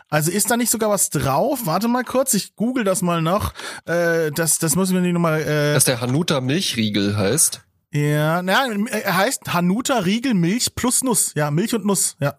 Also 0.10 0.30
ist 0.32 0.52
da 0.52 0.58
nicht 0.58 0.70
sogar 0.70 0.90
was 0.90 1.10
drauf? 1.10 1.62
Warte 1.66 1.88
mal 1.88 2.04
kurz, 2.04 2.34
ich 2.36 2.56
google 2.56 2.84
das 2.84 3.02
mal 3.02 3.22
noch. 3.22 3.54
Äh, 3.86 4.32
das, 4.32 4.60
das 4.60 4.76
müssen 4.76 4.94
wir 4.94 5.02
nicht 5.02 5.14
nochmal. 5.14 5.42
Äh, 5.42 5.74
Dass 5.74 5.86
der 5.86 6.02
Hanuta 6.02 6.40
Milchriegel 6.42 7.18
heißt. 7.18 7.62
Ja, 7.92 8.42
na, 8.42 8.68
er 8.68 9.18
heißt 9.18 9.54
Hanuta 9.54 10.00
Riegel 10.00 10.34
Milch 10.34 10.74
plus 10.76 11.04
Nuss. 11.04 11.34
Ja, 11.36 11.52
Milch 11.52 11.74
und 11.76 11.86
Nuss, 11.86 12.16
ja. 12.20 12.34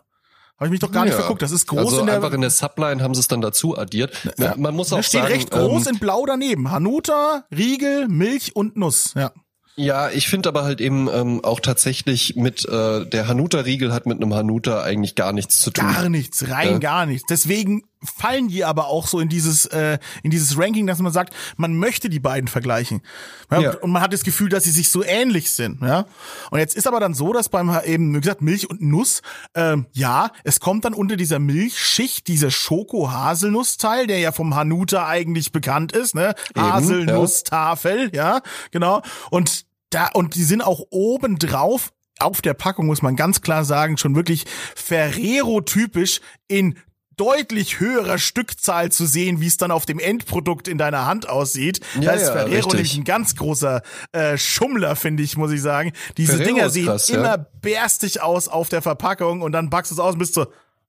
Habe 0.57 0.67
ich 0.67 0.71
mich 0.71 0.81
doch 0.81 0.93
gar 0.93 1.05
nicht 1.05 1.15
Ja. 1.15 1.19
verguckt. 1.21 1.43
Das 1.43 1.51
ist 1.51 1.67
groß 1.67 1.81
also 1.81 2.01
in 2.01 2.07
der. 2.07 2.15
einfach 2.17 2.33
in 2.33 2.41
der 2.41 2.51
Subline 2.51 3.03
haben 3.03 3.13
sie 3.15 3.21
es 3.21 3.29
dann 3.29 3.41
dazu 3.41 3.77
addiert. 3.77 4.13
ja. 4.39 4.55
Man 4.57 4.75
muss 4.77 4.91
da 4.91 4.97
auch 4.97 5.03
steht 5.03 5.23
sagen, 5.23 5.33
recht 5.33 5.51
groß 5.51 5.87
ähm, 5.89 5.95
in 5.95 5.99
blau 6.01 6.25
daneben. 6.27 6.71
Hanuta, 6.71 7.45
Riegel, 7.51 8.07
Milch 8.09 8.55
und 8.55 8.77
Nuss. 8.77 9.15
Ja. 9.17 9.33
Ja, 9.77 10.09
ich 10.11 10.29
finde 10.29 10.49
aber 10.49 10.63
halt 10.63 10.81
eben 10.81 11.09
ähm, 11.13 11.43
auch 11.45 11.59
tatsächlich 11.59 12.37
mit 12.37 12.65
äh, 12.69 13.05
der 13.07 13.27
Hanuta-Riegel 13.27 13.93
hat 13.93 14.07
mit 14.07 14.23
einem 14.23 14.33
Hanuta 14.33 14.83
eigentlich 14.83 15.15
gar 15.17 15.33
nichts 15.33 15.59
zu 15.59 15.71
tun. 15.73 15.93
Gar 15.93 16.09
nichts, 16.09 16.49
rein 16.49 16.73
Ja. 16.75 16.79
gar 16.79 17.07
nichts. 17.07 17.27
Deswegen 17.29 17.83
fallen 18.05 18.49
die 18.49 18.65
aber 18.65 18.89
auch 18.89 19.07
so 19.07 19.21
in 19.21 19.29
dieses 19.29 19.67
äh, 19.67 19.99
in 20.23 20.31
dieses 20.31 20.59
Ranking, 20.59 20.87
dass 20.87 20.99
man 20.99 21.13
sagt, 21.13 21.35
man 21.57 21.77
möchte 21.77 22.09
die 22.09 22.21
beiden 22.21 22.49
vergleichen. 22.49 23.03
Ja, 23.51 23.61
Ja. 23.61 23.75
Und 23.79 23.91
man 23.91 24.03
hat 24.03 24.13
das 24.13 24.23
Gefühl, 24.23 24.49
dass 24.49 24.65
sie 24.65 24.71
sich 24.71 24.89
so 24.91 25.03
ähnlich 25.03 25.51
sind. 25.51 25.83
Ja. 25.83 26.07
Und 26.51 26.59
jetzt 26.59 26.77
ist 26.77 26.87
aber 26.87 27.01
dann 27.01 27.15
so, 27.15 27.33
dass 27.33 27.49
beim 27.49 27.77
eben 27.85 28.15
wie 28.15 28.21
gesagt 28.21 28.43
Milch 28.43 28.69
und 28.69 28.81
Nuss, 28.83 29.23
ähm, 29.55 29.87
ja, 29.93 30.31
es 30.45 30.61
kommt 30.61 30.85
dann 30.85 30.95
unter 30.95 31.17
dieser 31.17 31.39
Milchschicht 31.39 32.29
dieser 32.29 32.51
Schoko-Haselnuss-Teil, 32.51 34.07
der 34.07 34.19
ja 34.19 34.33
vom 34.33 34.55
Hanuta 34.55 35.07
eigentlich 35.07 35.53
bekannt 35.53 35.93
ist, 35.93 36.15
ne? 36.15 36.35
Eben, 36.55 36.73
Haselnuss-Tafel, 36.73 38.11
ja, 38.15 38.41
genau. 38.71 39.03
Und 39.31 39.67
da 39.91 40.09
und 40.13 40.35
die 40.35 40.45
sind 40.45 40.63
auch 40.63 40.81
oben 40.91 41.39
drauf 41.39 41.93
auf 42.19 42.41
der 42.41 42.55
Packung 42.55 42.87
muss 42.87 43.03
man 43.03 43.17
ganz 43.17 43.41
klar 43.41 43.65
sagen, 43.65 43.97
schon 43.97 44.15
wirklich 44.15 44.45
Ferrero-typisch 44.77 46.21
in 46.49 46.79
deutlich 47.17 47.81
höherer 47.81 48.19
Stückzahl 48.19 48.91
zu 48.91 49.07
sehen, 49.07 49.41
wie 49.41 49.47
es 49.47 49.57
dann 49.57 49.71
auf 49.71 49.87
dem 49.87 49.99
Endprodukt 49.99 50.69
in 50.69 50.79
deiner 50.79 51.07
Hand 51.07 51.29
aussieht. 51.29 51.81
Ja, 51.97 52.03
da 52.03 52.13
ist 52.13 52.27
ja, 52.27 52.33
Ferrero 52.33 52.69
nämlich 52.69 52.97
ein 52.97 53.05
ganz 53.05 53.37
großer 53.37 53.83
äh, 54.13 54.37
Schummler, 54.39 54.97
finde 54.97 55.23
ich, 55.23 55.37
muss 55.37 55.53
ich 55.53 55.63
sagen. 55.63 55.93
Diese 56.17 56.37
Ferrero 56.37 56.55
Dinger 56.55 56.71
sehen 56.71 56.87
krass, 56.87 57.09
ja. 57.09 57.17
immer 57.17 57.39
bärstig 57.61 58.23
aus 58.23 58.49
auf 58.49 58.69
der 58.69 58.83
Verpackung 58.83 59.43
und 59.43 59.53
dann 59.53 59.71
packst 59.71 59.91
du 59.91 59.95
es 59.95 60.01
aus 60.01 60.15
und 60.15 60.19
bist 60.19 60.35
so, 60.35 60.47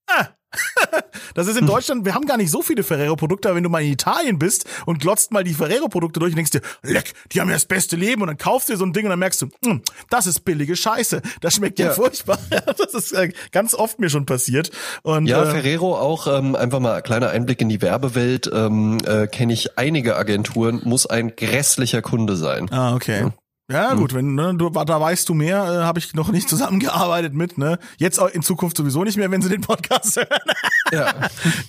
ah. 0.07 0.27
Das 1.33 1.47
ist 1.47 1.57
in 1.57 1.65
Deutschland, 1.67 2.05
wir 2.05 2.13
haben 2.13 2.25
gar 2.25 2.37
nicht 2.37 2.49
so 2.49 2.61
viele 2.61 2.81
Ferrero-Produkte, 2.83 3.49
aber 3.49 3.57
wenn 3.57 3.63
du 3.63 3.69
mal 3.69 3.83
in 3.83 3.91
Italien 3.91 4.39
bist 4.39 4.65
und 4.85 4.99
glotzt 5.01 5.31
mal 5.33 5.43
die 5.43 5.53
Ferrero-Produkte 5.53 6.19
durch 6.21 6.31
und 6.31 6.37
denkst 6.37 6.51
dir, 6.51 6.61
leck, 6.81 7.13
die 7.33 7.41
haben 7.41 7.49
ja 7.49 7.55
das 7.55 7.65
beste 7.65 7.97
Leben 7.97 8.21
und 8.21 8.29
dann 8.29 8.37
kaufst 8.37 8.69
du 8.69 8.73
dir 8.73 8.77
so 8.77 8.85
ein 8.85 8.93
Ding 8.93 9.03
und 9.03 9.09
dann 9.09 9.19
merkst 9.19 9.41
du, 9.41 9.49
hm, 9.65 9.81
das 10.09 10.27
ist 10.27 10.45
billige 10.45 10.77
Scheiße. 10.77 11.21
Das 11.41 11.55
schmeckt 11.55 11.77
ja, 11.79 11.87
Ja. 11.87 11.93
furchtbar. 11.93 12.37
Das 12.77 12.93
ist 12.93 13.11
äh, 13.11 13.33
ganz 13.51 13.73
oft 13.73 13.99
mir 13.99 14.09
schon 14.09 14.25
passiert. 14.25 14.71
Und, 15.03 15.25
Ja, 15.25 15.43
äh, 15.43 15.51
Ferrero 15.51 15.97
auch 15.97 16.27
ähm, 16.27 16.55
einfach 16.55 16.79
mal 16.79 17.01
kleiner 17.01 17.29
Einblick 17.31 17.59
in 17.61 17.67
die 17.69 17.81
Werbewelt. 17.81 18.49
Ähm, 18.53 18.97
äh, 19.05 19.27
Kenne 19.27 19.51
ich 19.51 19.77
einige 19.77 20.15
Agenturen, 20.15 20.81
muss 20.85 21.05
ein 21.05 21.35
grässlicher 21.35 22.01
Kunde 22.01 22.37
sein. 22.37 22.71
Ah, 22.71 22.95
okay. 22.95 23.21
Ja, 23.21 23.33
gut, 23.67 24.13
wenn 24.13 24.35
ne, 24.35 24.53
du 24.55 24.69
da 24.69 25.01
weißt 25.01 25.27
du 25.27 25.33
mehr, 25.33 25.63
äh, 25.63 25.83
habe 25.83 25.97
ich 25.97 26.13
noch 26.13 26.29
nicht 26.29 26.47
zusammengearbeitet 26.47 27.33
mit, 27.33 27.57
ne? 27.57 27.79
Jetzt 27.97 28.19
auch 28.19 28.29
in 28.29 28.43
Zukunft 28.43 28.77
sowieso 28.77 29.03
nicht 29.03 29.17
mehr, 29.17 29.31
wenn 29.31 29.41
sie 29.41 29.49
den 29.49 29.61
Podcast 29.61 30.17
hören. 30.17 30.27
Ja, 30.91 31.13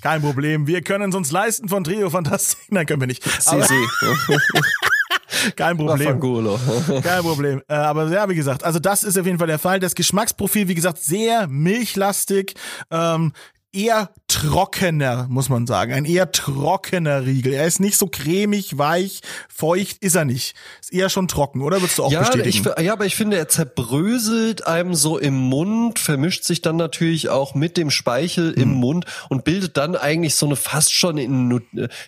Kein 0.03 0.21
Problem. 0.21 0.67
Wir 0.67 0.83
können 0.83 1.11
es 1.11 1.17
uns 1.17 1.33
leisten 1.33 1.69
von 1.69 1.85
Trio 1.85 2.11
Fantastik. 2.11 2.71
Nein, 2.71 2.87
können 2.87 3.01
wir 3.01 3.07
nicht. 3.07 3.25
Aber 3.47 3.63
CC. 3.63 3.75
kein 5.57 5.77
Problem. 5.77 6.21
Kein 7.03 7.23
Problem. 7.23 7.63
Äh, 7.69 7.75
aber 7.75 8.09
ja, 8.09 8.29
wie 8.29 8.35
gesagt, 8.35 8.65
also 8.65 8.79
das 8.79 9.03
ist 9.03 9.19
auf 9.19 9.27
jeden 9.27 9.39
Fall 9.39 9.47
der 9.47 9.59
Fall. 9.59 9.81
Das 9.81 9.95
Geschmacksprofil, 9.95 10.69
wie 10.69 10.75
gesagt, 10.75 10.99
sehr 10.99 11.47
milchlastig. 11.49 12.55
Ähm, 12.91 13.33
eher 13.73 14.11
trockener, 14.29 15.27
muss 15.29 15.49
man 15.49 15.67
sagen. 15.67 15.93
Ein 15.93 16.05
eher 16.05 16.31
trockener 16.33 17.25
Riegel. 17.27 17.53
Er 17.53 17.67
ist 17.67 17.81
nicht 17.81 17.97
so 17.99 18.07
cremig, 18.07 18.79
weich, 18.79 19.21
feucht 19.49 19.99
ist 20.03 20.15
er 20.15 20.25
nicht. 20.25 20.55
Ist 20.81 20.93
eher 20.93 21.09
schon 21.09 21.29
trocken, 21.29 21.63
oder 21.63 21.81
würdest 21.81 21.99
du 21.99 22.05
auch 22.05 22.13
Ja, 22.13 22.21
bestätigen? 22.21 22.49
ich, 22.77 22.85
ja, 22.85 22.93
aber 22.93 23.07
ich 23.07 23.17
finde, 23.17 23.37
er 23.37 23.49
zerbröselt 23.49 24.67
einem 24.67 24.95
so 24.95 25.19
im 25.19 25.35
Mund, 25.35 25.99
vermischt 25.99 26.45
sich 26.45 26.63
dann 26.63 26.77
natürlich 26.77 27.29
auch 27.29 27.55
mit 27.55 27.77
dem 27.77 27.91
Speichel 27.91 28.53
im 28.53 28.71
Hm. 28.71 28.75
Mund 28.77 29.05
und 29.29 29.45
bildet 29.45 29.77
dann 29.77 29.95
eigentlich 29.97 30.35
so 30.35 30.47
eine 30.47 30.57
fast 30.57 30.93
schon 30.95 31.19
in, 31.19 31.61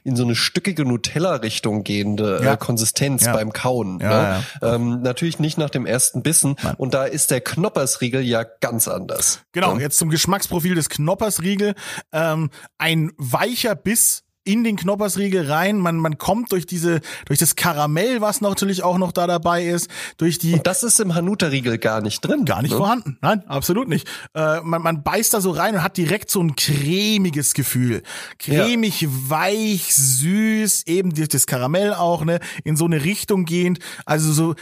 in 0.05 0.17
so 0.17 0.25
eine 0.25 0.35
stückige 0.35 0.85
Nutella-Richtung 0.85 1.85
gehende 1.85 2.41
Ja. 2.43 2.55
äh, 2.55 2.57
Konsistenz 2.57 3.25
Ja. 3.27 3.33
beim 3.33 3.53
Kauen. 3.53 4.01
Ja, 4.01 4.39
ne? 4.39 4.75
Ähm, 4.75 5.03
natürlich 5.03 5.39
nicht 5.39 5.59
nach 5.59 5.71
dem 5.71 5.87
ersten 5.87 6.23
Bissen. 6.23 6.57
Und 6.79 6.95
da 6.95 7.05
ist 7.05 7.31
der 7.31 7.41
Knoppersriegel 7.41 8.23
ja 8.23 8.45
ganz 8.45 8.89
anders. 8.89 9.41
Genau, 9.53 9.75
Ja. 9.75 9.81
jetzt 9.81 9.99
zum 9.99 10.11
Geschmacksprofil 10.11 10.75
des 10.75 10.89
Knoppersriegel. 11.59 11.75
Ähm, 12.13 12.51
ein 12.79 13.13
weicher 13.17 13.75
Biss 13.75 14.25
in 14.45 14.65
den 14.65 14.77
Knoppersriegel 14.77 15.51
rein. 15.51 15.79
Man, 15.79 15.97
man 15.97 16.17
kommt 16.17 16.53
durch 16.53 16.65
diese, 16.65 17.03
durch 17.27 17.39
das 17.39 17.55
Karamell, 17.55 18.23
was 18.23 18.41
natürlich 18.41 18.83
auch 18.83 18.97
noch 18.97 19.13
da 19.13 19.27
dabei 19.27 19.67
ist, 19.67 19.91
durch 20.17 20.39
die 20.39 20.55
Und 20.55 20.67
das 20.67 20.83
ist 20.83 21.01
im 21.01 21.15
Hanuta-Riegel 21.15 21.77
gar 21.77 22.01
nicht 22.01 22.23
drin. 22.23 22.47
Gar 22.47 22.63
nicht 22.63 22.71
ne? 22.71 22.79
vorhanden. 22.79 23.19
Nein, 23.21 23.47
absolut 23.47 23.89
nicht. 23.89 24.09
Äh, 24.35 24.63
man, 24.63 24.81
man 24.81 25.03
beißt 25.03 25.35
da 25.35 25.43
so 25.43 25.51
rein 25.51 25.75
und 25.75 25.83
hat 25.83 25.99
direkt 25.99 26.31
so 26.31 26.41
ein 26.41 26.57
cremiges 26.57 27.53
Gefühl. 27.53 28.03
Cremig, 28.39 29.07
weich, 29.11 29.95
süß, 29.95 30.87
eben 30.87 31.15
durch 31.15 31.29
das 31.29 31.47
Karamell 31.47 31.93
auch, 31.93 32.25
ne, 32.25 32.41
in 32.65 32.77
so 32.77 32.87
eine 32.87 33.05
Richtung 33.05 33.45
gehend. 33.45 33.81
Also 34.07 34.33
so 34.33 34.55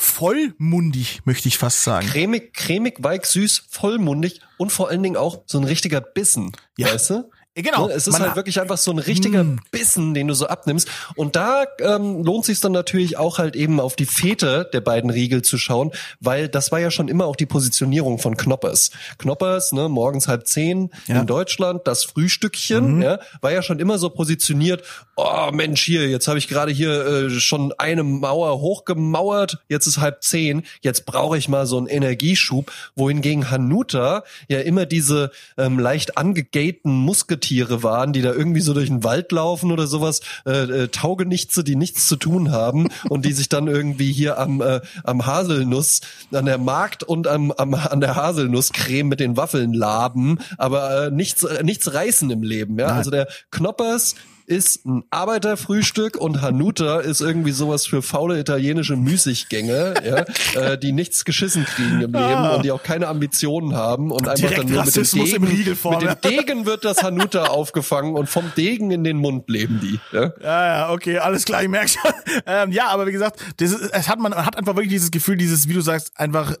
vollmundig, 0.00 1.20
möchte 1.24 1.48
ich 1.48 1.58
fast 1.58 1.84
sagen. 1.84 2.06
Cremig, 2.06 2.54
cremig, 2.54 2.96
weich, 3.02 3.26
süß, 3.26 3.64
vollmundig 3.68 4.40
und 4.56 4.72
vor 4.72 4.88
allen 4.88 5.02
Dingen 5.02 5.16
auch 5.16 5.42
so 5.46 5.58
ein 5.58 5.64
richtiger 5.64 6.00
Bissen. 6.00 6.52
Ja. 6.76 6.92
Weißt 6.92 7.10
du? 7.10 7.30
Ja, 7.56 7.62
genau. 7.62 7.88
Ne, 7.88 7.94
Es 7.94 8.06
ist 8.06 8.20
halt 8.20 8.36
wirklich 8.36 8.60
einfach 8.60 8.78
so 8.78 8.92
ein 8.92 9.00
richtiger 9.00 9.44
Bissen, 9.72 10.14
den 10.14 10.28
du 10.28 10.34
so 10.34 10.46
abnimmst. 10.46 10.88
Und 11.16 11.34
da 11.34 11.64
ähm, 11.80 12.22
lohnt 12.22 12.44
sich 12.44 12.60
dann 12.60 12.70
natürlich 12.70 13.18
auch 13.18 13.38
halt 13.38 13.56
eben 13.56 13.80
auf 13.80 13.96
die 13.96 14.06
Fete 14.06 14.68
der 14.72 14.80
beiden 14.80 15.10
Riegel 15.10 15.42
zu 15.42 15.58
schauen, 15.58 15.90
weil 16.20 16.48
das 16.48 16.70
war 16.70 16.78
ja 16.78 16.92
schon 16.92 17.08
immer 17.08 17.26
auch 17.26 17.34
die 17.34 17.46
Positionierung 17.46 18.20
von 18.20 18.36
Knoppers. 18.36 18.92
Knoppers, 19.18 19.72
ne, 19.72 19.88
morgens 19.88 20.28
halb 20.28 20.46
zehn 20.46 20.90
Ja. 21.06 21.14
Mhm. 21.16 21.20
in 21.22 21.26
Deutschland, 21.26 21.80
das 21.86 22.04
Frühstückchen, 22.04 23.02
ja, 23.02 23.18
war 23.40 23.50
ja 23.50 23.62
schon 23.62 23.80
immer 23.80 23.98
so 23.98 24.10
positioniert. 24.10 24.84
Oh 25.16 25.50
Mensch, 25.52 25.82
hier, 25.82 26.08
jetzt 26.08 26.28
habe 26.28 26.38
ich 26.38 26.46
gerade 26.46 26.70
hier 26.70 27.04
äh, 27.04 27.30
schon 27.30 27.72
eine 27.78 28.04
Mauer 28.04 28.60
hochgemauert, 28.60 29.58
jetzt 29.68 29.86
ist 29.88 29.98
halb 29.98 30.22
zehn, 30.22 30.62
jetzt 30.82 31.04
brauche 31.04 31.36
ich 31.36 31.48
mal 31.48 31.66
so 31.66 31.78
einen 31.78 31.88
Energieschub, 31.88 32.70
wohingegen 32.94 33.50
Hanuta 33.50 34.22
ja 34.48 34.60
immer 34.60 34.86
diese 34.86 35.32
ähm, 35.58 35.80
leicht 35.80 36.16
angegayten 36.16 36.92
Musketiere 37.40 37.82
waren, 37.82 38.12
die 38.12 38.22
da 38.22 38.32
irgendwie 38.32 38.60
so 38.60 38.74
durch 38.74 38.88
den 38.88 39.02
Wald 39.02 39.32
laufen 39.32 39.72
oder 39.72 39.86
sowas, 39.86 40.20
äh, 40.46 40.50
äh, 40.50 40.88
Taugenichtse, 40.88 41.64
die 41.64 41.76
nichts 41.76 42.06
zu 42.06 42.16
tun 42.16 42.50
haben 42.50 42.88
und 43.08 43.24
die 43.24 43.32
sich 43.32 43.48
dann 43.48 43.66
irgendwie 43.66 44.12
hier 44.12 44.38
am, 44.38 44.60
äh, 44.60 44.80
am 45.04 45.26
Haselnuss, 45.26 46.00
an 46.32 46.44
der 46.44 46.58
Markt 46.58 47.02
und 47.02 47.26
am, 47.26 47.50
am, 47.52 47.74
an 47.74 48.00
der 48.00 48.14
Haselnusscreme 48.14 49.08
mit 49.08 49.20
den 49.20 49.36
Waffeln 49.36 49.72
laben, 49.72 50.38
aber 50.58 51.06
äh, 51.06 51.10
nichts, 51.10 51.42
äh, 51.42 51.62
nichts 51.62 51.92
reißen 51.92 52.30
im 52.30 52.42
Leben. 52.42 52.78
Ja? 52.78 52.88
Nein. 52.88 52.96
Also 52.96 53.10
der 53.10 53.28
Knoppers 53.50 54.14
ist 54.50 54.84
ein 54.84 55.04
Arbeiterfrühstück 55.10 56.16
und 56.16 56.42
Hanuta 56.42 56.98
ist 56.98 57.20
irgendwie 57.20 57.52
sowas 57.52 57.86
für 57.86 58.02
faule 58.02 58.38
italienische 58.40 58.96
Müßiggänge, 58.96 59.94
ja, 60.04 60.24
äh, 60.60 60.76
die 60.76 60.90
nichts 60.90 61.24
geschissen 61.24 61.64
kriegen 61.64 62.00
im 62.00 62.12
Leben 62.12 62.14
Ah. 62.16 62.56
und 62.56 62.64
die 62.64 62.72
auch 62.72 62.82
keine 62.82 63.06
Ambitionen 63.06 63.74
haben 63.76 64.10
und 64.10 64.26
einfach 64.28 64.48
Direkt 64.48 64.58
dann 64.58 64.72
nur 64.72 64.84
mit 64.84 64.96
dem 64.96 65.04
Degen, 65.04 65.44
mit 65.44 66.02
dem. 66.02 66.30
Degen 66.30 66.66
wird 66.66 66.84
das 66.84 67.02
Hanuta 67.04 67.44
aufgefangen 67.48 68.14
und 68.16 68.28
vom 68.28 68.50
Degen 68.56 68.90
in 68.90 69.04
den 69.04 69.18
Mund 69.18 69.48
leben 69.48 69.78
die. 69.80 70.00
Ja? 70.12 70.32
Ja, 70.42 70.66
ja, 70.66 70.90
okay, 70.90 71.18
alles 71.18 71.44
klar, 71.44 71.62
ich 71.62 71.68
merke 71.68 71.88
schon. 71.88 72.10
Ähm, 72.46 72.72
ja, 72.72 72.88
aber 72.88 73.06
wie 73.06 73.12
gesagt, 73.12 73.40
das 73.58 73.70
ist, 73.72 73.90
es 73.92 74.08
hat 74.08 74.18
man, 74.18 74.32
man 74.32 74.46
hat 74.46 74.56
einfach 74.56 74.74
wirklich 74.74 74.90
dieses 74.90 75.10
Gefühl, 75.10 75.36
dieses, 75.36 75.68
wie 75.68 75.74
du 75.74 75.80
sagst, 75.80 76.12
einfach 76.16 76.54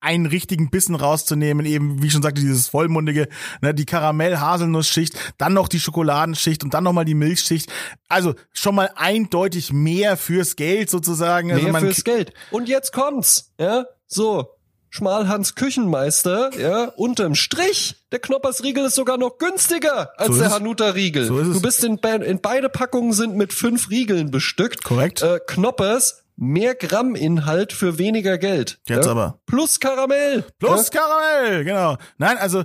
einen 0.00 0.26
richtigen 0.26 0.70
Bissen 0.70 0.94
rauszunehmen, 0.94 1.66
eben, 1.66 2.02
wie 2.02 2.06
ich 2.06 2.12
schon 2.12 2.22
sagte, 2.22 2.40
dieses 2.40 2.68
vollmundige, 2.68 3.28
ne, 3.60 3.74
die 3.74 3.84
Karamell-Haselnussschicht, 3.84 5.14
dann 5.38 5.52
noch 5.52 5.68
die 5.68 5.80
Schokoladenschicht 5.80 6.64
und 6.64 6.74
dann 6.74 6.84
nochmal 6.84 7.04
die 7.04 7.14
Milchschicht. 7.14 7.70
Also 8.08 8.34
schon 8.52 8.74
mal 8.74 8.90
eindeutig 8.96 9.72
mehr 9.72 10.16
fürs 10.16 10.56
Geld 10.56 10.90
sozusagen. 10.90 11.52
Also 11.52 11.64
Mehr 11.64 11.72
man, 11.72 11.82
fürs 11.82 12.04
Geld. 12.04 12.32
Und 12.50 12.68
jetzt 12.68 12.92
kommt's, 12.92 13.52
ja, 13.58 13.84
so. 14.06 14.52
Schmalhans 14.88 15.56
Küchenmeister, 15.56 16.58
ja, 16.58 16.84
unterm 16.96 17.34
Strich, 17.34 17.96
der 18.12 18.18
Knoppersriegel 18.18 18.86
ist 18.86 18.94
sogar 18.94 19.18
noch 19.18 19.36
günstiger 19.36 20.18
als 20.18 20.28
So 20.28 20.38
der 20.38 20.46
es. 20.46 20.54
Hanuta-Riegel. 20.54 21.26
So 21.26 21.38
ist 21.38 21.48
es. 21.48 21.52
du 21.54 21.60
bist 21.60 21.84
in, 21.84 21.98
in 21.98 22.40
beide 22.40 22.70
Packungen 22.70 23.12
sind 23.12 23.36
mit 23.36 23.52
fünf 23.52 23.90
Riegeln 23.90 24.30
bestückt. 24.30 24.84
Korrekt. 24.84 25.20
Äh, 25.20 25.40
Knoppers, 25.46 26.22
mehr 26.36 26.74
Gramminhalt 26.74 27.72
für 27.72 27.98
weniger 27.98 28.38
Geld. 28.38 28.78
Jetzt 28.88 29.06
ja? 29.06 29.10
aber. 29.10 29.40
Plus 29.46 29.80
Karamell. 29.80 30.44
Plus 30.58 30.90
Karamell, 30.90 31.64
genau. 31.64 31.96
Nein, 32.18 32.38
also 32.38 32.64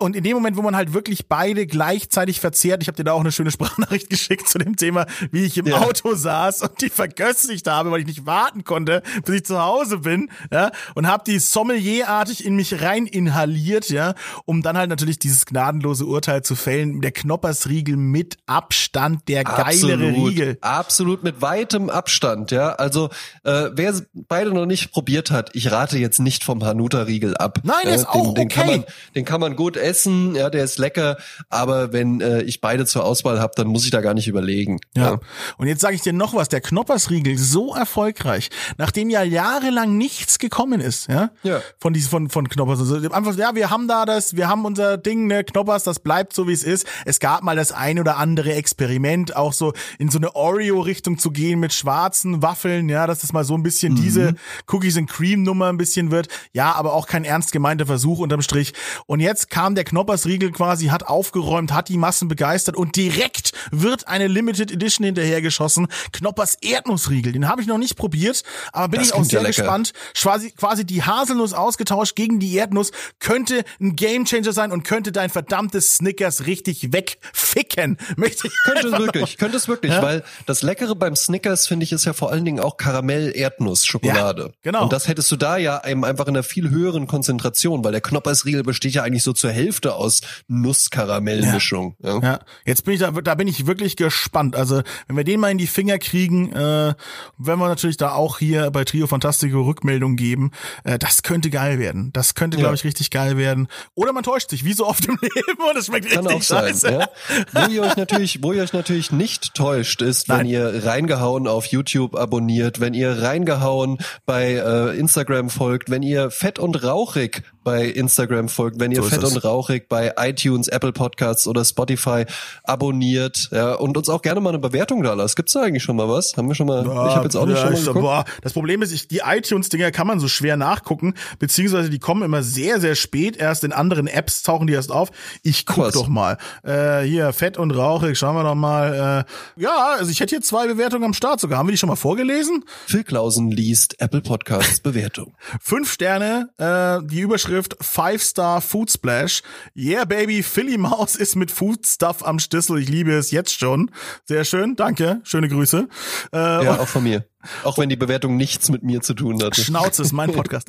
und 0.00 0.16
in 0.16 0.24
dem 0.24 0.34
Moment, 0.34 0.56
wo 0.56 0.62
man 0.62 0.74
halt 0.74 0.92
wirklich 0.94 1.28
beide 1.28 1.66
gleichzeitig 1.66 2.40
verzehrt, 2.40 2.82
ich 2.82 2.88
habe 2.88 2.96
dir 2.96 3.04
da 3.04 3.12
auch 3.12 3.20
eine 3.20 3.30
schöne 3.32 3.50
Sprachnachricht 3.50 4.10
geschickt 4.10 4.48
zu 4.48 4.58
dem 4.58 4.76
Thema, 4.76 5.06
wie 5.30 5.44
ich 5.44 5.56
im 5.58 5.66
Ja. 5.66 5.78
Auto 5.82 6.14
saß 6.14 6.62
und 6.62 6.80
die 6.80 6.88
verköstigt 6.90 7.68
habe, 7.68 7.90
weil 7.90 8.00
ich 8.00 8.06
nicht 8.06 8.26
warten 8.26 8.64
konnte, 8.64 9.02
bis 9.24 9.34
ich 9.36 9.44
zu 9.44 9.60
Hause 9.62 9.98
bin, 9.98 10.30
ja, 10.50 10.70
und 10.94 11.06
habe 11.06 11.22
die 11.26 11.38
sommelierartig 11.38 12.44
in 12.44 12.56
mich 12.56 12.80
rein 12.82 13.06
inhaliert, 13.06 13.90
ja, 13.90 14.14
um 14.46 14.62
dann 14.62 14.76
halt 14.78 14.88
natürlich 14.90 15.18
dieses 15.18 15.46
gnadenlose 15.46 16.06
Urteil 16.06 16.42
zu 16.42 16.56
fällen. 16.56 17.00
Der 17.02 17.12
Knoppersriegel 17.12 17.96
mit 17.96 18.36
Abstand 18.46 19.28
der 19.28 19.44
geilere 19.44 19.64
Absolut, 20.08 20.28
Riegel. 20.28 20.58
absolut 20.62 21.22
mit 21.22 21.42
weitem 21.42 21.90
Abstand, 21.90 22.50
ja. 22.50 22.70
Also 22.72 23.10
äh, 23.44 23.70
wer 23.72 23.94
beide 24.14 24.52
noch 24.52 24.66
nicht 24.66 24.92
probiert 24.92 25.30
hat, 25.30 25.50
ich 25.54 25.70
rate 25.70 25.98
jetzt 25.98 26.20
nicht 26.20 26.42
vom 26.44 26.64
Hanuta-Riegel 26.64 27.36
ab. 27.36 27.58
Nein, 27.64 27.76
der 27.84 27.92
Äh, 27.92 27.96
ist 27.96 28.08
auch 28.08 28.24
den, 28.32 28.34
den 28.34 28.48
kann 28.48 28.68
okay. 28.68 28.76
man, 28.78 28.84
den 29.14 29.24
kann 29.24 29.40
man 29.40 29.56
gut 29.56 29.76
essen. 29.76 29.89
Essen, 29.90 30.34
ja, 30.34 30.50
der 30.50 30.64
ist 30.64 30.78
lecker, 30.78 31.16
aber 31.48 31.92
wenn 31.92 32.20
äh, 32.20 32.42
ich 32.42 32.60
beide 32.60 32.86
zur 32.86 33.04
Auswahl 33.04 33.40
habe, 33.40 33.52
dann 33.56 33.66
muss 33.66 33.84
ich 33.84 33.90
da 33.90 34.00
gar 34.00 34.14
nicht 34.14 34.28
überlegen. 34.28 34.80
Ja. 34.96 35.18
Und 35.58 35.66
jetzt 35.66 35.80
sage 35.80 35.94
ich 35.94 36.02
dir 36.02 36.12
noch 36.12 36.34
was, 36.34 36.48
der 36.48 36.60
Knoppersriegel 36.60 37.36
so 37.36 37.74
erfolgreich, 37.74 38.50
nachdem 38.78 39.10
ja 39.10 39.22
jahrelang 39.22 39.96
nichts 39.98 40.38
gekommen 40.38 40.80
ist, 40.80 41.08
ja, 41.08 41.30
Ja. 41.42 41.60
von 41.78 41.92
diesem 41.92 42.10
von 42.10 42.30
von 42.30 42.48
Knoppers. 42.48 42.80
Also 42.80 42.96
einfach 43.10 43.36
ja, 43.36 43.54
wir 43.54 43.70
haben 43.70 43.88
da 43.88 44.04
das, 44.04 44.36
wir 44.36 44.48
haben 44.48 44.64
unser 44.64 44.96
Ding, 44.96 45.26
ne, 45.26 45.44
Knoppers, 45.44 45.84
das 45.84 45.98
bleibt 46.00 46.32
so 46.32 46.46
wie 46.48 46.52
es 46.52 46.62
ist. 46.62 46.86
Es 47.04 47.18
gab 47.20 47.42
mal 47.42 47.56
das 47.56 47.72
ein 47.72 47.98
oder 47.98 48.16
andere 48.16 48.54
Experiment, 48.54 49.36
auch 49.36 49.52
so 49.52 49.72
in 49.98 50.08
so 50.10 50.18
eine 50.18 50.34
Oreo 50.34 50.80
Richtung 50.80 51.18
zu 51.18 51.30
gehen 51.30 51.60
mit 51.60 51.72
schwarzen 51.72 52.42
Waffeln, 52.42 52.88
ja, 52.88 53.06
dass 53.06 53.20
das 53.20 53.32
mal 53.32 53.44
so 53.44 53.54
ein 53.54 53.62
bisschen 53.62 53.96
diese 53.96 54.34
Cookies 54.68 54.96
and 54.96 55.10
Cream 55.10 55.42
Nummer 55.42 55.66
ein 55.68 55.76
bisschen 55.76 56.10
wird. 56.10 56.28
Ja, 56.52 56.72
aber 56.72 56.94
auch 56.94 57.06
kein 57.06 57.24
ernst 57.24 57.52
gemeinter 57.52 57.86
Versuch 57.86 58.18
unterm 58.20 58.42
Strich. 58.42 58.72
Und 59.06 59.20
jetzt 59.20 59.50
kam 59.50 59.74
der 59.74 59.79
Knoppersriegel 59.84 60.52
quasi, 60.52 60.86
hat 60.86 61.06
aufgeräumt, 61.06 61.72
hat 61.72 61.88
die 61.88 61.96
Massen 61.98 62.28
begeistert 62.28 62.76
und 62.76 62.96
direkt 62.96 63.52
wird 63.70 64.08
eine 64.08 64.26
Limited 64.26 64.70
Edition 64.72 65.04
hinterhergeschossen. 65.04 65.88
Knoppers 66.12 66.56
Erdnussriegel, 66.60 67.32
den 67.32 67.48
habe 67.48 67.62
ich 67.62 67.66
noch 67.68 67.78
nicht 67.78 67.96
probiert, 67.96 68.42
aber 68.72 68.88
bin 68.88 69.00
Das 69.00 69.08
ich 69.08 69.14
auch 69.14 69.18
ja 69.18 69.24
sehr 69.24 69.40
lecker. 69.42 69.62
gespannt. 69.62 69.92
Quasi, 70.14 70.50
quasi 70.52 70.84
die 70.84 71.02
Haselnuss 71.02 71.52
ausgetauscht 71.52 72.16
gegen 72.16 72.38
die 72.40 72.54
Erdnuss 72.56 72.90
könnte 73.18 73.64
ein 73.80 73.96
Gamechanger 73.96 74.52
sein 74.52 74.72
und 74.72 74.82
könnte 74.84 75.12
dein 75.12 75.30
verdammtes 75.30 75.96
Snickers 75.96 76.46
richtig 76.46 76.92
wegficken. 76.92 77.96
Möchte 78.16 78.46
ich 78.48 78.54
Könnte 78.64 78.88
es 78.88 78.98
wirklich, 78.98 79.36
könnte 79.38 79.56
es 79.56 79.68
wirklich, 79.68 79.92
Ja? 79.92 80.02
weil 80.02 80.22
das 80.46 80.62
Leckere 80.62 80.94
beim 80.94 81.16
Snickers, 81.16 81.66
finde 81.66 81.84
ich, 81.84 81.92
ist 81.92 82.04
ja 82.04 82.12
vor 82.12 82.30
allen 82.30 82.44
Dingen 82.44 82.60
auch 82.60 82.76
Karamell-Erdnuss-Schokolade. 82.76 84.42
Ja, 84.42 84.50
genau. 84.62 84.82
Und 84.84 84.92
das 84.92 85.08
hättest 85.08 85.30
du 85.32 85.36
da 85.36 85.56
ja 85.56 85.82
eben 85.86 86.04
einfach 86.04 86.26
in 86.26 86.34
einer 86.36 86.42
viel 86.42 86.70
höheren 86.70 87.06
Konzentration, 87.06 87.84
weil 87.84 87.92
der 87.92 88.00
Knoppersriegel 88.00 88.62
besteht 88.62 88.94
ja 88.94 89.02
eigentlich 89.02 89.22
so 89.22 89.32
zur 89.32 89.50
Hälfte 89.50 89.69
aus 89.96 90.20
Nuss-Karamell-Mischung. 90.48 91.96
Ja. 92.02 92.18
Ja, 92.20 92.40
jetzt 92.64 92.84
bin 92.84 92.94
ich 92.94 93.00
da, 93.00 93.10
da 93.10 93.34
bin 93.34 93.48
ich 93.48 93.66
wirklich 93.66 93.96
gespannt. 93.96 94.56
Also, 94.56 94.82
wenn 95.06 95.16
wir 95.16 95.24
den 95.24 95.40
mal 95.40 95.50
in 95.50 95.58
die 95.58 95.66
Finger 95.66 95.98
kriegen, 95.98 96.52
äh, 96.52 96.94
wenn 97.38 97.58
wir 97.58 97.68
natürlich 97.68 97.96
da 97.96 98.12
auch 98.12 98.38
hier 98.38 98.70
bei 98.70 98.84
Trio 98.84 99.06
Fantastico 99.06 99.62
Rückmeldung 99.62 100.16
geben, 100.16 100.50
äh, 100.84 100.98
das 100.98 101.22
könnte 101.22 101.50
geil 101.50 101.78
werden. 101.78 102.12
Das 102.12 102.34
könnte, 102.34 102.56
glaube 102.58 102.74
ich, 102.74 102.84
richtig 102.84 103.10
geil 103.10 103.36
werden. 103.36 103.68
Oder 103.94 104.12
man 104.12 104.22
täuscht 104.22 104.50
sich, 104.50 104.64
wie 104.64 104.72
so 104.72 104.86
oft 104.86 105.06
im 105.06 105.18
Leben 105.22 105.62
und 105.68 105.76
es 105.76 105.86
schmeckt 105.86 106.10
Kann 106.10 106.26
richtig 106.26 106.36
auch 106.36 106.42
sein. 106.42 106.68
scheiße. 106.68 106.92
Ja. 106.92 107.08
Wo 107.52 107.70
ihr 107.70 107.82
euch 107.82 107.96
natürlich, 107.96 108.42
wo 108.42 108.52
ihr 108.52 108.62
euch 108.62 108.72
natürlich 108.72 109.12
nicht 109.12 109.54
täuscht, 109.54 110.02
ist, 110.02 110.28
wenn 110.28 110.38
Nein. 110.38 110.46
ihr 110.46 110.84
reingehauen 110.84 111.46
auf 111.46 111.66
YouTube 111.66 112.16
abonniert, 112.16 112.80
wenn 112.80 112.94
ihr 112.94 113.22
reingehauen 113.22 113.98
bei 114.26 114.54
äh, 114.54 114.98
Instagram 114.98 115.50
folgt, 115.50 115.90
wenn 115.90 116.02
ihr 116.02 116.30
fett 116.30 116.58
und 116.58 116.82
rauchig 116.82 117.42
bei 117.62 117.84
Instagram 117.86 118.48
folgt, 118.48 118.80
wenn 118.80 118.90
ihr 118.92 119.02
So 119.02 119.08
fett 119.08 119.22
und 119.24 119.36
rauchig 119.44 119.88
bei 119.88 120.14
iTunes, 120.16 120.68
Apple 120.68 120.92
Podcasts 120.92 121.46
oder 121.46 121.64
Spotify 121.64 122.24
abonniert, 122.64 123.48
ja, 123.52 123.74
und 123.74 123.96
uns 123.96 124.08
auch 124.08 124.22
gerne 124.22 124.40
mal 124.40 124.50
eine 124.50 124.58
Bewertung 124.58 125.02
da 125.02 125.14
lasst. 125.14 125.36
Gibt's 125.36 125.52
da 125.52 125.62
eigentlich 125.62 125.82
schon 125.82 125.96
mal 125.96 126.08
was? 126.08 126.36
Haben 126.36 126.48
wir 126.48 126.54
schon 126.54 126.66
mal? 126.66 126.82
ich 126.84 126.88
habe 127.14 127.24
jetzt 127.24 127.36
auch 127.36 127.44
nicht 127.46 127.56
ja, 127.58 127.74
schon 127.74 127.94
mal 127.94 127.96
ich- 127.96 128.02
boah, 128.02 128.24
Das 128.42 128.52
Problem 128.52 128.80
ist, 128.82 128.92
ich, 128.92 129.08
die 129.08 129.20
iTunes-Dinger 129.24 129.90
kann 129.90 130.06
man 130.06 130.20
so 130.20 130.28
schwer 130.28 130.56
nachgucken, 130.56 131.14
beziehungsweise 131.38 131.90
die 131.90 131.98
kommen 131.98 132.22
immer 132.22 132.42
sehr, 132.42 132.80
sehr 132.80 132.94
spät. 132.94 133.36
Erst 133.36 133.64
in 133.64 133.72
anderen 133.72 134.06
Apps 134.06 134.42
tauchen 134.42 134.66
die 134.66 134.72
erst 134.72 134.90
auf. 134.90 135.10
Ich 135.42 135.66
guck 135.66 135.78
was. 135.84 135.94
doch 135.94 136.08
mal. 136.08 136.38
Äh, 136.62 137.02
hier, 137.02 137.32
fett 137.32 137.58
und 137.58 137.72
rauchig, 137.72 138.18
schauen 138.18 138.36
wir 138.36 138.44
doch 138.44 138.54
mal. 138.54 139.26
Äh, 139.58 139.60
ja, 139.62 139.96
also 139.98 140.10
ich 140.10 140.20
hätte 140.20 140.36
hier 140.36 140.42
zwei 140.42 140.66
Bewertungen 140.66 141.04
am 141.04 141.14
Start 141.14 141.40
sogar. 141.40 141.58
Haben 141.58 141.68
wir 141.68 141.72
die 141.72 141.78
schon 141.78 141.88
mal 141.88 141.96
vorgelesen? 141.96 142.64
Phil 142.86 143.04
Klausen 143.04 143.50
liest 143.50 144.00
Apple 144.00 144.22
Podcasts 144.22 144.80
Bewertung. 144.80 145.34
Fünf 145.60 145.92
Sterne, 145.92 146.48
äh, 146.56 147.06
die 147.06 147.20
Überschrift 147.20 147.49
Five 147.80 148.22
Star 148.22 148.60
Food 148.60 148.90
Splash. 148.90 149.42
Yeah, 149.76 150.04
baby, 150.04 150.42
Philly 150.42 150.78
Maus 150.78 151.16
ist 151.16 151.36
mit 151.36 151.50
Food 151.50 151.86
Stuff 151.86 152.22
am 152.24 152.38
Stissel. 152.38 152.78
Ich 152.78 152.88
liebe 152.88 153.12
es 153.12 153.30
jetzt 153.30 153.58
schon. 153.58 153.90
Sehr 154.24 154.44
schön, 154.44 154.76
danke. 154.76 155.20
Schöne 155.24 155.48
Grüße. 155.48 155.88
Äh, 156.32 156.36
Ja, 156.64 156.78
auch 156.80 156.88
von 156.88 157.02
mir. 157.02 157.24
Auch 157.64 157.78
wenn 157.78 157.88
die 157.88 157.96
Bewertung 157.96 158.36
nichts 158.36 158.68
mit 158.70 158.82
mir 158.82 159.00
zu 159.00 159.14
tun 159.14 159.42
hatte. 159.42 159.60
Schnauze 159.62 160.02
ist 160.02 160.12
mein 160.12 160.30
Podcast. 160.34 160.68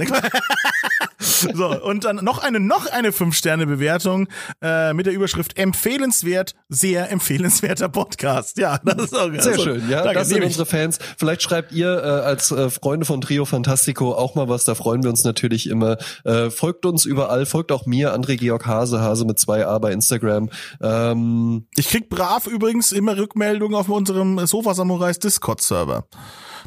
so, 1.54 1.82
und 1.82 2.06
dann 2.06 2.18
noch 2.18 2.40
eine, 2.40 2.60
noch 2.60 2.88
eine 2.88 3.12
Fünf-Sterne-Bewertung 3.12 4.28
äh, 4.62 4.94
mit 4.94 5.06
der 5.06 5.14
Überschrift 5.14 5.58
empfehlenswert, 5.58 6.56
sehr 6.70 7.12
empfehlenswerter 7.12 7.90
Podcast. 7.90 8.58
Ja, 8.58 8.80
das 8.84 9.06
ist 9.06 9.16
auch 9.16 9.30
Sehr 9.32 9.54
also, 9.54 9.64
schön, 9.64 9.90
ja. 9.90 10.04
danke, 10.04 10.20
das 10.20 10.30
sind 10.30 10.44
unsere 10.44 10.66
Fans. 10.66 11.00
Vielleicht 11.18 11.42
schreibt 11.42 11.72
ihr 11.72 11.88
äh, 11.88 12.08
als 12.08 12.52
äh, 12.52 12.70
Freunde 12.70 13.06
von 13.06 13.22
Trio 13.22 13.46
Fantastico 13.46 14.14
auch 14.14 14.36
mal 14.36 14.50
was, 14.50 14.66
da 14.66 14.76
freuen 14.76 15.04
wir 15.04 15.10
uns 15.10 15.24
natürlich 15.24 15.70
immer. 15.70 15.98
Äh, 16.24 16.50
folgt 16.50 16.86
uns 16.86 17.06
überall, 17.06 17.46
folgt 17.46 17.72
auch 17.72 17.86
mir, 17.86 18.14
André 18.16 18.38
Georg 18.38 18.66
Hase, 18.66 19.02
Hase 19.02 19.26
mit 19.26 19.40
zwei 19.40 19.66
A 19.66 19.80
bei 19.80 19.92
Instagram. 19.92 20.50
Ähm, 20.82 21.68
Ich 21.76 21.90
krieg 21.90 22.10
brav 22.10 22.48
übrigens 22.48 22.92
immer 22.92 23.18
Rückmeldungen 23.18 23.76
auf 23.76 23.90
unserem 23.90 24.46
Sofa 24.46 24.74
Samurais 24.74 25.20
Discord-Server. 25.20 26.06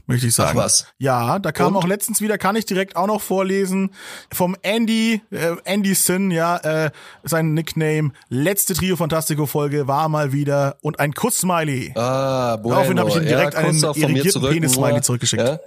Möchte 0.07 0.27
ich 0.27 0.35
sagen. 0.35 0.59
Ach 0.59 0.65
was. 0.65 0.87
Ja, 0.99 1.39
da 1.39 1.53
kam 1.53 1.75
Und? 1.75 1.83
auch 1.83 1.87
letztens 1.87 2.21
wieder, 2.21 2.39
kann 2.39 2.57
ich 2.57 2.67
direkt 2.67 2.97
auch 2.97 3.07
noch 3.07 3.21
vorlesen, 3.21 3.91
vom 4.33 4.57
Andy, 4.63 5.23
äh, 5.31 5.57
Andy 5.65 5.95
Sin, 5.95 6.31
ja, 6.31 6.57
äh, 6.59 6.91
sein 7.23 7.55
Nickname. 7.55 8.13
Letzte 8.29 8.75
Trio 8.75 8.97
Fantastico 8.97 9.47
Folge 9.47 9.87
war 9.89 10.09
mal 10.09 10.33
wieder 10.33 10.77
und 10.83 11.01
ein 11.01 11.13
Kuss-Smiley. 11.13 11.93
ah, 11.97 12.57
bueno. 12.57 12.77
Daraufhin 12.77 12.99
habe 13.01 13.11
ich 13.11 13.17
ihm 13.17 13.27
direkt 13.27 13.55
ja, 13.55 13.61
einen 13.61 13.83
irrigierten. 13.83 14.43
Penis-Smiley 14.43 15.03
zurückgeschickt. 15.03 15.43
Ja. 15.43 15.59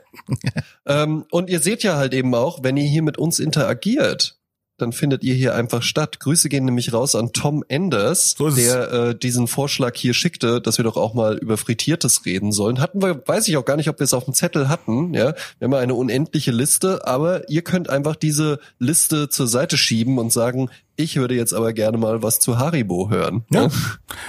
ähm, 0.85 1.25
und 1.31 1.49
ihr 1.49 1.59
seht 1.59 1.83
ja 1.83 1.97
halt 1.97 2.13
eben 2.13 2.33
auch, 2.35 2.63
wenn 2.63 2.77
ihr 2.77 2.87
hier 2.87 3.03
mit 3.03 3.17
uns 3.17 3.39
interagiert, 3.39 4.37
dann 4.77 4.91
findet 4.91 5.23
ihr 5.23 5.33
hier 5.33 5.55
einfach 5.55 5.81
statt. 5.81 6.19
Grüße 6.19 6.49
gehen 6.49 6.65
nämlich 6.65 6.93
raus 6.93 7.15
an 7.15 7.33
Tom 7.33 7.63
Enders, 7.67 8.35
So 8.37 8.49
der 8.49 8.91
äh, 8.91 9.15
diesen 9.15 9.47
Vorschlag 9.47 9.95
hier 9.95 10.13
schickte, 10.13 10.61
dass 10.61 10.77
wir 10.77 10.83
doch 10.83 10.97
auch 10.97 11.13
mal 11.13 11.37
über 11.37 11.57
Frittiertes 11.57 12.25
reden 12.25 12.51
sollen. 12.51 12.79
Hatten 12.79 13.01
wir, 13.01 13.21
weiß 13.27 13.47
ich 13.47 13.57
auch 13.57 13.65
gar 13.65 13.77
nicht, 13.77 13.89
ob 13.89 13.99
wir 13.99 14.05
es 14.05 14.13
auf 14.13 14.25
dem 14.25 14.33
Zettel 14.33 14.69
hatten. 14.69 15.13
Ja, 15.13 15.33
wir 15.59 15.65
haben 15.65 15.73
eine 15.73 15.95
unendliche 15.95 16.51
Liste, 16.51 17.05
aber 17.07 17.49
ihr 17.49 17.63
könnt 17.63 17.89
einfach 17.89 18.15
diese 18.15 18.59
Liste 18.79 19.29
zur 19.29 19.47
Seite 19.47 19.77
schieben 19.77 20.19
und 20.19 20.31
sagen, 20.31 20.69
ich 20.97 21.15
würde 21.15 21.35
jetzt 21.35 21.53
aber 21.53 21.73
gerne 21.73 21.97
mal 21.97 22.23
was 22.23 22.39
zu 22.39 22.57
Haribo 22.57 23.09
hören. 23.09 23.45
Ja. 23.51 23.69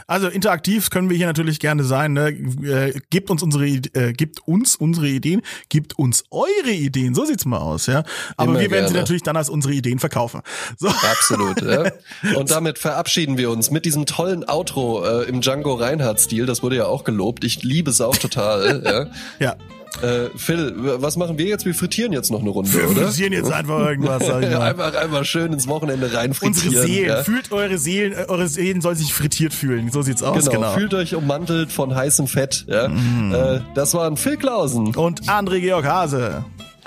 Also 0.07 0.29
interaktiv 0.29 0.91
können 0.91 1.09
wir 1.09 1.17
hier 1.17 1.27
natürlich 1.27 1.61
gerne 1.61 1.83
sein. 1.83 2.13
Ne? 2.13 2.29
Äh, 2.29 3.01
gebt 3.11 3.31
uns 3.31 3.43
unsere 3.43 3.67
äh, 3.67 4.13
gebt 4.13 4.47
uns 4.47 4.77
unsere 4.77 5.09
Ideen, 5.09 5.41
gebt 5.71 5.99
uns 5.99 6.25
eure 6.31 6.71
Ideen. 6.71 7.15
So 7.15 7.25
sieht's 7.25 7.47
mal 7.47 7.59
aus, 7.59 7.87
ja. 7.87 8.05
Aber 8.37 8.53
Immer 8.53 8.61
wir 8.61 8.71
werden 8.71 8.87
sie 8.89 8.93
gerne. 8.93 8.99
natürlich 8.99 9.23
dann 9.23 9.37
als 9.37 9.49
unsere 9.49 9.73
Ideen 9.73 9.99
verkaufen. 9.99 10.43
So. 10.77 10.89
Absolut. 10.89 11.63
Ja. 11.63 11.91
Und 12.37 12.51
damit 12.51 12.79
verabschieden 12.79 13.39
wir 13.39 13.51
uns 13.51 13.71
mit 13.71 13.87
diesem 13.87 14.05
tollen 14.05 14.47
Outro 14.47 15.05
äh, 15.05 15.25
im 15.25 15.41
Django 15.41 15.75
Reinhardt-Stil. 15.75 16.45
Das 16.45 16.63
wurde 16.63 16.77
ja 16.77 16.87
auch 16.87 17.05
gelobt. 17.05 17.45
Ich 17.45 17.63
liebe 17.63 17.91
es 17.91 18.03
auch 18.03 18.17
total. 18.17 18.83
Ja. 18.85 19.07
ja. 19.39 19.57
Äh, 20.03 20.31
Phil, 20.37 20.75
was 20.77 21.17
machen 21.17 21.39
wir 21.39 21.47
jetzt? 21.47 21.65
Wir 21.65 21.75
frittieren 21.75 22.13
jetzt 22.13 22.31
noch 22.31 22.41
eine 22.41 22.51
Runde, 22.51 22.73
Wir 22.73 22.89
oder? 22.91 23.07
frittieren 23.09 23.33
jetzt 23.33 23.51
einfach 23.53 23.79
irgendwas, 23.81 24.27
sag 24.27 24.43
ich 24.43 24.51
mal. 24.53 24.61
einfach, 24.71 24.95
einfach 24.95 25.25
schön 25.25 25.53
ins 25.53 25.67
Wochenende 25.69 26.13
rein 26.13 26.35
frittieren. 26.35 26.69
Unsere 26.69 26.87
Seelen, 26.87 27.09
ja. 27.09 27.23
fühlt 27.25 27.53
eure 27.53 27.79
Seelen, 27.79 28.13
äh, 28.13 28.25
eure 28.29 28.49
Seelen 28.49 28.81
sollen 28.81 28.97
sich 28.97 29.13
frittiert 29.13 29.53
fühlen. 29.55 29.91
So 29.91 30.03
sieht's 30.03 30.23
aus, 30.23 30.45
Genau, 30.47 30.53
genau. 30.61 30.73
fühlt 30.75 30.95
euch 30.95 31.15
ummantelt 31.15 31.73
von 31.73 31.95
heißem 31.95 32.27
Fett. 32.29 32.65
Ja. 32.69 32.87
Äh, 32.87 33.61
das 33.75 33.95
waren 33.95 34.17
Phil 34.17 34.37
Klausen 34.37 34.95
Und 34.95 35.23
André 35.29 35.61
Georg 35.61 35.85
Hase. 35.85 36.45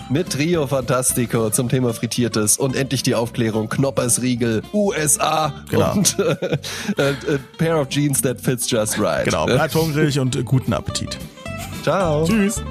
mit 0.09 0.29
Trio 0.29 0.67
Fantastico 0.67 1.49
zum 1.51 1.69
Thema 1.69 1.93
Frittiertes 1.93 2.57
und 2.57 2.75
endlich 2.75 3.03
die 3.03 3.15
Aufklärung 3.15 3.69
Knoppersriegel, 3.69 4.61
USA 4.73 5.53
Genau. 5.69 5.93
und 5.93 6.17
äh, 6.19 6.23
äh, 6.97 7.09
äh, 7.11 7.13
Pair 7.57 7.79
of 7.79 7.89
Jeans 7.89 8.21
that 8.21 8.39
fits 8.41 8.69
just 8.69 8.99
right. 8.99 9.25
Genau, 9.25 9.45
bleibt 9.45 9.75
hungrig 9.75 10.19
und 10.19 10.43
guten 10.45 10.73
Appetit. 10.73 11.17
Ciao. 11.83 12.25
Tschüss. 12.27 12.61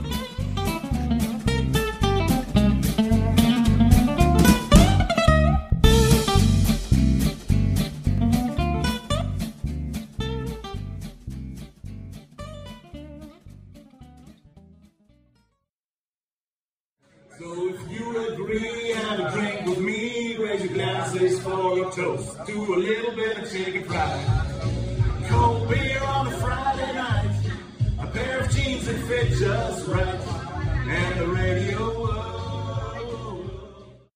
Toast 21.92 22.36
to 22.46 22.74
a 22.74 22.76
little 22.76 23.14
bit 23.16 23.38
of 23.38 23.50
chicken 23.50 23.84
fried. 23.84 25.28
Cold 25.28 25.68
beer 25.68 26.00
on 26.02 26.26
a 26.28 26.30
Friday 26.38 26.94
night, 26.94 27.40
a 27.98 28.06
pair 28.06 28.40
of 28.40 28.50
jeans 28.50 28.86
that 28.86 29.00
fit 29.08 29.28
just 29.38 29.88
right, 29.88 30.20
and 30.86 31.20
the 31.20 31.26
radio. 31.26 31.59